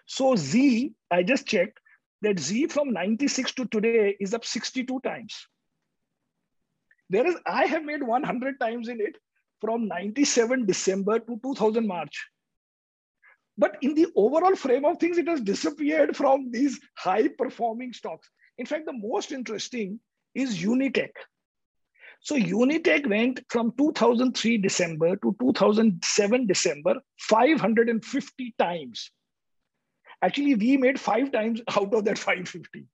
So 0.06 0.36
Zee 0.36 0.94
i 1.12 1.24
just 1.24 1.48
checked 1.48 1.80
that 2.22 2.40
Zee 2.40 2.68
from 2.68 2.92
96 2.92 3.54
to 3.54 3.66
today 3.66 4.18
is 4.20 4.34
up 4.34 4.46
62 4.46 5.00
times. 5.02 5.48
Whereas 7.10 7.36
i 7.46 7.66
have 7.66 7.84
made 7.84 8.04
100 8.04 8.60
times 8.60 8.90
in 8.90 9.00
it 9.00 9.16
from 9.62 9.88
97 9.88 10.66
december 10.66 11.20
to 11.20 11.40
2000 11.44 11.88
march. 11.88 12.28
But 13.58 13.78
in 13.82 13.96
the 13.96 14.08
overall 14.16 14.56
frame 14.56 14.86
of 14.86 15.00
things 15.00 15.18
it 15.18 15.28
has 15.28 15.42
disappeared 15.42 16.16
from 16.16 16.52
these 16.52 16.80
high 16.96 17.30
performing 17.30 17.94
stocks. 17.94 18.30
In 18.58 18.66
fact 18.66 18.86
the 18.86 18.94
most 18.94 19.32
interesting 19.32 20.00
is 20.44 20.58
unitech 20.68 21.26
so 22.28 22.36
Unitech 22.36 23.08
went 23.08 23.40
from 23.50 23.72
2003 23.78 24.58
December 24.58 25.16
to 25.18 25.36
2007 25.40 26.48
December 26.48 26.96
550 27.20 28.56
times. 28.60 29.12
Actually, 30.22 30.56
we 30.56 30.78
made 30.78 31.00
five 31.00 31.32
times 31.32 31.62
out 31.78 31.94
of 31.94 32.06
that 32.06 32.18
550. 32.26 32.86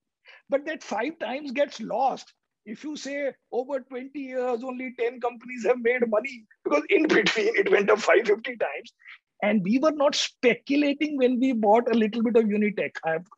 But 0.50 0.66
that 0.66 0.84
five 0.84 1.18
times 1.20 1.52
gets 1.52 1.80
lost 1.80 2.34
if 2.66 2.84
you 2.84 2.96
say 2.96 3.34
over 3.52 3.80
20 3.82 4.18
years, 4.18 4.64
only 4.64 4.94
10 4.98 5.20
companies 5.20 5.66
have 5.66 5.80
made 5.82 6.08
money 6.08 6.46
because 6.64 6.84
in 6.89 7.08
between 7.08 7.56
it 7.56 7.70
went 7.70 7.89
up 7.89 8.00
550 8.00 8.58
times. 8.58 8.94
And 9.41 9.62
we 9.64 9.80
were 9.80 9.91
not 9.91 10.16
speculating 10.16 11.18
when 11.18 11.39
we 11.39 11.52
bought 11.52 11.94
a 11.94 11.98
little 11.98 12.24
bit 12.24 12.38
of 12.38 12.46
Unitech. 12.46 12.91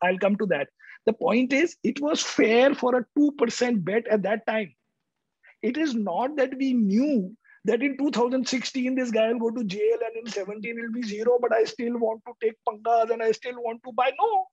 I'll 0.03 0.19
come 0.19 0.35
to 0.37 0.45
that. 0.47 0.67
The 1.05 1.13
point 1.13 1.53
is, 1.53 1.77
it 1.83 2.01
was 2.01 2.21
fair 2.21 2.73
for 2.73 2.95
a 2.95 3.05
2% 3.17 3.83
bet 3.83 4.07
at 4.07 4.23
that 4.23 4.45
time. 4.47 4.73
It 5.61 5.77
is 5.77 5.93
not 5.95 6.35
that 6.37 6.57
we 6.57 6.73
knew 6.73 7.35
that 7.65 7.81
in 7.81 7.97
2016 7.97 8.95
this 8.95 9.11
guy 9.11 9.33
will 9.33 9.51
go 9.51 9.57
to 9.57 9.63
jail 9.63 9.97
and 10.05 10.25
in 10.25 10.31
17 10.31 10.77
it'll 10.77 10.91
be 10.91 11.01
zero, 11.01 11.37
but 11.41 11.53
I 11.53 11.63
still 11.63 11.97
want 11.97 12.21
to 12.27 12.33
take 12.41 12.55
pangas 12.67 13.11
and 13.11 13.21
I 13.21 13.31
still 13.31 13.55
want 13.55 13.81
to 13.83 13.91
buy. 13.91 14.11
No. 14.19 14.45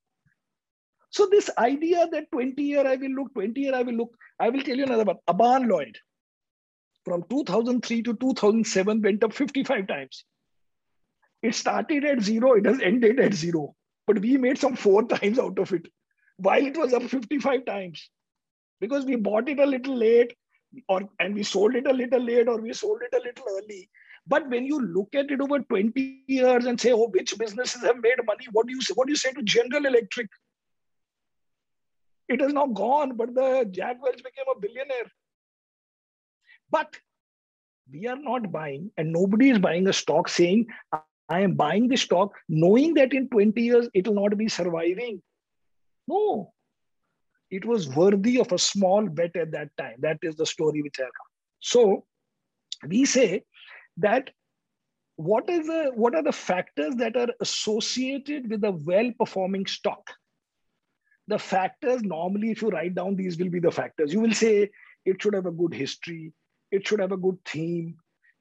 So 1.10 1.26
this 1.30 1.50
idea 1.58 2.08
that 2.10 2.30
20 2.32 2.62
year 2.62 2.86
I 2.86 2.96
will 2.96 3.10
look, 3.10 3.34
20 3.34 3.60
year 3.60 3.74
I 3.74 3.82
will 3.82 3.94
look, 3.94 4.14
I 4.40 4.48
will 4.48 4.62
tell 4.62 4.76
you 4.76 4.84
another 4.84 5.04
one. 5.04 5.18
Aban 5.28 5.68
Loyd 5.70 5.96
from 7.04 7.24
2003 7.28 8.02
to 8.04 8.14
2007 8.14 9.02
went 9.02 9.24
up 9.24 9.34
55 9.34 9.86
times. 9.86 10.24
It 11.42 11.54
started 11.54 12.04
at 12.04 12.22
zero, 12.22 12.54
it 12.54 12.64
has 12.64 12.80
ended 12.80 13.20
at 13.20 13.34
zero. 13.34 13.74
But 14.06 14.20
we 14.20 14.38
made 14.38 14.58
some 14.58 14.76
four 14.76 15.02
times 15.16 15.38
out 15.38 15.58
of 15.58 15.72
it 15.72 15.86
while 16.42 16.66
it 16.66 16.76
was 16.76 16.92
up 16.92 17.02
55 17.14 17.64
times. 17.64 18.10
Because 18.80 19.04
we 19.04 19.16
bought 19.16 19.48
it 19.48 19.60
a 19.60 19.66
little 19.66 19.96
late 19.96 20.34
or 20.88 21.00
and 21.20 21.34
we 21.34 21.42
sold 21.42 21.76
it 21.76 21.86
a 21.86 21.92
little 21.92 22.20
late 22.20 22.48
or 22.48 22.60
we 22.60 22.72
sold 22.72 23.00
it 23.02 23.16
a 23.16 23.22
little 23.22 23.44
early. 23.56 23.88
But 24.26 24.48
when 24.48 24.64
you 24.64 24.80
look 24.80 25.14
at 25.14 25.30
it 25.30 25.40
over 25.40 25.60
20 25.60 26.24
years 26.26 26.66
and 26.66 26.80
say 26.80 26.92
oh 26.92 27.08
which 27.08 27.36
businesses 27.38 27.82
have 27.82 28.00
made 28.02 28.24
money? 28.24 28.46
What 28.52 28.66
do 28.66 28.74
you 28.74 28.80
say 28.80 28.94
what 28.94 29.06
do 29.06 29.12
you 29.12 29.16
say 29.16 29.32
to 29.32 29.42
general 29.42 29.86
electric? 29.86 30.28
It 32.28 32.40
has 32.40 32.52
now 32.52 32.66
gone 32.66 33.16
but 33.16 33.34
the 33.34 33.68
jack 33.70 34.02
welch 34.02 34.22
became 34.24 34.46
a 34.54 34.58
billionaire. 34.58 35.10
But 36.70 36.96
we 37.92 38.06
are 38.08 38.16
not 38.16 38.50
buying 38.50 38.90
and 38.96 39.12
nobody 39.12 39.50
is 39.50 39.58
buying 39.58 39.86
a 39.86 39.92
stock 39.92 40.28
saying 40.28 40.66
i 41.28 41.40
am 41.40 41.54
buying 41.54 41.88
the 41.88 41.96
stock 41.96 42.32
knowing 42.48 42.94
that 42.94 43.12
in 43.12 43.28
20 43.28 43.60
years 43.60 43.88
it 43.92 44.06
will 44.06 44.14
not 44.14 44.36
be 44.38 44.48
surviving 44.48 45.20
no 46.12 46.52
it 47.52 47.66
was 47.66 47.88
worthy 47.94 48.40
of 48.40 48.50
a 48.50 48.58
small 48.58 49.06
bet 49.06 49.36
at 49.36 49.52
that 49.52 49.68
time. 49.76 49.96
That 49.98 50.18
is 50.22 50.36
the 50.36 50.46
story 50.46 50.80
which 50.82 50.98
I 50.98 51.02
come. 51.02 51.32
So 51.60 52.04
we 52.88 53.04
say 53.04 53.44
that 53.98 54.30
what 55.16 55.50
is 55.50 55.66
the 55.66 55.92
what 55.94 56.14
are 56.14 56.22
the 56.22 56.32
factors 56.32 56.94
that 56.96 57.16
are 57.16 57.28
associated 57.40 58.50
with 58.50 58.64
a 58.64 58.72
well-performing 58.72 59.66
stock? 59.66 60.10
The 61.28 61.38
factors 61.38 62.02
normally, 62.02 62.50
if 62.50 62.62
you 62.62 62.70
write 62.70 62.94
down 62.94 63.16
these, 63.16 63.38
will 63.38 63.50
be 63.50 63.60
the 63.60 63.70
factors. 63.70 64.12
You 64.12 64.20
will 64.20 64.32
say 64.32 64.70
it 65.04 65.22
should 65.22 65.34
have 65.34 65.46
a 65.46 65.52
good 65.52 65.74
history, 65.74 66.32
it 66.70 66.88
should 66.88 67.00
have 67.00 67.12
a 67.12 67.18
good 67.18 67.38
theme, 67.44 67.96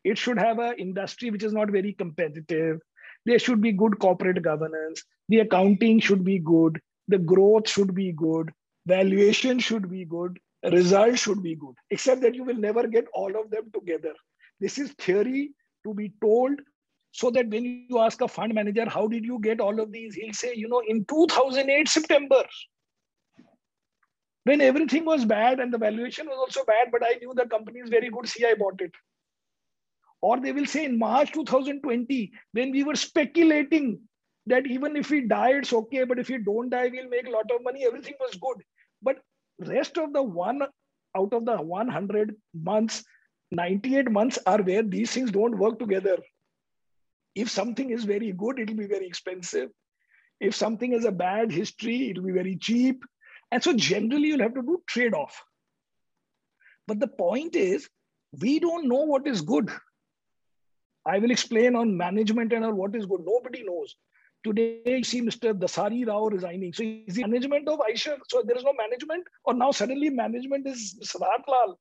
it 0.06 0.18
should 0.18 0.40
have 0.40 0.60
an 0.60 0.76
industry 0.78 1.32
which 1.32 1.44
is 1.44 1.54
not 1.54 1.70
very 1.70 1.94
competitive. 1.94 2.80
There 3.26 3.40
should 3.40 3.62
be 3.62 3.74
good 3.74 4.00
corporate 4.00 4.42
governance. 4.42 5.04
The 5.28 5.42
accounting 5.42 6.00
should 6.00 6.24
be 6.24 6.40
good. 6.40 6.80
The 7.12 7.20
growth 7.20 7.70
should 7.70 7.94
be 7.94 8.12
good 8.12 8.52
valuation 8.86 9.60
should 9.60 9.90
be 9.90 10.06
good, 10.06 10.40
result 10.64 11.18
should 11.18 11.42
be 11.44 11.56
good, 11.56 11.76
except 11.90 12.22
that 12.22 12.36
you 12.36 12.44
will 12.44 12.56
never 12.56 12.88
get 12.88 13.06
all 13.14 13.40
of 13.40 13.50
them 13.52 13.72
together. 13.74 14.14
This 14.60 14.78
is 14.78 14.92
theory 14.94 15.52
to 15.86 15.94
be 15.94 16.14
told 16.24 16.60
so 17.12 17.30
that 17.32 17.50
when 17.50 17.66
you 17.66 18.00
ask 18.00 18.22
a 18.22 18.28
fund 18.28 18.54
manager, 18.54 18.90
how 18.90 19.08
did 19.08 19.26
you 19.26 19.40
get 19.40 19.60
all 19.60 19.80
of 19.80 19.92
these? 19.92 20.16
He'll 20.16 20.34
say, 20.34 20.54
you 20.56 20.70
know, 20.70 20.82
in 20.88 21.06
2008, 21.06 21.88
September, 21.88 22.44
when 24.44 24.62
everything 24.62 25.06
was 25.06 25.26
bad 25.26 25.60
and 25.60 25.74
the 25.74 25.78
valuation 25.78 26.26
was 26.28 26.38
also 26.38 26.64
bad, 26.66 26.88
but 26.92 27.04
I 27.04 27.18
knew 27.22 27.34
the 27.36 27.46
company 27.46 27.80
is 27.80 27.90
very 27.90 28.10
good, 28.10 28.28
see, 28.28 28.46
I 28.46 28.56
bought 28.56 28.82
it. 28.82 28.92
Or 30.22 30.40
they 30.40 30.52
will 30.52 30.66
say 30.66 30.86
in 30.86 30.98
March 30.98 31.32
2020, 31.34 32.32
when 32.54 32.72
we 32.72 32.84
were 32.84 32.96
speculating 32.96 34.00
that 34.48 34.66
even 34.68 34.96
if 34.96 35.10
we 35.10 35.22
die, 35.22 35.52
it's 35.52 35.74
okay, 35.74 36.04
but 36.04 36.20
if 36.20 36.30
we 36.30 36.38
don't 36.38 36.70
die, 36.70 36.90
we'll 36.92 37.10
make 37.10 37.28
a 37.28 37.32
lot 37.32 37.50
of 37.52 37.64
money, 37.64 37.86
everything 37.86 38.16
was 38.20 38.36
good. 38.36 38.64
But 39.02 39.20
rest 39.60 39.98
of 39.98 40.14
the 40.14 40.24
one 40.24 40.62
out 41.16 41.34
of 41.34 41.46
the 41.46 41.58
100 41.58 42.36
months, 42.54 43.04
98 43.52 44.10
months 44.10 44.40
are 44.46 44.62
where 44.62 44.84
these 44.84 45.12
things 45.12 45.32
don't 45.32 45.58
work 45.58 45.78
together. 45.78 46.18
If 47.36 47.50
something 47.50 47.92
is 47.92 48.04
very 48.04 48.32
good, 48.32 48.60
it'll 48.60 48.76
be 48.76 48.88
very 48.88 49.08
expensive. 49.08 49.70
If 50.40 50.56
something 50.56 50.94
has 50.94 51.06
a 51.06 51.12
bad 51.12 51.52
history, 51.52 52.10
it'll 52.10 52.24
be 52.24 52.32
very 52.32 52.56
cheap. 52.56 53.04
And 53.52 53.64
so 53.64 53.74
generally 53.74 54.30
you'll 54.30 54.42
have 54.42 54.56
to 54.56 54.62
do 54.62 54.82
trade-off. 54.88 55.44
But 56.88 57.00
the 57.00 57.08
point 57.08 57.56
is, 57.56 57.88
we 58.40 58.60
don't 58.60 58.88
know 58.88 59.04
what 59.04 59.28
is 59.28 59.42
good. 59.42 59.70
I 61.06 61.20
will 61.20 61.32
explain 61.32 61.76
on 61.76 61.98
management 61.98 62.54
and 62.54 62.66
on 62.66 62.76
what 62.76 62.96
is 62.96 63.06
good. 63.06 63.22
Nobody 63.26 63.64
knows. 63.64 63.96
Today, 64.44 64.82
you 64.86 65.04
see 65.04 65.22
Mr. 65.22 65.54
Dasari 65.54 66.08
Rao 66.08 66.26
resigning. 66.26 66.74
So 66.74 66.84
is 66.84 67.16
the 67.16 67.22
management 67.22 67.68
of 67.68 67.80
Eicher? 67.80 68.18
So 68.28 68.42
there 68.44 68.58
is 68.58 68.64
no 68.64 68.74
management, 68.74 69.26
or 69.44 69.54
now 69.54 69.72
suddenly 69.72 70.10
management 70.10 70.68
is 70.68 71.16
Lal. 71.20 71.80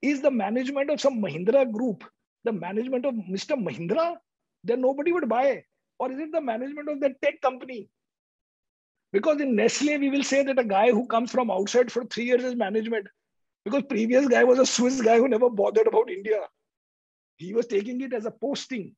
Is 0.00 0.22
the 0.22 0.30
management 0.30 0.90
of 0.90 1.00
some 1.00 1.20
Mahindra 1.20 1.70
group 1.70 2.04
the 2.44 2.52
management 2.52 3.04
of 3.04 3.14
Mr. 3.14 3.56
Mahindra? 3.56 4.16
Then 4.64 4.80
nobody 4.80 5.12
would 5.12 5.28
buy. 5.28 5.64
Or 5.98 6.10
is 6.12 6.18
it 6.18 6.32
the 6.32 6.40
management 6.40 6.88
of 6.88 7.00
the 7.00 7.14
tech 7.22 7.40
company? 7.40 7.88
Because 9.12 9.40
in 9.40 9.54
Nestle, 9.56 9.98
we 9.98 10.10
will 10.10 10.22
say 10.22 10.42
that 10.42 10.58
a 10.58 10.64
guy 10.64 10.90
who 10.90 11.06
comes 11.06 11.30
from 11.30 11.50
outside 11.50 11.90
for 11.90 12.04
three 12.04 12.24
years 12.24 12.44
is 12.44 12.54
management. 12.54 13.06
Because 13.64 13.82
previous 13.88 14.26
guy 14.28 14.44
was 14.44 14.58
a 14.58 14.66
Swiss 14.66 15.00
guy 15.00 15.18
who 15.18 15.28
never 15.28 15.50
bothered 15.50 15.86
about 15.86 16.10
India. 16.10 16.40
He 17.36 17.52
was 17.52 17.66
taking 17.66 18.00
it 18.00 18.12
as 18.12 18.26
a 18.26 18.30
posting. 18.30 18.94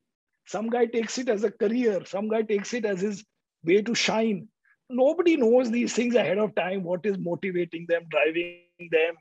Some 0.49 0.67
guy 0.67 0.87
takes 0.87 1.19
it 1.19 1.29
as 1.29 1.43
a 1.43 1.51
career. 1.51 2.03
Some 2.05 2.27
guy 2.27 2.41
takes 2.41 2.73
it 2.73 2.83
as 2.83 3.01
his 3.01 3.23
way 3.63 3.83
to 3.83 3.93
shine. 3.93 4.47
Nobody 4.89 5.37
knows 5.37 5.69
these 5.69 5.93
things 5.93 6.15
ahead 6.15 6.39
of 6.39 6.55
time. 6.55 6.83
What 6.83 7.05
is 7.05 7.19
motivating 7.19 7.85
them, 7.87 8.07
driving 8.09 8.89
them? 8.91 9.13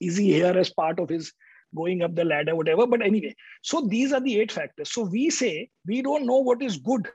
Is 0.00 0.16
he 0.16 0.32
here 0.32 0.58
as 0.58 0.70
part 0.70 0.98
of 0.98 1.08
his 1.08 1.32
going 1.76 2.02
up 2.02 2.16
the 2.16 2.24
ladder, 2.24 2.56
whatever? 2.56 2.84
But 2.84 3.02
anyway, 3.02 3.36
so 3.62 3.82
these 3.82 4.12
are 4.12 4.20
the 4.20 4.40
eight 4.40 4.50
factors. 4.50 4.90
So 4.90 5.02
we 5.02 5.30
say 5.30 5.70
we 5.86 6.02
don't 6.02 6.26
know 6.26 6.38
what 6.38 6.60
is 6.60 6.78
good, 6.78 7.06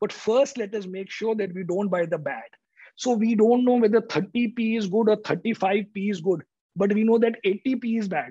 but 0.00 0.12
first 0.12 0.56
let 0.56 0.72
us 0.72 0.86
make 0.86 1.10
sure 1.10 1.34
that 1.34 1.52
we 1.54 1.64
don't 1.64 1.88
buy 1.88 2.06
the 2.06 2.18
bad. 2.18 2.48
So 2.94 3.14
we 3.14 3.34
don't 3.34 3.64
know 3.64 3.74
whether 3.74 4.00
30p 4.00 4.78
is 4.78 4.86
good 4.86 5.08
or 5.08 5.16
35p 5.16 6.12
is 6.12 6.20
good, 6.20 6.44
but 6.76 6.92
we 6.92 7.02
know 7.02 7.18
that 7.18 7.42
80p 7.44 7.98
is 7.98 8.08
bad 8.08 8.30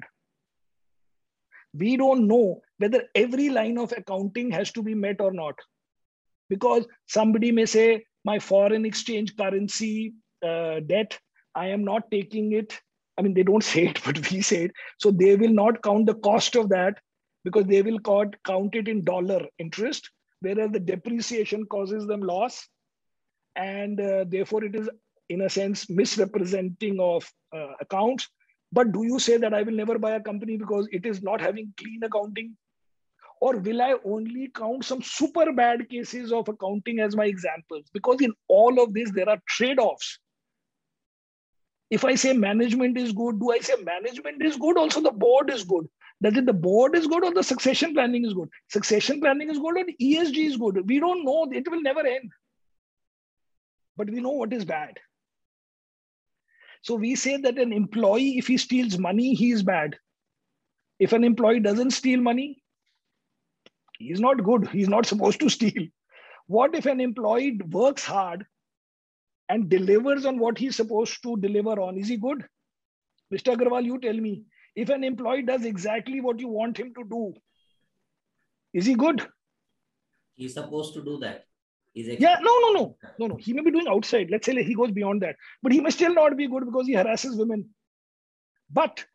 we 1.78 1.98
don't 1.98 2.28
know 2.28 2.62
whether 2.78 3.04
every 3.16 3.50
line 3.50 3.78
of 3.78 3.94
accounting 3.96 4.52
has 4.52 4.72
to 4.74 4.84
be 4.84 4.96
met 4.96 5.22
or 5.22 5.32
not. 5.32 5.56
Because 6.50 6.86
somebody 7.08 7.52
may 7.52 7.66
say, 7.66 8.06
my 8.24 8.40
foreign 8.40 8.86
exchange 8.86 9.36
currency 9.36 10.14
uh, 10.44 10.80
debt, 10.80 11.18
I 11.54 11.68
am 11.68 11.84
not 11.84 12.10
taking 12.12 12.54
it. 12.54 12.80
I 13.18 13.22
mean, 13.22 13.34
they 13.34 13.44
don't 13.44 13.64
say 13.74 13.88
it, 13.88 14.00
but 14.04 14.30
we 14.32 14.42
say 14.42 14.66
it. 14.66 14.72
So 15.00 15.12
they 15.12 15.36
will 15.36 15.54
not 15.54 15.82
count 15.82 16.06
the 16.06 16.16
cost 16.16 16.56
of 16.56 16.70
that 16.70 17.00
because 17.44 17.66
they 17.66 17.82
will 17.82 18.00
count, 18.00 18.36
it 18.76 18.88
in 18.88 19.04
dollar 19.04 19.42
interest, 19.60 20.10
whereas 20.42 20.72
the 20.72 20.80
depreciation 20.80 21.66
causes 21.66 22.08
them 22.08 22.22
loss. 22.22 22.68
And 23.56 24.02
uh, 24.02 24.26
therefore, 24.28 24.66
it 24.66 24.76
is, 24.76 24.90
in 25.30 25.42
a 25.42 25.50
sense, 25.50 25.90
misrepresenting 25.90 27.00
of 27.00 27.32
uh, 27.56 27.74
accounts. 27.80 28.28
But 28.72 28.92
do 28.92 29.04
you 29.04 29.20
say 29.20 29.38
that 29.38 29.54
I 29.54 29.64
will 29.64 29.74
never 29.74 29.98
buy 29.98 30.12
a 30.12 30.20
company 30.22 30.58
because 30.58 30.88
it 30.92 31.06
is 31.06 31.22
not 31.22 31.42
having 31.42 31.74
clean 31.78 32.02
accounting? 32.04 32.56
Or 33.42 33.58
will 33.58 33.82
I 33.82 33.96
only 34.06 34.50
count 34.56 34.86
some 34.86 35.02
super 35.02 35.52
bad 35.52 35.90
cases 35.90 36.32
of 36.32 36.48
accounting 36.48 37.00
as 37.00 37.16
my 37.16 37.26
examples? 37.26 37.86
Because 37.94 38.22
in 38.22 38.34
all 38.48 38.82
of 38.82 38.94
this, 38.94 39.12
there 39.12 39.30
are 39.30 39.40
trade 39.48 39.80
offs. 39.80 40.20
If 41.90 42.04
I 42.04 42.16
say 42.16 42.34
management 42.34 42.98
is 42.98 43.12
good, 43.12 43.40
do 43.40 43.52
I 43.52 43.60
say 43.60 43.76
management 43.84 44.42
is 44.42 44.58
good? 44.58 44.78
Also, 44.78 45.02
the 45.02 45.12
board 45.12 45.52
is 45.52 45.64
good. 45.64 45.88
Does 46.22 46.38
it 46.38 46.46
the 46.46 46.54
board 46.54 46.96
is 46.96 47.08
good 47.08 47.24
or 47.24 47.34
the 47.34 47.44
succession 47.44 47.94
planning 47.94 48.26
is 48.26 48.34
good? 48.34 48.50
Succession 48.70 49.20
planning 49.20 49.50
is 49.50 49.60
good 49.60 49.78
or 49.78 49.86
ESG 50.02 50.48
is 50.48 50.58
good? 50.58 50.88
We 50.88 51.00
don't 51.00 51.26
know. 51.26 51.48
It 51.52 51.70
will 51.70 51.82
never 51.82 52.06
end. 52.06 52.32
But 53.98 54.10
we 54.10 54.22
know 54.22 54.32
what 54.32 54.54
is 54.54 54.66
bad. 54.66 54.98
So 56.86 56.94
we 56.94 57.16
say 57.16 57.38
that 57.38 57.58
an 57.58 57.74
employee, 57.74 58.38
if 58.38 58.46
he 58.46 58.58
steals 58.58 59.00
money, 59.00 59.34
he 59.34 59.52
is 59.52 59.64
bad. 59.64 59.96
If 61.00 61.14
an 61.14 61.24
employee 61.24 61.60
doesn't 61.60 61.92
steal 61.92 62.22
money, 62.22 62.62
he's 63.98 64.20
not 64.20 64.44
good. 64.44 64.68
He's 64.68 64.88
not 64.88 65.08
supposed 65.08 65.40
to 65.40 65.50
steal. 65.50 65.88
What 66.46 66.76
if 66.76 66.86
an 66.86 67.02
employee 67.02 67.60
works 67.72 68.06
hard 68.06 68.46
and 69.50 69.68
delivers 69.68 70.28
on 70.28 70.38
what 70.38 70.60
he's 70.60 70.76
supposed 70.76 71.24
to 71.24 71.38
deliver 71.38 71.82
on? 71.82 71.98
Is 71.98 72.08
he 72.08 72.18
good? 72.18 72.46
Mr. 73.34 73.56
Agarwal, 73.56 73.84
you 73.84 74.00
tell 74.00 74.14
me. 74.14 74.44
If 74.76 74.90
an 74.90 75.04
employee 75.04 75.42
does 75.42 75.66
exactly 75.66 76.22
what 76.22 76.40
you 76.40 76.50
want 76.50 76.78
him 76.78 76.94
to 76.94 77.04
do, 77.10 77.34
is 78.76 78.86
he 78.86 78.94
good? 78.94 79.28
He's 80.36 80.54
supposed 80.54 80.94
to 80.94 81.04
do 81.04 81.18
that. 81.18 81.46
Yeah, 81.96 82.38
no, 82.42 82.60
no, 82.60 82.72
no, 82.74 82.98
no, 83.20 83.28
no. 83.28 83.36
He 83.36 83.54
may 83.54 83.62
be 83.62 83.72
doing 83.72 83.88
outside. 83.88 84.30
Let's 84.30 84.46
say 84.46 84.62
he 84.62 84.76
goes 84.76 84.92
beyond 84.92 85.22
that, 85.22 85.38
but 85.64 85.72
he 85.72 85.80
may 85.80 85.90
still 85.90 86.14
not 86.14 86.36
be 86.36 86.48
good 86.48 86.66
because 86.66 86.88
he 86.88 86.94
harasses 86.94 87.38
women. 87.38 87.70
But 88.70 89.06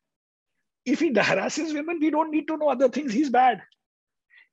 if 0.87 1.01
he 1.01 1.13
harasses 1.13 1.75
women, 1.75 1.99
we 2.01 2.11
don't 2.11 2.31
need 2.31 2.49
to 2.49 2.57
know 2.57 2.69
other 2.69 2.89
things. 2.89 3.13
He's 3.13 3.29
bad. 3.29 3.61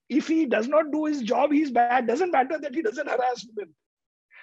If 0.10 0.28
he 0.28 0.46
does 0.46 0.68
not 0.68 0.92
do 0.92 1.06
his 1.06 1.22
job, 1.22 1.52
he's 1.52 1.72
bad. 1.72 2.08
Doesn't 2.08 2.32
matter 2.32 2.58
that 2.60 2.76
he 2.76 2.82
doesn't 2.82 3.10
harass 3.10 3.46
women. 3.56 3.74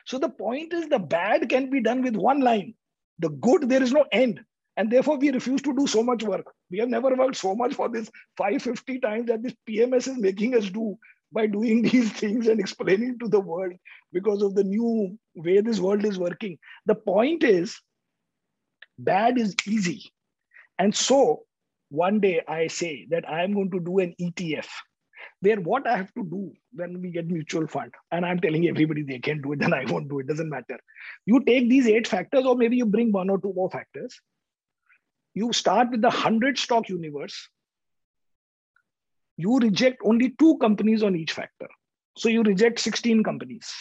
So 0.07 0.19
the 0.19 0.29
point 0.29 0.73
is 0.73 0.89
the 0.89 0.99
bad 0.99 1.49
can 1.49 1.71
be 1.71 1.81
done 1.81 2.03
with 2.03 2.17
one 2.17 2.41
line. 2.41 2.75
The 3.19 3.29
good, 3.31 3.69
there 3.69 3.83
is 3.83 3.93
no 3.93 4.05
end. 4.13 4.41
And 4.77 4.91
therefore, 4.91 5.19
we 5.19 5.31
refuse 5.31 5.63
to 5.63 5.75
do 5.75 5.87
so 5.87 6.03
much 6.03 6.23
work. 6.23 6.53
We 6.71 6.79
have 6.79 6.89
never 6.89 7.15
worked 7.15 7.37
so 7.37 7.55
much 7.55 7.75
for 7.75 7.89
this 7.89 8.11
550 8.37 8.99
times 8.99 9.27
that 9.29 9.43
this 9.43 9.55
PMS 9.69 10.09
is 10.09 10.19
making 10.19 10.57
us 10.57 10.69
do 10.69 10.99
by 11.35 11.47
doing 11.47 11.83
these 11.91 12.11
things 12.13 12.47
and 12.47 12.61
explaining 12.61 13.19
to 13.19 13.29
the 13.29 13.41
world 13.41 13.73
because 14.13 14.41
of 14.41 14.55
the 14.55 14.65
new 14.65 15.19
way 15.35 15.61
this 15.61 15.81
world 15.81 16.05
is 16.05 16.19
working. 16.19 16.57
The 16.87 16.95
point 16.95 17.43
is, 17.43 17.79
bad 18.99 19.37
is 19.39 19.55
easy. 19.67 20.13
And 20.79 20.95
so, 20.95 21.43
one 21.91 22.21
day 22.21 22.43
I 22.49 22.69
say 22.69 23.07
that 23.11 23.29
I 23.29 23.43
am 23.45 23.53
going 23.53 23.71
to 23.73 23.81
do 23.81 23.99
an 23.99 24.15
ETF 24.21 24.69
where 25.41 25.61
what 25.61 25.87
I 25.87 25.97
have 25.97 26.13
to 26.15 26.25
do 26.25 26.53
when 26.73 27.01
we 27.01 27.11
get 27.11 27.29
mutual 27.29 27.67
fund, 27.67 27.93
and 28.11 28.25
I'm 28.25 28.41
telling 28.41 28.67
everybody 28.67 29.03
they 29.03 29.19
can 29.19 29.43
do 29.43 29.53
it, 29.53 29.59
then 29.61 29.75
I 29.75 29.85
won't 29.85 30.09
do 30.09 30.21
it, 30.21 30.27
doesn't 30.27 30.49
matter. 30.49 30.79
You 31.27 31.43
take 31.45 31.69
these 31.69 31.87
eight 31.87 32.09
factors, 32.09 32.47
or 32.47 32.57
maybe 32.57 32.77
you 32.77 32.87
bring 32.87 33.13
one 33.13 33.31
or 33.31 33.41
two 33.41 33.53
more 33.55 33.71
factors. 33.71 34.19
You 35.35 35.53
start 35.53 35.91
with 35.91 36.01
the 36.01 36.09
100 36.09 36.59
stock 36.59 36.89
universe. 36.89 37.49
You 39.37 39.59
reject 39.59 39.99
only 40.05 40.31
two 40.39 40.59
companies 40.59 41.03
on 41.03 41.17
each 41.17 41.33
factor. 41.33 41.69
So 42.17 42.29
you 42.29 42.43
reject 42.43 42.79
16 42.81 43.25
companies. 43.25 43.73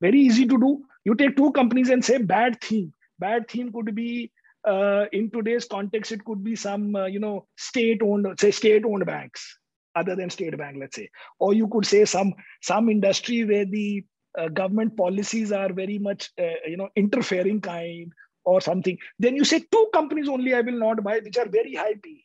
Very 0.00 0.20
easy 0.20 0.46
to 0.46 0.58
do. 0.58 0.84
You 1.04 1.14
take 1.14 1.36
two 1.36 1.50
companies 1.52 1.88
and 1.88 2.04
say 2.04 2.18
bad 2.18 2.60
theme. 2.60 2.92
Bad 3.18 3.48
theme 3.48 3.72
could 3.72 3.94
be 3.94 4.30
uh, 4.64 5.04
in 5.12 5.30
today's 5.30 5.66
context, 5.66 6.12
it 6.12 6.24
could 6.24 6.42
be 6.42 6.56
some, 6.56 6.96
uh, 6.96 7.06
you 7.06 7.20
know, 7.20 7.46
state-owned, 7.56 8.26
say 8.40 8.50
state-owned 8.50 9.04
banks, 9.04 9.58
other 9.94 10.16
than 10.16 10.30
state 10.30 10.56
bank, 10.56 10.76
let's 10.80 10.96
say, 10.96 11.08
or 11.38 11.54
you 11.54 11.68
could 11.68 11.86
say 11.86 12.04
some 12.04 12.32
some 12.62 12.88
industry 12.88 13.44
where 13.44 13.64
the 13.64 14.04
uh, 14.38 14.48
government 14.48 14.96
policies 14.96 15.52
are 15.52 15.72
very 15.72 15.98
much, 15.98 16.30
uh, 16.40 16.58
you 16.66 16.76
know, 16.76 16.88
interfering 16.96 17.60
kind 17.60 18.12
or 18.44 18.60
something. 18.60 18.98
Then 19.18 19.36
you 19.36 19.44
say 19.44 19.64
two 19.70 19.88
companies 19.92 20.28
only 20.28 20.54
I 20.54 20.62
will 20.62 20.78
not 20.78 21.02
buy, 21.04 21.20
which 21.20 21.38
are 21.38 21.48
very 21.48 21.74
high 21.74 21.94
P. 22.02 22.23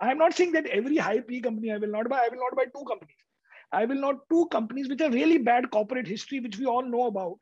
I 0.00 0.10
am 0.10 0.18
not 0.18 0.34
saying 0.34 0.52
that 0.52 0.66
every 0.66 0.96
high 0.96 1.20
P 1.20 1.40
company 1.40 1.72
I 1.72 1.76
will 1.76 1.90
not 1.90 2.08
buy. 2.08 2.18
I 2.18 2.28
will 2.28 2.42
not 2.42 2.56
buy 2.56 2.64
two 2.64 2.84
companies. 2.84 3.16
I 3.72 3.84
will 3.84 4.00
not 4.00 4.16
two 4.30 4.46
companies 4.50 4.88
which 4.88 5.00
have 5.00 5.14
really 5.14 5.38
bad 5.38 5.70
corporate 5.70 6.06
history, 6.06 6.40
which 6.40 6.58
we 6.58 6.66
all 6.66 6.82
know 6.82 7.06
about. 7.06 7.38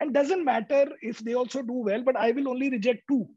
And 0.00 0.12
doesn't 0.12 0.44
matter 0.44 0.88
if 1.00 1.18
they 1.20 1.34
also 1.34 1.62
do 1.62 1.72
well, 1.72 2.02
but 2.02 2.16
I 2.16 2.32
will 2.32 2.48
only 2.48 2.70
reject 2.70 3.02
two 3.08 3.28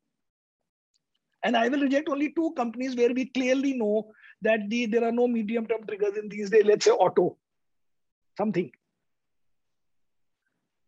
and 1.45 1.55
I 1.55 1.69
will 1.69 1.81
reject 1.81 2.09
only 2.09 2.31
two 2.31 2.51
companies 2.57 2.95
where 2.95 3.13
we 3.13 3.25
clearly 3.25 3.73
know 3.73 4.11
that 4.41 4.61
the, 4.67 4.87
there 4.87 5.03
are 5.03 5.11
no 5.11 5.27
medium 5.27 5.67
term 5.67 5.85
triggers 5.87 6.17
in 6.17 6.27
these 6.27 6.49
days, 6.49 6.65
let's 6.65 6.85
say 6.85 6.91
auto, 6.91 7.37
something. 8.35 8.71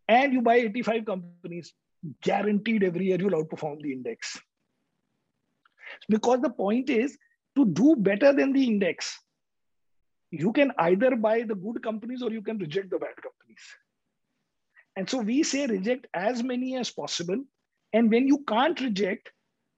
And 0.08 0.34
you 0.34 0.42
buy 0.42 0.56
85 0.56 1.06
companies, 1.06 1.74
guaranteed 2.24 2.84
every 2.84 3.06
year 3.06 3.18
you'll 3.20 3.44
outperform 3.44 3.84
the 3.84 3.92
index. 3.92 4.40
Because 6.10 6.42
the 6.42 6.50
point 6.50 6.90
is 6.90 7.16
to 7.58 7.66
do 7.66 7.96
better 7.98 8.32
than 8.34 8.54
the 8.54 8.64
index, 8.64 9.20
you 10.32 10.54
can 10.54 10.72
either 10.78 11.16
buy 11.16 11.42
the 11.44 11.56
good 11.56 11.82
companies 11.84 12.22
or 12.22 12.32
you 12.32 12.42
can 12.42 12.58
reject 12.58 12.90
the 12.90 13.00
bad 13.00 13.16
companies. 13.22 13.64
And 14.96 15.10
so 15.10 15.20
we 15.20 15.44
say 15.44 15.66
reject 15.68 16.08
as 16.14 16.44
many 16.44 16.76
as 16.78 16.92
possible. 16.92 17.44
And 17.94 18.12
when 18.12 18.28
you 18.28 18.44
can't 18.48 18.80
reject, 18.82 19.32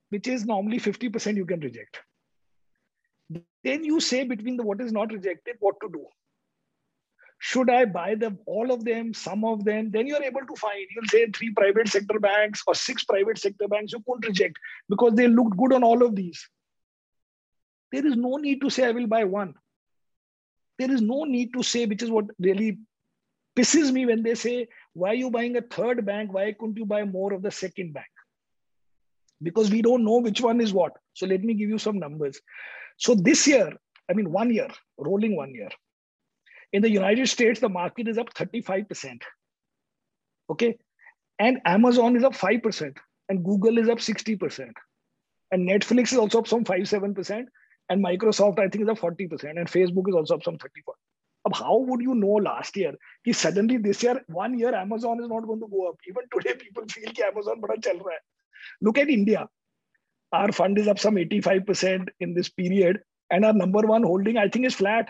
which 0.09 0.27
is 0.27 0.45
normally 0.45 0.79
50% 0.79 1.35
you 1.35 1.45
can 1.45 1.59
reject. 1.59 1.99
Then 3.63 3.83
you 3.83 3.99
say 3.99 4.23
between 4.23 4.57
the 4.57 4.63
what 4.63 4.81
is 4.81 4.91
not 4.91 5.11
rejected, 5.11 5.57
what 5.59 5.75
to 5.81 5.89
do. 5.89 6.05
Should 7.37 7.69
I 7.69 7.85
buy 7.85 8.15
them, 8.15 8.39
all 8.45 8.71
of 8.71 8.83
them, 8.83 9.13
some 9.13 9.45
of 9.45 9.63
them? 9.63 9.91
Then 9.91 10.07
you're 10.07 10.23
able 10.23 10.41
to 10.41 10.55
find, 10.55 10.85
you'll 10.93 11.07
say 11.07 11.29
three 11.31 11.53
private 11.53 11.87
sector 11.87 12.19
banks 12.19 12.61
or 12.67 12.75
six 12.75 13.05
private 13.05 13.37
sector 13.37 13.67
banks 13.67 13.93
you 13.93 14.03
couldn't 14.05 14.27
reject 14.27 14.57
because 14.89 15.13
they 15.13 15.27
looked 15.27 15.55
good 15.55 15.73
on 15.73 15.83
all 15.83 16.03
of 16.03 16.15
these. 16.15 16.49
There 17.91 18.05
is 18.05 18.15
no 18.15 18.37
need 18.37 18.61
to 18.61 18.69
say, 18.69 18.85
I 18.85 18.91
will 18.91 19.07
buy 19.07 19.23
one. 19.23 19.55
There 20.77 20.91
is 20.91 21.01
no 21.01 21.23
need 21.23 21.53
to 21.53 21.63
say, 21.63 21.85
which 21.85 22.03
is 22.03 22.09
what 22.09 22.25
really 22.39 22.79
pisses 23.57 23.91
me 23.91 24.05
when 24.05 24.23
they 24.23 24.35
say, 24.35 24.67
why 24.93 25.09
are 25.09 25.15
you 25.15 25.29
buying 25.29 25.57
a 25.57 25.61
third 25.61 26.05
bank? 26.05 26.31
Why 26.33 26.53
couldn't 26.53 26.77
you 26.77 26.85
buy 26.85 27.03
more 27.03 27.33
of 27.33 27.41
the 27.41 27.51
second 27.51 27.93
bank? 27.93 28.07
because 29.41 29.71
we 29.71 29.81
don't 29.81 30.03
know 30.03 30.17
which 30.17 30.41
one 30.41 30.61
is 30.61 30.73
what. 30.73 30.93
So 31.13 31.25
let 31.25 31.43
me 31.43 31.53
give 31.53 31.69
you 31.69 31.77
some 31.77 31.99
numbers. 31.99 32.39
So 32.97 33.15
this 33.15 33.47
year, 33.47 33.71
I 34.09 34.13
mean, 34.13 34.31
one 34.31 34.53
year, 34.53 34.67
rolling 34.97 35.35
one 35.35 35.53
year, 35.53 35.69
in 36.73 36.81
the 36.81 36.89
United 36.89 37.27
States, 37.27 37.59
the 37.59 37.69
market 37.69 38.07
is 38.07 38.17
up 38.17 38.33
35%. 38.33 39.21
Okay. 40.49 40.77
And 41.39 41.59
Amazon 41.65 42.15
is 42.15 42.23
up 42.23 42.33
5%, 42.33 42.97
and 43.29 43.45
Google 43.45 43.77
is 43.77 43.87
up 43.87 43.99
60%. 43.99 44.71
And 45.51 45.67
Netflix 45.67 46.11
is 46.11 46.17
also 46.17 46.39
up 46.39 46.47
some 46.47 46.65
5 46.65 46.81
7% 46.81 47.45
and 47.89 48.03
Microsoft, 48.03 48.59
I 48.59 48.69
think, 48.69 48.83
is 48.83 48.89
up 48.89 48.99
40%, 48.99 49.43
and 49.57 49.67
Facebook 49.67 50.07
is 50.07 50.15
also 50.15 50.35
up 50.35 50.43
some 50.43 50.57
34. 50.57 50.93
Ab 51.47 51.55
how 51.55 51.77
would 51.77 52.01
you 52.01 52.15
know 52.15 52.33
last 52.33 52.75
year? 52.77 52.93
Ki 53.25 53.33
suddenly 53.33 53.77
this 53.77 54.03
year, 54.03 54.21
one 54.27 54.57
year, 54.59 54.73
Amazon 54.75 55.21
is 55.21 55.29
not 55.29 55.47
going 55.47 55.59
to 55.59 55.67
go 55.67 55.89
up. 55.89 55.95
Even 56.07 56.23
today, 56.33 56.55
people 56.55 56.83
feel 56.89 57.11
that 57.17 57.31
Amazon 57.33 57.61
bada 57.61 57.81
chal 57.83 57.95
raha. 57.95 58.17
Look 58.81 58.97
at 58.97 59.09
India. 59.09 59.47
Our 60.31 60.51
fund 60.51 60.77
is 60.77 60.87
up 60.87 60.99
some 60.99 61.15
85% 61.15 62.09
in 62.19 62.33
this 62.33 62.49
period, 62.49 62.99
and 63.31 63.45
our 63.45 63.53
number 63.53 63.81
one 63.81 64.03
holding, 64.03 64.37
I 64.37 64.49
think, 64.49 64.65
is 64.65 64.75
flat. 64.75 65.09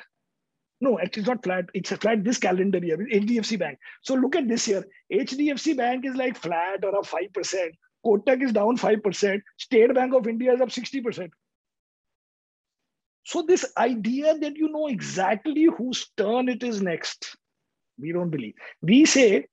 No, 0.81 0.97
actually, 0.99 1.21
it's 1.21 1.29
not 1.29 1.43
flat. 1.43 1.65
It's 1.73 1.91
flat 1.91 2.23
this 2.23 2.37
calendar 2.37 2.79
year 2.79 2.95
with 2.95 3.09
HDFC 3.09 3.59
Bank. 3.59 3.79
So 4.01 4.13
look 4.13 4.35
at 4.35 4.47
this 4.47 4.67
year. 4.67 4.85
HDFC 5.11 5.75
Bank 5.75 6.05
is 6.05 6.15
like 6.15 6.37
flat 6.37 6.85
or 6.85 6.95
up 6.95 7.05
5%. 7.05 7.71
Kotak 8.05 8.41
is 8.41 8.53
down 8.53 8.77
5%. 8.77 9.41
State 9.57 9.93
Bank 9.93 10.13
of 10.13 10.27
India 10.27 10.53
is 10.53 10.61
up 10.61 10.69
60%. 10.69 11.29
So 13.29 13.43
this 13.43 13.63
idea 13.77 14.35
that 14.39 14.57
you 14.57 14.69
know 14.69 14.87
exactly 14.87 15.65
whose 15.65 16.09
turn 16.17 16.49
it 16.49 16.63
is 16.63 16.81
next, 16.81 17.37
we 17.99 18.11
don't 18.11 18.31
believe. 18.31 18.55
We 18.81 19.05
say 19.05 19.45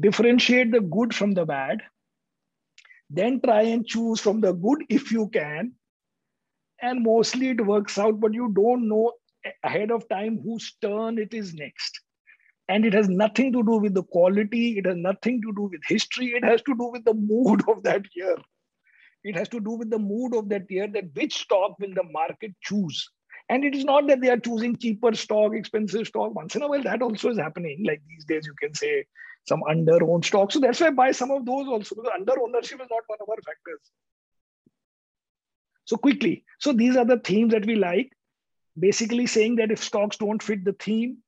differentiate 0.00 0.72
the 0.72 0.80
good 0.80 1.14
from 1.14 1.34
the 1.34 1.44
bad 1.44 1.80
then 3.10 3.40
try 3.40 3.62
and 3.62 3.86
choose 3.86 4.20
from 4.20 4.40
the 4.40 4.52
good 4.52 4.78
if 4.88 5.12
you 5.12 5.28
can 5.28 5.72
and 6.82 7.04
mostly 7.04 7.50
it 7.50 7.64
works 7.64 7.98
out 7.98 8.18
but 8.18 8.34
you 8.34 8.52
don't 8.56 8.88
know 8.88 9.12
ahead 9.62 9.92
of 9.92 10.08
time 10.08 10.40
whose 10.42 10.74
turn 10.82 11.16
it 11.18 11.32
is 11.32 11.54
next 11.54 12.00
and 12.68 12.84
it 12.84 12.92
has 12.92 13.08
nothing 13.08 13.52
to 13.52 13.62
do 13.62 13.76
with 13.76 13.94
the 13.94 14.02
quality 14.02 14.78
it 14.78 14.86
has 14.86 14.96
nothing 14.96 15.40
to 15.40 15.52
do 15.52 15.68
with 15.70 15.80
history 15.86 16.32
it 16.34 16.42
has 16.42 16.62
to 16.62 16.74
do 16.74 16.90
with 16.90 17.04
the 17.04 17.14
mood 17.14 17.62
of 17.68 17.82
that 17.84 18.02
year 18.16 18.36
it 19.24 19.36
has 19.36 19.48
to 19.48 19.60
do 19.60 19.72
with 19.72 19.90
the 19.90 19.98
mood 19.98 20.34
of 20.34 20.48
that 20.48 20.70
year 20.70 20.88
that 20.88 21.14
which 21.14 21.38
stock 21.42 21.78
will 21.80 21.94
the 21.94 22.04
market 22.12 22.52
choose 22.62 23.08
and 23.48 23.64
it 23.64 23.74
is 23.74 23.84
not 23.84 24.06
that 24.08 24.20
they 24.20 24.30
are 24.30 24.38
choosing 24.38 24.76
cheaper 24.76 25.14
stock 25.14 25.52
expensive 25.54 26.06
stock 26.06 26.34
once 26.34 26.56
in 26.56 26.62
a 26.62 26.68
while 26.68 26.82
that 26.82 27.02
also 27.02 27.30
is 27.30 27.38
happening 27.38 27.84
like 27.86 28.02
these 28.08 28.24
days 28.24 28.46
you 28.46 28.54
can 28.60 28.74
say 28.74 29.04
some 29.46 29.62
under 29.68 30.02
owned 30.04 30.24
stocks. 30.24 30.54
So 30.54 30.60
that's 30.60 30.80
why 30.80 30.88
I 30.88 30.90
buy 30.90 31.12
some 31.12 31.30
of 31.30 31.44
those 31.46 31.68
also 31.68 31.94
because 31.94 32.10
under 32.14 32.32
ownership 32.42 32.80
is 32.80 32.88
not 32.90 33.02
one 33.06 33.18
of 33.20 33.28
our 33.28 33.36
factors. 33.44 33.80
So 35.84 35.96
quickly, 35.96 36.44
so 36.58 36.72
these 36.72 36.96
are 36.96 37.04
the 37.04 37.18
themes 37.18 37.52
that 37.52 37.66
we 37.66 37.76
like. 37.76 38.12
Basically 38.78 39.26
saying 39.26 39.56
that 39.56 39.70
if 39.70 39.82
stocks 39.82 40.16
don't 40.16 40.42
fit 40.42 40.64
the 40.64 40.72
theme, 40.72 41.18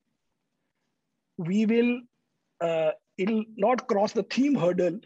we 1.37 1.67
will, 1.67 2.01
uh, 2.61 2.93
it'll 3.19 3.45
not 3.57 3.87
cross 3.87 4.13
the 4.13 4.23
theme 4.23 4.55
hurdle 4.55 4.99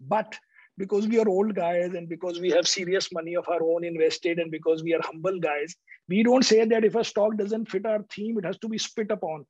But 0.00 0.38
because 0.76 1.06
we 1.06 1.20
are 1.20 1.28
old 1.28 1.54
guys 1.54 1.94
and 1.94 2.08
because 2.08 2.40
we 2.40 2.50
have 2.50 2.66
serious 2.66 3.12
money 3.12 3.36
of 3.36 3.48
our 3.48 3.62
own 3.62 3.84
invested 3.84 4.38
and 4.38 4.50
because 4.50 4.82
we 4.82 4.92
are 4.94 5.02
humble 5.02 5.38
guys, 5.38 5.76
we 6.08 6.22
don't 6.22 6.44
say 6.44 6.64
that 6.64 6.84
if 6.84 6.94
a 6.94 7.04
stock 7.04 7.36
doesn't 7.36 7.70
fit 7.70 7.86
our 7.86 8.02
theme, 8.10 8.38
it 8.38 8.44
has 8.44 8.58
to 8.58 8.68
be 8.68 8.78
spit 8.78 9.10
upon. 9.10 9.46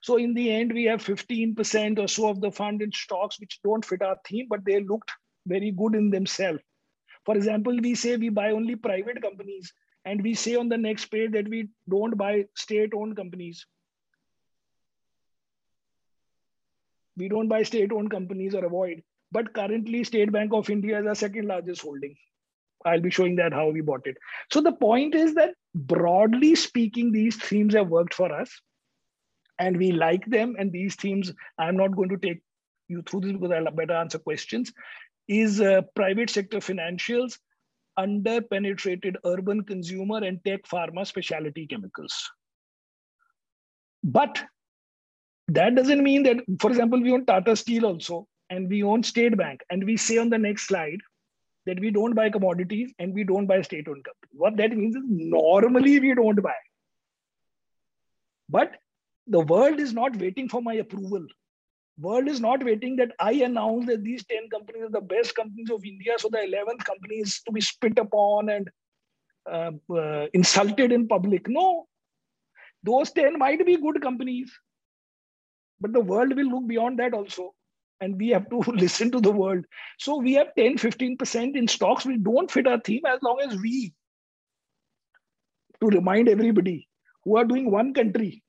So 0.00 0.16
in 0.16 0.34
the 0.34 0.50
end, 0.50 0.72
we 0.72 0.84
have 0.84 1.02
15% 1.02 1.98
or 1.98 2.08
so 2.08 2.28
of 2.28 2.40
the 2.40 2.50
fund 2.50 2.82
in 2.82 2.90
stocks 2.90 3.38
which 3.38 3.60
don't 3.62 3.84
fit 3.84 4.02
our 4.02 4.16
theme, 4.26 4.46
but 4.50 4.64
they 4.64 4.80
looked 4.80 5.12
very 5.46 5.70
good 5.70 5.94
in 5.94 6.10
themselves. 6.10 6.60
For 7.24 7.36
example, 7.36 7.78
we 7.80 7.94
say 7.94 8.16
we 8.16 8.28
buy 8.28 8.50
only 8.50 8.74
private 8.74 9.22
companies, 9.22 9.72
and 10.04 10.20
we 10.20 10.34
say 10.34 10.56
on 10.56 10.68
the 10.68 10.76
next 10.76 11.06
page 11.06 11.30
that 11.32 11.48
we 11.48 11.68
don't 11.88 12.16
buy 12.16 12.46
state-owned 12.56 13.16
companies. 13.16 13.64
We 17.16 17.28
don't 17.28 17.46
buy 17.46 17.62
state-owned 17.62 18.10
companies 18.10 18.56
or 18.56 18.64
avoid. 18.64 19.04
But 19.32 19.54
currently, 19.54 20.04
State 20.04 20.30
Bank 20.30 20.52
of 20.52 20.70
India 20.70 21.00
is 21.00 21.06
our 21.06 21.14
second 21.14 21.48
largest 21.48 21.82
holding. 21.82 22.14
I'll 22.84 23.00
be 23.00 23.10
showing 23.10 23.36
that 23.36 23.52
how 23.52 23.70
we 23.70 23.80
bought 23.80 24.06
it. 24.06 24.16
So 24.50 24.60
the 24.60 24.72
point 24.72 25.14
is 25.14 25.34
that 25.34 25.54
broadly 25.74 26.54
speaking, 26.54 27.12
these 27.12 27.36
themes 27.36 27.74
have 27.74 27.88
worked 27.88 28.12
for 28.12 28.32
us 28.32 28.50
and 29.58 29.76
we 29.76 29.92
like 29.92 30.26
them. 30.26 30.56
And 30.58 30.70
these 30.72 30.96
themes, 30.96 31.32
I'm 31.58 31.76
not 31.76 31.96
going 31.96 32.10
to 32.10 32.18
take 32.18 32.42
you 32.88 33.02
through 33.02 33.20
this 33.20 33.32
because 33.32 33.52
I'll 33.52 33.70
better 33.70 33.94
answer 33.94 34.18
questions, 34.18 34.72
is 35.28 35.60
uh, 35.60 35.82
private 35.94 36.28
sector 36.28 36.58
financials, 36.58 37.38
under 37.96 38.40
penetrated 38.40 39.16
urban 39.24 39.62
consumer 39.64 40.24
and 40.24 40.40
tech 40.44 40.62
pharma 40.64 41.06
specialty 41.06 41.66
chemicals. 41.66 42.30
But 44.02 44.42
that 45.48 45.74
doesn't 45.74 46.02
mean 46.02 46.22
that, 46.24 46.38
for 46.60 46.70
example, 46.70 47.00
we 47.00 47.12
own 47.12 47.26
Tata 47.26 47.54
Steel 47.54 47.86
also, 47.86 48.26
and 48.52 48.68
we 48.68 48.82
own 48.82 49.02
State 49.02 49.36
Bank, 49.36 49.64
and 49.70 49.84
we 49.84 49.96
say 49.96 50.18
on 50.18 50.28
the 50.28 50.38
next 50.38 50.66
slide 50.66 51.00
that 51.66 51.80
we 51.80 51.90
don't 51.90 52.14
buy 52.14 52.28
commodities 52.28 52.92
and 52.98 53.14
we 53.14 53.24
don't 53.24 53.46
buy 53.46 53.62
state-owned 53.62 54.04
companies. 54.04 54.38
What 54.44 54.56
that 54.56 54.76
means 54.76 54.96
is 54.96 55.02
normally 55.06 56.00
we 56.00 56.14
don't 56.14 56.42
buy. 56.42 56.60
But 58.48 58.72
the 59.26 59.40
world 59.40 59.80
is 59.80 59.94
not 59.94 60.16
waiting 60.16 60.48
for 60.48 60.60
my 60.60 60.74
approval. 60.74 61.24
World 61.98 62.28
is 62.28 62.40
not 62.40 62.64
waiting 62.64 62.96
that 62.96 63.12
I 63.20 63.32
announce 63.48 63.86
that 63.86 64.02
these 64.02 64.24
10 64.24 64.50
companies 64.50 64.84
are 64.84 64.90
the 64.90 65.00
best 65.00 65.34
companies 65.34 65.70
of 65.70 65.84
India. 65.84 66.14
So 66.18 66.28
the 66.28 66.38
11th 66.38 66.84
company 66.84 67.16
is 67.16 67.40
to 67.46 67.52
be 67.52 67.60
spit 67.60 67.98
upon 67.98 68.48
and 68.48 68.68
uh, 69.50 69.70
uh, 69.96 70.26
insulted 70.34 70.92
in 70.92 71.06
public. 71.06 71.48
No, 71.48 71.86
those 72.82 73.12
10 73.12 73.38
might 73.38 73.64
be 73.64 73.76
good 73.76 74.02
companies, 74.02 74.52
but 75.80 75.92
the 75.92 76.00
world 76.00 76.34
will 76.36 76.50
look 76.54 76.66
beyond 76.66 76.98
that 76.98 77.14
also. 77.14 77.54
And 78.02 78.18
we 78.18 78.30
have 78.30 78.50
to 78.50 78.58
listen 78.72 79.10
to 79.12 79.20
the 79.20 79.30
world. 79.30 79.64
So 79.98 80.16
we 80.18 80.34
have 80.34 80.48
10, 80.58 80.76
15% 80.76 81.56
in 81.56 81.68
stocks 81.68 82.04
We 82.04 82.18
don't 82.18 82.50
fit 82.50 82.66
our 82.66 82.80
theme 82.80 83.06
as 83.06 83.22
long 83.22 83.40
as 83.40 83.56
we, 83.56 83.94
to 85.80 85.86
remind 85.86 86.28
everybody 86.28 86.88
who 87.24 87.36
are 87.36 87.44
doing 87.44 87.70
one 87.70 87.94
country, 87.94 88.42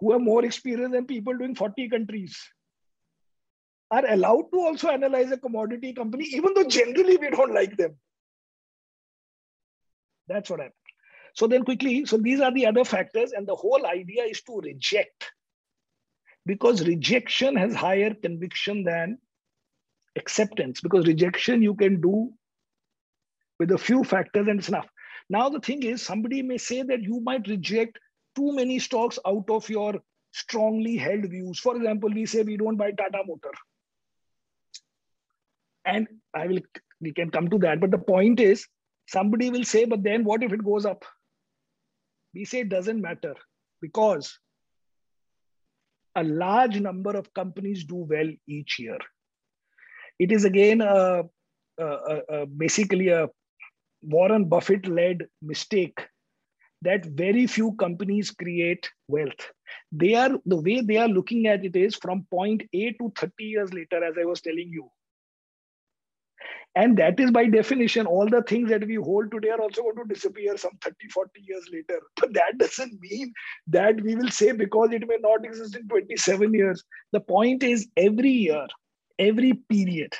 who 0.00 0.12
have 0.12 0.20
more 0.20 0.44
experience 0.44 0.92
than 0.92 1.06
people 1.06 1.38
doing 1.38 1.54
40 1.54 1.88
countries 1.88 2.36
are 3.92 4.04
allowed 4.08 4.50
to 4.52 4.60
also 4.60 4.88
analyze 4.88 5.30
a 5.30 5.38
commodity 5.38 5.92
company, 5.92 6.24
even 6.32 6.54
though 6.54 6.64
generally 6.64 7.16
we 7.16 7.30
don't 7.30 7.54
like 7.54 7.76
them. 7.76 7.96
That's 10.28 10.48
what 10.50 10.60
happened. 10.60 10.74
So 11.34 11.46
then 11.46 11.64
quickly, 11.64 12.06
so 12.06 12.16
these 12.16 12.40
are 12.40 12.52
the 12.52 12.66
other 12.66 12.84
factors, 12.84 13.32
and 13.32 13.46
the 13.46 13.54
whole 13.54 13.86
idea 13.86 14.24
is 14.24 14.42
to 14.42 14.60
reject 14.60 15.30
because 16.46 16.86
rejection 16.86 17.56
has 17.56 17.74
higher 17.74 18.14
conviction 18.14 18.84
than 18.84 19.18
acceptance 20.16 20.80
because 20.80 21.06
rejection 21.06 21.62
you 21.62 21.74
can 21.74 22.00
do 22.00 22.30
with 23.58 23.70
a 23.72 23.78
few 23.78 24.02
factors 24.02 24.46
and 24.48 24.58
it's 24.58 24.68
enough. 24.68 24.88
Now 25.28 25.48
the 25.48 25.60
thing 25.60 25.82
is 25.82 26.02
somebody 26.02 26.42
may 26.42 26.58
say 26.58 26.82
that 26.82 27.02
you 27.02 27.20
might 27.20 27.46
reject 27.46 27.98
too 28.34 28.52
many 28.52 28.78
stocks 28.78 29.18
out 29.26 29.48
of 29.48 29.68
your 29.68 29.94
strongly 30.32 30.96
held 30.96 31.28
views. 31.28 31.58
For 31.58 31.76
example, 31.76 32.10
we 32.12 32.26
say 32.26 32.42
we 32.42 32.56
don't 32.56 32.76
buy 32.76 32.92
Tata 32.92 33.22
Motor. 33.26 33.52
And 35.84 36.08
I 36.34 36.46
will, 36.46 36.60
we 37.00 37.12
can 37.12 37.30
come 37.30 37.48
to 37.48 37.58
that. 37.58 37.80
But 37.80 37.90
the 37.90 37.98
point 37.98 38.40
is, 38.40 38.66
somebody 39.06 39.50
will 39.50 39.64
say, 39.64 39.84
but 39.84 40.02
then 40.02 40.24
what 40.24 40.42
if 40.42 40.52
it 40.52 40.64
goes 40.64 40.86
up? 40.86 41.04
We 42.34 42.44
say 42.44 42.60
it 42.60 42.68
doesn't 42.68 43.00
matter 43.00 43.34
because 43.80 44.38
a 46.16 46.24
large 46.24 46.80
number 46.80 47.16
of 47.16 47.32
companies 47.34 47.84
do 47.84 47.96
well 47.96 48.30
each 48.46 48.78
year. 48.78 48.98
It 50.18 50.32
is 50.32 50.44
again 50.44 50.80
a, 50.80 51.24
a, 51.78 52.20
a, 52.28 52.46
basically 52.46 53.08
a 53.08 53.28
Warren 54.02 54.44
Buffett 54.46 54.86
led 54.86 55.26
mistake 55.42 56.00
that 56.82 57.04
very 57.04 57.46
few 57.46 57.72
companies 57.72 58.30
create 58.30 58.88
wealth. 59.08 59.50
They 59.92 60.14
are 60.14 60.30
the 60.46 60.56
way 60.56 60.80
they 60.80 60.96
are 60.96 61.08
looking 61.08 61.46
at 61.46 61.64
it 61.64 61.76
is 61.76 61.94
from 61.96 62.26
point 62.30 62.62
A 62.72 62.92
to 62.92 63.12
30 63.16 63.44
years 63.44 63.72
later, 63.72 64.02
as 64.02 64.14
I 64.18 64.24
was 64.24 64.40
telling 64.40 64.68
you. 64.70 64.90
And 66.76 66.96
that 66.98 67.18
is 67.18 67.32
by 67.32 67.46
definition, 67.46 68.06
all 68.06 68.28
the 68.28 68.42
things 68.42 68.68
that 68.70 68.86
we 68.86 68.94
hold 68.94 69.32
today 69.32 69.50
are 69.50 69.60
also 69.60 69.82
going 69.82 69.96
to 69.96 70.14
disappear 70.14 70.56
some 70.56 70.78
30, 70.82 71.08
40 71.08 71.40
years 71.42 71.68
later. 71.72 72.00
But 72.16 72.32
that 72.34 72.58
doesn't 72.58 73.00
mean 73.00 73.32
that 73.68 74.00
we 74.00 74.14
will 74.14 74.30
say 74.30 74.52
because 74.52 74.92
it 74.92 75.06
may 75.08 75.16
not 75.20 75.44
exist 75.44 75.76
in 75.76 75.88
27 75.88 76.54
years. 76.54 76.84
The 77.12 77.20
point 77.20 77.64
is 77.64 77.88
every 77.96 78.30
year, 78.30 78.66
every 79.18 79.54
period, 79.54 80.14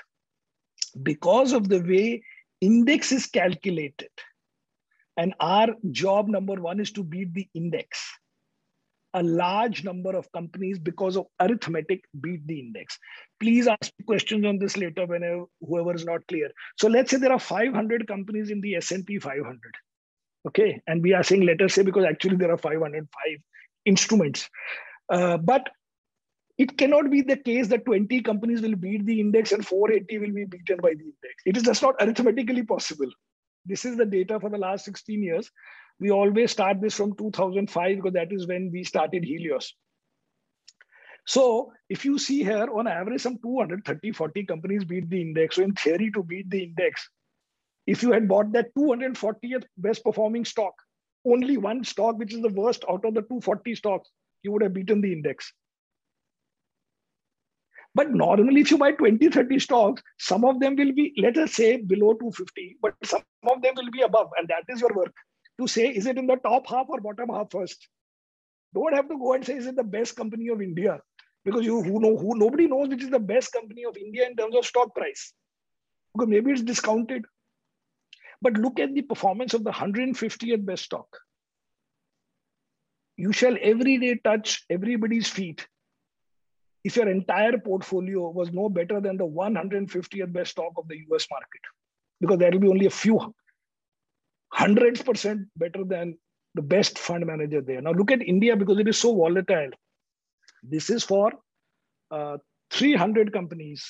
because 1.03 1.53
of 1.53 1.68
the 1.68 1.80
way 1.80 2.24
index 2.61 3.12
is 3.12 3.26
calculated, 3.26 4.11
and 5.16 5.34
our 5.38 5.68
job 5.92 6.28
number 6.28 6.55
one 6.55 6.80
is 6.80 6.90
to 6.92 7.05
beat 7.05 7.32
the 7.32 7.48
index. 7.55 8.19
A 9.14 9.22
large 9.22 9.82
number 9.84 10.16
of 10.16 10.30
companies, 10.32 10.78
because 10.78 11.16
of 11.16 11.26
arithmetic, 11.40 12.04
beat 12.20 12.46
the 12.46 12.61
index. 12.61 12.98
Please 13.40 13.66
ask 13.66 13.90
questions 14.06 14.46
on 14.46 14.58
this 14.58 14.76
later 14.76 15.06
whenever 15.06 15.44
whoever 15.61 15.94
is 15.94 16.04
not 16.04 16.26
clear. 16.28 16.50
So 16.78 16.88
let's 16.88 17.11
say 17.11 17.16
there 17.16 17.32
are 17.32 17.40
500 17.40 18.06
companies 18.06 18.50
in 18.50 18.61
the 18.61 18.76
S&P 18.76 19.18
500. 19.18 19.58
Okay, 20.46 20.80
and 20.86 21.02
we 21.02 21.12
are 21.12 21.22
saying 21.22 21.42
let 21.42 21.61
us 21.61 21.74
say 21.74 21.82
because 21.82 22.04
actually 22.04 22.36
there 22.36 22.52
are 22.52 22.58
505 22.58 23.08
instruments. 23.84 24.48
Uh, 25.12 25.36
but 25.36 25.68
it 26.56 26.76
cannot 26.76 27.11
be 27.11 27.22
the 27.22 27.36
case 27.36 27.68
that 27.68 27.86
20 27.86 28.20
companies 28.20 28.61
will 28.61 28.76
beat 28.76 29.06
the 29.06 29.18
index 29.18 29.52
and 29.52 29.66
480 29.66 30.18
will 30.18 30.34
be 30.34 30.44
beaten 30.44 30.76
by 30.76 30.90
the 30.90 31.04
index. 31.04 31.34
It 31.46 31.56
is 31.56 31.62
just 31.62 31.82
not 31.82 31.94
arithmetically 32.00 32.62
possible. 32.64 33.11
This 33.70 33.84
is 33.84 33.96
the 33.96 34.04
data 34.04 34.40
for 34.40 34.50
the 34.50 34.58
last 34.58 34.84
16 34.84 35.22
years. 35.22 35.50
We 36.00 36.10
always 36.10 36.50
start 36.50 36.80
this 36.80 36.96
from 36.96 37.14
2005 37.16 37.96
because 37.96 38.12
that 38.14 38.32
is 38.32 38.46
when 38.46 38.70
we 38.72 38.82
started 38.82 39.22
Helios. 39.22 39.74
So 41.26 41.72
if 41.88 42.04
you 42.04 42.18
see 42.18 42.42
here, 42.42 42.68
on 42.74 42.88
average, 42.88 43.20
some 43.22 43.38
230, 43.38 44.12
40 44.12 44.44
companies 44.46 44.84
beat 44.84 45.08
the 45.08 45.20
index. 45.20 45.56
So 45.56 45.62
in 45.62 45.74
theory, 45.74 46.10
to 46.12 46.22
beat 46.24 46.50
the 46.50 46.64
index, 46.64 47.08
if 47.86 48.02
you 48.02 48.10
had 48.10 48.26
bought 48.26 48.52
that 48.52 48.74
240th 48.74 49.64
best 49.78 50.02
performing 50.02 50.44
stock, 50.44 50.74
only 51.24 51.56
one 51.56 51.84
stock, 51.84 52.18
which 52.18 52.34
is 52.34 52.40
the 52.40 52.48
worst 52.48 52.84
out 52.90 53.04
of 53.04 53.14
the 53.14 53.22
240 53.22 53.74
stocks, 53.74 54.10
you 54.42 54.50
would 54.52 54.62
have 54.62 54.74
beaten 54.74 55.00
the 55.00 55.12
index. 55.12 55.52
But 57.95 58.12
normally, 58.12 58.61
if 58.61 58.70
you 58.70 58.78
buy 58.78 58.93
20, 58.93 59.28
30 59.28 59.59
stocks, 59.59 60.03
some 60.18 60.45
of 60.45 60.61
them 60.61 60.76
will 60.76 60.93
be, 60.93 61.12
let 61.18 61.36
us 61.36 61.55
say, 61.55 61.78
below 61.78 62.12
250, 62.14 62.76
but 62.80 62.95
some 63.05 63.22
of 63.51 63.62
them 63.62 63.74
will 63.76 63.91
be 63.91 64.03
above. 64.03 64.30
And 64.38 64.49
that 64.49 64.64
is 64.68 64.80
your 64.80 64.95
work 64.95 65.14
to 65.59 65.66
say, 65.66 65.88
is 65.88 66.07
it 66.07 66.16
in 66.16 66.26
the 66.26 66.36
top 66.36 66.68
half 66.68 66.86
or 66.88 67.01
bottom 67.01 67.30
half 67.30 67.51
first? 67.51 67.88
Don't 68.74 68.95
have 68.95 69.09
to 69.09 69.18
go 69.18 69.32
and 69.32 69.45
say, 69.45 69.57
is 69.57 69.66
it 69.66 69.74
the 69.74 69.82
best 69.82 70.14
company 70.14 70.49
of 70.49 70.62
India? 70.62 71.01
Because 71.45 71.64
you 71.64 71.82
who 71.82 72.01
know 72.01 72.16
who 72.16 72.38
nobody 72.38 72.68
knows 72.68 72.91
which 72.91 73.03
is 73.03 73.11
the 73.11 73.18
best 73.18 73.53
company 73.53 73.84
of 73.84 73.97
India 73.97 74.26
in 74.26 74.36
terms 74.36 74.55
of 74.55 74.64
stock 74.64 74.95
price. 74.95 75.32
Because 76.14 76.28
maybe 76.28 76.53
it's 76.53 76.62
discounted. 76.62 77.24
But 78.41 78.55
look 78.55 78.78
at 78.78 78.95
the 78.95 79.03
performance 79.03 79.53
of 79.53 79.64
the 79.64 79.72
150th 79.72 80.64
best 80.64 80.84
stock. 80.84 81.09
You 83.16 83.32
shall 83.32 83.57
every 83.61 83.99
day 83.99 84.20
touch 84.22 84.64
everybody's 84.70 85.28
feet 85.28 85.66
if 86.84 86.96
your 86.96 87.08
entire 87.08 87.58
portfolio 87.58 88.30
was 88.30 88.52
no 88.52 88.68
better 88.68 89.00
than 89.00 89.16
the 89.16 89.26
150th 89.26 90.32
best 90.32 90.52
stock 90.52 90.72
of 90.76 90.88
the 90.88 90.96
US 91.10 91.26
market, 91.30 91.60
because 92.20 92.38
there 92.38 92.50
will 92.50 92.58
be 92.58 92.68
only 92.68 92.86
a 92.86 92.90
few 92.90 93.34
hundreds 94.52 95.02
percent 95.02 95.46
better 95.56 95.84
than 95.84 96.16
the 96.54 96.62
best 96.62 96.98
fund 96.98 97.26
manager 97.26 97.60
there. 97.60 97.80
Now 97.80 97.92
look 97.92 98.10
at 98.10 98.22
India 98.22 98.56
because 98.56 98.78
it 98.78 98.88
is 98.88 98.98
so 98.98 99.14
volatile. 99.14 99.70
This 100.62 100.90
is 100.90 101.04
for 101.04 101.32
uh, 102.10 102.38
300 102.70 103.32
companies. 103.32 103.86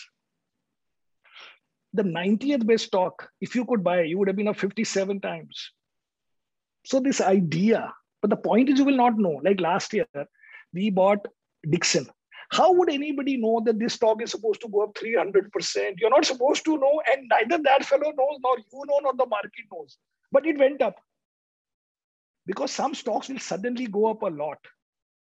The 1.92 2.02
90th 2.02 2.66
best 2.66 2.86
stock, 2.86 3.28
if 3.40 3.54
you 3.54 3.64
could 3.64 3.82
buy, 3.82 4.02
you 4.02 4.18
would 4.18 4.28
have 4.28 4.36
been 4.36 4.48
up 4.48 4.56
57 4.56 5.20
times. 5.20 5.70
So 6.84 7.00
this 7.00 7.20
idea, 7.20 7.92
but 8.20 8.30
the 8.30 8.36
point 8.36 8.68
is 8.68 8.78
you 8.78 8.84
will 8.84 8.96
not 8.96 9.18
know. 9.18 9.40
Like 9.42 9.60
last 9.60 9.92
year, 9.92 10.06
we 10.72 10.90
bought 10.90 11.26
Dixon 11.68 12.06
How 12.50 12.72
would 12.72 12.90
anybody 12.90 13.36
know 13.36 13.62
that 13.64 13.78
this 13.78 13.94
stock 13.94 14.20
is 14.22 14.32
supposed 14.32 14.60
to 14.62 14.68
go 14.68 14.82
up 14.82 14.94
300%? 14.94 15.94
You're 15.98 16.10
not 16.10 16.24
supposed 16.24 16.64
to 16.64 16.78
know, 16.78 17.00
and 17.10 17.28
neither 17.28 17.62
that 17.62 17.84
fellow 17.84 18.12
knows, 18.16 18.38
nor 18.42 18.58
you 18.58 18.82
know, 18.88 18.98
nor 19.02 19.14
the 19.14 19.26
market 19.26 19.66
knows. 19.72 19.96
But 20.32 20.46
it 20.46 20.58
went 20.58 20.82
up. 20.82 20.96
Because 22.46 22.72
some 22.72 22.94
stocks 22.94 23.28
will 23.28 23.38
suddenly 23.38 23.86
go 23.86 24.06
up 24.10 24.22
a 24.22 24.26
lot. 24.26 24.58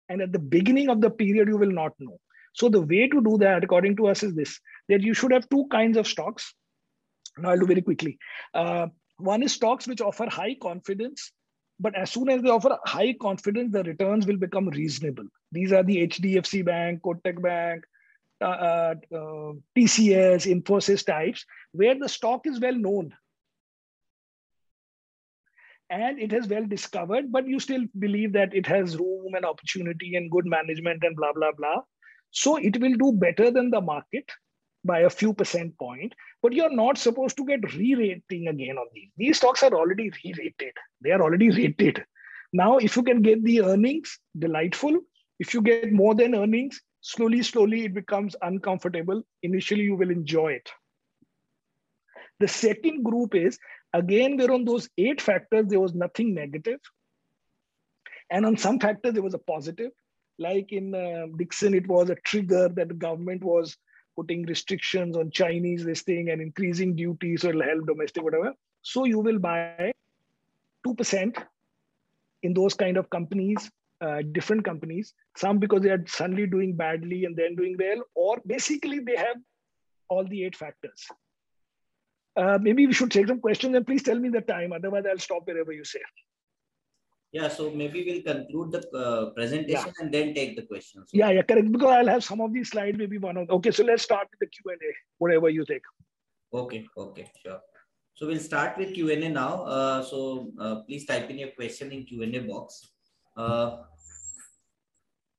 And 0.09 0.21
at 0.21 0.33
the 0.33 0.39
beginning 0.41 0.89
of 0.89 1.01
the 1.01 1.11
period, 1.11 1.49
you 1.49 1.57
will 1.57 1.71
not 1.71 1.93
know. 2.01 2.19
So 2.53 2.69
the 2.69 2.81
way 2.81 3.09
to 3.09 3.21
do 3.23 3.39
that, 3.39 3.63
according 3.63 3.97
to 3.97 4.09
us, 4.09 4.23
is 4.23 4.35
this 4.35 4.59
that 4.89 5.03
you 5.03 5.15
should 5.15 5.33
have 5.33 5.49
two 5.49 5.67
kinds 5.71 5.97
of 5.97 6.07
stocks. 6.07 6.53
Now 7.39 7.51
I'll 7.51 7.59
do 7.59 7.67
very 7.67 7.83
quickly. 7.83 8.19
Uh, 8.53 8.89
one 9.19 9.43
is 9.43 9.53
stocks 9.53 9.87
which 9.87 10.01
offer 10.01 10.29
high 10.29 10.57
confidence, 10.61 11.33
but 11.81 11.95
as 11.97 12.11
soon 12.11 12.29
as 12.29 12.43
they 12.43 12.51
offer 12.51 12.79
high 12.85 13.15
confidence, 13.21 13.73
the 13.73 13.83
returns 13.83 14.27
will 14.27 14.37
become 14.37 14.69
reasonable. 14.69 15.25
These 15.53 15.73
are 15.73 15.83
the 15.83 16.07
HDFC 16.07 16.65
Bank, 16.65 17.03
Kotak 17.03 17.43
Bank, 17.43 17.85
uh, 18.41 18.45
uh, 18.45 18.95
uh 19.13 19.53
TCS, 19.77 20.47
Infosys 20.47 21.05
types, 21.05 21.45
where 21.73 21.99
the 21.99 22.09
stock 22.09 22.47
is 22.47 22.61
well 22.61 22.75
known 22.75 23.15
and 25.91 26.19
it 26.19 26.33
has 26.33 26.49
well 26.49 26.67
discovered, 26.67 27.31
but 27.31 27.47
you 27.47 27.61
still 27.61 27.85
believe 27.99 28.33
that 28.33 28.55
it 28.55 28.67
has 28.67 28.97
room 28.97 29.35
and 29.35 29.45
opportunity 29.45 30.17
and 30.17 30.31
good 30.31 30.47
management 30.47 31.03
and 31.05 31.17
blah, 31.17 31.33
blah, 31.33 31.53
blah. 31.57 31.83
So 32.31 32.57
it 32.57 32.81
will 32.81 32.95
do 32.95 33.13
better 33.13 33.51
than 33.51 33.71
the 33.71 33.81
market 33.81 34.31
by 34.85 35.01
a 35.01 35.11
few 35.11 35.33
percent 35.33 35.77
point, 35.79 36.15
but 36.43 36.53
you're 36.53 36.75
not 36.75 36.99
supposed 36.99 37.37
to 37.39 37.45
get 37.45 37.75
re-rating 37.75 38.49
again 38.49 38.77
on 38.77 38.87
these. 38.95 39.11
These 39.17 39.39
stocks 39.39 39.63
are 39.63 39.73
already 39.73 40.11
re-rated. 40.25 40.75
They 41.01 41.11
are 41.11 41.23
already 41.23 41.51
rated. 41.51 42.05
Now, 42.53 42.77
if 42.79 42.97
you 42.97 43.03
can 43.03 43.23
get 43.23 43.43
the 43.43 43.63
earnings, 43.63 44.19
delightful. 44.39 45.01
If 45.39 45.55
you 45.55 45.63
get 45.63 45.93
more 45.93 46.15
than 46.15 46.35
earnings, 46.35 46.81
slowly, 47.01 47.43
slowly 47.43 47.87
it 47.87 47.95
becomes 47.95 48.37
uncomfortable. 48.43 49.23
Initially, 49.43 49.85
you 49.85 49.97
will 49.97 50.11
enjoy 50.11 50.53
it. 50.53 50.71
The 52.41 52.49
second 52.49 53.05
group 53.05 53.35
is, 53.35 53.59
again, 53.93 54.37
where 54.37 54.53
on 54.53 54.65
those 54.65 54.89
eight 54.99 55.21
factors, 55.21 55.67
there 55.69 55.81
was 55.81 55.95
nothing 55.95 56.35
negative. 56.35 56.81
And 58.31 58.45
on 58.45 58.57
some 58.57 58.79
factors, 58.79 59.15
there 59.15 59.23
was 59.23 59.35
a 59.35 59.39
positive. 59.39 59.93
Like 60.39 60.73
in 60.73 60.95
uh, 60.95 61.27
Dixon, 61.37 61.75
it 61.75 61.87
was 61.87 62.11
a 62.11 62.17
trigger 62.17 62.69
that 62.69 62.89
the 62.89 62.95
government 62.95 63.45
was 63.45 63.77
putting 64.17 64.45
restrictions 64.47 65.17
on 65.17 65.31
Chinese 65.31 65.85
listing 65.85 66.31
and 66.31 66.41
increasing 66.41 66.95
duties, 66.95 67.43
so 67.43 67.49
it'll 67.49 67.63
help 67.63 67.87
domestic, 67.87 68.23
whatever. 68.23 68.53
So 68.83 69.05
you 69.05 69.19
will 69.19 69.39
buy 69.39 69.93
2% 70.87 71.43
in 72.43 72.55
those 72.55 72.75
kind 72.75 72.97
of 72.97 73.09
companies, 73.11 73.71
uh, 74.01 74.23
different 74.33 74.65
companies, 74.65 75.15
some 75.37 75.59
because 75.59 75.83
they 75.83 75.91
are 75.91 76.05
suddenly 76.07 76.47
doing 76.47 76.77
badly 76.77 77.25
and 77.25 77.37
then 77.37 77.57
doing 77.57 77.77
well, 77.79 78.03
or 78.15 78.41
basically 78.47 79.01
they 79.01 79.17
have 79.17 79.37
all 80.09 80.25
the 80.25 80.45
eight 80.45 80.57
factors. 80.57 81.07
Uh, 82.37 82.59
maybe 82.61 82.87
we 82.87 82.93
should 82.93 83.11
take 83.11 83.29
some 83.29 83.41
questions 83.41 83.77
and 83.77 83.87
please 83.87 84.03
tell 84.03 84.19
me 84.19 84.29
the 84.29 84.41
time. 84.41 84.73
Otherwise, 84.73 85.05
I'll 85.09 85.19
stop 85.19 85.47
wherever 85.47 85.73
you 85.73 85.85
say. 85.85 86.01
Yeah, 87.35 87.49
so 87.49 87.69
maybe 87.69 88.05
we'll 88.07 88.23
conclude 88.23 88.71
the 88.71 88.83
uh, 88.97 89.31
presentation 89.31 89.93
yeah. 89.97 90.03
and 90.03 90.15
then 90.15 90.35
take 90.35 90.55
the 90.55 90.63
questions. 90.63 91.11
Yeah, 91.13 91.31
yeah, 91.31 91.43
correct. 91.43 91.73
Because 91.73 91.91
I'll 91.91 92.07
have 92.07 92.23
some 92.23 92.41
of 92.41 92.53
these 92.53 92.69
slides, 92.71 92.97
maybe 92.97 93.19
one 93.19 93.37
of. 93.37 93.51
Okay, 93.51 93.73
so 93.73 93.83
let's 93.83 94.05
start 94.05 94.29
with 94.31 94.39
the 94.39 94.47
Q 94.47 94.71
and 94.71 94.81
A. 94.81 94.93
Whatever 95.19 95.49
you 95.49 95.65
take. 95.65 95.83
Okay, 96.53 96.87
okay, 96.97 97.29
sure. 97.43 97.59
So 98.15 98.29
we'll 98.29 98.39
start 98.39 98.79
with 98.79 98.95
Q 98.95 99.11
and 99.11 99.25
A 99.25 99.29
now. 99.31 99.65
Uh, 99.65 100.05
so 100.05 100.53
uh, 100.61 100.77
please 100.87 101.07
type 101.07 101.29
in 101.29 101.39
your 101.39 101.49
question 101.57 101.91
in 101.91 102.05
Q 102.05 102.23
and 102.23 102.37
A 102.37 102.43
box. 102.43 102.91
Uh, 103.37 103.79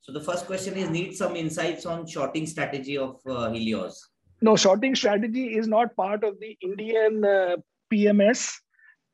so 0.02 0.12
the 0.12 0.20
first 0.20 0.48
question 0.48 0.76
is: 0.76 0.90
Need 0.90 1.16
some 1.16 1.38
insights 1.38 1.86
on 1.86 2.06
shorting 2.06 2.46
strategy 2.46 2.98
of 2.98 3.22
uh, 3.26 3.50
Helios. 3.52 4.06
No, 4.42 4.58
shorting 4.58 4.96
strategy 4.96 5.56
is 5.56 5.70
not 5.70 5.96
part 5.96 6.26
of 6.26 6.42
the 6.42 6.58
Indian 6.62 7.24
uh, 7.24 7.56
PMS 7.94 8.52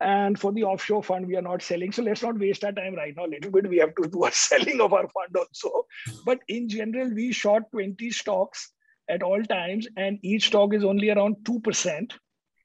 and 0.01 0.39
for 0.39 0.51
the 0.51 0.63
offshore 0.63 1.03
fund, 1.03 1.27
we 1.27 1.35
are 1.35 1.43
not 1.43 1.61
selling. 1.61 1.91
So 1.91 2.01
let's 2.01 2.23
not 2.23 2.39
waste 2.39 2.63
our 2.63 2.71
time 2.71 2.95
right 2.95 3.13
now. 3.15 3.25
A 3.25 3.33
little 3.33 3.51
bit 3.51 3.69
we 3.69 3.77
have 3.77 3.93
to 4.01 4.09
do 4.09 4.25
a 4.25 4.31
selling 4.33 4.81
of 4.81 4.93
our 4.93 5.07
fund 5.07 5.37
also. 5.37 5.85
But 6.25 6.39
in 6.47 6.67
general, 6.67 7.13
we 7.13 7.31
short 7.31 7.71
20 7.71 8.09
stocks 8.09 8.71
at 9.09 9.21
all 9.21 9.43
times, 9.43 9.87
and 9.97 10.17
each 10.23 10.47
stock 10.47 10.73
is 10.73 10.83
only 10.83 11.11
around 11.11 11.37
2%. 11.43 12.11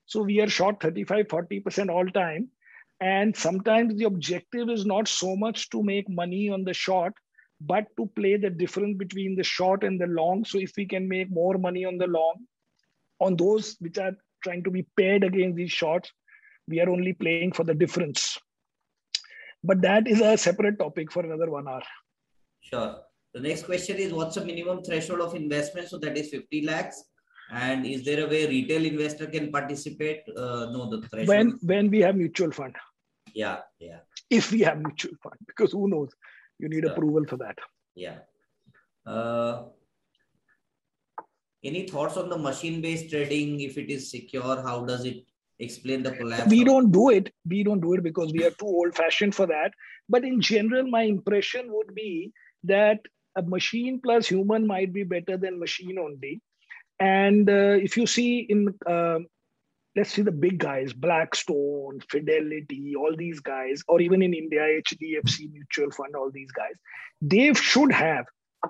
So 0.06 0.22
we 0.22 0.40
are 0.40 0.48
short 0.48 0.80
35, 0.80 1.26
40% 1.26 1.90
all 1.90 2.06
time. 2.06 2.48
And 3.00 3.36
sometimes 3.36 3.96
the 3.96 4.04
objective 4.04 4.70
is 4.70 4.86
not 4.86 5.06
so 5.06 5.36
much 5.36 5.68
to 5.70 5.82
make 5.82 6.08
money 6.08 6.48
on 6.48 6.64
the 6.64 6.72
short, 6.72 7.12
but 7.60 7.84
to 7.98 8.06
play 8.16 8.38
the 8.38 8.48
difference 8.48 8.96
between 8.96 9.36
the 9.36 9.42
short 9.42 9.84
and 9.84 10.00
the 10.00 10.06
long. 10.06 10.46
So 10.46 10.58
if 10.58 10.72
we 10.78 10.86
can 10.86 11.06
make 11.06 11.30
more 11.30 11.58
money 11.58 11.84
on 11.84 11.98
the 11.98 12.06
long, 12.06 12.46
on 13.20 13.36
those 13.36 13.76
which 13.80 13.98
are 13.98 14.12
trying 14.42 14.64
to 14.64 14.70
be 14.70 14.86
paired 14.96 15.24
against 15.24 15.56
these 15.56 15.72
shorts, 15.72 16.10
we 16.68 16.80
are 16.80 16.88
only 16.88 17.12
playing 17.12 17.52
for 17.52 17.64
the 17.64 17.74
difference. 17.74 18.38
But 19.62 19.80
that 19.82 20.06
is 20.06 20.20
a 20.20 20.36
separate 20.36 20.78
topic 20.78 21.12
for 21.12 21.24
another 21.24 21.50
one 21.50 21.68
hour. 21.68 21.82
Sure. 22.60 22.96
The 23.34 23.40
next 23.40 23.64
question 23.64 23.96
is 23.96 24.12
what's 24.12 24.36
the 24.36 24.44
minimum 24.44 24.82
threshold 24.82 25.20
of 25.20 25.34
investment? 25.34 25.88
So 25.88 25.98
that 25.98 26.16
is 26.16 26.30
50 26.30 26.66
lakhs. 26.66 27.04
And 27.50 27.86
is 27.86 28.04
there 28.04 28.24
a 28.24 28.28
way 28.28 28.46
retail 28.46 28.84
investor 28.84 29.26
can 29.26 29.52
participate? 29.52 30.22
Uh, 30.36 30.66
no 30.72 30.90
the 30.90 31.06
threshold 31.08 31.28
when 31.28 31.58
when 31.62 31.90
we 31.90 32.00
have 32.00 32.16
mutual 32.16 32.50
fund. 32.50 32.74
Yeah 33.34 33.58
yeah. 33.78 33.98
If 34.30 34.50
we 34.50 34.60
have 34.60 34.78
mutual 34.78 35.12
fund 35.22 35.36
because 35.46 35.72
who 35.72 35.88
knows? 35.88 36.10
You 36.58 36.68
need 36.68 36.82
sure. 36.82 36.92
approval 36.92 37.24
for 37.28 37.36
that. 37.36 37.58
Yeah. 37.94 38.18
Uh, 39.06 39.64
any 41.62 41.86
thoughts 41.86 42.16
on 42.16 42.28
the 42.28 42.38
machine 42.38 42.80
based 42.80 43.10
trading? 43.10 43.60
If 43.60 43.78
it 43.78 43.90
is 43.90 44.10
secure 44.10 44.62
how 44.62 44.84
does 44.84 45.04
it 45.04 45.24
explain 45.58 46.02
the 46.02 46.12
collapse 46.12 46.50
we 46.50 46.64
don't 46.64 46.90
do 46.92 47.10
it. 47.10 47.32
We 47.48 47.62
don't 47.62 47.80
do 47.80 47.94
it 47.94 48.02
because 48.02 48.32
we 48.32 48.44
are 48.44 48.50
too 48.50 48.66
old 48.66 48.94
fashioned 48.94 49.34
for 49.34 49.46
that. 49.46 49.72
But 50.08 50.24
in 50.24 50.40
general 50.40 50.86
my 50.88 51.02
impression 51.02 51.66
would 51.68 51.94
be 51.94 52.32
that 52.64 53.00
a 53.36 53.42
machine 53.42 54.00
plus 54.02 54.26
human 54.26 54.66
might 54.66 54.92
be 54.92 55.02
better 55.04 55.36
than 55.36 55.58
machine 55.58 55.98
only. 55.98 56.40
And 56.98 57.48
uh, 57.48 57.76
if 57.82 57.96
you 57.96 58.06
see 58.06 58.46
in 58.48 58.74
uh, 58.86 59.18
let's 59.96 60.10
see 60.10 60.22
the 60.22 60.30
big 60.30 60.58
guys 60.58 60.92
blackstone 60.92 61.98
fidelity 62.10 62.94
all 62.96 63.14
these 63.16 63.40
guys 63.40 63.82
or 63.88 64.00
even 64.00 64.22
in 64.22 64.34
india 64.34 64.60
hdfc 64.60 65.50
mutual 65.52 65.90
fund 65.90 66.14
all 66.14 66.30
these 66.30 66.52
guys 66.52 66.74
they 67.22 67.52
should 67.54 67.90
have 67.90 68.26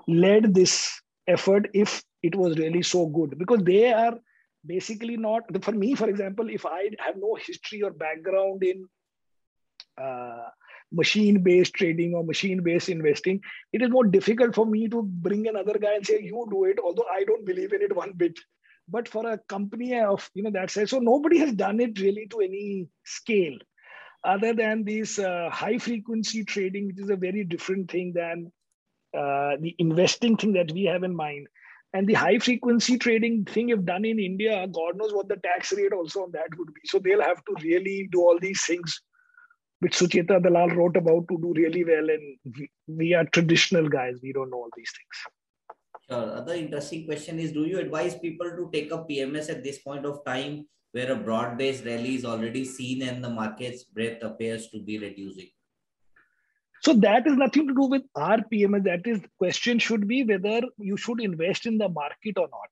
led 0.07 0.53
this 0.53 1.01
effort 1.27 1.69
if 1.73 2.01
it 2.23 2.35
was 2.35 2.57
really 2.57 2.81
so 2.81 3.05
good 3.07 3.37
because 3.37 3.61
they 3.63 3.91
are 3.91 4.17
basically 4.65 5.17
not 5.17 5.43
for 5.63 5.71
me 5.71 5.95
for 5.95 6.09
example 6.09 6.49
if 6.49 6.65
i 6.65 6.89
have 6.99 7.15
no 7.17 7.35
history 7.35 7.81
or 7.83 7.91
background 7.91 8.63
in 8.63 8.85
uh, 10.01 10.47
machine 10.91 11.43
based 11.43 11.73
trading 11.73 12.13
or 12.13 12.23
machine 12.23 12.61
based 12.63 12.89
investing 12.89 13.41
it 13.73 13.81
is 13.81 13.89
more 13.89 14.05
difficult 14.05 14.55
for 14.55 14.65
me 14.65 14.87
to 14.87 15.03
bring 15.03 15.47
another 15.47 15.77
guy 15.77 15.95
and 15.95 16.05
say 16.05 16.19
you 16.21 16.47
do 16.49 16.63
it 16.65 16.79
although 16.83 17.07
i 17.11 17.23
don't 17.23 17.45
believe 17.45 17.73
in 17.73 17.81
it 17.81 17.95
one 17.95 18.13
bit. 18.13 18.37
But 18.89 19.09
for 19.09 19.29
a 19.29 19.37
company 19.37 19.99
of 19.99 20.29
you 20.33 20.43
know 20.43 20.51
that 20.51 20.71
size 20.71 20.91
so 20.91 20.99
nobody 20.99 21.39
has 21.39 21.51
done 21.51 21.81
it 21.81 21.99
really 21.99 22.25
to 22.27 22.39
any 22.39 22.87
scale 23.03 23.57
other 24.23 24.53
than 24.53 24.85
this 24.85 25.19
uh, 25.19 25.49
high 25.51 25.77
frequency 25.77 26.45
trading 26.45 26.87
which 26.87 27.01
is 27.01 27.09
a 27.09 27.17
very 27.17 27.43
different 27.43 27.91
thing 27.91 28.13
than 28.13 28.49
uh, 29.13 29.57
the 29.59 29.75
investing 29.79 30.37
thing 30.37 30.53
that 30.53 30.71
we 30.71 30.85
have 30.85 31.03
in 31.03 31.13
mind 31.13 31.47
and 31.93 32.07
the 32.07 32.13
high 32.13 32.39
frequency 32.39 32.97
trading 32.97 33.45
thing 33.45 33.69
you've 33.69 33.85
done 33.85 34.05
in 34.05 34.19
India, 34.19 34.67
God 34.67 34.97
knows 34.97 35.13
what 35.13 35.29
the 35.29 35.37
tax 35.37 35.71
rate 35.73 35.93
also 35.93 36.23
on 36.23 36.31
that 36.31 36.49
would 36.57 36.73
be. 36.73 36.81
So 36.85 36.99
they'll 36.99 37.21
have 37.21 37.43
to 37.45 37.55
really 37.63 38.09
do 38.11 38.21
all 38.21 38.37
these 38.39 38.63
things 38.65 39.01
which 39.79 39.97
Sucheta 39.97 40.41
Dalal 40.41 40.69
wrote 40.69 40.97
about 40.97 41.27
to 41.29 41.37
do 41.37 41.53
really 41.55 41.83
well. 41.83 42.09
And 42.09 42.37
we, 42.57 42.69
we 42.87 43.13
are 43.13 43.25
traditional 43.25 43.87
guys. 43.87 44.19
We 44.21 44.33
don't 44.33 44.49
know 44.49 44.57
all 44.57 44.69
these 44.75 44.91
things. 44.97 46.09
Sure. 46.09 46.37
Other 46.37 46.55
interesting 46.55 47.05
question 47.05 47.39
is, 47.39 47.51
do 47.51 47.65
you 47.65 47.79
advise 47.79 48.15
people 48.15 48.49
to 48.49 48.69
take 48.73 48.91
up 48.91 49.07
PMS 49.09 49.49
at 49.49 49.63
this 49.63 49.79
point 49.79 50.05
of 50.05 50.23
time 50.25 50.67
where 50.91 51.11
a 51.11 51.15
broad-based 51.15 51.85
rally 51.85 52.15
is 52.15 52.25
already 52.25 52.65
seen 52.65 53.03
and 53.03 53.23
the 53.23 53.29
market's 53.29 53.83
breadth 53.83 54.23
appears 54.23 54.69
to 54.69 54.81
be 54.81 54.97
reducing? 54.97 55.49
So 56.81 56.93
that 56.93 57.27
is 57.27 57.35
nothing 57.37 57.67
to 57.67 57.73
do 57.73 57.83
with 57.83 58.03
our 58.15 58.37
PMS. 58.37 58.83
That 58.83 59.05
is, 59.05 59.19
question 59.37 59.79
should 59.79 60.07
be 60.07 60.23
whether 60.23 60.61
you 60.77 60.97
should 60.97 61.21
invest 61.21 61.65
in 61.65 61.77
the 61.77 61.89
market 61.89 62.37
or 62.37 62.47
not 62.51 62.69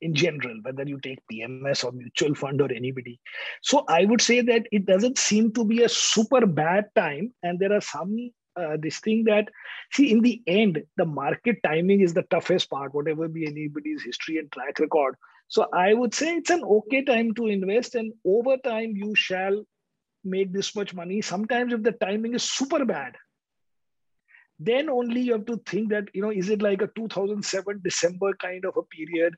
in 0.00 0.14
general, 0.14 0.58
whether 0.62 0.84
you 0.84 0.98
take 1.00 1.18
PMS 1.30 1.84
or 1.84 1.92
mutual 1.92 2.34
fund 2.34 2.60
or 2.60 2.72
anybody. 2.72 3.20
So 3.62 3.84
I 3.88 4.04
would 4.04 4.20
say 4.20 4.40
that 4.40 4.66
it 4.72 4.86
doesn't 4.86 5.18
seem 5.18 5.52
to 5.52 5.64
be 5.64 5.82
a 5.82 5.88
super 5.88 6.46
bad 6.46 6.86
time. 6.94 7.34
And 7.42 7.58
there 7.58 7.72
are 7.72 7.82
some 7.82 8.30
uh, 8.56 8.76
this 8.80 8.98
thing 8.98 9.24
that 9.24 9.48
see 9.92 10.10
in 10.10 10.20
the 10.20 10.42
end 10.46 10.82
the 10.96 11.04
market 11.04 11.56
timing 11.64 12.00
is 12.00 12.14
the 12.14 12.24
toughest 12.30 12.68
part 12.68 12.92
whatever 12.92 13.28
be 13.28 13.46
anybody's 13.46 14.02
history 14.02 14.38
and 14.38 14.50
track 14.50 14.78
record 14.80 15.14
so 15.48 15.66
i 15.72 15.94
would 15.94 16.12
say 16.12 16.34
it's 16.34 16.50
an 16.50 16.62
okay 16.64 17.04
time 17.04 17.32
to 17.32 17.46
invest 17.46 17.94
and 17.94 18.12
over 18.24 18.56
time 18.58 18.92
you 18.96 19.14
shall 19.14 19.62
make 20.24 20.52
this 20.52 20.74
much 20.74 20.94
money. 20.94 21.20
Sometimes, 21.22 21.72
if 21.72 21.82
the 21.82 21.92
timing 21.92 22.34
is 22.34 22.42
super 22.42 22.84
bad, 22.84 23.16
then 24.58 24.90
only 24.90 25.22
you 25.22 25.32
have 25.32 25.46
to 25.46 25.60
think 25.66 25.90
that 25.90 26.04
you 26.12 26.22
know 26.22 26.30
is 26.30 26.50
it 26.50 26.62
like 26.62 26.82
a 26.82 26.90
2007 26.94 27.80
december 27.82 28.34
kind 28.34 28.64
of 28.66 28.76
a 28.76 28.82
period 28.82 29.34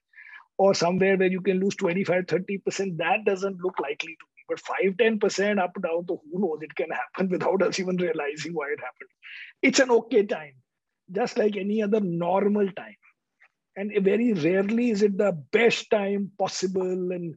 or 0.58 0.74
somewhere 0.74 1.16
where 1.16 1.30
you 1.30 1.40
can 1.40 1.60
lose 1.60 1.76
25 1.76 2.26
30% 2.26 2.98
that 2.98 3.24
doesn't 3.24 3.60
look 3.62 3.78
likely 3.80 4.16
to 4.20 4.26
me. 4.34 4.42
But 4.48 4.60
5 4.60 4.96
10% 4.96 5.58
up 5.58 5.72
down 5.80 6.06
to 6.06 6.18
who 6.30 6.40
knows? 6.40 6.58
It 6.62 6.74
can 6.74 6.90
happen 6.90 7.28
without 7.36 7.62
us 7.62 7.78
even 7.78 7.96
realizing 7.96 8.52
why 8.52 8.66
it 8.66 8.80
happened. 8.80 9.10
It's 9.62 9.78
an 9.78 9.90
okay 9.90 10.24
time 10.24 10.54
just 11.10 11.38
like 11.38 11.56
any 11.56 11.82
other 11.82 12.00
normal 12.00 12.70
time. 12.72 12.96
And 13.76 13.92
very 14.04 14.32
rarely 14.32 14.90
is 14.90 15.02
it 15.02 15.16
the 15.16 15.32
best 15.52 15.90
time 15.90 16.30
possible 16.38 17.12
and 17.12 17.34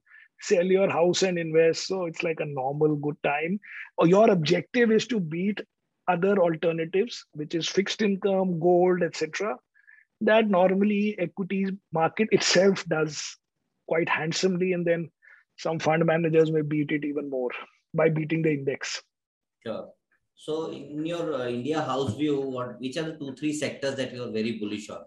sell 0.48 0.66
your 0.66 0.90
house 0.90 1.24
and 1.24 1.40
invest 1.40 1.88
so 1.88 2.06
it's 2.06 2.24
like 2.24 2.40
a 2.40 2.46
normal 2.46 2.96
good 2.96 3.18
time 3.24 3.60
or 3.98 4.08
your 4.08 4.30
objective 4.30 4.92
is 4.92 5.08
to 5.08 5.20
beat 5.20 5.60
other 6.08 6.38
alternatives, 6.38 7.26
which 7.34 7.56
is 7.56 7.68
fixed 7.68 8.02
income, 8.02 8.60
gold, 8.60 9.04
etc., 9.04 9.58
that 10.22 10.48
normally 10.48 11.16
equities 11.20 11.72
market 11.92 12.28
itself 12.32 12.86
does 12.86 13.38
quite 13.88 14.08
handsomely, 14.08 14.74
and 14.74 14.86
then 14.86 15.10
some 15.58 15.80
fund 15.80 16.06
managers 16.06 16.52
may 16.52 16.62
beat 16.62 16.92
it 16.92 17.04
even 17.04 17.30
more 17.30 17.50
by 17.94 18.10
beating 18.10 18.42
the 18.42 18.52
index. 18.52 19.02
Sure. 19.66 19.90
So, 20.36 20.72
in 20.72 21.06
your 21.06 21.34
uh, 21.34 21.48
India 21.48 21.82
house 21.82 22.16
view, 22.16 22.42
what 22.42 22.80
which 22.80 22.98
are 22.98 23.04
the 23.04 23.18
two 23.18 23.36
three 23.36 23.54
sectors 23.54 23.96
that 23.96 24.14
you 24.14 24.24
are 24.24 24.32
very 24.32 24.60
bullish 24.60 24.90
on? 24.90 25.00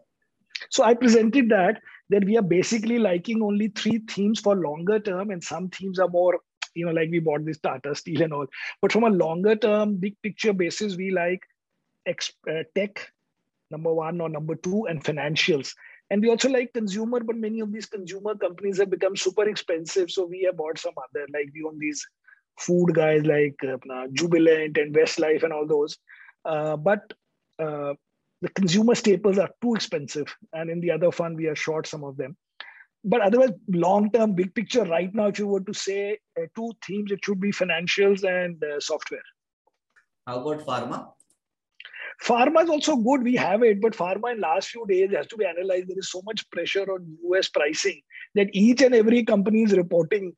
So 0.70 0.84
I 0.84 0.94
presented 0.94 1.48
that 1.50 1.80
that 2.10 2.24
we 2.24 2.36
are 2.36 2.42
basically 2.42 2.98
liking 2.98 3.42
only 3.42 3.68
three 3.68 3.98
themes 4.10 4.40
for 4.40 4.56
longer 4.56 4.98
term, 4.98 5.30
and 5.30 5.42
some 5.42 5.68
themes 5.68 5.98
are 5.98 6.08
more 6.08 6.40
you 6.74 6.86
know, 6.86 6.92
like 6.92 7.10
we 7.10 7.18
bought 7.18 7.44
this 7.44 7.58
Tata 7.58 7.94
Steel 7.94 8.22
and 8.22 8.32
all. 8.32 8.46
But 8.80 8.92
from 8.92 9.04
a 9.04 9.10
longer 9.10 9.56
term, 9.56 9.96
big 9.96 10.14
picture 10.22 10.52
basis, 10.52 10.96
we 10.96 11.10
like 11.10 11.40
uh, 12.06 12.62
tech, 12.74 13.10
number 13.70 13.92
one 13.92 14.20
or 14.20 14.28
number 14.28 14.54
two, 14.54 14.86
and 14.86 15.02
financials. 15.02 15.74
And 16.10 16.22
we 16.22 16.30
also 16.30 16.48
like 16.48 16.72
consumer, 16.72 17.20
but 17.20 17.36
many 17.36 17.60
of 17.60 17.72
these 17.72 17.86
consumer 17.86 18.34
companies 18.34 18.78
have 18.78 18.90
become 18.90 19.16
super 19.16 19.46
expensive. 19.48 20.10
So 20.10 20.24
we 20.24 20.44
have 20.44 20.56
bought 20.56 20.78
some 20.78 20.94
other, 20.96 21.26
like 21.34 21.50
we 21.52 21.64
own 21.64 21.78
these 21.78 22.04
food 22.58 22.94
guys 22.94 23.24
like 23.26 23.56
uh, 23.62 24.06
Jubilant 24.12 24.78
and 24.78 24.94
Westlife 24.94 25.42
and 25.42 25.52
all 25.52 25.66
those. 25.66 25.98
Uh, 26.44 26.76
but 26.76 27.12
uh, 27.58 27.94
the 28.42 28.48
consumer 28.50 28.94
staples 28.94 29.38
are 29.38 29.50
too 29.60 29.74
expensive. 29.74 30.34
And 30.52 30.70
in 30.70 30.80
the 30.80 30.90
other 30.90 31.10
fund, 31.10 31.36
we 31.36 31.46
are 31.46 31.56
short 31.56 31.86
some 31.86 32.04
of 32.04 32.16
them 32.16 32.36
but 33.04 33.20
otherwise, 33.20 33.50
long 33.68 34.10
term, 34.10 34.34
big 34.34 34.54
picture, 34.54 34.84
right 34.84 35.12
now, 35.14 35.28
if 35.28 35.38
you 35.38 35.46
were 35.46 35.60
to 35.60 35.74
say 35.74 36.18
uh, 36.38 36.46
two 36.56 36.72
themes, 36.86 37.12
it 37.12 37.20
should 37.24 37.40
be 37.40 37.52
financials 37.52 38.24
and 38.24 38.62
uh, 38.62 38.80
software. 38.80 39.22
How 40.26 40.40
about 40.40 40.66
pharma? 40.66 41.12
Pharma 42.22 42.64
is 42.64 42.70
also 42.70 42.96
good. 42.96 43.22
We 43.22 43.36
have 43.36 43.62
it, 43.62 43.80
but 43.80 43.92
pharma 43.92 44.32
in 44.32 44.40
last 44.40 44.70
few 44.70 44.84
days 44.86 45.12
has 45.14 45.28
to 45.28 45.36
be 45.36 45.46
analyzed. 45.46 45.88
There 45.88 45.98
is 45.98 46.10
so 46.10 46.20
much 46.24 46.50
pressure 46.50 46.82
on 46.92 47.16
US 47.30 47.48
pricing 47.48 48.00
that 48.34 48.48
each 48.52 48.82
and 48.82 48.94
every 48.94 49.24
company 49.24 49.62
is 49.62 49.72
reporting 49.72 50.32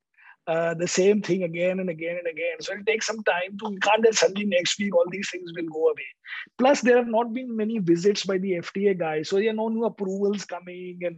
uh, 0.46 0.74
the 0.74 0.88
same 0.88 1.22
thing 1.22 1.42
again 1.44 1.80
and 1.80 1.90
again 1.90 2.16
and 2.18 2.26
again. 2.26 2.56
So 2.60 2.72
it'll 2.72 2.84
take 2.84 3.02
some 3.02 3.22
time 3.22 3.56
to. 3.58 3.70
We 3.70 3.78
can't 3.78 4.14
suddenly 4.14 4.46
next 4.46 4.78
week 4.78 4.94
all 4.94 5.06
these 5.10 5.30
things 5.30 5.52
will 5.54 5.68
go 5.68 5.88
away. 5.88 6.10
Plus, 6.58 6.80
there 6.80 6.96
have 6.96 7.08
not 7.08 7.32
been 7.32 7.56
many 7.56 7.78
visits 7.78 8.24
by 8.24 8.38
the 8.38 8.52
FDA 8.52 8.98
guys, 8.98 9.28
so 9.28 9.36
there 9.36 9.50
are 9.50 9.54
no 9.54 9.68
new 9.68 9.84
approvals 9.84 10.44
coming 10.44 10.98
and 11.02 11.16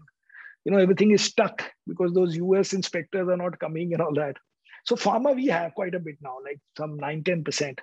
you 0.65 0.73
know 0.73 0.79
everything 0.79 1.11
is 1.11 1.25
stuck 1.25 1.63
because 1.87 2.13
those 2.13 2.37
us 2.37 2.73
inspectors 2.73 3.29
are 3.29 3.37
not 3.37 3.59
coming 3.59 3.93
and 3.93 4.03
all 4.03 4.15
that 4.15 4.37
so 4.85 4.97
pharma 4.97 5.35
we 5.35 5.47
have 5.47 5.75
quite 5.75 5.95
a 5.95 6.01
bit 6.01 6.17
now 6.21 6.37
like 6.45 6.61
some 6.77 6.97
9 6.97 7.23
10% 7.23 7.79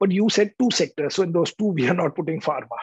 but 0.00 0.10
you 0.10 0.28
said 0.28 0.52
two 0.58 0.70
sectors 0.70 1.14
so 1.14 1.22
in 1.22 1.32
those 1.32 1.54
two 1.54 1.72
we 1.78 1.88
are 1.88 1.98
not 2.02 2.14
putting 2.14 2.40
pharma 2.40 2.80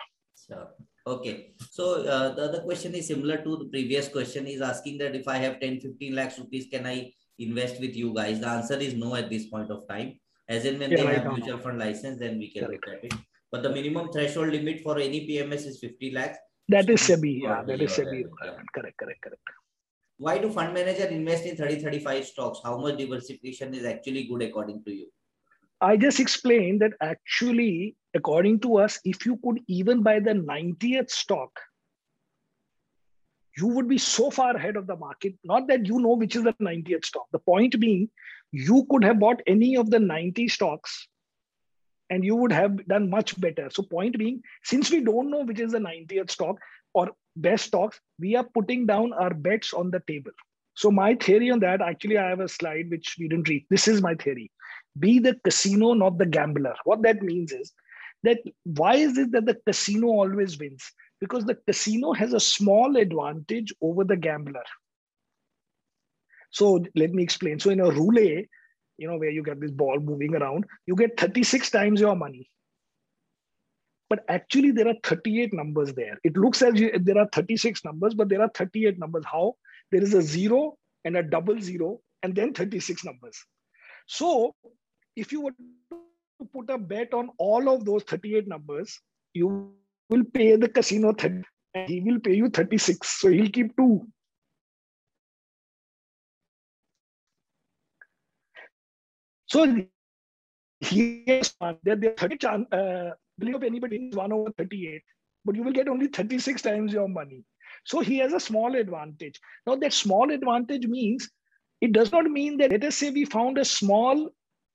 sure. 0.47 0.67
okay 1.07 1.53
so 1.71 2.03
uh, 2.05 2.33
the 2.35 2.43
other 2.49 2.61
question 2.61 2.93
is 2.95 3.07
similar 3.07 3.37
to 3.37 3.57
the 3.57 3.69
previous 3.75 4.07
question 4.07 4.47
is 4.47 4.61
asking 4.61 4.97
that 4.97 5.15
if 5.15 5.27
i 5.27 5.37
have 5.37 5.59
10 5.59 5.79
15 5.81 6.15
lakhs 6.15 6.39
rupees 6.39 6.67
can 6.71 6.85
i 6.85 7.11
invest 7.39 7.79
with 7.79 7.95
you 7.95 8.13
guys 8.13 8.39
the 8.39 8.47
answer 8.47 8.77
is 8.77 8.93
no 8.93 9.15
at 9.15 9.29
this 9.29 9.47
point 9.47 9.71
of 9.71 9.87
time 9.87 10.19
as 10.47 10.65
in 10.65 10.79
when 10.79 10.91
yeah, 10.91 10.97
they 10.97 11.05
right 11.05 11.23
have 11.23 11.33
mutual 11.33 11.57
fund 11.57 11.79
license 11.79 12.19
then 12.19 12.37
we 12.37 12.49
can 12.51 12.65
Correct. 12.65 12.85
look 12.87 12.95
at 12.95 13.03
it 13.03 13.13
but 13.51 13.63
the 13.63 13.69
minimum 13.69 14.11
threshold 14.11 14.49
limit 14.49 14.81
for 14.81 14.97
any 14.99 15.27
pms 15.27 15.65
is 15.65 15.79
50 15.79 16.11
lakhs 16.11 16.37
that 16.69 16.89
is 16.89 17.01
SEBI. 17.01 17.41
Yeah, 17.43 17.63
that 17.63 17.81
is 17.81 17.91
SEBI. 17.91 18.23
Correct, 18.73 18.97
correct, 18.97 19.21
correct. 19.21 19.49
Why 20.17 20.37
do 20.37 20.49
fund 20.49 20.73
manager 20.73 21.05
invest 21.05 21.45
in 21.45 21.57
30, 21.57 21.81
35 21.81 22.25
stocks? 22.25 22.59
How 22.63 22.77
much 22.77 22.97
diversification 22.97 23.73
is 23.73 23.83
actually 23.83 24.25
good 24.25 24.43
according 24.43 24.83
to 24.85 24.91
you? 24.91 25.07
I 25.81 25.97
just 25.97 26.19
explained 26.19 26.81
that 26.81 26.93
actually, 27.01 27.97
according 28.13 28.61
to 28.61 28.77
us, 28.77 28.99
if 29.03 29.25
you 29.25 29.37
could 29.43 29.59
even 29.67 30.01
buy 30.01 30.19
the 30.19 30.33
90th 30.33 31.09
stock, 31.09 31.51
you 33.57 33.67
would 33.67 33.87
be 33.87 33.97
so 33.97 34.29
far 34.29 34.55
ahead 34.55 34.75
of 34.75 34.87
the 34.87 34.95
market. 34.95 35.35
Not 35.43 35.67
that 35.67 35.85
you 35.85 35.99
know 35.99 36.15
which 36.15 36.35
is 36.35 36.43
the 36.43 36.53
90th 36.53 37.05
stock. 37.05 37.25
The 37.31 37.39
point 37.39 37.79
being, 37.79 38.09
you 38.51 38.85
could 38.89 39.03
have 39.03 39.19
bought 39.19 39.41
any 39.47 39.75
of 39.77 39.89
the 39.89 39.99
90 39.99 40.47
stocks 40.47 41.07
and 42.09 42.23
you 42.23 42.35
would 42.35 42.51
have 42.51 42.85
done 42.87 43.09
much 43.09 43.39
better. 43.39 43.69
So, 43.71 43.83
point 43.83 44.17
being, 44.17 44.41
since 44.63 44.91
we 44.91 45.01
don't 45.01 45.31
know 45.31 45.43
which 45.43 45.59
is 45.59 45.71
the 45.71 45.79
90th 45.79 46.31
stock 46.31 46.57
or 46.93 47.11
best 47.35 47.65
stocks, 47.65 47.99
we 48.19 48.35
are 48.35 48.47
putting 48.53 48.85
down 48.85 49.13
our 49.13 49.33
bets 49.33 49.73
on 49.73 49.91
the 49.91 50.01
table. 50.07 50.31
So, 50.75 50.91
my 50.91 51.15
theory 51.15 51.49
on 51.51 51.59
that 51.61 51.81
actually, 51.81 52.17
I 52.17 52.29
have 52.29 52.39
a 52.39 52.47
slide 52.47 52.89
which 52.89 53.15
we 53.19 53.27
didn't 53.27 53.49
read. 53.49 53.65
This 53.69 53.87
is 53.87 54.01
my 54.01 54.15
theory 54.15 54.51
be 54.99 55.19
the 55.19 55.35
casino, 55.43 55.93
not 55.93 56.17
the 56.17 56.25
gambler. 56.25 56.75
What 56.83 57.01
that 57.03 57.21
means 57.21 57.51
is 57.51 57.73
that 58.23 58.39
why 58.63 58.95
is 58.95 59.17
it 59.17 59.31
that 59.31 59.45
the 59.45 59.55
casino 59.55 60.07
always 60.07 60.57
wins? 60.57 60.91
Because 61.23 61.45
the 61.45 61.55
casino 61.55 62.11
has 62.11 62.33
a 62.33 62.39
small 62.39 62.97
advantage 62.97 63.73
over 63.81 64.03
the 64.03 64.17
gambler. 64.17 64.65
So, 66.51 66.83
let 66.95 67.11
me 67.11 67.23
explain. 67.23 67.59
So, 67.59 67.69
in 67.69 67.79
a 67.79 67.89
roulette, 67.89 68.47
you 68.97 69.07
know, 69.07 69.17
where 69.17 69.29
you 69.29 69.41
get 69.41 69.61
this 69.61 69.71
ball 69.71 70.01
moving 70.01 70.35
around, 70.35 70.65
you 70.85 70.97
get 70.97 71.17
36 71.17 71.69
times 71.69 72.01
your 72.01 72.17
money. 72.17 72.49
But 74.09 74.25
actually, 74.27 74.71
there 74.71 74.89
are 74.89 74.95
38 75.03 75.53
numbers 75.53 75.93
there. 75.93 76.19
It 76.25 76.35
looks 76.35 76.61
as 76.61 76.73
if 76.75 77.05
there 77.05 77.17
are 77.17 77.29
36 77.31 77.85
numbers, 77.85 78.13
but 78.13 78.27
there 78.27 78.41
are 78.41 78.51
38 78.53 78.99
numbers. 78.99 79.23
How? 79.25 79.55
There 79.93 80.03
is 80.03 80.13
a 80.13 80.21
zero 80.21 80.77
and 81.05 81.15
a 81.15 81.23
double 81.23 81.59
zero, 81.61 82.01
and 82.21 82.35
then 82.35 82.53
36 82.53 83.05
numbers. 83.05 83.41
So, 84.07 84.53
if 85.15 85.31
you 85.31 85.41
were 85.41 85.51
to 85.51 86.45
put 86.53 86.69
a 86.69 86.77
bet 86.77 87.13
on 87.13 87.29
all 87.37 87.69
of 87.69 87.85
those 87.85 88.03
38 88.03 88.45
numbers, 88.45 88.99
you 89.33 89.73
will 90.09 90.23
pay 90.23 90.55
the 90.55 90.69
casino 90.69 91.13
30, 91.13 91.43
he 91.87 92.01
will 92.01 92.19
pay 92.19 92.35
you 92.35 92.49
36. 92.49 93.07
So, 93.07 93.29
he'll 93.29 93.49
keep 93.49 93.75
two. 93.75 94.07
So 99.53 99.85
he 100.79 101.23
has 101.27 101.53
there 101.83 101.95
30 101.95 102.37
chance, 102.37 102.73
uh, 102.73 103.11
believe 103.37 103.53
of 103.53 103.63
anybody 103.63 103.97
is 103.97 104.15
1 104.15 104.31
over 104.33 104.51
38, 104.57 105.03
but 105.45 105.55
you 105.55 105.61
will 105.61 105.71
get 105.71 105.87
only 105.87 106.07
36 106.07 106.59
times 106.63 106.91
your 106.91 107.07
money. 107.07 107.43
So 107.85 107.99
he 107.99 108.17
has 108.17 108.33
a 108.33 108.39
small 108.39 108.75
advantage. 108.75 109.39
Now 109.67 109.75
that 109.75 109.93
small 109.93 110.31
advantage 110.31 110.87
means 110.87 111.29
it 111.81 111.91
does 111.91 112.11
not 112.11 112.25
mean 112.25 112.57
that 112.57 112.71
let 112.71 112.83
us 112.83 112.97
say 112.97 113.11
we 113.11 113.25
found 113.25 113.59
a 113.59 113.65
small 113.65 114.29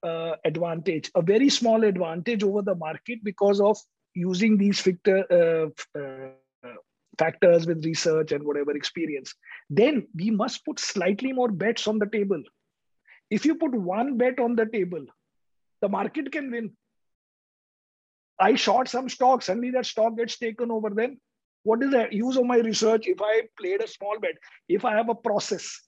uh, 0.04 0.36
advantage, 0.44 1.10
a 1.16 1.22
very 1.22 1.48
small 1.48 1.82
advantage 1.82 2.44
over 2.44 2.62
the 2.62 2.76
market 2.76 3.18
because 3.24 3.60
of 3.60 3.76
using 4.18 4.58
these 4.58 4.80
factor, 4.80 5.24
uh, 5.30 5.98
uh, 5.98 6.74
factors 7.18 7.66
with 7.66 7.84
research 7.84 8.32
and 8.32 8.44
whatever 8.44 8.76
experience. 8.76 9.34
Then 9.70 10.06
we 10.14 10.30
must 10.30 10.64
put 10.64 10.78
slightly 10.78 11.32
more 11.32 11.48
bets 11.50 11.88
on 11.88 11.98
the 11.98 12.06
table 12.06 12.42
if 13.30 13.44
you 13.44 13.54
put 13.56 13.74
one 13.74 14.16
bet 14.16 14.38
on 14.40 14.56
the 14.56 14.66
table, 14.66 15.04
the 15.80 15.88
market 15.88 16.32
can 16.32 16.50
win. 16.50 16.72
I 18.40 18.54
short 18.54 18.88
some 18.88 19.08
stock, 19.08 19.42
suddenly 19.42 19.70
that 19.72 19.86
stock 19.86 20.16
gets 20.16 20.38
taken 20.38 20.70
over. 20.70 20.90
Then 20.90 21.20
what 21.64 21.82
is 21.82 21.90
the 21.90 22.08
use 22.10 22.36
of 22.36 22.46
my 22.46 22.58
research 22.58 23.06
if 23.06 23.20
I 23.20 23.42
played 23.58 23.82
a 23.82 23.88
small 23.88 24.18
bet? 24.20 24.36
If 24.68 24.84
I 24.84 24.96
have 24.96 25.08
a 25.08 25.14
process, 25.14 25.82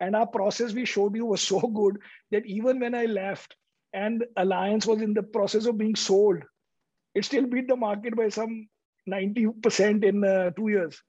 and 0.00 0.16
our 0.16 0.26
process 0.26 0.72
we 0.72 0.84
showed 0.84 1.14
you 1.14 1.24
was 1.24 1.40
so 1.52 1.60
good 1.60 1.98
that 2.32 2.46
even 2.46 2.80
when 2.80 2.94
I 2.94 3.06
left 3.06 3.56
and 3.92 4.24
Alliance 4.36 4.86
was 4.86 5.00
in 5.00 5.14
the 5.14 5.22
process 5.22 5.66
of 5.66 5.78
being 5.78 5.94
sold, 5.94 6.42
it 7.14 7.24
still 7.24 7.46
beat 7.46 7.68
the 7.68 7.76
market 7.76 8.16
by 8.16 8.28
some 8.28 8.68
90% 9.08 10.04
in 10.04 10.24
uh, 10.24 10.50
two 10.50 10.68
years 10.68 11.00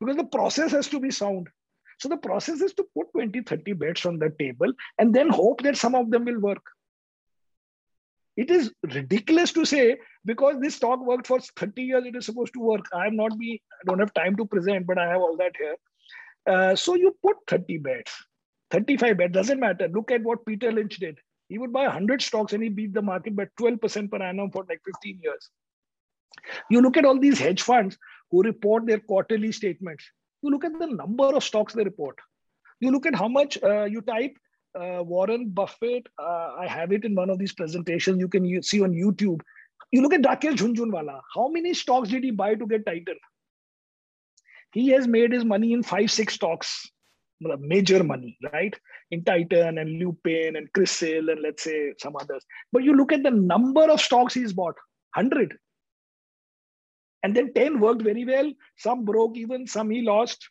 because 0.00 0.16
the 0.16 0.24
process 0.24 0.72
has 0.72 0.88
to 0.88 1.00
be 1.00 1.10
sound. 1.10 1.48
So 1.98 2.08
the 2.08 2.16
process 2.16 2.60
is 2.60 2.74
to 2.74 2.84
put 2.96 3.12
20, 3.12 3.42
30 3.42 3.72
bets 3.74 4.06
on 4.06 4.18
the 4.18 4.30
table 4.38 4.72
and 4.98 5.14
then 5.14 5.28
hope 5.28 5.62
that 5.62 5.76
some 5.76 5.94
of 5.94 6.10
them 6.10 6.24
will 6.24 6.40
work. 6.40 6.62
It 8.36 8.50
is 8.50 8.72
ridiculous 8.92 9.52
to 9.52 9.64
say 9.64 9.96
because 10.24 10.56
this 10.60 10.74
stock 10.74 11.00
worked 11.04 11.28
for 11.28 11.38
30 11.40 11.82
years, 11.82 12.04
it 12.04 12.16
is 12.16 12.26
supposed 12.26 12.52
to 12.54 12.60
work. 12.60 12.84
I 12.92 13.06
am 13.06 13.16
not 13.16 13.38
be, 13.38 13.62
I 13.80 13.84
don't 13.86 14.00
have 14.00 14.12
time 14.14 14.36
to 14.36 14.44
present, 14.44 14.86
but 14.86 14.98
I 14.98 15.08
have 15.08 15.20
all 15.20 15.36
that 15.36 15.52
here. 15.56 15.76
Uh, 16.46 16.74
so 16.74 16.94
you 16.94 17.16
put 17.22 17.36
30 17.48 17.78
bets, 17.78 18.12
35 18.70 19.18
bets, 19.18 19.32
doesn't 19.32 19.60
matter. 19.60 19.88
Look 19.88 20.10
at 20.10 20.22
what 20.22 20.44
Peter 20.44 20.72
Lynch 20.72 20.96
did. 20.96 21.18
He 21.54 21.58
would 21.58 21.72
buy 21.72 21.84
100 21.84 22.20
stocks 22.20 22.52
and 22.52 22.64
he 22.64 22.68
beat 22.68 22.92
the 22.92 23.00
market 23.00 23.36
by 23.36 23.46
12% 23.60 24.10
per 24.10 24.20
annum 24.20 24.50
for 24.50 24.64
like 24.68 24.80
15 24.84 25.20
years. 25.22 25.50
You 26.68 26.80
look 26.80 26.96
at 26.96 27.04
all 27.04 27.16
these 27.16 27.38
hedge 27.38 27.62
funds 27.62 27.96
who 28.32 28.42
report 28.42 28.86
their 28.86 28.98
quarterly 28.98 29.52
statements. 29.52 30.04
You 30.42 30.50
look 30.50 30.64
at 30.64 30.76
the 30.76 30.88
number 30.88 31.26
of 31.26 31.44
stocks 31.44 31.72
they 31.72 31.84
report. 31.84 32.18
You 32.80 32.90
look 32.90 33.06
at 33.06 33.14
how 33.14 33.28
much 33.28 33.62
uh, 33.62 33.84
you 33.84 34.00
type 34.00 34.36
uh, 34.74 35.04
Warren 35.04 35.50
Buffett. 35.50 36.08
Uh, 36.20 36.56
I 36.58 36.66
have 36.66 36.90
it 36.90 37.04
in 37.04 37.14
one 37.14 37.30
of 37.30 37.38
these 37.38 37.52
presentations 37.52 38.18
you 38.18 38.26
can 38.26 38.60
see 38.64 38.82
on 38.82 38.90
YouTube. 38.90 39.40
You 39.92 40.02
look 40.02 40.12
at 40.12 40.22
Rakesh 40.22 40.56
Jhunjhunwala. 40.56 41.20
How 41.36 41.46
many 41.46 41.72
stocks 41.72 42.08
did 42.08 42.24
he 42.24 42.32
buy 42.32 42.56
to 42.56 42.66
get 42.66 42.84
Titan? 42.84 43.18
He 44.72 44.88
has 44.88 45.06
made 45.06 45.30
his 45.30 45.44
money 45.44 45.72
in 45.72 45.84
five, 45.84 46.10
six 46.10 46.34
stocks, 46.34 46.90
major 47.40 48.02
money, 48.02 48.38
right? 48.52 48.74
In 49.10 49.24
Titan 49.24 49.78
and 49.78 49.98
Lupin 49.98 50.56
and 50.56 50.72
Crisil 50.72 51.30
and 51.30 51.40
let's 51.42 51.64
say 51.64 51.94
some 51.98 52.16
others. 52.16 52.44
But 52.72 52.84
you 52.84 52.94
look 52.94 53.12
at 53.12 53.22
the 53.22 53.30
number 53.30 53.90
of 53.90 54.00
stocks 54.00 54.34
he's 54.34 54.52
bought 54.52 54.76
100. 55.14 55.56
And 57.22 57.34
then 57.34 57.52
10 57.54 57.80
worked 57.80 58.02
very 58.02 58.24
well. 58.24 58.52
Some 58.76 59.04
broke 59.04 59.36
even, 59.36 59.66
some 59.66 59.90
he 59.90 60.02
lost. 60.02 60.48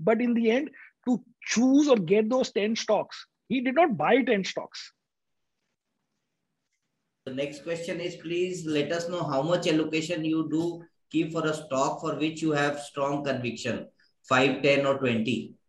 But 0.00 0.20
in 0.20 0.34
the 0.34 0.50
end, 0.50 0.70
to 1.06 1.22
choose 1.42 1.88
or 1.88 1.96
get 1.96 2.30
those 2.30 2.52
10 2.52 2.76
stocks, 2.76 3.26
he 3.48 3.60
did 3.60 3.74
not 3.74 3.96
buy 3.96 4.22
10 4.22 4.44
stocks. 4.44 4.92
The 7.26 7.34
next 7.34 7.64
question 7.64 8.00
is 8.00 8.16
please 8.16 8.66
let 8.66 8.92
us 8.92 9.08
know 9.08 9.24
how 9.24 9.40
much 9.40 9.66
allocation 9.66 10.24
you 10.24 10.48
do 10.50 10.84
keep 11.10 11.32
for 11.32 11.46
a 11.46 11.54
stock 11.54 12.00
for 12.00 12.16
which 12.16 12.42
you 12.42 12.52
have 12.52 12.80
strong 12.80 13.24
conviction 13.24 13.86
5, 14.28 14.62
10, 14.62 14.86
or 14.86 14.98
20. 14.98 15.54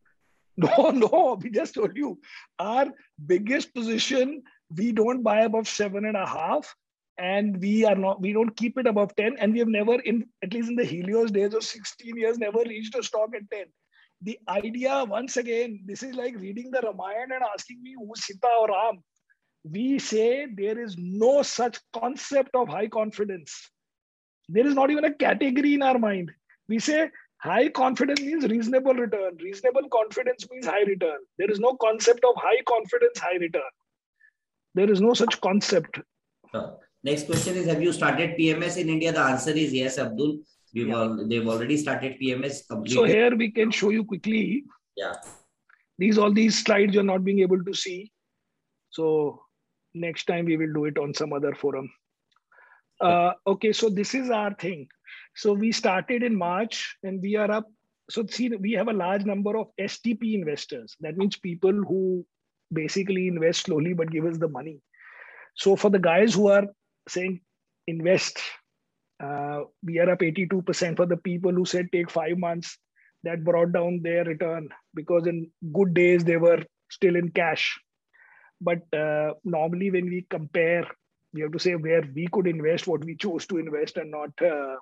No, 0.58 0.89
no, 0.91 1.38
we 1.41 1.49
just 1.49 1.74
told 1.74 1.97
you 1.97 2.18
our 2.60 2.86
biggest 3.26 3.74
position, 3.74 4.41
we 4.74 4.93
don't 4.93 5.22
buy 5.22 5.41
above 5.41 5.68
seven 5.68 6.06
and 6.06 6.16
a 6.16 6.26
half 6.26 6.74
and 7.18 7.62
we 7.62 7.84
are 7.84 7.95
not 7.95 8.22
we 8.22 8.32
don't 8.32 8.56
keep 8.56 8.78
it 8.78 8.88
above 8.88 9.14
10 9.18 9.36
and 9.38 9.51
we 9.51 9.60
have 9.60 9.68
never 9.68 9.95
in 10.01 10.26
at 10.43 10.53
least 10.53 10.70
in 10.70 10.76
the 10.76 10.84
helios 10.84 11.32
days 11.32 11.53
of 11.53 11.64
16 11.64 12.18
years 12.18 12.38
never 12.38 12.60
reached 12.60 12.95
a 12.95 13.03
stock 13.03 13.30
at 13.36 13.49
10 13.51 13.66
the 14.22 14.39
idea 14.49 15.03
once 15.08 15.38
again 15.38 15.80
this 15.86 16.03
is 16.03 16.16
like 16.16 16.36
reading 16.36 16.72
the 16.72 16.82
ramayana 16.82 17.36
and 17.36 17.43
asking 17.53 17.82
me 17.84 17.95
who's 17.97 18.26
sita 18.26 18.47
or 18.60 18.68
ram? 18.70 19.03
We 19.64 19.99
say 19.99 20.45
there 20.45 20.80
is 20.80 20.95
no 20.97 21.41
such 21.41 21.80
concept 21.91 22.51
of 22.53 22.68
high 22.68 22.88
confidence. 22.88 23.72
There 24.47 24.66
is 24.66 24.76
not 24.76 24.91
even 24.91 25.06
a 25.06 25.14
category 25.14 25.74
in 25.74 25.82
our 25.82 25.97
mind. 25.97 26.32
We 26.68 26.78
say 26.78 27.10
high 27.38 27.70
confidence 27.70 28.22
means 28.22 28.46
reasonable 28.46 28.94
return 28.94 29.38
reasonable 29.42 29.88
confidence 29.90 30.50
means 30.52 30.66
high 30.66 30.84
return 30.84 31.20
there 31.38 31.52
is 31.52 31.60
no 31.60 31.76
concept 31.76 32.24
of 32.24 32.36
high 32.38 32.62
confidence 32.68 33.20
high 33.20 33.38
return 33.38 33.74
there 34.74 34.90
is 34.90 35.02
no 35.02 35.14
such 35.14 35.40
concept 35.42 36.00
Next 37.06 37.28
question 37.28 37.56
is, 37.56 37.68
have 37.68 37.84
you 37.84 37.94
started 37.94 38.36
PMS 38.36 38.78
in 38.78 38.90
India? 38.90 39.12
The 39.12 39.20
answer 39.20 39.52
is 39.52 39.72
yes, 39.72 40.00
Abdul. 40.00 40.40
We've 40.74 40.88
yeah. 40.88 40.96
all, 40.96 41.28
they've 41.28 41.48
already 41.48 41.78
started 41.78 42.18
PMS. 42.20 42.68
Completely. 42.68 42.96
So 42.96 43.04
here 43.04 43.36
we 43.36 43.52
can 43.52 43.70
show 43.70 43.92
you 43.92 44.04
quickly. 44.04 44.64
Yeah. 44.98 45.14
These 46.00 46.18
all 46.18 46.34
these 46.34 46.58
slides 46.64 46.96
you're 46.96 47.04
not 47.04 47.24
being 47.24 47.42
able 47.42 47.64
to 47.64 47.74
see. 47.76 48.12
So 48.90 49.40
next 49.94 50.26
time 50.26 50.46
we 50.46 50.58
will 50.58 50.74
do 50.74 50.86
it 50.86 50.98
on 50.98 51.14
some 51.14 51.32
other 51.32 51.54
forum. 51.54 51.92
Uh, 53.02 53.34
okay, 53.46 53.74
so 53.74 53.89
this 53.89 54.14
is 54.14 54.30
our 54.30 54.54
thing. 54.54 54.88
So 55.36 55.54
we 55.54 55.72
started 55.72 56.24
in 56.24 56.36
March 56.36 56.96
and 57.04 57.22
we 57.22 57.36
are 57.36 57.52
up. 57.52 57.66
So 58.10 58.26
see, 58.26 58.50
we 58.50 58.74
have 58.74 58.88
a 58.88 58.93
large 58.93 59.26
number 59.26 59.58
of 59.58 59.68
STP 59.80 60.36
investors. 60.36 60.96
That 61.02 61.18
means 61.18 61.38
people 61.38 61.74
who 61.74 62.26
basically 62.72 63.28
invest 63.28 63.66
slowly 63.66 63.93
but 63.93 64.12
give 64.12 64.26
us 64.26 64.38
the 64.38 64.48
money. 64.48 64.82
So 65.56 65.76
for 65.76 65.89
the 65.89 66.00
guys 66.00 66.34
who 66.34 66.48
are 66.48 66.66
saying 67.08 67.41
invest. 67.88 68.39
Uh, 69.24 69.62
we 69.84 70.00
are 70.00 70.10
up 70.10 70.20
82% 70.20 70.98
for 70.98 71.06
the 71.06 71.18
people 71.18 71.52
who 71.52 71.66
said 71.66 71.88
take 71.91 72.10
five 72.10 72.38
months. 72.38 72.78
That 73.24 73.43
brought 73.43 73.72
down 73.72 74.02
their 74.04 74.24
return 74.24 74.70
because 74.93 75.26
in 75.26 75.50
good 75.74 75.96
days 75.96 76.24
they 76.24 76.38
were 76.38 76.64
still 76.91 77.16
in 77.16 77.30
cash. 77.32 77.80
But 78.62 78.82
uh, 78.93 79.34
normally, 79.43 79.89
when 79.89 80.06
we 80.06 80.28
compare, 80.30 80.86
we 81.36 81.42
have 81.42 81.52
to 81.52 81.60
say 81.60 81.76
where 81.76 82.04
we 82.16 82.28
could 82.32 82.48
invest, 82.48 82.88
what 82.88 83.06
we 83.06 83.16
chose 83.16 83.46
to 83.48 83.58
invest, 83.58 83.98
and 83.98 84.12
not 84.12 84.30
uh, 84.42 84.76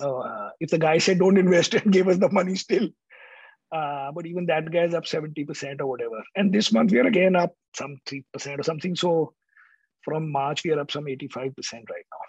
uh 0.00 0.50
if 0.60 0.70
the 0.70 0.78
guy 0.78 0.98
said 0.98 1.18
don't 1.18 1.38
invest 1.38 1.74
and 1.74 1.92
gave 1.92 2.08
us 2.08 2.18
the 2.18 2.30
money 2.30 2.54
still. 2.54 2.88
Uh, 3.72 4.12
but 4.12 4.26
even 4.26 4.46
that 4.46 4.70
guy 4.70 4.84
is 4.84 4.94
up 4.94 5.04
70% 5.04 5.80
or 5.80 5.86
whatever. 5.86 6.22
And 6.36 6.52
this 6.52 6.72
month 6.72 6.92
we 6.92 7.00
are 7.00 7.06
again 7.06 7.34
up 7.34 7.52
some 7.74 7.98
3% 8.08 8.60
or 8.60 8.62
something. 8.62 8.94
So 8.94 9.34
from 10.06 10.30
March, 10.30 10.62
we 10.64 10.70
are 10.70 10.78
up 10.80 10.90
some 10.90 11.06
85% 11.06 11.34
right 11.34 12.06
now. 12.12 12.24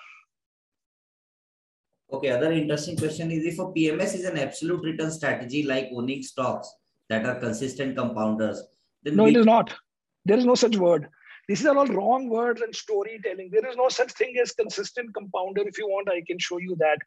Okay, 2.17 2.29
other 2.29 2.51
interesting 2.51 2.97
question 2.97 3.29
is 3.31 3.45
if 3.45 3.59
a 3.59 3.65
PMS 3.65 4.15
is 4.15 4.25
an 4.25 4.37
absolute 4.37 4.81
return 4.83 5.11
strategy 5.11 5.63
like 5.63 5.89
owning 5.93 6.23
stocks 6.23 6.73
that 7.09 7.25
are 7.25 7.35
consistent 7.35 7.95
compounders, 7.95 8.57
then 9.03 9.17
no, 9.17 9.25
we... 9.25 9.31
it 9.31 9.37
is 9.37 9.45
not. 9.45 9.75
There 10.25 10.37
is 10.37 10.45
no 10.45 10.55
such 10.55 10.77
word. 10.77 11.09
These 11.47 11.65
are 11.65 11.77
all 11.77 11.87
wrong 11.87 12.29
words 12.29 12.61
and 12.61 12.75
storytelling. 12.75 13.49
There 13.51 13.65
is 13.69 13.77
no 13.77 13.87
such 13.87 14.11
thing 14.11 14.35
as 14.41 14.51
consistent 14.51 15.13
compounder. 15.13 15.61
If 15.65 15.77
you 15.77 15.87
want, 15.87 16.09
I 16.09 16.21
can 16.27 16.39
show 16.39 16.57
you 16.57 16.75
that 16.79 16.99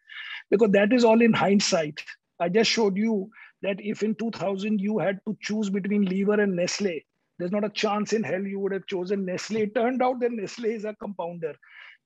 because 0.51 0.71
that 0.71 0.93
is 0.93 1.05
all 1.05 1.21
in 1.21 1.33
hindsight. 1.33 2.03
I 2.41 2.49
just 2.49 2.71
showed 2.71 2.97
you 2.97 3.31
that 3.63 3.77
if 3.81 4.03
in 4.03 4.15
2000 4.15 4.81
you 4.81 4.99
had 4.99 5.21
to 5.27 5.37
choose 5.43 5.69
between 5.69 6.07
Lever 6.07 6.41
and 6.41 6.57
Nestle, 6.57 7.05
there's 7.39 7.53
not 7.53 7.65
a 7.65 7.71
chance 7.71 8.15
in 8.15 8.23
hell 8.23 8.43
you 8.43 8.59
would 8.61 8.73
have 8.73 8.87
chosen 8.87 9.27
Nestle. 9.27 9.63
It 9.63 9.75
turned 9.75 10.03
out 10.03 10.21
that 10.21 10.33
Nestle 10.33 10.71
is 10.71 10.85
a 10.87 10.95
compounder. 10.95 11.55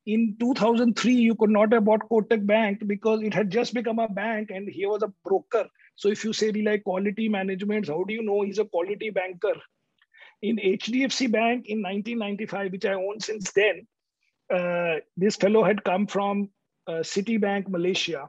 In 0.07 0.37
2003, 0.39 1.15
you 1.15 1.35
could 1.37 1.51
not 1.51 1.73
have 1.73 1.85
bought 1.85 2.09
Kotak 2.11 2.47
Bank 2.47 2.87
because 2.87 3.23
it 3.23 3.33
had 3.33 3.51
just 3.51 3.75
become 3.75 3.99
a 4.01 4.09
bank 4.09 4.51
and 4.51 4.69
he 4.69 4.87
was 4.87 5.03
a 5.03 5.13
broker. 5.25 5.67
So 5.97 6.09
if 6.09 6.25
you 6.25 6.33
say 6.33 6.51
like 6.51 6.85
quality 6.85 7.29
management, 7.29 7.89
how 7.89 8.05
do 8.05 8.13
you 8.13 8.23
know 8.23 8.43
he's 8.43 8.59
a 8.59 8.65
quality 8.65 9.11
banker? 9.11 9.55
In 10.45 10.57
HDFC 10.59 11.33
Bank 11.33 11.67
in 11.69 11.81
1995, 11.81 12.73
which 12.73 12.85
I 12.85 12.93
own 12.93 13.19
since 13.19 13.51
then, 13.53 13.87
uh, 14.55 14.97
this 15.17 15.37
fellow 15.37 15.65
had 15.65 15.83
come 15.85 16.07
from 16.07 16.51
uh, 16.87 17.01
Citibank, 17.01 17.69
Malaysia. 17.69 18.27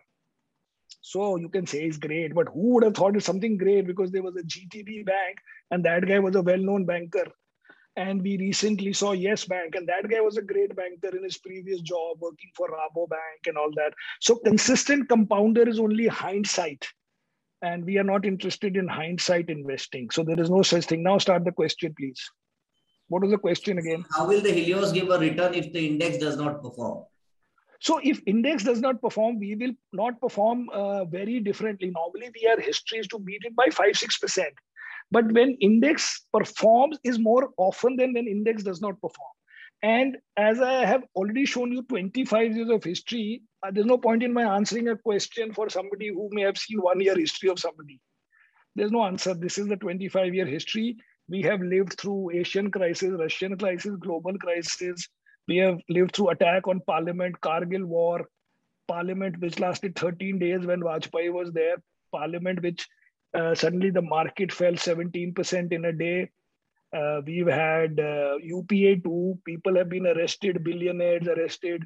So 1.01 1.35
you 1.35 1.49
can 1.49 1.67
say 1.67 1.83
it's 1.83 1.97
great, 1.97 2.33
but 2.33 2.47
who 2.47 2.75
would 2.75 2.85
have 2.85 2.95
thought 2.95 3.17
it's 3.17 3.25
something 3.25 3.57
great 3.57 3.85
because 3.85 4.11
there 4.11 4.23
was 4.23 4.37
a 4.37 4.43
GTB 4.43 5.05
bank 5.05 5.39
and 5.71 5.83
that 5.83 6.07
guy 6.07 6.19
was 6.19 6.37
a 6.37 6.41
well-known 6.41 6.85
banker. 6.85 7.25
And 7.97 8.21
we 8.21 8.37
recently 8.37 8.93
saw 8.93 9.11
Yes 9.11 9.43
Bank, 9.43 9.75
and 9.75 9.87
that 9.89 10.09
guy 10.09 10.21
was 10.21 10.37
a 10.37 10.41
great 10.41 10.73
banker 10.75 11.15
in 11.15 11.23
his 11.23 11.37
previous 11.37 11.81
job, 11.81 12.17
working 12.21 12.51
for 12.55 12.69
Rabo 12.69 13.09
Bank 13.09 13.41
and 13.47 13.57
all 13.57 13.71
that. 13.75 13.93
So 14.21 14.35
consistent 14.35 15.09
compounder 15.09 15.67
is 15.67 15.79
only 15.79 16.07
hindsight. 16.07 16.87
And 17.61 17.85
we 17.85 17.97
are 17.97 18.03
not 18.03 18.25
interested 18.25 18.77
in 18.77 18.87
hindsight 18.87 19.49
investing. 19.49 20.09
So 20.11 20.23
there 20.23 20.39
is 20.39 20.49
no 20.49 20.61
such 20.61 20.85
thing. 20.85 21.03
Now 21.03 21.17
start 21.17 21.45
the 21.45 21.51
question, 21.51 21.93
please. 21.97 22.21
What 23.07 23.21
was 23.21 23.31
the 23.31 23.37
question 23.37 23.77
again? 23.77 24.03
How 24.15 24.27
will 24.27 24.41
the 24.41 24.51
Helios 24.51 24.91
give 24.91 25.09
a 25.09 25.17
return 25.17 25.53
if 25.53 25.71
the 25.71 25.87
index 25.87 26.17
does 26.17 26.37
not 26.37 26.61
perform? 26.61 27.05
So 27.79 27.99
if 28.03 28.19
index 28.25 28.63
does 28.63 28.81
not 28.81 29.01
perform, 29.01 29.39
we 29.39 29.55
will 29.55 29.73
not 29.93 30.19
perform 30.19 30.69
uh, 30.69 31.05
very 31.05 31.39
differently. 31.39 31.91
Normally, 31.91 32.31
we 32.33 32.47
are 32.47 32.59
histories 32.59 33.07
to 33.09 33.19
beat 33.19 33.41
it 33.43 33.55
by 33.55 33.67
five 33.71 33.95
six 33.95 34.17
percent. 34.17 34.53
But 35.11 35.31
when 35.31 35.55
index 35.61 36.25
performs 36.33 36.97
is 37.03 37.19
more 37.19 37.49
often 37.57 37.95
than 37.95 38.13
when 38.13 38.27
index 38.27 38.63
does 38.63 38.81
not 38.81 38.95
perform. 38.95 39.33
And 39.85 40.17
as 40.35 40.61
I 40.61 40.83
have 40.83 41.03
already 41.15 41.45
shown 41.45 41.71
you 41.71 41.83
25 41.83 42.57
years 42.57 42.69
of 42.71 42.83
history, 42.83 43.43
uh, 43.61 43.69
there's 43.71 43.85
no 43.85 43.99
point 43.99 44.23
in 44.23 44.33
my 44.33 44.55
answering 44.55 44.87
a 44.87 44.97
question 44.97 45.53
for 45.53 45.69
somebody 45.69 46.07
who 46.07 46.27
may 46.31 46.41
have 46.41 46.57
seen 46.57 46.81
one 46.81 46.99
year 47.01 47.15
history 47.15 47.49
of 47.49 47.59
somebody. 47.59 47.99
There's 48.75 48.91
no 48.91 49.05
answer. 49.05 49.35
This 49.35 49.59
is 49.59 49.67
the 49.67 49.75
25 49.75 50.33
year 50.33 50.47
history. 50.47 50.97
We 51.29 51.43
have 51.43 51.61
lived 51.61 51.99
through 51.99 52.31
Asian 52.31 52.71
crisis, 52.71 53.11
Russian 53.19 53.59
crisis, 53.59 53.95
global 53.99 54.35
crisis. 54.39 55.07
We 55.47 55.57
have 55.57 55.79
lived 55.87 56.15
through 56.15 56.29
attack 56.29 56.67
on 56.67 56.81
parliament, 56.87 57.39
Kargil 57.41 57.85
war, 57.85 58.25
parliament 58.87 59.39
which 59.39 59.59
lasted 59.59 59.95
13 59.95 60.39
days 60.39 60.65
when 60.65 60.81
Vajpayee 60.81 61.31
was 61.31 61.51
there, 61.51 61.75
parliament 62.11 62.63
which 62.63 62.87
uh, 63.35 63.53
suddenly 63.53 63.91
the 63.91 64.01
market 64.01 64.51
fell 64.51 64.73
17% 64.73 65.71
in 65.71 65.85
a 65.85 65.93
day. 65.93 66.31
Uh, 66.95 67.21
we've 67.25 67.47
had 67.47 67.99
uh, 67.99 68.37
UPA 68.41 69.01
too. 69.03 69.37
People 69.45 69.75
have 69.75 69.89
been 69.89 70.07
arrested, 70.07 70.63
billionaires 70.63 71.27
arrested, 71.27 71.83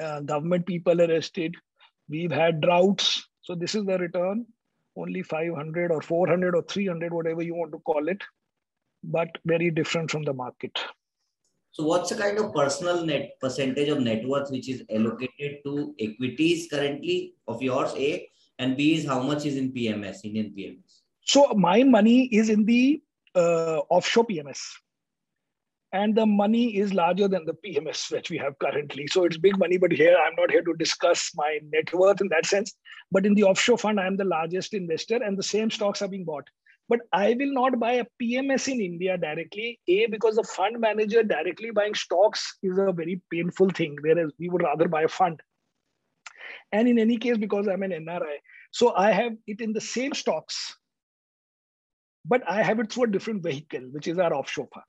uh, 0.00 0.20
government 0.20 0.66
people 0.66 1.00
arrested. 1.00 1.54
We've 2.08 2.30
had 2.30 2.60
droughts. 2.60 3.28
So 3.40 3.54
this 3.54 3.74
is 3.74 3.84
the 3.84 3.98
return. 3.98 4.46
Only 4.96 5.22
500 5.22 5.90
or 5.90 6.02
400 6.02 6.54
or 6.54 6.62
300, 6.62 7.12
whatever 7.12 7.42
you 7.42 7.54
want 7.54 7.72
to 7.72 7.78
call 7.78 8.08
it, 8.08 8.22
but 9.02 9.28
very 9.46 9.70
different 9.70 10.10
from 10.10 10.22
the 10.22 10.34
market. 10.34 10.78
So 11.72 11.84
what's 11.84 12.10
the 12.10 12.16
kind 12.16 12.38
of 12.38 12.52
personal 12.54 13.04
net 13.06 13.40
percentage 13.40 13.88
of 13.88 14.00
net 14.00 14.28
worth 14.28 14.50
which 14.50 14.68
is 14.68 14.84
allocated 14.90 15.60
to 15.64 15.94
equities 15.98 16.68
currently 16.70 17.34
of 17.48 17.62
yours, 17.62 17.94
A? 17.96 18.28
and 18.58 18.76
B 18.76 18.94
is 18.94 19.06
how 19.06 19.20
much 19.20 19.44
is 19.46 19.56
in 19.56 19.72
PMS, 19.72 20.24
Indian 20.24 20.52
PMS? 20.56 21.00
So 21.24 21.52
my 21.54 21.82
money 21.82 22.26
is 22.26 22.48
in 22.48 22.64
the 22.64 23.02
uh, 23.34 23.80
offshore 23.88 24.26
PMS. 24.26 24.60
and 25.92 26.16
the 26.16 26.24
money 26.24 26.78
is 26.78 26.94
larger 26.94 27.28
than 27.28 27.44
the 27.44 27.54
PMS 27.64 28.10
which 28.10 28.30
we 28.30 28.38
have 28.38 28.58
currently. 28.58 29.06
So 29.06 29.24
it's 29.24 29.36
big 29.36 29.58
money, 29.58 29.76
but 29.76 29.92
here 29.92 30.16
I'm 30.16 30.34
not 30.36 30.50
here 30.50 30.62
to 30.62 30.74
discuss 30.74 31.30
my 31.34 31.58
net 31.70 31.92
worth 31.92 32.22
in 32.22 32.28
that 32.28 32.46
sense. 32.46 32.72
But 33.10 33.26
in 33.26 33.34
the 33.34 33.44
offshore 33.44 33.76
fund, 33.76 34.00
I'm 34.00 34.16
the 34.16 34.24
largest 34.24 34.72
investor, 34.72 35.22
and 35.22 35.36
the 35.36 35.42
same 35.42 35.70
stocks 35.70 36.00
are 36.00 36.08
being 36.08 36.24
bought. 36.24 36.48
But 36.88 37.00
I 37.12 37.36
will 37.38 37.52
not 37.52 37.78
buy 37.78 37.92
a 37.92 38.06
PMS 38.20 38.68
in 38.72 38.80
India 38.80 39.18
directly. 39.18 39.78
A 39.86 40.06
because 40.06 40.36
the 40.36 40.42
fund 40.44 40.80
manager 40.80 41.22
directly 41.22 41.70
buying 41.70 41.94
stocks 41.94 42.58
is 42.62 42.78
a 42.78 42.92
very 42.92 43.20
painful 43.30 43.70
thing, 43.70 43.96
whereas 44.00 44.32
we 44.38 44.48
would 44.48 44.62
rather 44.62 44.88
buy 44.88 45.02
a 45.02 45.08
fund. 45.08 45.40
And 46.72 46.88
in 46.88 46.98
any 46.98 47.18
case, 47.18 47.36
because 47.36 47.68
I'm 47.68 47.82
an 47.82 47.92
NRI, 47.92 48.36
so 48.70 48.94
I 48.94 49.12
have 49.12 49.32
it 49.46 49.60
in 49.60 49.74
the 49.74 49.80
same 49.80 50.14
stocks, 50.14 50.74
but 52.24 52.42
I 52.48 52.62
have 52.62 52.80
it 52.80 52.92
through 52.92 53.04
a 53.04 53.10
different 53.10 53.42
vehicle, 53.42 53.88
which 53.90 54.08
is 54.08 54.18
our 54.18 54.32
offshore 54.32 54.68
part. 54.68 54.84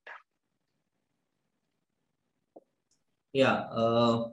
Yeah. 3.33 3.53
Uh, 3.53 4.29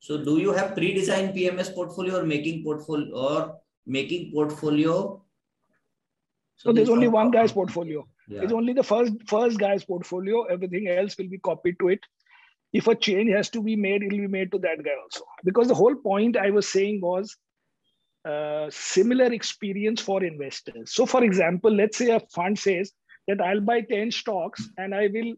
so 0.00 0.24
do 0.24 0.38
you 0.38 0.52
have 0.52 0.74
pre-designed 0.74 1.34
PMS 1.36 1.74
portfolio 1.74 2.20
or 2.20 2.24
making 2.24 2.64
portfolio 2.64 3.14
or 3.14 3.58
making 3.86 4.32
portfolio? 4.32 5.22
So, 6.56 6.70
so 6.70 6.72
there's 6.72 6.88
only 6.88 7.08
one 7.08 7.30
guy's 7.30 7.52
portfolio. 7.60 8.06
Yeah. 8.28 8.42
It's 8.42 8.52
only 8.52 8.72
the 8.72 8.82
first 8.82 9.12
first 9.26 9.58
guy's 9.58 9.84
portfolio. 9.84 10.44
Everything 10.44 10.88
else 10.88 11.16
will 11.18 11.28
be 11.28 11.38
copied 11.38 11.78
to 11.80 11.88
it. 11.88 12.00
If 12.72 12.86
a 12.86 12.94
change 12.94 13.30
has 13.32 13.48
to 13.50 13.62
be 13.62 13.76
made, 13.76 14.02
it 14.02 14.12
will 14.12 14.18
be 14.18 14.26
made 14.26 14.52
to 14.52 14.58
that 14.58 14.82
guy 14.84 14.96
also. 15.02 15.24
Because 15.44 15.68
the 15.68 15.74
whole 15.74 15.94
point 15.94 16.36
I 16.36 16.50
was 16.50 16.68
saying 16.68 17.00
was 17.00 17.34
uh, 18.28 18.68
similar 18.70 19.32
experience 19.32 20.00
for 20.00 20.22
investors. 20.22 20.92
So, 20.92 21.06
for 21.06 21.24
example, 21.24 21.70
let's 21.74 21.98
say 21.98 22.10
a 22.10 22.20
fund 22.34 22.58
says 22.58 22.92
that 23.26 23.40
I'll 23.40 23.60
buy 23.60 23.80
10 23.82 24.10
stocks 24.10 24.68
and 24.76 24.94
I 24.94 25.08
will 25.12 25.34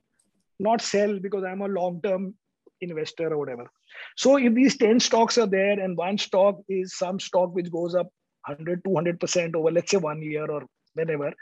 not 0.59 0.81
sell 0.81 1.19
because 1.19 1.45
I'm 1.45 1.62
a 1.62 1.69
long 1.69 2.01
term 2.03 2.35
investor 2.81 3.33
or 3.33 3.39
whatever. 3.39 3.71
So 4.17 4.37
if 4.37 4.55
these 4.55 4.77
10 4.77 5.01
stocks 5.01 5.39
are 5.39 5.47
there 5.47 5.79
and 5.79 5.97
one 5.97 6.19
stock 6.19 6.61
is 6.69 6.97
some 6.97 7.21
stock 7.21 7.55
which 7.55 7.71
goes 7.71 7.95
up 7.95 8.09
100, 8.47 8.83
200% 8.85 9.55
over, 9.55 9.71
let's 9.71 9.91
say 9.91 9.99
one 9.99 10.23
year 10.23 10.51
or 10.51 10.62
whenever, 10.95 11.33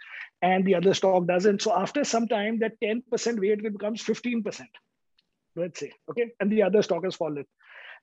and 0.43 0.65
the 0.65 0.75
other 0.75 0.95
stock 0.95 1.27
doesn't. 1.27 1.63
So 1.63 1.77
after 1.77 2.05
some 2.05 2.29
time, 2.29 2.59
that 2.61 2.73
10% 2.83 3.41
weight 3.41 3.63
becomes 3.63 4.03
15%, 4.03 4.63
let's 5.57 5.81
say, 5.81 5.93
okay? 6.11 6.31
And 6.41 6.51
the 6.51 6.63
other 6.63 6.83
stock 6.83 7.05
has 7.05 7.15
fallen. 7.15 7.45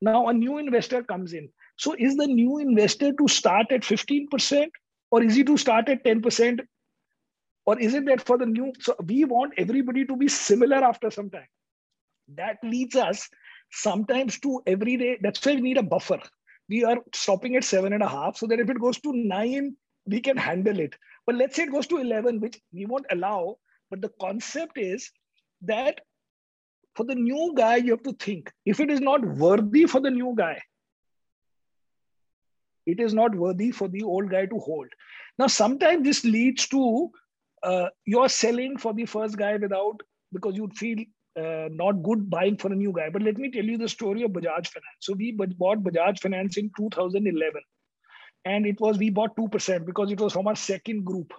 Now 0.01 0.27
a 0.27 0.33
new 0.33 0.57
investor 0.57 1.03
comes 1.03 1.33
in. 1.33 1.49
So 1.77 1.95
is 1.97 2.15
the 2.15 2.27
new 2.27 2.59
investor 2.59 3.13
to 3.13 3.27
start 3.27 3.67
at 3.71 3.81
15% 3.81 4.69
or 5.11 5.23
is 5.23 5.35
he 5.35 5.43
to 5.43 5.57
start 5.57 5.89
at 5.89 6.03
10%? 6.03 6.59
Or 7.65 7.79
is 7.79 7.93
it 7.93 8.05
that 8.05 8.21
for 8.21 8.37
the 8.37 8.45
new, 8.45 8.71
so 8.79 8.95
we 9.05 9.25
want 9.25 9.53
everybody 9.57 10.05
to 10.05 10.15
be 10.15 10.27
similar 10.27 10.77
after 10.77 11.09
some 11.09 11.29
time 11.29 11.47
that 12.33 12.57
leads 12.63 12.95
us 12.95 13.29
sometimes 13.71 14.39
to 14.39 14.61
every 14.65 14.97
day. 14.97 15.17
That's 15.21 15.45
why 15.45 15.55
we 15.55 15.61
need 15.61 15.77
a 15.77 15.83
buffer. 15.83 16.19
We 16.69 16.83
are 16.83 16.97
stopping 17.13 17.55
at 17.55 17.63
seven 17.63 17.93
and 17.93 18.03
a 18.03 18.07
half 18.07 18.37
so 18.37 18.47
that 18.47 18.59
if 18.59 18.69
it 18.69 18.79
goes 18.79 18.99
to 19.01 19.13
nine, 19.13 19.75
we 20.05 20.21
can 20.21 20.37
handle 20.37 20.79
it. 20.79 20.95
But 21.25 21.35
let's 21.35 21.55
say 21.55 21.63
it 21.63 21.71
goes 21.71 21.87
to 21.87 21.97
11, 21.97 22.39
which 22.39 22.59
we 22.73 22.85
won't 22.85 23.05
allow. 23.11 23.57
But 23.89 24.01
the 24.01 24.11
concept 24.19 24.77
is 24.77 25.11
that 25.61 26.01
for 26.95 27.03
the 27.03 27.15
new 27.15 27.53
guy, 27.55 27.75
you 27.77 27.91
have 27.91 28.03
to 28.03 28.13
think 28.13 28.51
if 28.65 28.79
it 28.79 28.89
is 28.89 29.01
not 29.01 29.23
worthy 29.25 29.85
for 29.85 29.99
the 29.99 30.11
new 30.11 30.33
guy, 30.37 30.61
it 32.85 32.99
is 32.99 33.13
not 33.13 33.35
worthy 33.35 33.71
for 33.71 33.87
the 33.87 34.03
old 34.03 34.29
guy 34.29 34.45
to 34.45 34.59
hold. 34.59 34.87
Now, 35.37 35.47
sometimes 35.47 36.03
this 36.03 36.23
leads 36.23 36.67
to 36.69 37.11
uh, 37.63 37.89
you're 38.05 38.29
selling 38.29 38.77
for 38.77 38.93
the 38.93 39.05
first 39.05 39.37
guy 39.37 39.57
without 39.57 40.01
because 40.31 40.55
you 40.55 40.69
feel 40.75 40.99
uh, 41.37 41.67
not 41.71 42.03
good 42.03 42.29
buying 42.29 42.57
for 42.57 42.71
a 42.71 42.75
new 42.75 42.93
guy. 42.93 43.09
But 43.09 43.23
let 43.23 43.37
me 43.37 43.51
tell 43.51 43.65
you 43.65 43.77
the 43.77 43.89
story 43.89 44.23
of 44.23 44.31
Bajaj 44.31 44.67
Finance. 44.67 45.01
So 45.01 45.13
we 45.13 45.31
bought 45.31 45.83
Bajaj 45.83 46.19
Finance 46.19 46.57
in 46.57 46.71
2011, 46.77 47.61
and 48.45 48.65
it 48.65 48.79
was 48.79 48.97
we 48.97 49.09
bought 49.09 49.35
two 49.35 49.49
percent 49.49 49.85
because 49.85 50.11
it 50.11 50.19
was 50.19 50.33
from 50.33 50.47
our 50.47 50.55
second 50.55 51.03
group. 51.03 51.33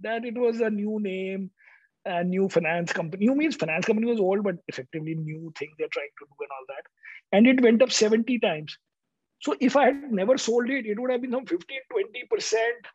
That 0.00 0.24
it 0.24 0.38
was 0.38 0.60
a 0.60 0.70
new 0.70 0.98
name, 1.00 1.50
a 2.04 2.24
new 2.24 2.48
finance 2.48 2.92
company. 2.92 3.26
New 3.26 3.34
means 3.34 3.56
finance 3.56 3.86
company 3.86 4.06
was 4.06 4.20
old, 4.20 4.42
but 4.42 4.56
effectively 4.68 5.14
new 5.14 5.52
thing 5.58 5.68
they're 5.78 5.88
trying 5.88 6.08
to 6.18 6.26
do 6.26 6.34
and 6.40 6.50
all 6.50 6.66
that. 6.68 6.84
And 7.32 7.46
it 7.46 7.62
went 7.62 7.82
up 7.82 7.92
70 7.92 8.38
times. 8.38 8.76
So 9.40 9.54
if 9.60 9.76
I 9.76 9.86
had 9.86 10.12
never 10.12 10.36
sold 10.38 10.68
it, 10.70 10.86
it 10.86 10.98
would 10.98 11.10
have 11.10 11.22
been 11.22 11.32
some 11.32 11.46
15, 11.46 11.78
20 11.90 12.24
percent, 12.30 12.86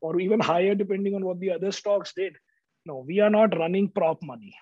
or 0.00 0.20
even 0.20 0.40
higher 0.40 0.74
depending 0.74 1.14
on 1.14 1.24
what 1.24 1.40
the 1.40 1.52
other 1.52 1.72
stocks 1.72 2.12
did. 2.14 2.36
No, 2.86 3.04
we 3.06 3.20
are 3.20 3.30
not 3.30 3.56
running 3.58 3.90
prop 3.90 4.22
money 4.22 4.54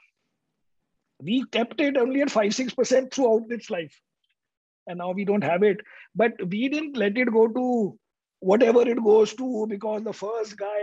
we 1.20 1.44
kept 1.46 1.80
it 1.80 1.96
only 1.96 2.22
at 2.22 2.30
5 2.30 2.50
6% 2.50 3.12
throughout 3.12 3.44
its 3.50 3.70
life 3.70 4.00
and 4.86 4.98
now 4.98 5.12
we 5.12 5.24
don't 5.24 5.44
have 5.44 5.62
it 5.62 5.80
but 6.14 6.32
we 6.48 6.68
didn't 6.68 6.96
let 6.96 7.16
it 7.16 7.32
go 7.32 7.48
to 7.48 7.98
whatever 8.50 8.82
it 8.88 9.02
goes 9.02 9.34
to 9.34 9.66
because 9.68 10.02
the 10.04 10.12
first 10.12 10.56
guy 10.56 10.82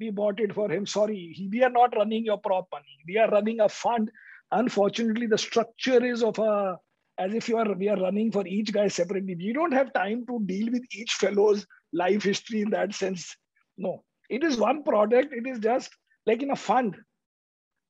we 0.00 0.10
bought 0.10 0.40
it 0.40 0.52
for 0.54 0.70
him 0.70 0.84
sorry 0.84 1.48
we 1.52 1.62
are 1.62 1.74
not 1.76 1.96
running 1.96 2.24
your 2.24 2.38
prop 2.46 2.66
money 2.72 2.96
we 3.06 3.18
are 3.18 3.30
running 3.30 3.60
a 3.60 3.68
fund. 3.68 4.10
Unfortunately 4.52 5.26
the 5.26 5.38
structure 5.38 6.04
is 6.04 6.22
of 6.22 6.38
a 6.38 6.78
as 7.18 7.34
if 7.34 7.48
you 7.48 7.56
are 7.56 7.72
we 7.74 7.88
are 7.88 7.96
running 7.96 8.32
for 8.32 8.46
each 8.46 8.72
guy 8.72 8.88
separately. 8.88 9.36
We 9.36 9.52
don't 9.52 9.72
have 9.72 9.92
time 9.92 10.24
to 10.26 10.40
deal 10.46 10.70
with 10.72 10.82
each 10.92 11.12
fellow's 11.14 11.66
life 11.92 12.24
history 12.24 12.62
in 12.62 12.70
that 12.70 12.94
sense. 12.94 13.36
No. 13.78 14.02
It 14.28 14.42
is 14.42 14.56
one 14.56 14.82
product. 14.82 15.32
It 15.32 15.46
is 15.46 15.58
just 15.58 15.90
like 16.26 16.42
in 16.42 16.50
a 16.50 16.56
fund. 16.56 16.96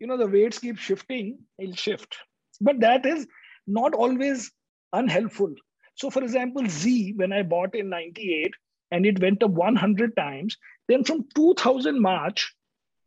You 0.01 0.07
know 0.07 0.19
the 0.19 0.27
weights 0.27 0.59
keep 0.59 0.79
shifting 0.79 1.39
it'll 1.59 1.75
shift. 1.75 2.17
But 2.61 2.81
that 2.81 3.07
is 3.07 3.27
not 3.67 3.95
always 3.95 4.51
unhelpful. 4.93 5.55
So 5.95 6.11
for 6.11 6.23
example 6.23 6.69
Zee 6.69 7.15
when 7.17 7.33
i 7.33 7.43
bought 7.43 7.75
in 7.75 7.89
98 7.89 8.55
and 8.90 9.06
it 9.06 9.20
went 9.20 9.43
up 9.43 9.51
100 9.51 10.16
times 10.16 10.56
then 10.89 11.05
from 11.05 11.27
2000 11.35 12.01
march 12.01 12.55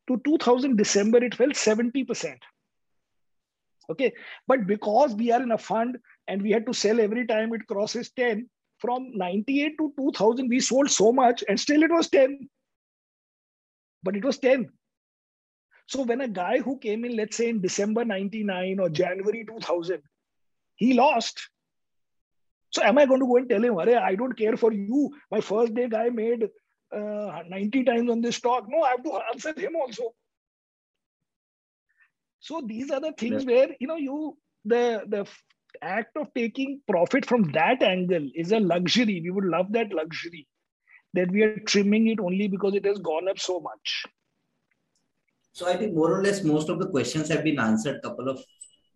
to 0.07 0.19
2000 0.25 0.77
december 0.77 1.23
it 1.23 1.35
fell 1.35 1.49
70% 1.49 2.37
okay? 3.89 4.13
But 4.47 4.67
because 4.67 5.15
we 5.15 5.31
are 5.31 5.41
in 5.41 5.51
a 5.51 5.57
fund 5.57 5.97
and 6.27 6.41
we 6.41 6.51
had 6.51 6.65
to 6.65 6.73
sell 6.73 6.99
every 6.99 7.25
time 7.25 7.53
it 7.53 7.65
crosses 7.67 8.11
10 8.11 8.49
from 8.79 9.11
98 9.13 9.77
to 9.77 9.93
2000 9.97 10.49
we 10.49 10.59
sold 10.59 10.89
so 10.89 11.13
much 11.13 11.43
and 11.47 11.59
still 11.59 11.83
it 11.83 11.91
was 11.91 12.09
10 12.09 12.49
but 14.03 14.17
it 14.17 14.25
was 14.25 14.37
10 14.39 14.69
so 15.87 16.01
when 16.01 16.21
a 16.21 16.27
guy 16.27 16.59
who 16.59 16.77
came 16.77 17.05
in, 17.05 17.15
let's 17.15 17.37
say 17.37 17.47
in 17.49 17.61
December 17.61 18.03
99 18.03 18.79
or 18.79 18.89
January 18.89 19.45
2000, 19.47 20.01
he 20.75 20.93
lost. 20.93 21.49
So 22.77 22.83
am 22.83 22.99
I 22.99 23.07
going 23.07 23.21
to 23.21 23.25
go 23.25 23.37
and 23.37 23.49
tell 23.49 23.63
him, 23.63 23.79
I 23.79 24.13
don't 24.13 24.37
care 24.37 24.55
for 24.55 24.71
you. 24.71 25.09
My 25.31 25.41
first 25.41 25.73
day 25.73 25.89
guy 25.89 26.09
made 26.09 26.47
uh, 26.95 27.41
90 27.49 27.83
times 27.85 28.11
on 28.11 28.21
this 28.21 28.35
stock. 28.35 28.65
No, 28.67 28.83
I 28.83 28.89
have 28.89 29.03
to 29.03 29.19
answer 29.33 29.59
him 29.59 29.75
also. 29.75 30.13
So 32.39 32.61
these 32.67 32.91
are 32.91 32.99
the 32.99 33.13
things 33.17 33.45
yeah. 33.45 33.51
where, 33.51 33.69
you 33.79 33.87
know, 33.87 33.95
you, 33.95 34.37
the, 34.63 35.01
the 35.07 35.25
act 35.81 36.15
of 36.17 36.31
taking 36.35 36.79
profit 36.87 37.25
from 37.25 37.51
that 37.53 37.81
angle 37.81 38.29
is 38.35 38.51
a 38.51 38.59
luxury. 38.59 39.21
We 39.23 39.31
would 39.31 39.45
love 39.45 39.71
that 39.71 39.91
luxury 39.91 40.47
that 41.15 41.31
we 41.31 41.41
are 41.41 41.59
trimming 41.65 42.09
it 42.09 42.19
only 42.19 42.47
because 42.47 42.75
it 42.75 42.85
has 42.85 42.99
gone 42.99 43.27
up 43.27 43.39
so 43.39 43.59
much. 43.59 44.05
So 45.51 45.67
I 45.67 45.77
think 45.77 45.95
more 45.95 46.13
or 46.13 46.23
less 46.23 46.43
most 46.43 46.69
of 46.69 46.77
the 46.77 46.89
questions 46.89 47.27
have 47.29 47.43
been 47.43 47.59
answered. 47.59 48.03
Couple 48.03 48.29
of 48.29 48.39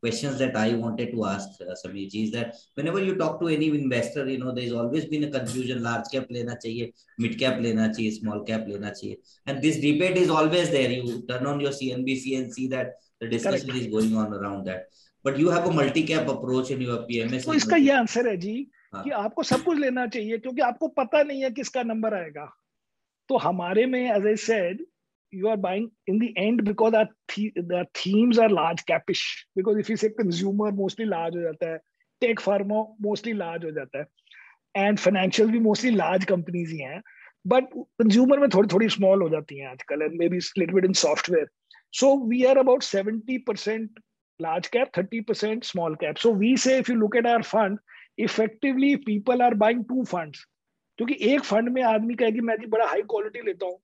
questions 0.01 0.39
that 0.39 0.55
I 0.55 0.73
wanted 0.73 1.11
to 1.11 1.25
ask 1.25 1.49
uh, 1.61 1.75
Samirji 1.81 2.23
is 2.25 2.31
that 2.31 2.55
whenever 2.75 3.01
you 3.01 3.15
talk 3.15 3.39
to 3.41 3.47
any 3.47 3.67
investor, 3.67 4.27
you 4.27 4.39
know, 4.39 4.51
there's 4.51 4.73
always 4.73 5.05
been 5.05 5.23
a 5.25 5.31
confusion. 5.31 5.83
Large 5.83 6.05
cap 6.11 6.25
lena 6.29 6.57
chahiye, 6.63 6.93
mid 7.19 7.37
cap 7.39 7.59
lena 7.59 7.89
chahiye, 7.89 8.11
small 8.19 8.43
cap 8.43 8.67
lena 8.67 8.91
chahiye, 8.91 9.17
and 9.45 9.61
this 9.61 9.77
debate 9.77 10.17
is 10.17 10.29
always 10.29 10.71
there. 10.71 10.89
You 10.89 11.23
turn 11.29 11.45
on 11.45 11.59
your 11.59 11.71
CNBC 11.71 12.37
and 12.39 12.53
see 12.53 12.67
that 12.69 12.95
the 13.19 13.27
discussion 13.27 13.69
Correct. 13.69 13.85
is 13.85 13.87
going 13.87 14.15
on 14.17 14.33
around 14.33 14.65
that. 14.65 14.85
But 15.23 15.37
you 15.37 15.49
have 15.49 15.67
a 15.67 15.71
multi 15.71 16.03
cap 16.03 16.27
approach 16.27 16.71
in 16.71 16.81
your 16.81 16.99
PMS. 17.09 17.45
तो 17.45 17.53
इसका 17.53 17.75
ये 17.75 17.91
answer 17.91 18.27
है 18.27 18.37
जी 18.37 18.55
हाँ. 18.93 19.03
कि 19.03 19.09
आपको 19.25 19.43
सब 19.43 19.63
कुछ 19.63 19.77
लेना 19.79 20.07
चाहिए 20.15 20.37
क्योंकि 20.37 20.61
आपको 20.61 20.87
पता 20.97 21.21
नहीं 21.23 21.41
है 21.43 21.51
किसका 21.59 21.83
नंबर 21.83 22.13
आएगा 22.13 22.45
तो 23.29 23.37
हमारे 23.37 23.85
में 23.85 23.99
as 23.99 24.25
I 24.27 24.35
said 24.45 24.85
you 25.31 25.47
are 25.47 25.57
buying 25.57 25.89
in 26.07 26.19
the 26.19 26.33
end 26.37 26.63
because 26.63 26.91
that 26.91 27.09
the, 27.35 27.51
the 27.55 27.85
themes 27.93 28.37
are 28.37 28.49
large 28.49 28.85
capish 28.85 29.45
because 29.55 29.77
if 29.77 29.89
you 29.89 29.97
say 29.97 30.09
consumer 30.09 30.71
mostly 30.71 31.05
large 31.05 31.33
ho 31.33 31.45
jata 31.47 31.71
hai 31.71 31.79
tech 32.25 32.43
pharma 32.47 32.83
mostly 33.07 33.33
large 33.33 33.63
ho 33.63 33.71
jata 33.79 34.03
hai 34.03 34.83
and 34.83 34.99
financial 34.99 35.51
भी 35.55 35.61
mostly 35.69 35.91
large 35.91 36.27
companies 36.33 36.69
ही 36.75 36.79
हैं 36.91 37.01
but 37.45 37.73
consumer 38.01 38.39
में 38.39 38.49
थोड़ी 38.55 38.67
थोड़ी 38.73 38.89
small 38.97 39.21
हो 39.21 39.29
जाती 39.29 39.57
हैं 39.59 39.67
आजकल 39.67 40.07
and 40.07 40.21
maybe 40.23 40.41
little 40.61 40.79
bit 40.79 40.89
in 40.91 40.97
software 41.05 41.49
so 41.91 42.13
we 42.31 42.45
are 42.49 42.57
about 42.57 42.81
70% 42.81 44.01
large 44.39 44.69
cap 44.71 44.93
30% 44.93 45.65
small 45.65 45.95
cap 46.03 46.17
so 46.17 46.29
we 46.43 46.55
say 46.65 46.77
if 46.83 46.89
you 46.89 46.95
look 46.99 47.15
at 47.15 47.25
our 47.25 47.43
fund 47.43 47.79
effectively 48.17 48.95
people 49.09 49.41
are 49.47 49.53
buying 49.65 49.83
two 49.91 50.05
funds 50.13 50.47
क्योंकि 50.97 51.15
एक 51.33 51.43
fund 51.43 51.69
में 51.73 51.81
आदमी 51.83 52.15
कहे 52.15 52.31
कि 52.31 52.41
मैं 52.47 52.55
जी 52.61 52.65
बड़ा 52.67 52.85
हाई 52.87 53.01
क्वालिटी 53.11 53.41
लेता 53.45 53.65
हूँ 53.65 53.79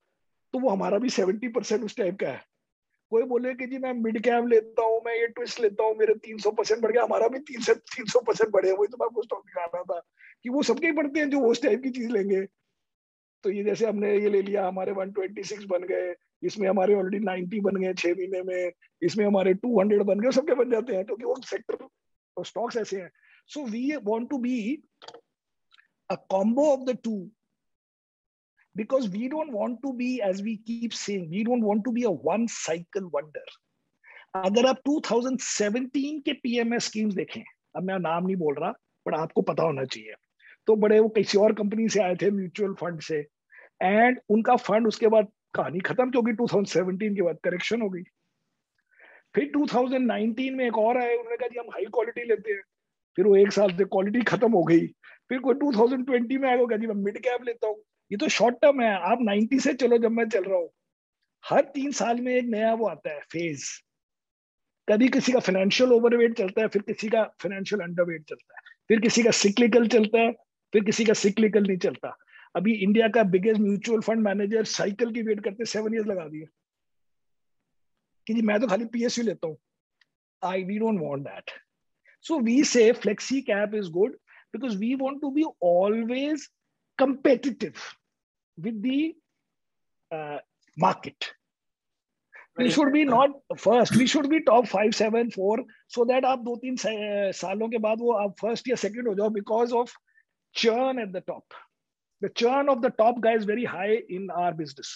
तो 0.53 0.59
वो 0.59 0.69
हमारा 0.69 0.97
भी 0.97 1.09
सेवेंटी 1.09 1.47
परसेंट 1.47 1.83
उस 1.83 1.97
टाइप 1.97 2.19
का 2.19 2.27
है। 2.27 2.45
कोई 3.11 3.23
बोले 3.23 3.53
कि 3.53 3.67
जी 3.67 3.77
मैं 3.77 3.93
मिड 3.93 4.19
कैप 4.23 4.45
लेता 4.45 4.83
हूँ, 4.83 5.01
मैं 5.05 5.13
ये 5.13 5.27
ट्विस्ट 5.27 5.59
लेता 5.59 5.83
हूँ, 5.83 5.95
मेरे 5.95 6.13
300 6.13 6.51
परसेंट 6.51 6.81
बढ़ 6.81 6.91
गया, 6.91 7.03
हमारा 7.03 7.27
भी 7.27 7.39
तीन 7.39 7.61
से 7.61 7.73
तीन 7.73 8.05
सौ 8.05 8.19
परसेंट 8.19 8.51
बढ़े। 8.51 8.71
वही 8.71 8.87
तो 8.87 8.97
मैं 8.97 9.05
आपको 9.05 9.21
स्टॉक 9.23 9.45
दिखा 9.45 9.65
रहा 9.65 9.83
था 9.83 9.99
कि 10.43 10.49
वो 10.49 10.63
सबके 10.63 10.87
ही 10.87 10.93
बढ़ते 10.93 11.19
हैं 11.19 11.29
जो 11.29 11.41
उस 11.41 11.61
टाइप 11.61 11.83
की 11.83 11.89
चीज़ 11.89 12.11
लेंगे। 12.11 12.45
तो 13.43 13.49
ये 13.49 13.63
जैसे 13.63 13.85
हमने 13.85 14.17
ये 14.17 14.29
ले 14.29 14.41
लिया, 14.41 14.67
हमारे 14.67 14.91
126 14.91 15.63
बन 15.63 15.83
गए, 15.83 16.15
इसमें 16.43 16.69
हमारे 16.69 16.95
ऑलरेडी 16.95 17.19
90 17.25 17.59
बन 17.59 17.75
गए 17.75 17.93
छह 17.93 18.09
महीने 18.09 18.41
में, 18.41 18.71
इसमें 19.01 19.25
हमारे 19.25 19.53
200 19.53 20.03
बन 20.03 20.19
गए, 20.19 20.31
सबके 20.31 20.53
बन 20.53 20.71
जाते 20.71 20.95
हैं, 20.95 21.05
क्योंकि 21.05 21.23
वो 21.23 21.35
सेक्टर 21.45 22.43
स्टॉक्स 22.43 22.77
ऐसे 22.77 23.01
हैं। 23.01 23.11
So 23.47 23.63
we 23.65 23.95
want 23.95 24.29
to 24.29 24.37
be 24.37 24.83
a 26.09 26.15
combo 26.15 26.65
of 26.71 26.81
the 26.81 26.97
two 27.03 27.31
because 28.77 29.09
we 29.09 29.27
don't 29.29 29.51
want 29.51 29.81
to 29.85 29.93
be, 29.93 30.21
as 30.21 30.41
we 30.43 30.57
keep 30.57 30.93
saying, 30.93 31.29
we 31.29 31.43
don't 31.43 31.63
want 31.63 31.83
to 31.85 31.91
be 31.91 32.03
a 32.03 32.11
one 32.11 32.47
cycle 32.47 33.09
wonder. 33.15 33.45
अगर 34.35 34.65
आप 34.65 34.81
2017 34.89 36.21
के 36.25 36.33
PMS 36.33 36.83
schemes 36.83 37.13
देखें, 37.13 37.43
अब 37.75 37.83
मैं 37.83 37.99
नाम 37.99 38.25
नहीं 38.25 38.35
बोल 38.35 38.55
रहा 38.55 38.71
पर 39.05 39.13
आपको 39.13 39.41
पता 39.41 39.63
होना 39.63 39.83
चाहिए। 39.83 40.13
तो 40.67 40.75
बड़े 40.75 40.99
वो 40.99 41.09
किसी 41.09 41.37
और 41.37 41.53
कंपनी 41.53 41.89
से 41.89 42.01
आए 42.03 42.15
थे 42.15 42.31
म्यूचुअल 42.31 42.73
फंड 42.73 43.01
से 43.01 43.25
एंड 43.81 44.19
उनका 44.29 44.55
फंड 44.55 44.87
उसके 44.87 45.07
बाद 45.07 45.27
कहानी 45.53 45.79
खत्म 45.79 46.09
होगी 46.09 46.33
2017 46.33 47.15
के 47.15 47.21
बाद 47.21 47.37
करेक्शन 47.43 47.81
हो 47.81 47.89
गई। 47.89 48.03
फिर 49.35 49.51
2019 49.51 50.51
में 50.51 50.67
एक 50.67 50.77
और 50.77 50.97
आए, 50.97 51.15
उन्होंने 51.15 51.37
कहा 51.37 51.47
जी, 51.47 51.59
हम 51.59 51.65
हाई 51.65 51.85
क्वालिटी 51.85 52.23
लेते 52.23 52.51
हैं। 52.51 52.61
फिर 53.15 53.25
वो 53.25 53.35
एक 53.35 53.51
साल 53.51 53.71
से 53.71 53.83
क्वालिटी 53.83 54.21
खत्म 54.21 54.51
हो 54.51 54.63
गई। 54.63 54.87
फिर 55.29 55.39
कोई 55.39 55.55
2020 55.55 56.37
में 56.37 56.49
आएगा 56.49 56.77
जी, 56.77 56.87
मैं 56.87 56.95
मिड 56.95 57.17
कैप 57.17 57.43
लेता 57.43 57.67
हूँ। 57.67 57.83
ये 58.11 58.17
तो 58.17 58.27
शॉर्ट 58.27 58.55
टर्म 58.55 58.81
है। 58.81 58.93
आप 58.93 59.19
90 59.21 59.59
से 59.59 59.73
चलो 59.73 59.97
जब 59.97 60.11
मैं 60.11 60.29
चल 60.29 60.43
रहा 60.43 60.57
हूँ। 60.57 60.69
हर 61.49 61.61
तीन 61.61 61.91
साल 61.91 62.21
में 62.21 62.35
एक 62.35 62.45
नया 62.45 62.73
वो 62.73 62.87
आता 62.87 63.09
है 63.09 63.19
फ़ेज़ 63.19 63.65
कभी 64.89 65.09
किसी 65.09 65.31
का 65.31 65.39
फाइनेंशियल 65.39 65.93
ओवरवेट 65.93 66.37
चलता 66.37 66.61
है, 66.61 66.67
फिर 66.67 66.81
किसी 66.81 67.09
का 67.09 67.23
फाइनेंशियल 67.23 67.81
अंडरवेट 67.81 68.23
चलता 68.29 68.55
है। 68.57 68.61
फिर 68.87 68.99
किसी 68.99 69.23
का 69.23 69.31
सिक्लिकल 69.31 69.87
चलता 69.87 70.19
है, 70.19 70.31
फिर 70.73 70.83
किसी 70.83 71.05
का 71.05 71.13
सिक्लिकल 71.13 71.63
नहीं 71.63 71.77
चलता। 71.77 72.17
अभी 72.55 72.73
इंडिया 72.73 73.07
का 73.07 73.23
biggest 73.23 73.61
mutual 73.61 74.01
fund 74.01 74.19
manager 74.19 74.63
cycle 74.63 75.13
की 75.13 75.21
वेट 75.21 75.43
करते 75.43 75.65
सेवन 75.65 75.93
ईयर 75.93 76.05
लगा 76.05 76.27
दिए। 76.27 76.45
कि 78.27 78.33
जी, 78.33 78.41
मैं 78.41 78.59
तो 78.59 78.67
खाली 78.67 78.85
पीएसयू 78.85 79.25
लेता 79.25 79.47
हूँ। 79.47 79.57
I 80.43 80.63
we 80.63 80.79
don't 80.79 80.99
want 81.01 81.21
that 81.21 81.51
so 82.21 82.39
we 82.39 82.63
say 82.63 82.91
flexi 82.91 83.41
cap 83.41 83.75
is 83.75 83.89
good 83.89 84.13
because 84.53 84.77
we 84.77 84.95
want 84.95 85.21
to 85.21 85.31
be 85.31 85.43
always 85.63 86.49
competitive 86.98 87.76
with 88.56 88.82
the 88.82 89.14
uh, 90.10 90.38
market. 90.76 91.32
We 92.56 92.70
should 92.70 92.92
be 92.92 93.04
not 93.04 93.30
first. 93.56 93.96
We 93.96 94.06
should 94.06 94.28
be 94.28 94.42
top 94.42 94.68
five, 94.68 94.94
seven, 94.94 95.30
four, 95.30 95.58
so 95.88 96.04
that 96.04 96.24
आप 96.24 96.40
दो 96.44 96.56
तीन 96.64 96.76
सालों 97.32 97.68
के 97.70 97.78
बाद 97.78 97.98
वो 98.00 98.12
आप 98.12 98.34
first 98.36 98.68
या 98.68 98.76
second 98.76 99.08
हो 99.08 99.14
जाओ 99.16 99.32
because 99.32 99.72
of 99.72 99.90
churn 100.54 100.98
at 100.98 101.12
the 101.12 101.22
top. 101.22 101.44
The 102.20 102.28
churn 102.28 102.68
of 102.68 102.82
the 102.82 102.90
top 102.90 103.20
guy 103.20 103.34
is 103.36 103.44
very 103.44 103.64
high 103.64 104.02
in 104.08 104.28
our 104.30 104.52
business. 104.52 104.92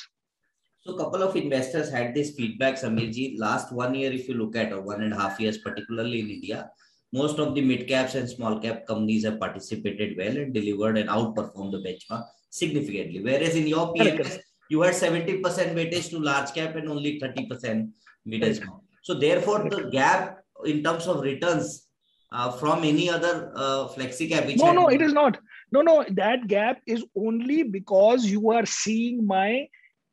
So, 0.81 0.95
a 0.95 0.99
couple 0.99 1.23
of 1.23 1.35
investors 1.35 1.91
had 1.91 2.15
this 2.15 2.37
feedback, 2.37 2.75
Samirji. 2.75 3.39
Last 3.39 3.73
one 3.73 3.95
year, 3.95 4.13
if 4.13 4.29
you 4.29 4.35
look 4.35 4.55
at, 4.55 4.73
or 4.73 4.83
one 4.83 5.03
and 5.03 5.13
a 5.13 5.17
half 5.17 5.41
years, 5.41 5.59
particularly 5.59 6.21
in 6.21 6.31
India, 6.31 6.71
most 7.13 7.39
of 7.39 7.55
the 7.55 7.61
mid 7.61 7.87
caps 7.89 8.15
and 8.15 8.29
small 8.29 8.59
cap 8.59 8.87
companies 8.87 9.25
have 9.25 9.39
participated 9.41 10.17
well 10.17 10.37
and 10.37 10.53
delivered 10.53 10.99
and 10.99 11.09
outperformed 11.09 11.73
the 11.73 11.83
benchmark 11.87 12.25
significantly. 12.51 13.23
Whereas 13.23 13.55
in 13.55 13.67
your 13.67 13.93
PMS, 13.95 14.39
you 14.69 14.83
had 14.83 14.95
70% 14.95 15.41
weightage 15.43 16.11
to 16.11 16.19
large 16.19 16.53
cap 16.53 16.75
and 16.77 16.89
only 16.89 17.21
30% 17.21 17.91
mid 18.25 18.43
and 18.43 18.57
small. 18.57 18.85
So 19.03 19.15
therefore, 19.15 19.69
the 19.69 19.89
gap 19.91 20.39
in 20.65 20.83
terms 20.83 21.07
of 21.07 21.21
returns 21.21 21.87
uh, 22.33 22.51
from 22.51 22.85
any 22.85 23.09
other 23.09 23.53
uh, 23.55 23.89
flexi 23.89 24.29
cap. 24.29 24.47
Which 24.47 24.59
no, 24.59 24.73
no, 24.73 24.89
it 24.89 25.01
is 25.01 25.13
not. 25.13 25.39
No, 25.73 25.81
no, 25.83 26.05
that 26.11 26.49
gap 26.49 26.81
is 26.87 27.05
only 27.17 27.63
because 27.63 28.27
you 28.27 28.51
are 28.51 28.67
seeing 28.67 29.27
my 29.27 29.69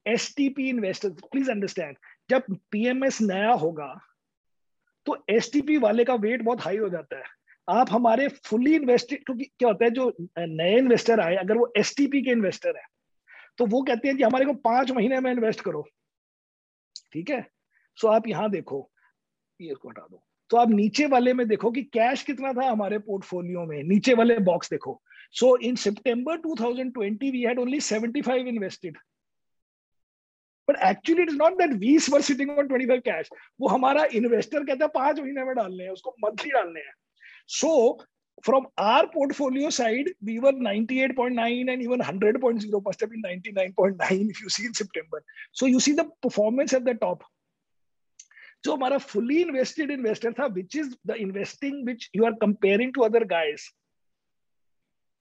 STP 0.08 0.70
investors. 0.70 1.14
Please 1.32 1.50
understand. 1.50 1.98
जब 2.32 2.44
PMS 2.74 3.22
नया 3.22 3.52
होगा 3.62 3.94
तो 5.09 5.17
S 5.31 5.51
वाले 5.81 6.05
का 6.05 6.15
wait 6.17 6.43
बहुत 6.43 6.61
high 6.61 6.77
हो 6.77 6.89
जाता 6.89 7.17
है। 7.17 7.25
आप 7.69 7.91
हमारे 7.91 8.29
फुली 8.29 8.75
इन्वेस्टेड 8.75 9.25
क्योंकि 9.25 9.45
क्या 9.45 9.69
होता 9.69 9.85
है, 9.85 9.91
जो 9.91 10.15
नए 10.39 10.77
इन्वेस्टर 10.79 11.21
आए, 11.21 11.35
अगर 11.37 11.57
वो 11.57 11.73
एस 11.77 11.95
के 12.01 12.31
इन्वेस्टर 12.31 12.77
है 12.77 12.83
तो 13.59 13.67
वो 13.67 13.83
कहते 13.83 14.09
हैं 14.09 14.17
कि 14.17 14.23
हमारे 14.23 14.45
को 14.45 14.53
पाँच 14.55 14.91
महीने 14.91 15.19
में 15.21 15.31
इन्वेस्ट 15.31 15.61
करो। 15.61 15.83
ठीक 17.13 17.31
है? 17.31 17.47
सो 17.99 18.09
आप 18.09 18.27
यहाँ 18.29 18.51
देखो, 18.51 18.91
ये 19.61 19.71
इसको 19.73 19.89
हटा 19.89 20.07
दो। 20.11 20.23
तो 20.51 20.57
आप 20.57 20.71
नीचे 20.71 21.07
वाले 21.07 21.33
में 21.33 21.47
देखो 21.49 21.71
कि 21.71 21.83
कैश 21.85 22.23
कितना 22.23 22.53
था 22.53 22.69
हमारे 22.71 22.99
पोर्टफोलियो 22.99 23.65
में। 23.67 23.83
नीचे 23.85 24.15
वाले 24.15 24.39
बॉक्स 24.41 24.71
देखो। 24.71 25.01
So 25.33 25.57
in 25.59 25.77
September 25.77 26.39
2020 26.39 27.31
we 27.33 27.43
had 27.43 27.59
only 27.59 27.81
75 27.81 28.47
invested 28.47 28.99
but 30.69 30.77
actually 30.85 31.23
it 31.23 31.29
is 31.29 31.37
not 31.37 31.59
that 31.59 31.73
we 31.81 31.97
were 32.11 32.21
sitting 32.21 32.51
on 32.51 32.69
twenty 32.69 32.87
five 32.87 33.01
cash 33.05 33.29
वो 33.61 33.69
हमारा 33.69 34.05
इन्वेस्टर 34.13 34.65
कहता 34.65 34.85
है, 34.85 34.91
पाँच 34.95 35.21
महीने 35.21 35.45
में 35.45 35.55
डालने 35.55 35.85
हैं, 35.85 35.91
उसको 35.91 36.15
मंथली 36.25 36.51
डालने 36.51 36.81
हैं. 36.81 36.93
So 37.49 38.03
from 38.45 38.67
our 38.79 39.07
portfolio 39.07 39.71
side 39.71 40.13
we 40.25 40.39
were 40.39 40.55
ninety 40.55 40.99
eight 41.01 41.15
point 41.17 41.37
nine 41.37 41.69
and 41.69 41.83
even 41.83 42.03
hundred 42.03 42.41
point 42.41 42.61
zero 42.61 42.81
so 45.53 45.67
you 45.67 45.81
see 45.81 45.93
the 45.93 46.01
performance 46.23 46.75
at 46.75 46.83
the 46.83 46.97
top 47.01 47.23
जो 48.65 48.75
हमारा 48.75 48.99
फुली 48.99 49.41
इन्वेस्टेड 49.43 49.91
इन्वेस्टर 49.91 50.33
था 50.33 50.47
which 50.55 50.77
is 50.77 50.95
the 51.07 51.17
investing 51.21 51.87
which 51.87 52.09
you 52.17 52.25
are 52.25 52.33
comparing 52.43 52.93
to 52.95 53.03
other 53.03 53.25
guys 53.25 53.69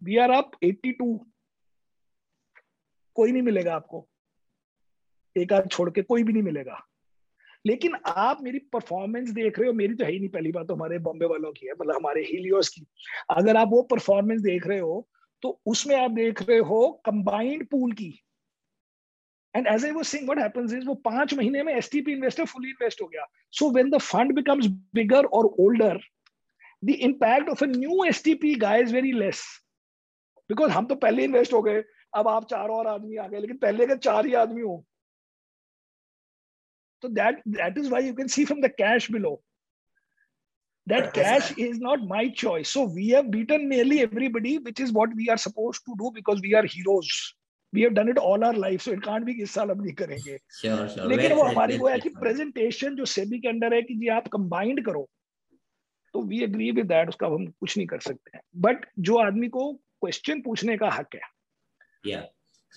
we 0.04 0.18
are 0.18 0.32
up 0.32 0.52
82 0.64 1.18
कोई 3.16 3.32
नहीं 3.32 3.42
मिलेगा 3.42 3.76
आपको। 3.76 4.08
एक 5.38 5.54
आध 5.54 5.70
छोड़ 5.72 5.90
के 5.92 6.02
कोई 6.04 6.24
भी 6.24 6.34
नहीं 6.34 6.44
मिलेगा। 6.44 6.80
लेकिन 7.66 7.96
आप 8.08 8.42
मेरी 8.44 8.60
परफॉर्मेंस 8.74 9.30
देख 9.32 9.60
रहे 9.60 9.68
हो, 9.68 9.74
मेरी 9.74 9.96
तो 9.96 10.06
है 10.06 10.12
ही 10.12 10.20
नहीं, 10.20 10.30
पहली 10.30 10.52
बात 10.52 10.68
तो 10.68 10.76
हमारे 10.76 11.00
बॉम्बे 11.00 11.26
वालों 11.26 11.52
की 11.52 11.68
है 11.68 11.74
मतलब 11.74 11.96
हमारे 11.96 12.22
हीलियोस 12.24 12.70
की। 12.70 12.86
अगर 13.32 13.58
आप 13.58 13.68
वो 13.72 13.82
परफॉर्मेंस 13.92 14.42
देख 14.42 14.68
रहे 14.68 14.80
हो 14.80 15.08
तो 15.44 15.50
उसमें 15.68 15.96
आप 15.96 16.12
देख 16.12 16.42
रहे 16.42 16.58
हो 16.60 16.88
कंबाइंड 17.06 17.66
पूल 17.70 17.92
की। 17.94 18.10
And 19.56 19.68
as 19.68 19.86
I 19.86 19.92
was 19.92 20.06
saying 20.06 20.28
what 20.28 20.40
happens 20.40 20.74
is 20.74 20.86
वो 20.86 20.94
पाँच 21.04 21.34
महीने 21.34 21.64
में 21.64 21.74
एसटीपी 21.74 22.12
इन्वेस्टर 22.12 22.46
फुली 22.46 22.70
इन्वेस्ट 22.70 23.02
हो 23.02 23.08
गया। 23.08 23.26
So 23.52 23.70
when 23.72 23.90
the 23.90 23.98
fund 24.04 24.34
becomes 24.36 24.68
bigger 24.96 25.26
और 25.28 25.46
older 25.60 26.00
the 26.84 26.90
impact 27.02 27.50
of 27.50 27.64
a 27.64 27.68
new 27.68 28.04
STP 28.06 28.56
guy 28.58 28.82
is 28.82 28.94
very 28.94 29.12
less 29.12 29.44
because 30.50 30.72
हम 30.72 30.86
तो 30.86 30.96
पहले 30.98 31.24
इन्वेस्ट 31.24 31.54
हो 31.54 31.62
गए, 31.62 31.84
अब 32.14 32.28
आप 32.28 32.46
चार 32.50 32.70
और 32.70 32.88
आदमी 32.88 33.16
आ 33.16 33.28
गए, 33.28 33.40
लेकिन 33.40 33.58
पहले 33.58 33.86
के 33.88 33.96
चार 33.98 34.26
ही 34.26 34.34
आदमी 34.36 34.62
हो 34.62 34.84
So 37.08 37.14
that 37.14 37.42
that 37.58 37.78
is 37.78 37.90
why 37.90 38.00
you 38.00 38.14
can 38.14 38.28
see 38.28 38.44
from 38.46 38.60
the 38.62 38.70
cash 38.70 39.08
below. 39.08 39.40
That 40.88 41.14
cash 41.14 41.52
is 41.58 41.80
not 41.80 42.06
my 42.08 42.28
choice. 42.30 42.70
So 42.70 42.84
we 42.84 43.10
have 43.10 43.32
beaten 43.32 43.68
nearly 43.70 44.02
everybody, 44.02 44.58
which 44.58 44.80
is 44.80 44.92
what 44.92 45.16
we 45.16 45.30
are 45.30 45.38
supposed 45.38 45.86
to 45.86 45.96
do 45.98 46.12
because 46.14 46.42
we 46.42 46.54
are 46.54 46.66
heroes. 46.66 47.10
We 47.74 47.82
have 47.82 47.96
done 47.96 48.10
it 48.10 48.18
all 48.18 48.44
our 48.44 48.54
life, 48.54 48.82
so 48.82 48.92
it 48.92 49.02
can't 49.04 49.26
be 49.26 49.34
इस 49.42 49.52
साल 49.52 49.70
अब 49.70 49.82
नहीं 49.86 49.94
करेंगे 49.96 50.38
sure, 50.60 50.88
sure. 50.90 51.08
लेकिन 51.10 51.34
वो 51.34 51.44
हमारी 51.44 51.78
वो 51.78 51.88
है 51.88 52.00
कि 52.00 52.10
प्रेजेंटेशन 52.20 52.96
जो 52.96 53.06
सेबी 53.16 53.40
के 53.40 53.48
अंडर 53.48 53.74
है 53.74 53.82
कि 53.82 53.96
जी 53.96 54.08
आप 54.20 54.28
कंबाइंड 54.36 54.86
करो 54.86 55.08
तो 56.14 56.22
वी 56.30 56.44
एग्री 56.44 56.72
विद 56.80 56.86
दैट 56.88 57.10
उसका 57.10 57.28
हम 57.36 57.46
कुछ 57.48 57.78
नहीं 57.78 57.88
कर 57.88 58.00
सकते 58.08 58.38
हैं 58.38 58.42
बट 58.68 58.86
जो 59.10 59.18
आदमी 59.26 59.48
को 59.58 59.72
क्वेश्चन 59.74 60.42
पूछने 60.48 60.78
का 60.78 60.90
हक 61.00 61.16
है 61.16 61.22
yeah. 62.08 62.24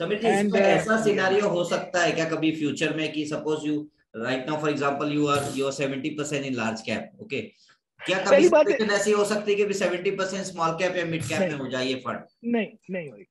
समीर 0.00 0.18
जी 0.18 0.28
इसमें 0.28 0.60
ऐसा 0.60 1.00
सिनेरियो 1.04 1.48
हो 1.48 1.64
सकता 1.70 2.02
है 2.02 2.12
क्या 2.12 2.28
कभी 2.30 2.50
फ्यूचर 2.56 2.96
में 2.96 3.10
कि 3.12 3.24
suppose 3.26 3.66
you 3.66 3.80
right 4.14 4.46
now 4.46 4.56
for 4.56 4.68
example 4.68 5.08
you 5.08 5.26
are 5.28 5.42
you 5.56 5.66
are 5.66 5.72
70% 5.72 6.46
in 6.46 6.56
large 6.56 6.80
cap 6.86 7.22
okay? 7.22 7.42
क्या 8.00 8.18
कभी 8.18 8.48
सिचुएशन 8.48 8.90
ऐसी 8.90 9.10
हो 9.12 9.24
सकती 9.24 9.52
है 9.52 9.56
कि 9.56 9.74
70% 9.74 10.44
स्मॉल 10.44 10.70
कैप 10.78 10.96
या 10.96 11.04
मिड 11.04 11.22
कैप 11.22 11.40
में 11.40 11.58
हो 11.58 11.68
जाए 11.70 11.86
ये 11.86 11.94
फंड 12.06 12.24
नहीं 12.44 12.70
नहीं 12.90 13.10
होगी 13.10 13.26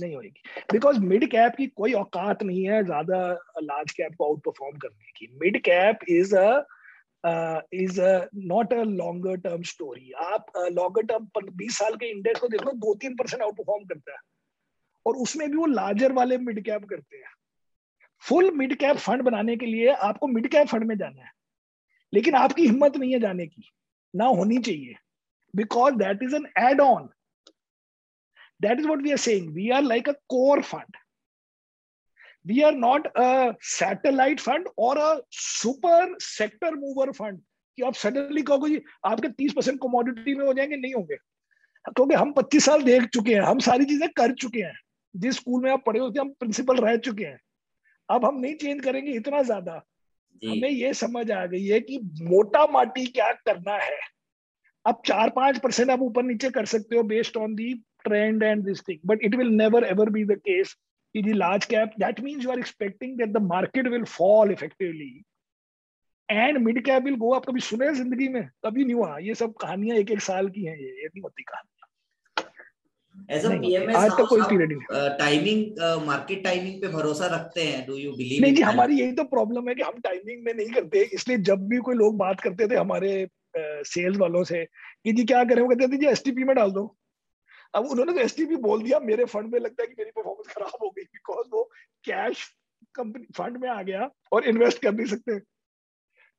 नहीं 0.00 0.14
होगी 0.14 0.28
बिकॉज़ 0.72 0.98
मिड 1.00 1.30
कैप 1.30 1.54
की 1.58 1.66
कोई 1.66 1.92
औकात 1.92 2.42
नहीं 2.42 2.64
है 2.68 2.82
ज़्यादा 2.84 3.18
लार्ज 3.62 3.92
कैप 3.92 4.14
को 4.18 4.24
आउट 4.24 4.40
परफॉर्म 4.44 4.78
करने 4.78 5.12
की। 5.16 5.28
Mid 5.42 5.60
cap 5.62 5.98
is 6.08 6.34
a 6.36 7.62
is 7.74 8.00
not 8.46 8.72
a 8.72 8.82
longer 8.82 9.36
term 9.36 9.62
story 9.62 10.12
आप 10.24 10.46
लॉन्गर 10.72 11.02
टर्म 11.02 11.50
बीस 11.56 11.78
साल 11.78 11.96
के 11.96 12.10
इंडेक्स 12.10 12.40
को 12.40 12.48
देखो 12.48 12.72
दो 12.72 12.94
तीन 12.94 13.16
परसेंट 13.16 13.42
आउट 13.42 13.56
परफॉर्म 13.56 13.84
करता 13.84 14.12
है। 14.12 14.18
और 15.06 15.16
उसमें 15.16 15.50
भी 15.50 15.56
वो 15.56 15.66
लार्जर 15.66 16.12
वाले 16.12 16.38
मिड 16.38 16.64
कैप 16.64 16.84
करते 16.84 17.16
हैं। 17.16 17.32
फुल 18.28 18.50
मिड 18.50 18.78
कैप 18.78 18.96
फंड 18.96 19.22
बनाने 19.22 19.56
के 19.56 19.66
लिए 19.66 19.88
आपको 19.88 20.26
मिड 20.26 20.48
कैप 20.48 20.68
फंड 20.68 20.84
में 20.84 20.98
जाना 20.98 21.22
है। 21.22 21.30
लेकिन 22.14 22.34
आपकी 22.34 22.62
हिम्मत 22.62 22.96
नहीं 22.96 23.12
है 23.12 23.20
जाने 23.20 23.46
की। 23.46 23.70
ना 24.16 24.24
होनी 24.24 24.58
चाहिए। 24.58 24.94
Because 25.56 25.94
that 25.94 26.18
is 26.22 26.36
an 26.36 26.46
add 26.58 26.80
on 26.80 27.08
that 28.60 28.78
is 28.80 28.86
what 28.86 29.02
we 29.02 29.10
are 29.10 29.16
saying 29.16 29.54
we 29.54 29.70
are 29.70 29.82
like 29.82 30.08
a 30.08 30.12
core 30.12 30.62
fund 30.62 30.96
we 32.50 32.54
are 32.54 32.76
not 32.84 33.00
a 33.00 33.54
satellite 33.80 34.38
fund 34.40 34.64
or 34.80 34.96
a 34.96 35.14
super 35.58 36.04
sector 36.38 36.72
mover 36.72 37.36
कि 37.76 37.82
आप 37.82 37.94
सडनली 37.94 38.42
कहोगे 38.42 38.70
जी, 38.70 38.82
आपके 39.04 39.28
30 39.28 39.52
परसेंट 39.52 39.80
कमोडिटी 39.82 40.34
में 40.34 40.46
हो 40.46 40.52
जाएँगे, 40.54 40.76
नहीं 40.76 40.94
होंगे। 40.94 41.16
क्योंकि 41.88 42.14
हम 42.14 42.32
25 42.32 42.64
साल 42.64 42.82
देख 42.82 43.04
चुके 43.04 43.34
हैं। 43.34 43.40
हम 43.40 43.58
सारी 43.58 43.84
चीज़ें 43.84 44.08
कर 44.08 44.34
चुके 44.34 44.60
हैं। 44.60 44.78
जिस 45.16 45.34
स्कूल 45.34 45.62
में 45.62 45.72
आप 45.72 45.84
पढ़े 45.86 46.00
होते 46.00 46.18
हैं 46.18 46.26
हम 46.26 46.32
प्रिंसिपल 46.32 46.76
रह 46.76 46.96
चुके 46.96 47.24
हैं। 47.24 47.38
अब 48.08 48.24
हम 48.24 48.38
नहीं 48.40 48.54
चेंज 48.54 48.80
करेंगे 48.84 49.12
इतना 49.12 49.42
ज़्यादा। 49.42 49.72
हमें 50.42 50.68
ये 50.70 50.92
समझ 50.94 51.30
आ 51.30 51.44
गई 51.46 51.64
है 51.66 51.80
कि 51.80 51.98
मोटा 52.22 52.66
माटी 52.72 53.06
क्या 53.06 53.30
करना 53.32 53.76
है। 53.76 53.98
अब 54.84 55.00
चार 55.06 55.30
पाँच 55.30 55.58
परसेंट 55.58 55.90
आप 55.90 56.00
ऊपर 56.02 56.22
नीचे 56.22 56.50
कर 56.50 56.66
सकते 56.66 56.96
हो 56.96 57.02
based 57.04 57.36
on 57.36 57.54
the 57.54 57.72
trend 58.04 58.42
and 58.42 58.64
this 58.64 58.82
thing 58.88 58.98
but 59.06 59.22
it 59.24 59.34
will 59.34 59.48
never 59.52 59.84
ever 59.84 60.10
be 60.10 60.24
the 60.24 60.36
case 60.38 60.74
कि 61.14 61.22
the 61.22 61.32
large 61.32 61.64
cap 61.64 61.92
that 61.98 62.20
means 62.20 62.44
you 62.44 62.50
are 62.50 62.58
expecting 62.58 63.16
that 63.18 63.32
the 63.32 63.42
market 63.42 63.88
will 63.88 64.04
fall 64.04 64.50
effectively 64.52 65.10
and 66.28 66.58
mid 66.58 66.84
cap 66.84 67.02
will 67.02 67.16
go 67.16 67.32
आप 67.34 67.44
कभी 67.44 67.60
सुने 67.60 67.92
ज़िंदगी 67.94 68.28
में? 68.28 68.48
कभी 68.64 68.84
नहीं 68.84 68.94
हुआ। 68.94 69.16
ये 69.18 69.34
सब 69.34 69.54
कहानियाँ 69.54 69.96
एक 69.96 70.10
एक 70.10 70.20
साल 70.20 70.48
की 70.48 70.64
हैं 70.64 70.76
ये 70.76 70.86
ये 70.86 71.06
नहीं 71.06 71.22
होती 71.22 71.42
कहानी 71.42 71.85
एज 73.30 73.44
अ 73.46 73.48
पीएमएस 73.50 73.96
आज 73.96 74.10
तक 74.12 74.26
कोई 74.28 74.42
पीरियड 74.42 74.72
नहीं 74.72 75.08
टाइमिंग 75.18 76.04
मार्केट 76.06 76.42
टाइमिंग 76.44 76.80
पे 76.82 76.88
भरोसा 76.88 77.26
रखते 77.34 77.62
हैं 77.62 77.86
डू 77.86 77.96
यू 77.96 78.12
बिलीव 78.16 78.42
नहीं 78.42 78.54
जी 78.54 78.62
हमारी 78.62 79.00
यही 79.00 79.12
तो 79.12 79.24
प्रॉब्लम 79.32 79.68
है 79.68 79.74
कि 79.74 79.82
हम 79.82 80.00
टाइमिंग 80.04 80.44
में 80.44 80.52
नहीं 80.52 80.68
करते 80.74 81.02
इसलिए 81.14 81.38
जब 81.48 81.66
भी 81.68 81.78
कोई 81.88 81.94
लोग 81.94 82.16
बात 82.18 82.40
करते 82.40 82.68
थे 82.68 82.76
हमारे 82.76 83.26
सेल्स 83.56 84.18
वालों 84.18 84.42
से 84.44 84.64
कि 84.64 85.12
जी 85.12 85.24
क्या 85.24 85.42
करें 85.44 85.62
वो 85.62 85.68
कहते 85.68 85.88
थे 85.88 85.96
जी 85.96 86.06
एसटीपी 86.06 86.44
में 86.44 86.54
डाल 86.56 86.70
दो। 86.70 86.84
अब 87.74 87.86
उन्होंने 87.90 88.12
तो 88.12 88.20
एसटीपी 88.20 88.56
बोल 88.62 88.82
दिया 88.82 88.98
मेरे 89.00 89.24
फंड 89.24 89.52
में 89.52 89.58
लगता 89.60 89.82
है 89.82 89.86
कि 89.86 89.94
मेरी 89.98 90.10
परफॉर्मेंस 90.16 90.54
खराब 90.54 90.82
हो 90.82 90.90
गई 90.90 91.02
बिकॉज़ 91.02 91.46
वो 91.52 91.62
कैश 92.04 92.44
कंपनी 92.94 93.26
फंड 93.36 93.56
में 93.62 93.68
आ 93.68 93.80
गया 93.82 94.08
और 94.32 94.44
इन्वेस्ट 94.48 94.82
कर 94.82 94.92
नहीं 94.92 95.06
सकते। 95.06 95.38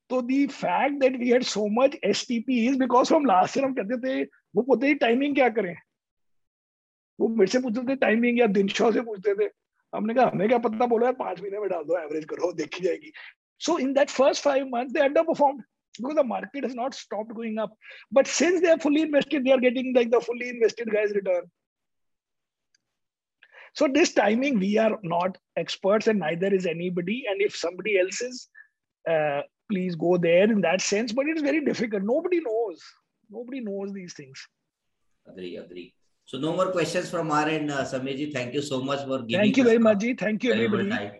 तो 0.10 0.22
the 0.22 0.46
fact 0.48 1.00
that 1.00 1.16
we 1.20 1.30
had 1.30 1.44
so 1.44 1.68
much 1.82 1.98
STP 2.06 2.66
is 2.68 2.78
because 2.80 3.14
हम 3.14 3.26
लास्ट 3.26 3.58
ईयर 3.58 3.66
हम 3.66 3.74
कहते 3.74 3.98
थे 4.08 4.24
वो 4.56 4.62
पोते 4.64 4.88
ही 4.88 4.94
टाइमिंग 5.04 5.36
क्या 5.36 5.50
करें? 5.50 5.76
वो 7.20 7.28
मेरे 7.28 7.52
से 7.52 7.60
पूछते 7.60 7.88
थे 7.92 7.96
टाइमिंग 8.06 8.40
या 8.40 8.48
दिन 8.60 8.68
शो 8.68 8.92
से 8.92 9.02
पूछते 9.10 9.34
थे 9.42 9.50
हमने 9.96 10.14
कहा 10.14 10.30
हमें 10.34 10.48
क्या 10.48 10.58
पता 10.68 10.86
बोलो 10.86 11.06
यार 11.06 11.14
पाँच 11.24 11.42
महीने 11.42 11.60
में 11.60 11.70
डाल 11.70 11.84
दो 11.84 11.98
एवरेज 12.00 12.26
करो 12.30 12.52
देखी 12.54 12.84
जाएगी 12.84 13.12
so 13.66 13.78
in 13.80 13.94
that 13.94 14.10
first 14.10 14.44
five 14.44 14.66
month 14.76 14.94
they 14.94 15.00
under 15.00 15.24
perform 15.32 15.62
because 16.00 16.16
the 16.16 16.24
market 16.24 16.64
has 16.64 16.76
not 16.76 16.94
stopped 16.94 17.34
going 17.34 17.58
up 17.58 17.72
but 18.12 18.28
since 18.28 18.62
they 18.62 18.70
are 18.70 18.80
fully 18.80 19.02
invested 19.02 19.44
they 19.44 19.52
are 19.52 19.60
getting 19.60 19.94
like 19.94 20.12
the 20.12 20.22
fully 20.22 20.50
invested 20.50 20.92
guys 20.92 21.16
return 21.20 21.50
so 23.74 23.88
this 23.88 24.14
timing 24.14 24.60
we 24.60 24.78
are 24.78 25.00
not 25.04 25.38
experts 25.56 26.08
and 26.08 26.20
neither 26.20 26.54
is 26.60 26.66
anybody 26.66 27.18
and 27.30 27.42
if 27.42 27.56
somebody 27.56 28.00
else 28.00 28.22
is 28.22 28.48
uh, 29.06 29.42
please 29.70 29.96
go 29.96 30.18
there 30.18 30.50
in 30.52 30.62
that 30.62 30.82
sense 30.82 31.12
but 31.12 31.28
it 31.28 31.38
is 31.38 31.44
very 31.50 31.64
difficult 31.64 32.04
nobody 32.04 32.40
knows 32.40 32.82
nobody 33.30 33.62
knows 33.62 33.94
these 33.94 34.14
things 34.14 34.48
agree 35.26 35.58
agree 35.58 35.94
so 36.28 36.38
no 36.38 36.54
more 36.54 36.72
questions 36.72 37.10
from 37.10 37.32
our 37.32 37.48
end, 37.48 37.72
uh, 37.72 37.84
Samirji. 37.86 38.34
Thank 38.34 38.54
you 38.54 38.62
so 38.62 38.82
much 38.82 39.06
for 39.06 39.20
giving. 39.20 39.44
Thank 39.44 39.58
you 39.58 39.64
very 39.64 39.78
much, 39.78 40.00
Ji. 40.00 40.14
Thank 40.14 40.44
you, 40.44 40.52
everybody. 40.54 40.90
Time. 40.90 41.12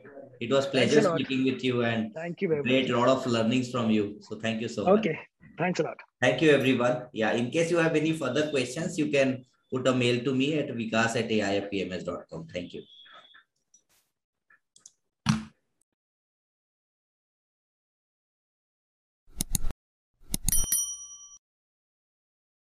It 0.42 0.52
was 0.52 0.68
pleasure 0.68 1.02
speaking 1.02 1.46
with 1.46 1.64
you 1.64 1.84
and 1.84 2.14
thank 2.14 2.42
you 2.42 2.50
very 2.50 2.62
great 2.62 2.90
much. 2.90 2.98
lot 2.98 3.08
of 3.10 3.26
learnings 3.26 3.72
from 3.72 3.90
you. 3.90 4.18
So 4.20 4.36
thank 4.36 4.62
you 4.62 4.68
so 4.68 4.84
much. 4.84 5.00
Okay, 5.00 5.18
thanks 5.58 5.80
a 5.80 5.84
lot. 5.84 5.98
Thank 6.22 6.42
you, 6.42 6.52
everyone. 6.52 7.06
Yeah, 7.14 7.32
in 7.32 7.50
case 7.52 7.72
you 7.72 7.78
have 7.78 7.96
any 7.96 8.12
further 8.12 8.50
questions, 8.50 8.98
you 8.98 9.08
can 9.08 9.46
put 9.72 9.88
a 9.88 9.94
mail 9.94 10.24
to 10.26 10.36
me 10.36 10.60
at 10.60 10.68
vikas 10.68 11.16
at 11.16 11.30
aifpms.com. 11.30 12.48
Thank 12.54 12.74
you. 12.74 12.84